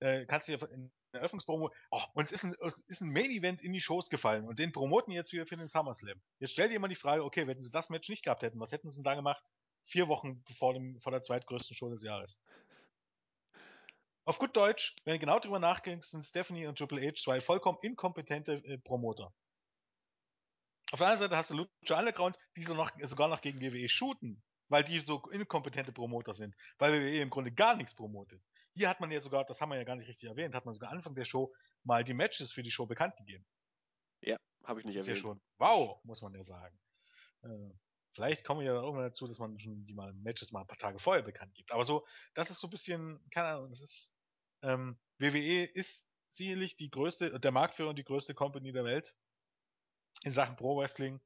äh, 0.00 0.26
kannst 0.26 0.48
du 0.48 0.52
ja 0.52 0.66
in 0.66 0.90
der 1.12 1.20
Eröffnungspromo, 1.20 1.70
oh, 1.92 2.02
und 2.14 2.24
es 2.24 2.32
ist 2.32 2.42
ein, 2.42 2.56
es 2.66 2.80
ist 2.88 3.02
ein 3.02 3.12
Main 3.12 3.30
Event 3.30 3.62
in 3.62 3.72
die 3.72 3.80
Shows 3.80 4.10
gefallen 4.10 4.48
und 4.48 4.58
den 4.58 4.72
promoten 4.72 5.12
jetzt 5.12 5.32
wieder 5.32 5.46
für 5.46 5.56
den 5.56 5.68
SummerSlam. 5.68 6.20
Jetzt 6.40 6.54
stell 6.54 6.68
dir 6.68 6.80
mal 6.80 6.88
die 6.88 6.96
Frage, 6.96 7.22
okay, 7.22 7.46
wenn 7.46 7.60
sie 7.60 7.70
das 7.70 7.88
Match 7.88 8.08
nicht 8.08 8.24
gehabt 8.24 8.42
hätten, 8.42 8.58
was 8.58 8.72
hätten 8.72 8.90
sie 8.90 8.96
denn 8.96 9.04
da 9.04 9.14
gemacht? 9.14 9.52
Vier 9.84 10.08
Wochen 10.08 10.42
vor, 10.58 10.74
dem, 10.74 10.98
vor 11.00 11.12
der 11.12 11.22
zweitgrößten 11.22 11.76
Show 11.76 11.90
des 11.90 12.02
Jahres. 12.02 12.40
Auf 14.26 14.38
gut 14.38 14.56
Deutsch, 14.56 14.96
wenn 15.04 15.14
du 15.14 15.18
genau 15.18 15.38
drüber 15.38 15.58
nachdenkst, 15.58 16.08
sind 16.08 16.24
Stephanie 16.24 16.66
und 16.66 16.78
Triple 16.78 17.06
H 17.06 17.16
zwei 17.22 17.40
vollkommen 17.40 17.78
inkompetente 17.82 18.54
äh, 18.64 18.78
Promoter. 18.78 19.34
Auf 20.92 20.98
der 20.98 21.08
anderen 21.08 21.18
Seite 21.28 21.36
hast 21.36 21.50
du 21.50 21.56
Lucha 21.56 21.98
Underground, 21.98 22.38
die 22.56 22.62
so 22.62 22.72
noch, 22.74 22.90
sogar 23.02 23.28
noch 23.28 23.40
gegen 23.42 23.60
WWE 23.60 23.88
shooten, 23.88 24.42
weil 24.68 24.84
die 24.84 25.00
so 25.00 25.20
inkompetente 25.30 25.92
Promoter 25.92 26.32
sind, 26.32 26.56
weil 26.78 26.92
WWE 26.94 27.20
im 27.20 27.30
Grunde 27.30 27.52
gar 27.52 27.76
nichts 27.76 27.94
promotet. 27.94 28.46
Hier 28.72 28.88
hat 28.88 29.00
man 29.00 29.10
ja 29.10 29.20
sogar, 29.20 29.44
das 29.44 29.60
haben 29.60 29.70
wir 29.70 29.76
ja 29.76 29.84
gar 29.84 29.96
nicht 29.96 30.08
richtig 30.08 30.28
erwähnt, 30.28 30.54
hat 30.54 30.64
man 30.64 30.74
sogar 30.74 30.90
Anfang 30.90 31.14
der 31.14 31.24
Show 31.24 31.52
mal 31.82 32.02
die 32.02 32.14
Matches 32.14 32.52
für 32.52 32.62
die 32.62 32.70
Show 32.70 32.86
bekannt 32.86 33.16
gegeben. 33.16 33.44
Ja, 34.22 34.38
habe 34.64 34.80
ich 34.80 34.86
Das 34.86 34.94
nicht 34.94 35.00
ist 35.00 35.06
ja 35.06 35.14
erwähnt. 35.14 35.22
schon 35.22 35.42
wow, 35.58 36.02
muss 36.04 36.22
man 36.22 36.34
ja 36.34 36.42
sagen. 36.42 36.78
Äh, 37.42 37.74
vielleicht 38.14 38.44
kommen 38.44 38.60
wir 38.60 38.66
ja 38.66 38.74
irgendwann 38.74 39.04
dazu, 39.04 39.26
dass 39.26 39.38
man 39.38 39.58
schon 39.58 39.84
die 39.86 39.94
mal 39.94 40.12
Matches 40.14 40.52
mal 40.52 40.60
ein 40.60 40.66
paar 40.66 40.78
Tage 40.78 40.98
vorher 40.98 41.22
bekannt 41.22 41.54
gibt. 41.54 41.72
Aber 41.72 41.84
so, 41.84 42.06
das 42.34 42.50
ist 42.50 42.60
so 42.60 42.68
ein 42.68 42.70
bisschen, 42.70 43.20
keine 43.30 43.48
Ahnung, 43.48 43.70
das 43.70 43.80
ist, 43.80 44.14
ähm, 44.62 44.98
WWE 45.18 45.64
ist 45.64 46.10
sicherlich 46.28 46.76
die 46.76 46.90
größte, 46.90 47.38
der 47.38 47.52
Marktführer 47.52 47.90
und 47.90 47.98
die 47.98 48.04
größte 48.04 48.34
Company 48.34 48.72
der 48.72 48.84
Welt 48.84 49.14
in 50.22 50.32
Sachen 50.32 50.56
Pro 50.56 50.76
Wrestling, 50.78 51.20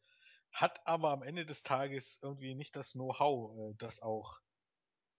hat 0.52 0.86
aber 0.86 1.10
am 1.10 1.22
Ende 1.22 1.44
des 1.46 1.62
Tages 1.62 2.18
irgendwie 2.22 2.54
nicht 2.54 2.74
das 2.74 2.92
Know-how, 2.92 3.72
äh, 3.72 3.74
das 3.78 4.00
auch 4.00 4.40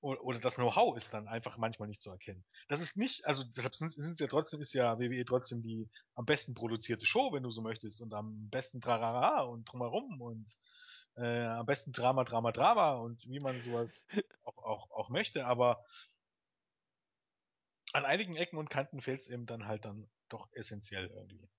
oder, 0.02 0.40
das 0.40 0.56
Know-how 0.56 0.96
ist 0.96 1.14
dann 1.14 1.28
einfach 1.28 1.58
manchmal 1.58 1.90
nicht 1.90 2.02
zu 2.02 2.10
erkennen. 2.10 2.46
Das 2.70 2.82
ist 2.82 2.96
nicht, 2.96 3.26
also 3.26 3.44
deshalb 3.44 3.76
sind 3.76 3.92
sind 3.92 4.20
ja 4.20 4.28
trotzdem, 4.28 4.62
ist 4.62 4.74
ja 4.74 4.98
WWE 4.98 5.26
trotzdem 5.26 5.62
die 5.62 5.90
am 6.16 6.26
besten 6.26 6.54
produzierte 6.54 7.06
Show, 7.06 7.34
wenn 7.34 7.44
du 7.44 7.52
so 7.52 7.62
möchtest, 7.62 8.02
und 8.02 8.14
am 8.14 8.50
besten 8.50 8.80
Trarara 8.80 9.42
und 9.42 9.66
drumherum 9.66 10.22
und 10.22 10.56
äh, 11.16 11.46
am 11.46 11.66
besten 11.66 11.92
Drama, 11.92 12.24
Drama, 12.24 12.52
Drama 12.52 12.94
und 12.94 13.28
wie 13.28 13.40
man 13.40 13.62
sowas 13.62 14.08
auch, 14.44 14.58
auch, 14.58 14.92
auch 14.92 15.10
möchte, 15.10 15.46
aber 15.46 15.84
an 17.94 18.06
einigen 18.06 18.36
Ecken 18.36 18.58
und 18.58 18.70
Kanten 18.70 19.02
fehlt 19.02 19.20
es 19.20 19.28
eben 19.28 19.46
dann 19.46 19.66
halt 19.66 19.86
dann 19.86 20.10
doch 20.30 20.48
essentiell 20.54 21.08
irgendwie. 21.08 21.50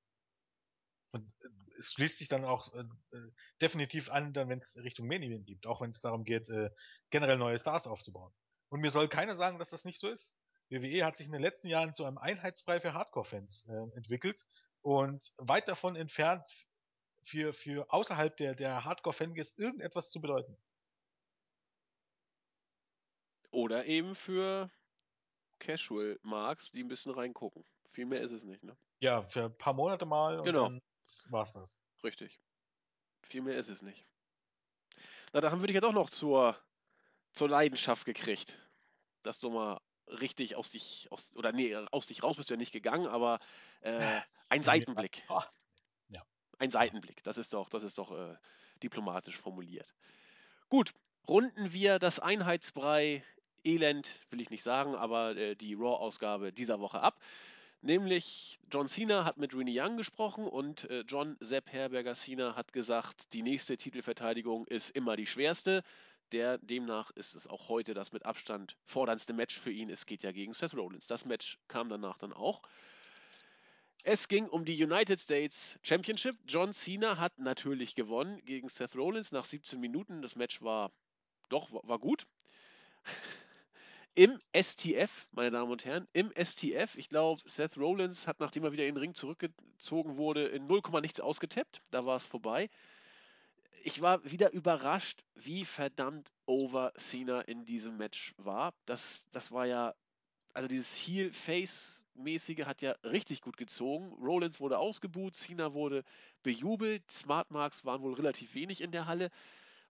Und 1.12 1.26
äh, 1.42 1.48
es 1.78 1.92
schließt 1.92 2.18
sich 2.18 2.28
dann 2.28 2.44
auch 2.44 2.72
äh, 2.74 2.84
äh, 3.16 3.32
definitiv 3.61 4.11
an, 4.11 4.32
dann 4.32 4.48
wenn 4.48 4.61
es 4.61 4.76
Richtung 4.76 5.07
Main 5.07 5.22
Event 5.22 5.46
gibt, 5.46 5.66
auch 5.66 5.80
wenn 5.80 5.90
es 5.90 6.01
darum 6.01 6.24
geht, 6.24 6.48
äh, 6.48 6.70
generell 7.11 7.38
neue 7.38 7.59
Stars 7.59 7.86
aufzubauen. 7.86 8.32
Und 8.68 8.80
mir 8.80 8.90
soll 8.90 9.09
keiner 9.09 9.36
sagen, 9.36 9.59
dass 9.59 9.70
das 9.70 9.84
nicht 9.84 9.98
so 9.98 10.09
ist. 10.09 10.36
WWE 10.68 11.05
hat 11.05 11.16
sich 11.16 11.26
in 11.26 11.32
den 11.32 11.42
letzten 11.42 11.68
Jahren 11.68 11.94
zu 11.94 12.05
einem 12.05 12.18
Einheitsbrei 12.18 12.78
für 12.78 12.94
Hardcore-Fans 12.94 13.68
äh, 13.68 13.96
entwickelt 13.96 14.44
und 14.82 15.32
weit 15.36 15.66
davon 15.66 15.96
entfernt, 15.96 16.46
für, 17.22 17.52
für 17.52 17.92
außerhalb 17.92 18.36
der, 18.36 18.54
der 18.54 18.84
Hardcore-Fangist 18.84 19.58
irgendetwas 19.58 20.10
zu 20.10 20.20
bedeuten. 20.20 20.56
Oder 23.50 23.86
eben 23.86 24.14
für 24.14 24.70
Casual-Marks, 25.58 26.72
die 26.72 26.82
ein 26.84 26.88
bisschen 26.88 27.12
reingucken. 27.12 27.64
Viel 27.92 28.06
mehr 28.06 28.20
ist 28.20 28.30
es 28.30 28.44
nicht, 28.44 28.62
ne? 28.62 28.76
Ja, 29.00 29.22
für 29.22 29.44
ein 29.46 29.58
paar 29.58 29.72
Monate 29.72 30.06
mal 30.06 30.38
und 30.38 30.44
Genau. 30.44 30.64
dann 30.64 30.82
war's 31.30 31.52
das. 31.52 31.76
Richtig. 32.04 32.40
Viel 33.22 33.42
mehr 33.42 33.58
ist 33.58 33.68
es 33.68 33.82
nicht. 33.82 34.06
Na, 35.32 35.40
da 35.40 35.50
haben 35.50 35.60
wir 35.60 35.66
dich 35.66 35.74
ja 35.74 35.80
doch 35.80 35.92
noch 35.92 36.10
zur, 36.10 36.56
zur 37.32 37.48
Leidenschaft 37.48 38.04
gekriegt. 38.04 38.56
Dass 39.22 39.38
du 39.38 39.50
mal 39.50 39.80
richtig 40.06 40.56
aus 40.56 40.70
dich, 40.70 41.08
aus, 41.10 41.34
oder 41.34 41.52
nee, 41.52 41.74
aus 41.76 42.06
dich 42.06 42.22
raus 42.22 42.36
bist 42.36 42.50
du 42.50 42.54
ja 42.54 42.58
nicht 42.58 42.72
gegangen, 42.72 43.06
aber 43.06 43.38
äh, 43.82 44.20
ein 44.48 44.62
Seitenblick. 44.62 45.24
Ja. 45.28 45.46
Ein 46.61 46.70
Seitenblick, 46.70 47.22
das 47.24 47.38
ist 47.38 47.54
doch, 47.54 47.70
das 47.70 47.82
ist 47.82 47.96
doch 47.96 48.12
äh, 48.12 48.36
diplomatisch 48.82 49.38
formuliert. 49.38 49.94
Gut, 50.68 50.92
runden 51.26 51.72
wir 51.72 51.98
das 51.98 52.18
Einheitsbrei 52.18 53.24
Elend, 53.64 54.11
will 54.28 54.42
ich 54.42 54.50
nicht 54.50 54.62
sagen, 54.62 54.94
aber 54.94 55.34
äh, 55.36 55.56
die 55.56 55.72
Raw-Ausgabe 55.72 56.52
dieser 56.52 56.78
Woche 56.78 57.00
ab. 57.00 57.18
Nämlich 57.80 58.61
John 58.70 58.88
Cena 58.88 59.24
hat 59.24 59.38
mit 59.38 59.54
Renee 59.54 59.80
Young 59.80 59.96
gesprochen 59.96 60.46
und 60.46 60.84
äh, 60.90 61.00
John 61.08 61.38
Sepp 61.40 61.72
Herberger 61.72 62.14
Cena 62.14 62.54
hat 62.56 62.74
gesagt, 62.74 63.32
die 63.32 63.40
nächste 63.40 63.78
Titelverteidigung 63.78 64.66
ist 64.66 64.90
immer 64.90 65.16
die 65.16 65.26
schwerste. 65.26 65.82
Der, 66.30 66.58
demnach 66.58 67.11
ist 67.12 67.34
es 67.34 67.46
auch 67.46 67.70
heute 67.70 67.94
das 67.94 68.12
mit 68.12 68.26
Abstand 68.26 68.76
forderndste 68.84 69.32
Match 69.32 69.58
für 69.58 69.72
ihn. 69.72 69.88
Es 69.88 70.04
geht 70.04 70.22
ja 70.22 70.30
gegen 70.30 70.52
Seth 70.52 70.74
Rollins. 70.74 71.06
Das 71.06 71.24
Match 71.24 71.58
kam 71.68 71.88
danach 71.88 72.18
dann 72.18 72.34
auch. 72.34 72.61
Es 74.05 74.28
ging 74.28 74.48
um 74.48 74.64
die 74.64 74.82
United 74.82 75.20
States 75.20 75.78
Championship. 75.82 76.34
John 76.46 76.72
Cena 76.72 77.18
hat 77.18 77.38
natürlich 77.38 77.94
gewonnen 77.94 78.42
gegen 78.46 78.70
Seth 78.70 78.96
Rollins 78.96 79.30
nach 79.30 79.44
17 79.44 79.78
Minuten. 79.78 80.22
Das 80.22 80.36
Match 80.36 80.62
war 80.62 80.90
doch 81.51 81.70
war, 81.70 81.98
gut. 81.98 82.26
Im 84.14 84.38
STF, 84.55 85.26
meine 85.32 85.51
Damen 85.51 85.70
und 85.70 85.84
Herren, 85.84 86.05
im 86.12 86.32
STF, 86.32 86.96
ich 86.96 87.09
glaube, 87.11 87.40
Seth 87.44 87.76
Rollins 87.76 88.26
hat, 88.26 88.40
nachdem 88.40 88.64
er 88.64 88.72
wieder 88.72 88.86
in 88.86 88.94
den 88.94 89.01
Ring 89.01 89.14
zurückgezogen 89.14 90.16
wurde, 90.16 90.44
in 90.44 90.66
0, 90.66 90.80
nichts 91.03 91.20
ausgetappt. 91.20 91.82
Da 91.90 92.07
war 92.07 92.16
es 92.16 92.26
vorbei. 92.26 92.70
Ich 93.82 94.01
war 94.01 94.24
wieder 94.24 94.53
überrascht, 94.53 95.22
wie 95.34 95.64
verdammt 95.64 96.30
over 96.46 96.92
Cena 96.96 97.42
in 97.42 97.64
diesem 97.66 97.98
Match 97.98 98.34
war. 98.38 98.72
Das, 98.86 99.26
das 99.30 99.53
war 99.53 99.66
ja, 99.66 99.94
also 100.55 100.68
dieses 100.68 100.94
Heel-Face-mäßige 102.20 102.66
hat 102.66 102.82
ja 102.82 102.92
richtig 103.04 103.40
gut 103.40 103.56
gezogen. 103.56 104.12
Rollins 104.22 104.60
wurde 104.60 104.78
ausgebuht, 104.78 105.34
Cena 105.34 105.72
wurde 105.72 106.04
bejubelt, 106.42 107.10
Smart 107.10 107.50
Marks 107.50 107.84
waren 107.84 108.02
wohl 108.02 108.14
relativ 108.14 108.54
wenig 108.54 108.80
in 108.80 108.92
der 108.92 109.06
Halle. 109.06 109.30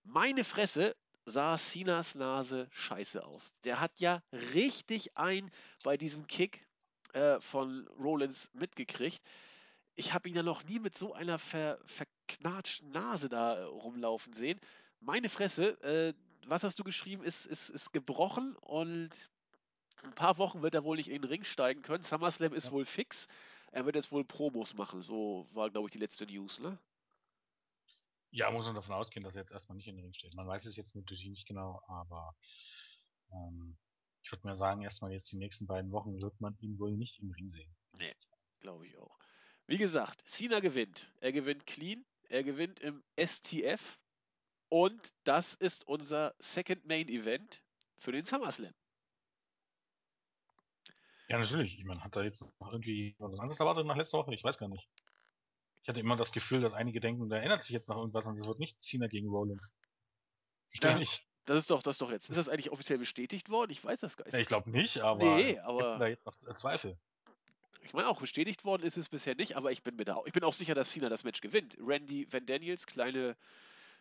Meine 0.05 0.45
Fresse, 0.45 0.97
sah 1.27 1.59
Sinas 1.59 2.15
Nase 2.15 2.67
scheiße 2.73 3.25
aus. 3.25 3.53
Der 3.65 3.81
hat 3.81 4.01
ja 4.01 4.23
richtig 4.55 5.17
ein 5.17 5.51
bei 5.85 5.97
diesem 5.97 6.27
Kick 6.27 6.67
äh, 7.13 7.39
von 7.41 7.87
Rollins 7.99 8.51
mitgekriegt. 8.55 9.21
Ich 9.97 10.15
habe 10.15 10.29
ihn 10.29 10.37
ja 10.37 10.43
noch 10.43 10.65
nie 10.65 10.79
mit 10.79 10.97
so 10.97 11.13
einer 11.13 11.39
ver 11.39 11.79
verknatschten 11.85 12.91
Nase 12.91 13.29
da 13.29 13.59
äh, 13.59 13.63
rumlaufen 13.63 14.33
sehen. 14.33 14.59
Meine 15.01 15.29
Fresse, 15.29 15.81
äh, 15.83 16.15
was 16.47 16.65
hast 16.65 16.79
du 16.79 16.85
geschrieben, 16.85 17.23
ist, 17.23 17.45
ist, 17.47 17.69
ist 17.69 17.93
gebrochen 17.93 18.57
und 18.57 19.11
ein 20.05 20.15
paar 20.15 20.39
Wochen 20.39 20.63
wird 20.63 20.75
er 20.75 20.85
wohl 20.85 20.97
nicht 20.97 21.09
in 21.09 21.23
den 21.23 21.29
Ring 21.29 21.45
steigen 21.45 21.83
können. 21.83 22.03
SummerSlam 22.05 22.53
ist 22.55 22.67
Ja. 22.67 22.73
wohl 22.73 22.85
fix. 22.85 23.29
Er 23.73 23.85
wird 23.87 23.97
jetzt 23.97 24.11
wohl 24.13 24.25
Promos 24.25 24.75
machen. 24.75 25.03
So 25.03 25.49
war, 25.53 25.71
glaube 25.71 25.89
ich, 25.89 25.93
die 25.93 25.99
letzte 25.99 26.27
News, 26.27 26.59
ne? 26.59 26.79
Ja, 28.33 28.51
muss 28.51 28.67
man 28.67 28.75
davon 28.77 28.95
ausgehen, 28.95 29.25
dass 29.25 29.35
er 29.35 29.43
jetzt 29.43 29.53
erstmal 29.53 29.77
nicht 29.77 29.89
in 29.89 29.97
den 29.97 30.05
Ring 30.05 30.15
steht. 30.15 30.35
Man 30.35 30.47
weiß 30.47 30.65
es 30.67 30.77
jetzt 30.77 30.95
natürlich 30.95 31.27
nicht 31.29 31.47
genau, 31.49 31.83
aber 31.89 32.37
ähm, 33.33 33.77
ich 34.23 34.31
würde 34.31 34.47
mal 34.47 34.55
sagen, 34.57 34.83
erstmal 34.83 35.11
jetzt 35.13 35.31
die 35.33 35.37
nächsten 35.39 35.67
beiden 35.67 35.91
Wochen 35.91 36.21
wird 36.23 36.41
man 36.41 36.57
ihn 36.61 36.79
wohl 36.79 36.97
nicht 36.97 37.19
im 37.21 37.31
Ring 37.33 37.51
sehen. 37.51 37.75
Nee. 37.93 38.15
Glaube 38.61 38.87
ich 38.87 38.97
auch. 38.99 39.19
Wie 39.67 39.79
gesagt, 39.79 40.29
Cena 40.29 40.61
gewinnt. 40.61 41.13
Er 41.21 41.33
gewinnt 41.33 41.67
clean. 41.67 42.05
Er 42.29 42.45
gewinnt 42.45 42.79
im 42.81 43.03
STF. 43.17 43.99
Und 44.69 45.13
das 45.25 45.55
ist 45.55 45.87
unser 45.89 46.35
Second 46.39 46.85
Main 46.87 47.09
Event 47.09 47.63
für 47.99 48.13
den 48.13 48.25
SummerSlam. 48.25 48.73
Ja, 51.31 51.39
natürlich. 51.39 51.79
Ich 51.79 51.85
meine, 51.85 52.03
hat 52.03 52.17
da 52.17 52.23
jetzt 52.25 52.41
noch 52.43 52.73
irgendwie 52.73 53.15
was 53.19 53.39
anderes 53.39 53.61
erwartet 53.61 53.87
nach 53.87 53.97
letzter 53.97 54.19
Woche? 54.19 54.35
Ich 54.35 54.43
weiß 54.43 54.59
gar 54.59 54.69
nicht. 54.69 54.89
Ich 55.83 55.89
hatte 55.89 56.01
immer 56.01 56.17
das 56.17 56.33
Gefühl, 56.33 56.61
dass 56.61 56.75
einige 56.75 56.99
denken, 56.99 57.29
da 57.29 57.37
ändert 57.39 57.63
sich 57.63 57.71
jetzt 57.73 57.89
noch 57.89 57.97
irgendwas 57.99 58.27
und 58.27 58.37
das 58.37 58.49
wird 58.49 58.59
nicht 58.59 58.83
Cena 58.83 59.07
gegen 59.07 59.29
Rollins. 59.29 59.77
Verstehe 60.67 60.91
Ja. 60.91 60.99
nicht. 60.99 61.25
Das 61.45 61.59
ist 61.59 61.71
doch 61.71 61.83
das 61.83 61.99
doch 61.99 62.11
jetzt. 62.11 62.29
Ist 62.31 62.37
das 62.37 62.49
eigentlich 62.49 62.71
offiziell 62.71 62.99
bestätigt 62.99 63.49
worden? 63.49 63.71
Ich 63.71 63.83
weiß 63.83 64.01
das 64.01 64.17
gar 64.17 64.25
nicht. 64.25 64.35
Ja, 64.35 64.41
ich 64.41 64.49
glaube 64.49 64.71
nicht, 64.71 64.99
aber 65.01 65.37
Nee, 65.37 65.53
gibt's 65.55 65.63
aber- 65.65 65.99
da 65.99 66.07
jetzt 66.09 66.27
noch 66.27 66.35
Zweifel? 66.35 66.99
Ich 67.83 67.93
meine, 67.95 68.09
auch 68.09 68.21
bestätigt 68.21 68.65
worden 68.65 68.83
ist 68.83 68.97
es 68.99 69.09
bisher 69.09 69.35
nicht, 69.37 69.57
aber 69.57 69.71
ich 69.73 69.83
bin 69.85 69.97
mir 69.97 70.05
da 70.05 70.17
auch, 70.17 70.27
ich 70.27 70.33
bin 70.33 70.43
auch 70.45 70.53
sicher, 70.53 70.75
dass 70.75 70.91
Cena 70.91 71.09
das 71.09 71.25
Match 71.25 71.41
gewinnt. 71.41 71.77
Randy 71.81 72.27
Van 72.31 72.45
Daniels, 72.45 72.87
kleine 72.87 73.31
äh, 73.31 73.35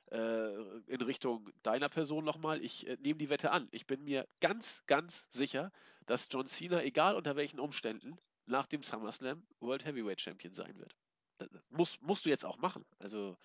in 0.08 1.02
Richtung 1.02 1.52
deiner 1.62 1.89
Person 1.89 2.26
nochmal, 2.26 2.64
ich 2.64 2.88
äh, 2.88 2.97
nehme 3.00 3.20
die 3.20 3.30
Wette 3.30 3.52
an. 3.52 3.68
Ich 3.72 3.86
bin 3.86 4.04
mir 4.04 4.28
ganz, 4.39 4.84
ganz 4.88 5.28
sicher, 5.30 5.72
dass 6.08 6.28
John 6.32 6.47
Cena, 6.47 6.82
egal 6.82 7.16
unter 7.16 7.36
welchen 7.36 7.60
Umständen, 7.60 8.18
nach 8.45 8.66
dem 8.66 8.82
SummerSlam 8.82 9.45
World 9.60 9.86
Heavyweight 9.86 10.20
Champion 10.20 10.54
sein 10.54 10.78
wird. 10.80 10.95
Das, 11.38 11.50
das 11.52 11.72
muss, 11.72 12.02
musst 12.02 12.26
du 12.26 12.30
jetzt 12.30 12.45
auch 12.45 12.58
machen. 12.58 12.86
Also 12.97 13.38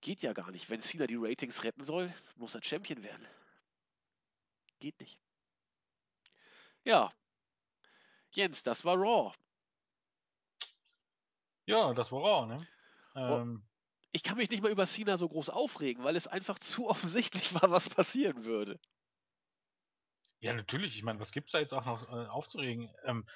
geht 0.00 0.22
ja 0.22 0.32
gar 0.32 0.50
nicht. 0.50 0.70
Wenn 0.70 0.80
Cena 0.80 1.06
die 1.06 1.16
Ratings 1.16 1.62
retten 1.62 1.84
soll, 1.84 2.12
muss 2.36 2.54
er 2.54 2.62
Champion 2.62 3.02
werden. 3.02 3.26
Geht 4.78 4.98
nicht. 5.00 5.20
Ja. 6.84 7.12
Jens, 8.30 8.62
das 8.62 8.84
war 8.84 8.96
Raw. 8.96 9.34
Ja, 11.66 11.92
das 11.92 12.12
war 12.12 12.20
Raw, 12.20 12.46
ne? 12.46 12.66
Ähm, 13.16 13.62
ich 14.16 14.22
kann 14.22 14.38
mich 14.38 14.48
nicht 14.48 14.62
mal 14.62 14.72
über 14.72 14.86
Cena 14.86 15.18
so 15.18 15.28
groß 15.28 15.50
aufregen, 15.50 16.02
weil 16.02 16.16
es 16.16 16.26
einfach 16.26 16.58
zu 16.58 16.88
offensichtlich 16.88 17.54
war, 17.54 17.70
was 17.70 17.88
passieren 17.88 18.44
würde. 18.44 18.80
Ja, 20.40 20.54
natürlich. 20.54 20.96
Ich 20.96 21.02
meine, 21.02 21.20
was 21.20 21.32
gibt's 21.32 21.52
da 21.52 21.60
jetzt 21.60 21.74
auch 21.74 21.84
noch 21.84 22.08
äh, 22.08 22.26
aufzuregen? 22.26 22.90
Ähm, 23.04 23.26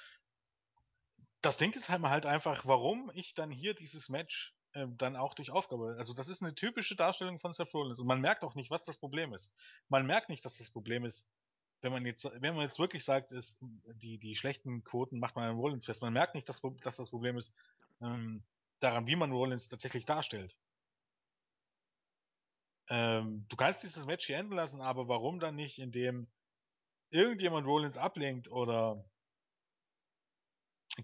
das 1.41 1.57
Ding 1.57 1.71
ist 1.73 1.89
halt, 1.89 2.03
halt 2.03 2.25
einfach, 2.25 2.65
warum 2.65 3.11
ich 3.13 3.33
dann 3.35 3.51
hier 3.51 3.75
dieses 3.75 4.09
Match 4.09 4.55
ähm, 4.73 4.97
dann 4.97 5.15
auch 5.15 5.35
durch 5.35 5.51
Aufgabe. 5.51 5.95
Also 5.97 6.13
das 6.13 6.29
ist 6.29 6.41
eine 6.41 6.55
typische 6.55 6.95
Darstellung 6.95 7.37
von 7.39 7.53
Seth 7.53 7.73
Rollins 7.73 7.99
und 7.99 8.07
man 8.07 8.21
merkt 8.21 8.43
auch 8.43 8.55
nicht, 8.55 8.71
was 8.71 8.85
das 8.85 8.97
Problem 8.97 9.33
ist. 9.33 9.55
Man 9.87 10.05
merkt 10.07 10.29
nicht, 10.29 10.45
dass 10.45 10.57
das 10.57 10.71
Problem 10.71 11.05
ist, 11.05 11.31
wenn 11.81 11.91
man 11.91 12.05
jetzt, 12.05 12.25
wenn 12.25 12.55
man 12.55 12.63
jetzt 12.63 12.79
wirklich 12.79 13.03
sagt, 13.03 13.31
ist 13.31 13.59
die 13.61 14.17
die 14.17 14.35
schlechten 14.35 14.83
Quoten 14.83 15.19
macht 15.19 15.35
man 15.35 15.49
an 15.49 15.57
Rollins 15.57 15.85
fest. 15.85 16.01
Man 16.01 16.13
merkt 16.13 16.35
nicht, 16.35 16.47
dass, 16.47 16.61
dass 16.83 16.97
das 16.97 17.09
Problem 17.09 17.37
ist 17.37 17.53
ähm, 18.01 18.43
daran, 18.79 19.07
wie 19.07 19.15
man 19.15 19.31
Rollins 19.31 19.67
tatsächlich 19.67 20.05
darstellt. 20.05 20.55
Ähm, 22.91 23.47
du 23.49 23.55
kannst 23.57 23.83
dieses 23.83 24.05
Match 24.05 24.27
hier 24.27 24.37
enden 24.37 24.53
lassen, 24.55 24.81
aber 24.81 25.07
warum 25.07 25.39
dann 25.39 25.55
nicht, 25.55 25.79
indem 25.79 26.31
irgendjemand 27.11 27.67
Rollins 27.67 27.97
ablenkt 27.97 28.49
oder 28.51 29.05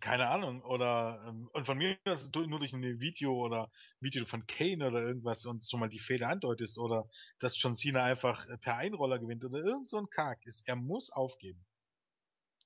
keine 0.01 0.27
Ahnung 0.29 0.61
oder 0.63 1.23
ähm, 1.27 1.49
und 1.53 1.65
von 1.65 1.77
mir 1.77 1.97
du- 2.31 2.45
nur 2.47 2.59
durch 2.59 2.73
ein 2.73 2.83
Video 2.99 3.33
oder 3.33 3.71
Video 4.01 4.25
von 4.25 4.45
Kane 4.47 4.85
oder 4.88 5.01
irgendwas 5.01 5.45
und 5.45 5.65
so 5.65 5.77
mal 5.77 5.89
die 5.89 5.99
Fehler 5.99 6.29
andeutest 6.29 6.77
oder 6.77 7.09
dass 7.39 7.61
John 7.61 7.75
Cena 7.75 8.03
einfach 8.03 8.45
äh, 8.47 8.57
per 8.57 8.75
Einroller 8.77 9.19
gewinnt 9.19 9.45
oder 9.45 9.59
irgend 9.59 9.88
so 9.88 9.97
ein 9.97 10.09
Kack 10.09 10.45
ist, 10.45 10.67
er 10.67 10.75
muss 10.75 11.09
aufgeben. 11.11 11.65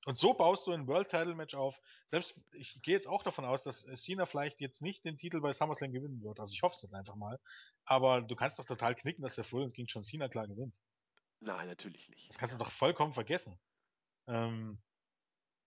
Und 0.04 0.18
so 0.18 0.34
baust 0.34 0.66
du 0.66 0.72
ein 0.72 0.88
World 0.88 1.08
Title 1.08 1.34
Match 1.34 1.54
auf. 1.54 1.80
Selbst 2.06 2.40
ich 2.52 2.80
gehe 2.82 2.94
jetzt 2.94 3.06
auch 3.06 3.22
davon 3.22 3.44
aus, 3.44 3.62
dass 3.62 3.86
äh, 3.86 3.94
Cena 3.94 4.26
vielleicht 4.26 4.60
jetzt 4.60 4.82
nicht 4.82 5.04
den 5.04 5.16
Titel 5.16 5.40
bei 5.40 5.52
SummerSlam 5.52 5.92
gewinnen 5.92 6.22
wird. 6.22 6.40
Also 6.40 6.52
ich 6.52 6.62
hoffe 6.62 6.74
es 6.74 6.82
jetzt 6.82 6.94
einfach 6.94 7.14
mal. 7.14 7.38
Aber 7.84 8.20
du 8.20 8.34
kannst 8.34 8.58
doch 8.58 8.64
total 8.64 8.94
knicken, 8.96 9.22
dass 9.22 9.36
der 9.36 9.48
Rollins 9.50 9.72
gegen 9.72 9.86
John 9.86 10.02
Cena 10.02 10.28
klar 10.28 10.48
gewinnt. 10.48 10.76
Nein, 11.40 11.68
natürlich 11.68 12.08
nicht. 12.08 12.28
Das 12.28 12.38
kannst 12.38 12.54
du 12.54 12.58
doch 12.58 12.70
vollkommen 12.70 13.12
vergessen. 13.12 13.58
Ähm, 14.26 14.80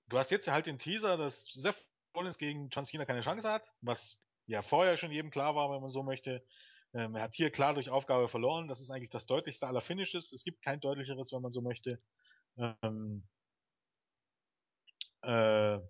du 0.07 0.17
hast 0.17 0.31
jetzt 0.31 0.47
halt 0.47 0.67
den 0.67 0.79
Teaser, 0.79 1.17
dass 1.17 1.45
Seth 1.45 1.85
Rollins 2.15 2.37
gegen 2.37 2.69
John 2.69 2.85
Cena 2.85 3.05
keine 3.05 3.21
Chance 3.21 3.49
hat, 3.49 3.73
was 3.81 4.17
ja 4.47 4.61
vorher 4.61 4.97
schon 4.97 5.11
jedem 5.11 5.31
klar 5.31 5.55
war, 5.55 5.71
wenn 5.71 5.81
man 5.81 5.89
so 5.89 6.03
möchte. 6.03 6.45
Ähm, 6.93 7.15
er 7.15 7.23
hat 7.23 7.33
hier 7.33 7.51
klar 7.51 7.73
durch 7.73 7.89
Aufgabe 7.89 8.27
verloren. 8.27 8.67
Das 8.67 8.79
ist 8.79 8.89
eigentlich 8.89 9.09
das 9.09 9.25
deutlichste 9.25 9.67
aller 9.67 9.81
Finishes. 9.81 10.31
Es 10.31 10.43
gibt 10.43 10.61
kein 10.61 10.79
deutlicheres, 10.79 11.33
wenn 11.33 11.41
man 11.41 11.51
so 11.51 11.61
möchte. 11.61 12.01
Ähm, 12.57 13.27
äh, 15.25 15.81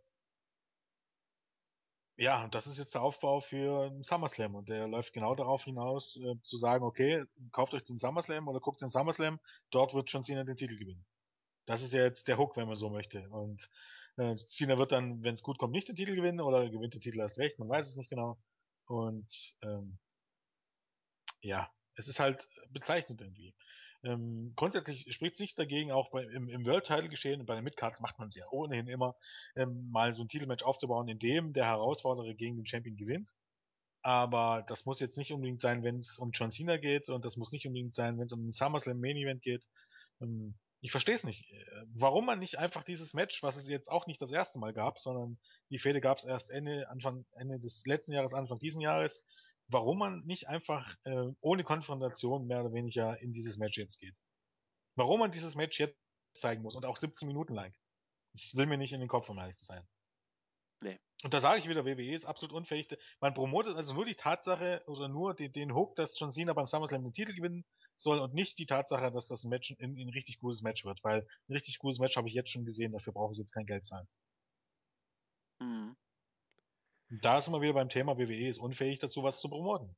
ja, 2.18 2.44
und 2.44 2.56
das 2.56 2.66
ist 2.66 2.78
jetzt 2.78 2.94
der 2.94 3.02
Aufbau 3.02 3.42
für 3.42 3.92
SummerSlam 4.02 4.56
und 4.56 4.70
der 4.70 4.88
läuft 4.88 5.14
genau 5.14 5.36
darauf 5.36 5.66
hinaus, 5.66 6.16
äh, 6.18 6.36
zu 6.42 6.56
sagen, 6.58 6.86
okay, 6.86 7.26
kauft 7.52 7.74
euch 7.74 7.84
den 7.84 7.98
SummerSlam 8.00 8.48
oder 8.48 8.62
guckt 8.62 8.82
den 8.82 8.88
SummerSlam, 8.90 9.40
dort 9.70 9.94
wird 9.94 10.10
John 10.10 10.24
Cena 10.24 10.46
den 10.46 10.56
Titel 10.56 10.78
gewinnen. 10.78 11.06
Das 11.66 11.82
ist 11.84 11.94
ja 11.94 12.04
jetzt 12.04 12.28
der 12.28 12.38
Hook, 12.38 12.56
wenn 12.58 12.68
man 12.68 12.78
so 12.78 12.90
möchte. 12.90 13.28
Und 13.30 13.70
äh, 14.18 14.36
Cena 14.36 14.78
wird 14.78 14.92
dann, 14.94 15.24
wenn 15.24 15.36
es 15.36 15.44
gut 15.44 15.58
kommt, 15.58 15.74
nicht 15.74 15.90
den 15.90 15.96
Titel 15.96 16.16
gewinnen 16.16 16.40
oder 16.40 16.70
gewinnt 16.70 16.94
den 16.94 17.02
Titel 17.02 17.20
erst 17.20 17.38
recht, 17.38 17.60
man 17.60 17.70
weiß 17.70 17.90
es 17.90 17.98
nicht 17.98 18.10
genau. 18.10 18.38
Und 18.86 19.56
ähm, 19.62 19.98
ja, 21.42 21.70
es 21.96 22.08
ist 22.08 22.20
halt 22.20 22.48
bezeichnend 22.70 23.22
irgendwie. 23.22 23.54
Ähm, 24.06 24.54
grundsätzlich 24.56 25.12
spricht 25.12 25.34
es 25.34 25.40
nicht 25.40 25.58
dagegen, 25.58 25.92
auch 25.92 26.12
bei, 26.12 26.24
im, 26.24 26.48
im 26.48 26.66
World-Title-Geschehen 26.66 27.40
und 27.40 27.48
bei 27.48 27.56
den 27.56 27.64
Midcards 27.64 28.02
macht 28.02 28.20
man 28.20 28.28
es 28.28 28.36
ja 28.36 28.46
ohnehin 28.52 28.88
immer, 28.88 29.16
ähm, 29.56 29.90
mal 29.90 30.12
so 30.12 30.24
ein 30.24 30.28
Titelmatch 30.28 30.64
aufzubauen, 30.64 31.08
in 31.08 31.18
dem 31.18 31.54
der 31.54 31.66
Herausforderer 31.66 32.36
gegen 32.36 32.56
den 32.56 32.68
Champion 32.68 32.96
gewinnt. 32.98 33.34
Aber 34.04 34.64
das 34.68 34.86
muss 34.86 35.00
jetzt 35.00 35.18
nicht 35.18 35.34
unbedingt 35.34 35.60
sein, 35.60 35.84
wenn 35.84 35.98
es 35.98 36.20
um 36.20 36.30
John 36.32 36.52
Cena 36.52 36.78
geht 36.78 37.10
und 37.10 37.26
das 37.26 37.38
muss 37.38 37.52
nicht 37.52 37.66
unbedingt 37.66 37.96
sein, 37.96 38.20
wenn 38.20 38.26
es 38.26 38.34
um 38.34 38.44
den 38.44 38.52
SummerSlam 38.52 39.00
Main 39.00 39.18
Event 39.18 39.42
geht. 39.42 39.68
Ähm, 40.22 40.54
ich 40.82 40.92
verstehe 40.92 41.16
es 41.16 41.24
nicht. 41.24 41.52
Äh, 41.52 41.66
warum 41.96 42.28
man 42.28 42.38
nicht 42.38 42.60
einfach 42.60 42.84
dieses 42.84 43.16
Match, 43.16 43.42
was 43.42 43.56
es 43.56 43.68
jetzt 43.68 43.90
auch 43.90 44.06
nicht 44.06 44.22
das 44.22 44.32
erste 44.32 44.60
Mal 44.60 44.74
gab, 44.74 45.00
sondern 45.00 45.40
die 45.72 45.80
Fehde 45.80 46.00
gab 46.00 46.20
es 46.20 46.26
erst 46.26 46.52
Ende, 46.52 46.88
Anfang, 46.90 47.26
Ende 47.34 47.60
des 47.60 47.84
letzten 47.88 48.14
Jahres, 48.14 48.36
Anfang 48.36 48.60
diesen 48.60 48.82
Jahres, 48.82 49.26
warum 49.68 49.98
man 50.00 50.24
nicht 50.26 50.48
einfach 50.48 50.96
äh, 51.04 51.32
ohne 51.42 51.64
Konfrontation 51.64 52.48
mehr 52.48 52.62
oder 52.62 52.74
weniger 52.74 53.20
in 53.22 53.34
dieses 53.34 53.58
Match 53.58 53.78
jetzt 53.78 54.00
geht. 54.00 54.16
Warum 54.96 55.20
man 55.20 55.32
dieses 55.32 55.56
Match 55.56 55.80
jetzt 55.80 55.98
zeigen 56.36 56.62
muss 56.62 56.76
und 56.76 56.86
auch 56.86 56.98
17 56.98 57.28
Minuten 57.28 57.54
lang. 57.54 57.74
Das 58.34 58.56
will 58.56 58.66
mir 58.66 58.78
nicht 58.78 58.94
in 58.94 59.00
den 59.00 59.10
Kopf, 59.10 59.30
um 59.30 59.38
ehrlich 59.38 59.58
zu 59.58 59.66
sein. 59.66 59.86
Nee. 60.82 61.00
Und 61.24 61.34
da 61.34 61.40
sage 61.40 61.60
ich 61.60 61.70
wieder, 61.70 61.86
WWE 61.86 62.14
ist 62.14 62.26
absolut 62.26 62.54
unfähig. 62.54 62.88
Man 63.20 63.34
promotet 63.34 63.76
also 63.76 63.94
nur 63.94 64.06
die 64.06 64.16
Tatsache 64.16 64.84
oder 64.88 65.08
nur 65.08 65.34
den, 65.34 65.52
den 65.52 65.74
Hook, 65.74 65.96
dass 65.96 66.20
John 66.20 66.32
Cena 66.32 66.54
beim 66.54 66.68
SummerSlam 66.68 67.04
den 67.04 67.14
Titel 67.14 67.34
gewinnen 67.34 67.66
soll 67.96 68.20
und 68.20 68.34
nicht 68.34 68.60
die 68.60 68.66
Tatsache, 68.66 69.10
dass 69.10 69.28
das 69.28 69.44
ein 69.44 69.50
Match 69.50 69.72
ein, 69.80 69.98
ein 69.98 70.10
richtig 70.10 70.40
gutes 70.40 70.62
Match 70.62 70.84
wird, 70.84 71.04
weil 71.04 71.26
ein 71.48 71.54
richtig 71.54 71.80
gutes 71.80 72.00
Match 72.00 72.18
habe 72.18 72.28
ich 72.28 72.34
jetzt 72.34 72.50
schon 72.50 72.66
gesehen, 72.66 72.92
dafür 72.92 73.14
brauche 73.14 73.32
ich 73.32 73.40
jetzt 73.40 73.54
kein 73.54 73.66
Geld 73.66 73.86
zahlen. 73.86 74.08
Da 77.22 77.42
sind 77.42 77.54
wir 77.54 77.62
wieder 77.62 77.74
beim 77.74 77.90
Thema, 77.90 78.18
WWE 78.18 78.48
ist 78.48 78.60
unfähig 78.60 79.00
dazu, 79.00 79.24
was 79.24 79.40
zu 79.40 79.50
promoten. 79.50 79.96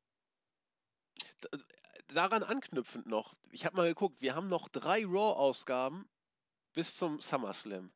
Daran 2.09 2.43
anknüpfend 2.43 3.07
noch, 3.07 3.35
ich 3.51 3.65
habe 3.65 3.75
mal 3.75 3.87
geguckt, 3.87 4.21
wir 4.21 4.35
haben 4.35 4.47
noch 4.47 4.69
drei 4.69 5.05
Raw-Ausgaben 5.05 6.09
bis 6.73 6.95
zum 6.95 7.21
SummerSlam. 7.21 7.91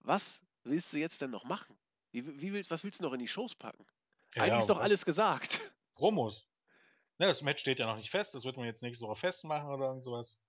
Was 0.00 0.42
willst 0.64 0.92
du 0.92 0.98
jetzt 0.98 1.20
denn 1.20 1.30
noch 1.30 1.44
machen? 1.44 1.78
Wie, 2.10 2.40
wie 2.40 2.52
willst, 2.52 2.70
was 2.70 2.84
willst 2.84 3.00
du 3.00 3.04
noch 3.04 3.12
in 3.12 3.20
die 3.20 3.28
Shows 3.28 3.54
packen? 3.54 3.86
Ja, 4.34 4.42
Eigentlich 4.42 4.52
ja, 4.52 4.58
ist 4.60 4.70
doch 4.70 4.80
alles 4.80 5.04
gesagt. 5.04 5.60
Promos. 5.94 6.48
Ne, 7.18 7.26
das 7.26 7.42
Match 7.42 7.60
steht 7.60 7.80
ja 7.80 7.86
noch 7.86 7.96
nicht 7.96 8.10
fest, 8.10 8.34
das 8.34 8.44
wird 8.44 8.56
man 8.56 8.66
jetzt 8.66 8.82
nächste 8.82 9.06
Woche 9.06 9.16
festmachen 9.16 9.68
oder 9.68 9.88
irgend 9.88 10.04
sowas. 10.04 10.42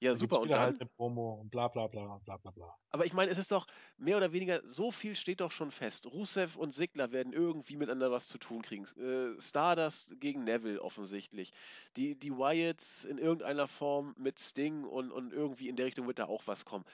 Ja, 0.00 0.14
super. 0.14 0.40
Und 0.40 0.46
wieder 0.46 0.56
dann? 0.56 0.64
halt 0.64 0.80
eine 0.80 0.88
Promo 0.88 1.34
und 1.34 1.50
bla 1.50 1.68
bla 1.68 1.86
bla 1.86 2.18
bla 2.24 2.38
bla 2.38 2.50
bla. 2.50 2.74
Aber 2.88 3.04
ich 3.04 3.12
meine, 3.12 3.30
es 3.30 3.36
ist 3.36 3.52
doch 3.52 3.66
mehr 3.98 4.16
oder 4.16 4.32
weniger, 4.32 4.66
so 4.66 4.90
viel 4.90 5.14
steht 5.14 5.40
doch 5.42 5.50
schon 5.50 5.70
fest. 5.70 6.06
Rusev 6.06 6.56
und 6.56 6.72
Sigler 6.72 7.12
werden 7.12 7.34
irgendwie 7.34 7.76
miteinander 7.76 8.10
was 8.10 8.26
zu 8.26 8.38
tun 8.38 8.62
kriegen. 8.62 8.84
Äh, 8.98 9.38
Stardust 9.38 10.18
gegen 10.18 10.44
Neville 10.44 10.80
offensichtlich. 10.80 11.52
Die, 11.96 12.18
die 12.18 12.32
Wyatts 12.32 13.04
in 13.04 13.18
irgendeiner 13.18 13.68
Form 13.68 14.14
mit 14.16 14.40
Sting 14.40 14.84
und, 14.84 15.12
und 15.12 15.34
irgendwie 15.34 15.68
in 15.68 15.76
der 15.76 15.84
Richtung 15.84 16.06
wird 16.06 16.18
da 16.18 16.24
auch 16.24 16.46
was 16.46 16.64
kommen. 16.64 16.86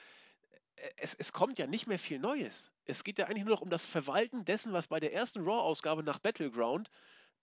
Es, 0.97 1.15
es 1.15 1.33
kommt 1.33 1.61
ja 1.61 1.69
nicht 1.69 1.87
mehr 1.87 2.01
viel 2.01 2.19
Neues. 2.19 2.73
Es 2.87 3.05
geht 3.05 3.21
ja 3.21 3.27
eigentlich 3.27 3.45
nur 3.45 3.55
noch 3.55 3.63
um 3.63 3.71
das 3.71 3.87
Verwalten 3.87 4.45
dessen, 4.45 4.73
was 4.73 4.89
bei 4.89 4.99
der 4.99 5.15
ersten 5.15 5.43
Raw-Ausgabe 5.43 6.03
nach 6.03 6.19
Battleground 6.19 6.91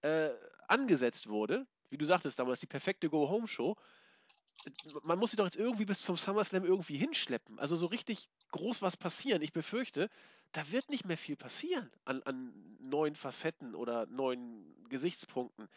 äh, 0.01 0.29
angesetzt 0.67 1.29
wurde. 1.29 1.65
Wie 1.89 1.97
du 1.97 2.05
sagtest 2.05 2.37
damals, 2.37 2.59
die 2.59 2.67
perfekte 2.67 3.09
Go-Home-Show 3.09 3.77
man 5.03 5.19
muss 5.19 5.31
sie 5.31 5.37
doch 5.37 5.45
jetzt 5.45 5.57
irgendwie 5.57 5.85
bis 5.85 6.01
zum 6.01 6.15
SummerSlam 6.15 6.63
irgendwie 6.63 6.97
hinschleppen. 6.97 7.59
Also 7.59 7.75
so 7.75 7.87
richtig 7.87 8.29
groß 8.51 8.81
was 8.81 8.97
passieren. 8.97 9.41
Ich 9.41 9.51
befürchte, 9.51 10.09
da 10.53 10.69
wird 10.71 10.89
nicht 10.89 11.05
mehr 11.05 11.17
viel 11.17 11.35
passieren 11.35 11.91
an, 12.05 12.23
an 12.23 12.77
neuen 12.79 13.15
Facetten 13.15 13.75
oder 13.75 14.05
neuen 14.05 14.87
Gesichtspunkten. 14.89 15.67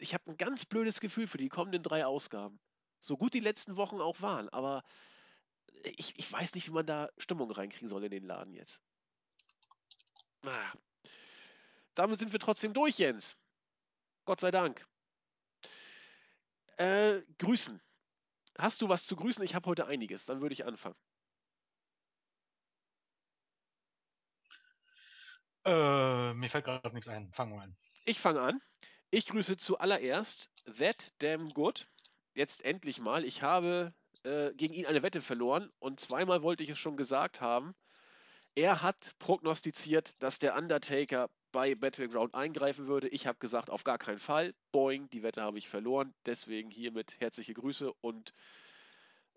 Ich 0.00 0.14
habe 0.14 0.30
ein 0.30 0.36
ganz 0.36 0.64
blödes 0.64 1.00
Gefühl 1.00 1.26
für 1.26 1.38
die 1.38 1.48
kommenden 1.48 1.82
drei 1.82 2.04
Ausgaben. 2.06 2.60
So 3.00 3.16
gut 3.16 3.34
die 3.34 3.40
letzten 3.40 3.76
Wochen 3.76 4.00
auch 4.00 4.20
waren, 4.20 4.48
aber 4.48 4.84
ich, 5.82 6.18
ich 6.18 6.30
weiß 6.32 6.54
nicht, 6.54 6.66
wie 6.66 6.72
man 6.72 6.86
da 6.86 7.10
Stimmung 7.18 7.50
reinkriegen 7.50 7.88
soll 7.88 8.04
in 8.04 8.10
den 8.10 8.24
Laden 8.24 8.54
jetzt. 8.54 8.80
Ah. 10.42 10.72
Damit 11.94 12.18
sind 12.18 12.32
wir 12.32 12.40
trotzdem 12.40 12.72
durch, 12.72 12.98
Jens. 12.98 13.36
Gott 14.24 14.40
sei 14.40 14.50
Dank. 14.50 14.86
Äh, 16.76 17.22
grüßen. 17.38 17.80
Hast 18.58 18.82
du 18.82 18.88
was 18.88 19.06
zu 19.06 19.16
grüßen? 19.16 19.42
Ich 19.44 19.54
habe 19.54 19.68
heute 19.68 19.86
einiges. 19.86 20.26
Dann 20.26 20.40
würde 20.40 20.52
ich 20.52 20.64
anfangen. 20.64 20.96
Äh, 25.64 26.34
mir 26.34 26.48
fällt 26.48 26.64
gerade 26.64 26.94
nichts 26.94 27.08
ein. 27.08 27.32
Fangen 27.32 27.54
wir 27.54 27.62
an. 27.62 27.76
Ich 28.04 28.20
fange 28.20 28.40
an. 28.40 28.60
Ich 29.10 29.26
grüße 29.26 29.56
zuallererst 29.56 30.50
That 30.78 31.12
Damn 31.18 31.48
Good. 31.48 31.88
Jetzt 32.34 32.64
endlich 32.64 33.00
mal. 33.00 33.24
Ich 33.24 33.42
habe 33.42 33.94
äh, 34.24 34.52
gegen 34.54 34.74
ihn 34.74 34.86
eine 34.86 35.02
Wette 35.02 35.20
verloren 35.20 35.70
und 35.78 36.00
zweimal 36.00 36.42
wollte 36.42 36.62
ich 36.62 36.70
es 36.70 36.78
schon 36.78 36.96
gesagt 36.96 37.40
haben. 37.40 37.74
Er 38.54 38.82
hat 38.82 39.14
prognostiziert, 39.18 40.14
dass 40.22 40.38
der 40.38 40.54
Undertaker 40.56 41.28
bei 41.54 41.76
Battleground 41.76 42.34
eingreifen 42.34 42.88
würde. 42.88 43.06
Ich 43.08 43.28
habe 43.28 43.38
gesagt, 43.38 43.70
auf 43.70 43.84
gar 43.84 43.96
keinen 43.96 44.18
Fall. 44.18 44.56
Boing, 44.72 45.08
die 45.10 45.22
Wette 45.22 45.40
habe 45.40 45.56
ich 45.56 45.68
verloren. 45.68 46.12
Deswegen 46.26 46.68
hiermit 46.68 47.14
herzliche 47.20 47.54
Grüße 47.54 47.92
und 48.00 48.34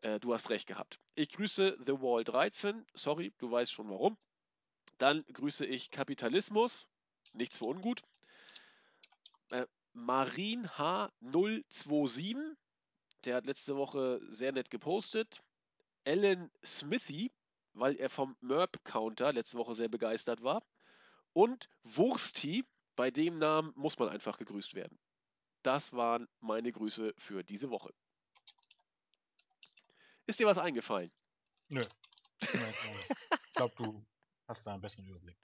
äh, 0.01 0.19
du 0.19 0.33
hast 0.33 0.49
recht 0.49 0.65
gehabt. 0.65 0.99
Ich 1.13 1.29
grüße 1.29 1.77
The 1.85 1.93
Wall 2.01 2.23
13. 2.23 2.83
Sorry, 2.95 3.35
du 3.37 3.51
weißt 3.51 3.71
schon 3.71 3.91
warum. 3.91 4.17
Dann 4.97 5.23
grüße 5.31 5.63
ich 5.67 5.91
Kapitalismus. 5.91 6.87
Nichts 7.33 7.57
für 7.59 7.65
ungut. 7.65 8.01
Äh, 9.51 9.67
Marin 9.93 10.67
H027, 10.69 12.35
der 13.25 13.35
hat 13.35 13.45
letzte 13.45 13.75
Woche 13.77 14.19
sehr 14.29 14.53
nett 14.53 14.71
gepostet. 14.71 15.43
Alan 16.03 16.49
Smithy, 16.65 17.31
weil 17.73 17.95
er 17.97 18.09
vom 18.09 18.35
Merp-Counter 18.41 19.33
letzte 19.33 19.59
Woche 19.59 19.75
sehr 19.75 19.87
begeistert 19.89 20.41
war. 20.41 20.63
Und 21.37 21.69
Wursti, 21.83 22.65
bei 22.95 23.11
dem 23.11 23.37
Namen 23.37 23.71
muss 23.75 23.99
man 23.99 24.09
einfach 24.09 24.39
gegrüßt 24.39 24.73
werden. 24.73 24.97
Das 25.61 25.93
waren 25.93 26.27
meine 26.39 26.71
Grüße 26.71 27.13
für 27.15 27.43
diese 27.43 27.69
Woche. 27.69 27.93
Ist 30.25 30.39
dir 30.39 30.47
was 30.47 30.57
eingefallen? 30.57 31.11
Nö. 31.69 31.83
Ich 32.41 33.53
glaube, 33.53 33.75
du 33.75 34.03
hast 34.47 34.65
da 34.65 34.73
einen 34.73 34.81
besseren 34.81 35.05
Überblick. 35.05 35.37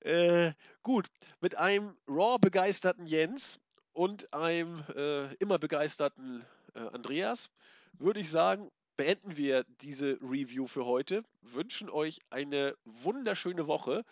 Äh, 0.00 0.52
gut, 0.82 1.08
mit 1.40 1.54
einem 1.54 1.96
Raw-begeisterten 2.06 3.06
Jens 3.06 3.58
und 3.94 4.34
einem 4.34 4.84
äh, 4.94 5.32
immer 5.36 5.58
begeisterten 5.58 6.44
äh, 6.74 6.80
Andreas 6.80 7.48
würde 7.94 8.20
ich 8.20 8.28
sagen, 8.30 8.70
beenden 8.98 9.38
wir 9.38 9.64
diese 9.80 10.18
Review 10.20 10.66
für 10.66 10.84
heute. 10.84 11.22
Wünschen 11.40 11.88
euch 11.88 12.20
eine 12.28 12.76
wunderschöne 12.84 13.66
Woche 13.66 14.04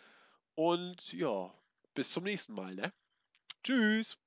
und 0.55 1.13
ja, 1.13 1.53
bis 1.95 2.13
zum 2.13 2.25
nächsten 2.25 2.55
Mal. 2.55 2.75
Ne? 2.75 2.93
Tschüss. 3.65 4.19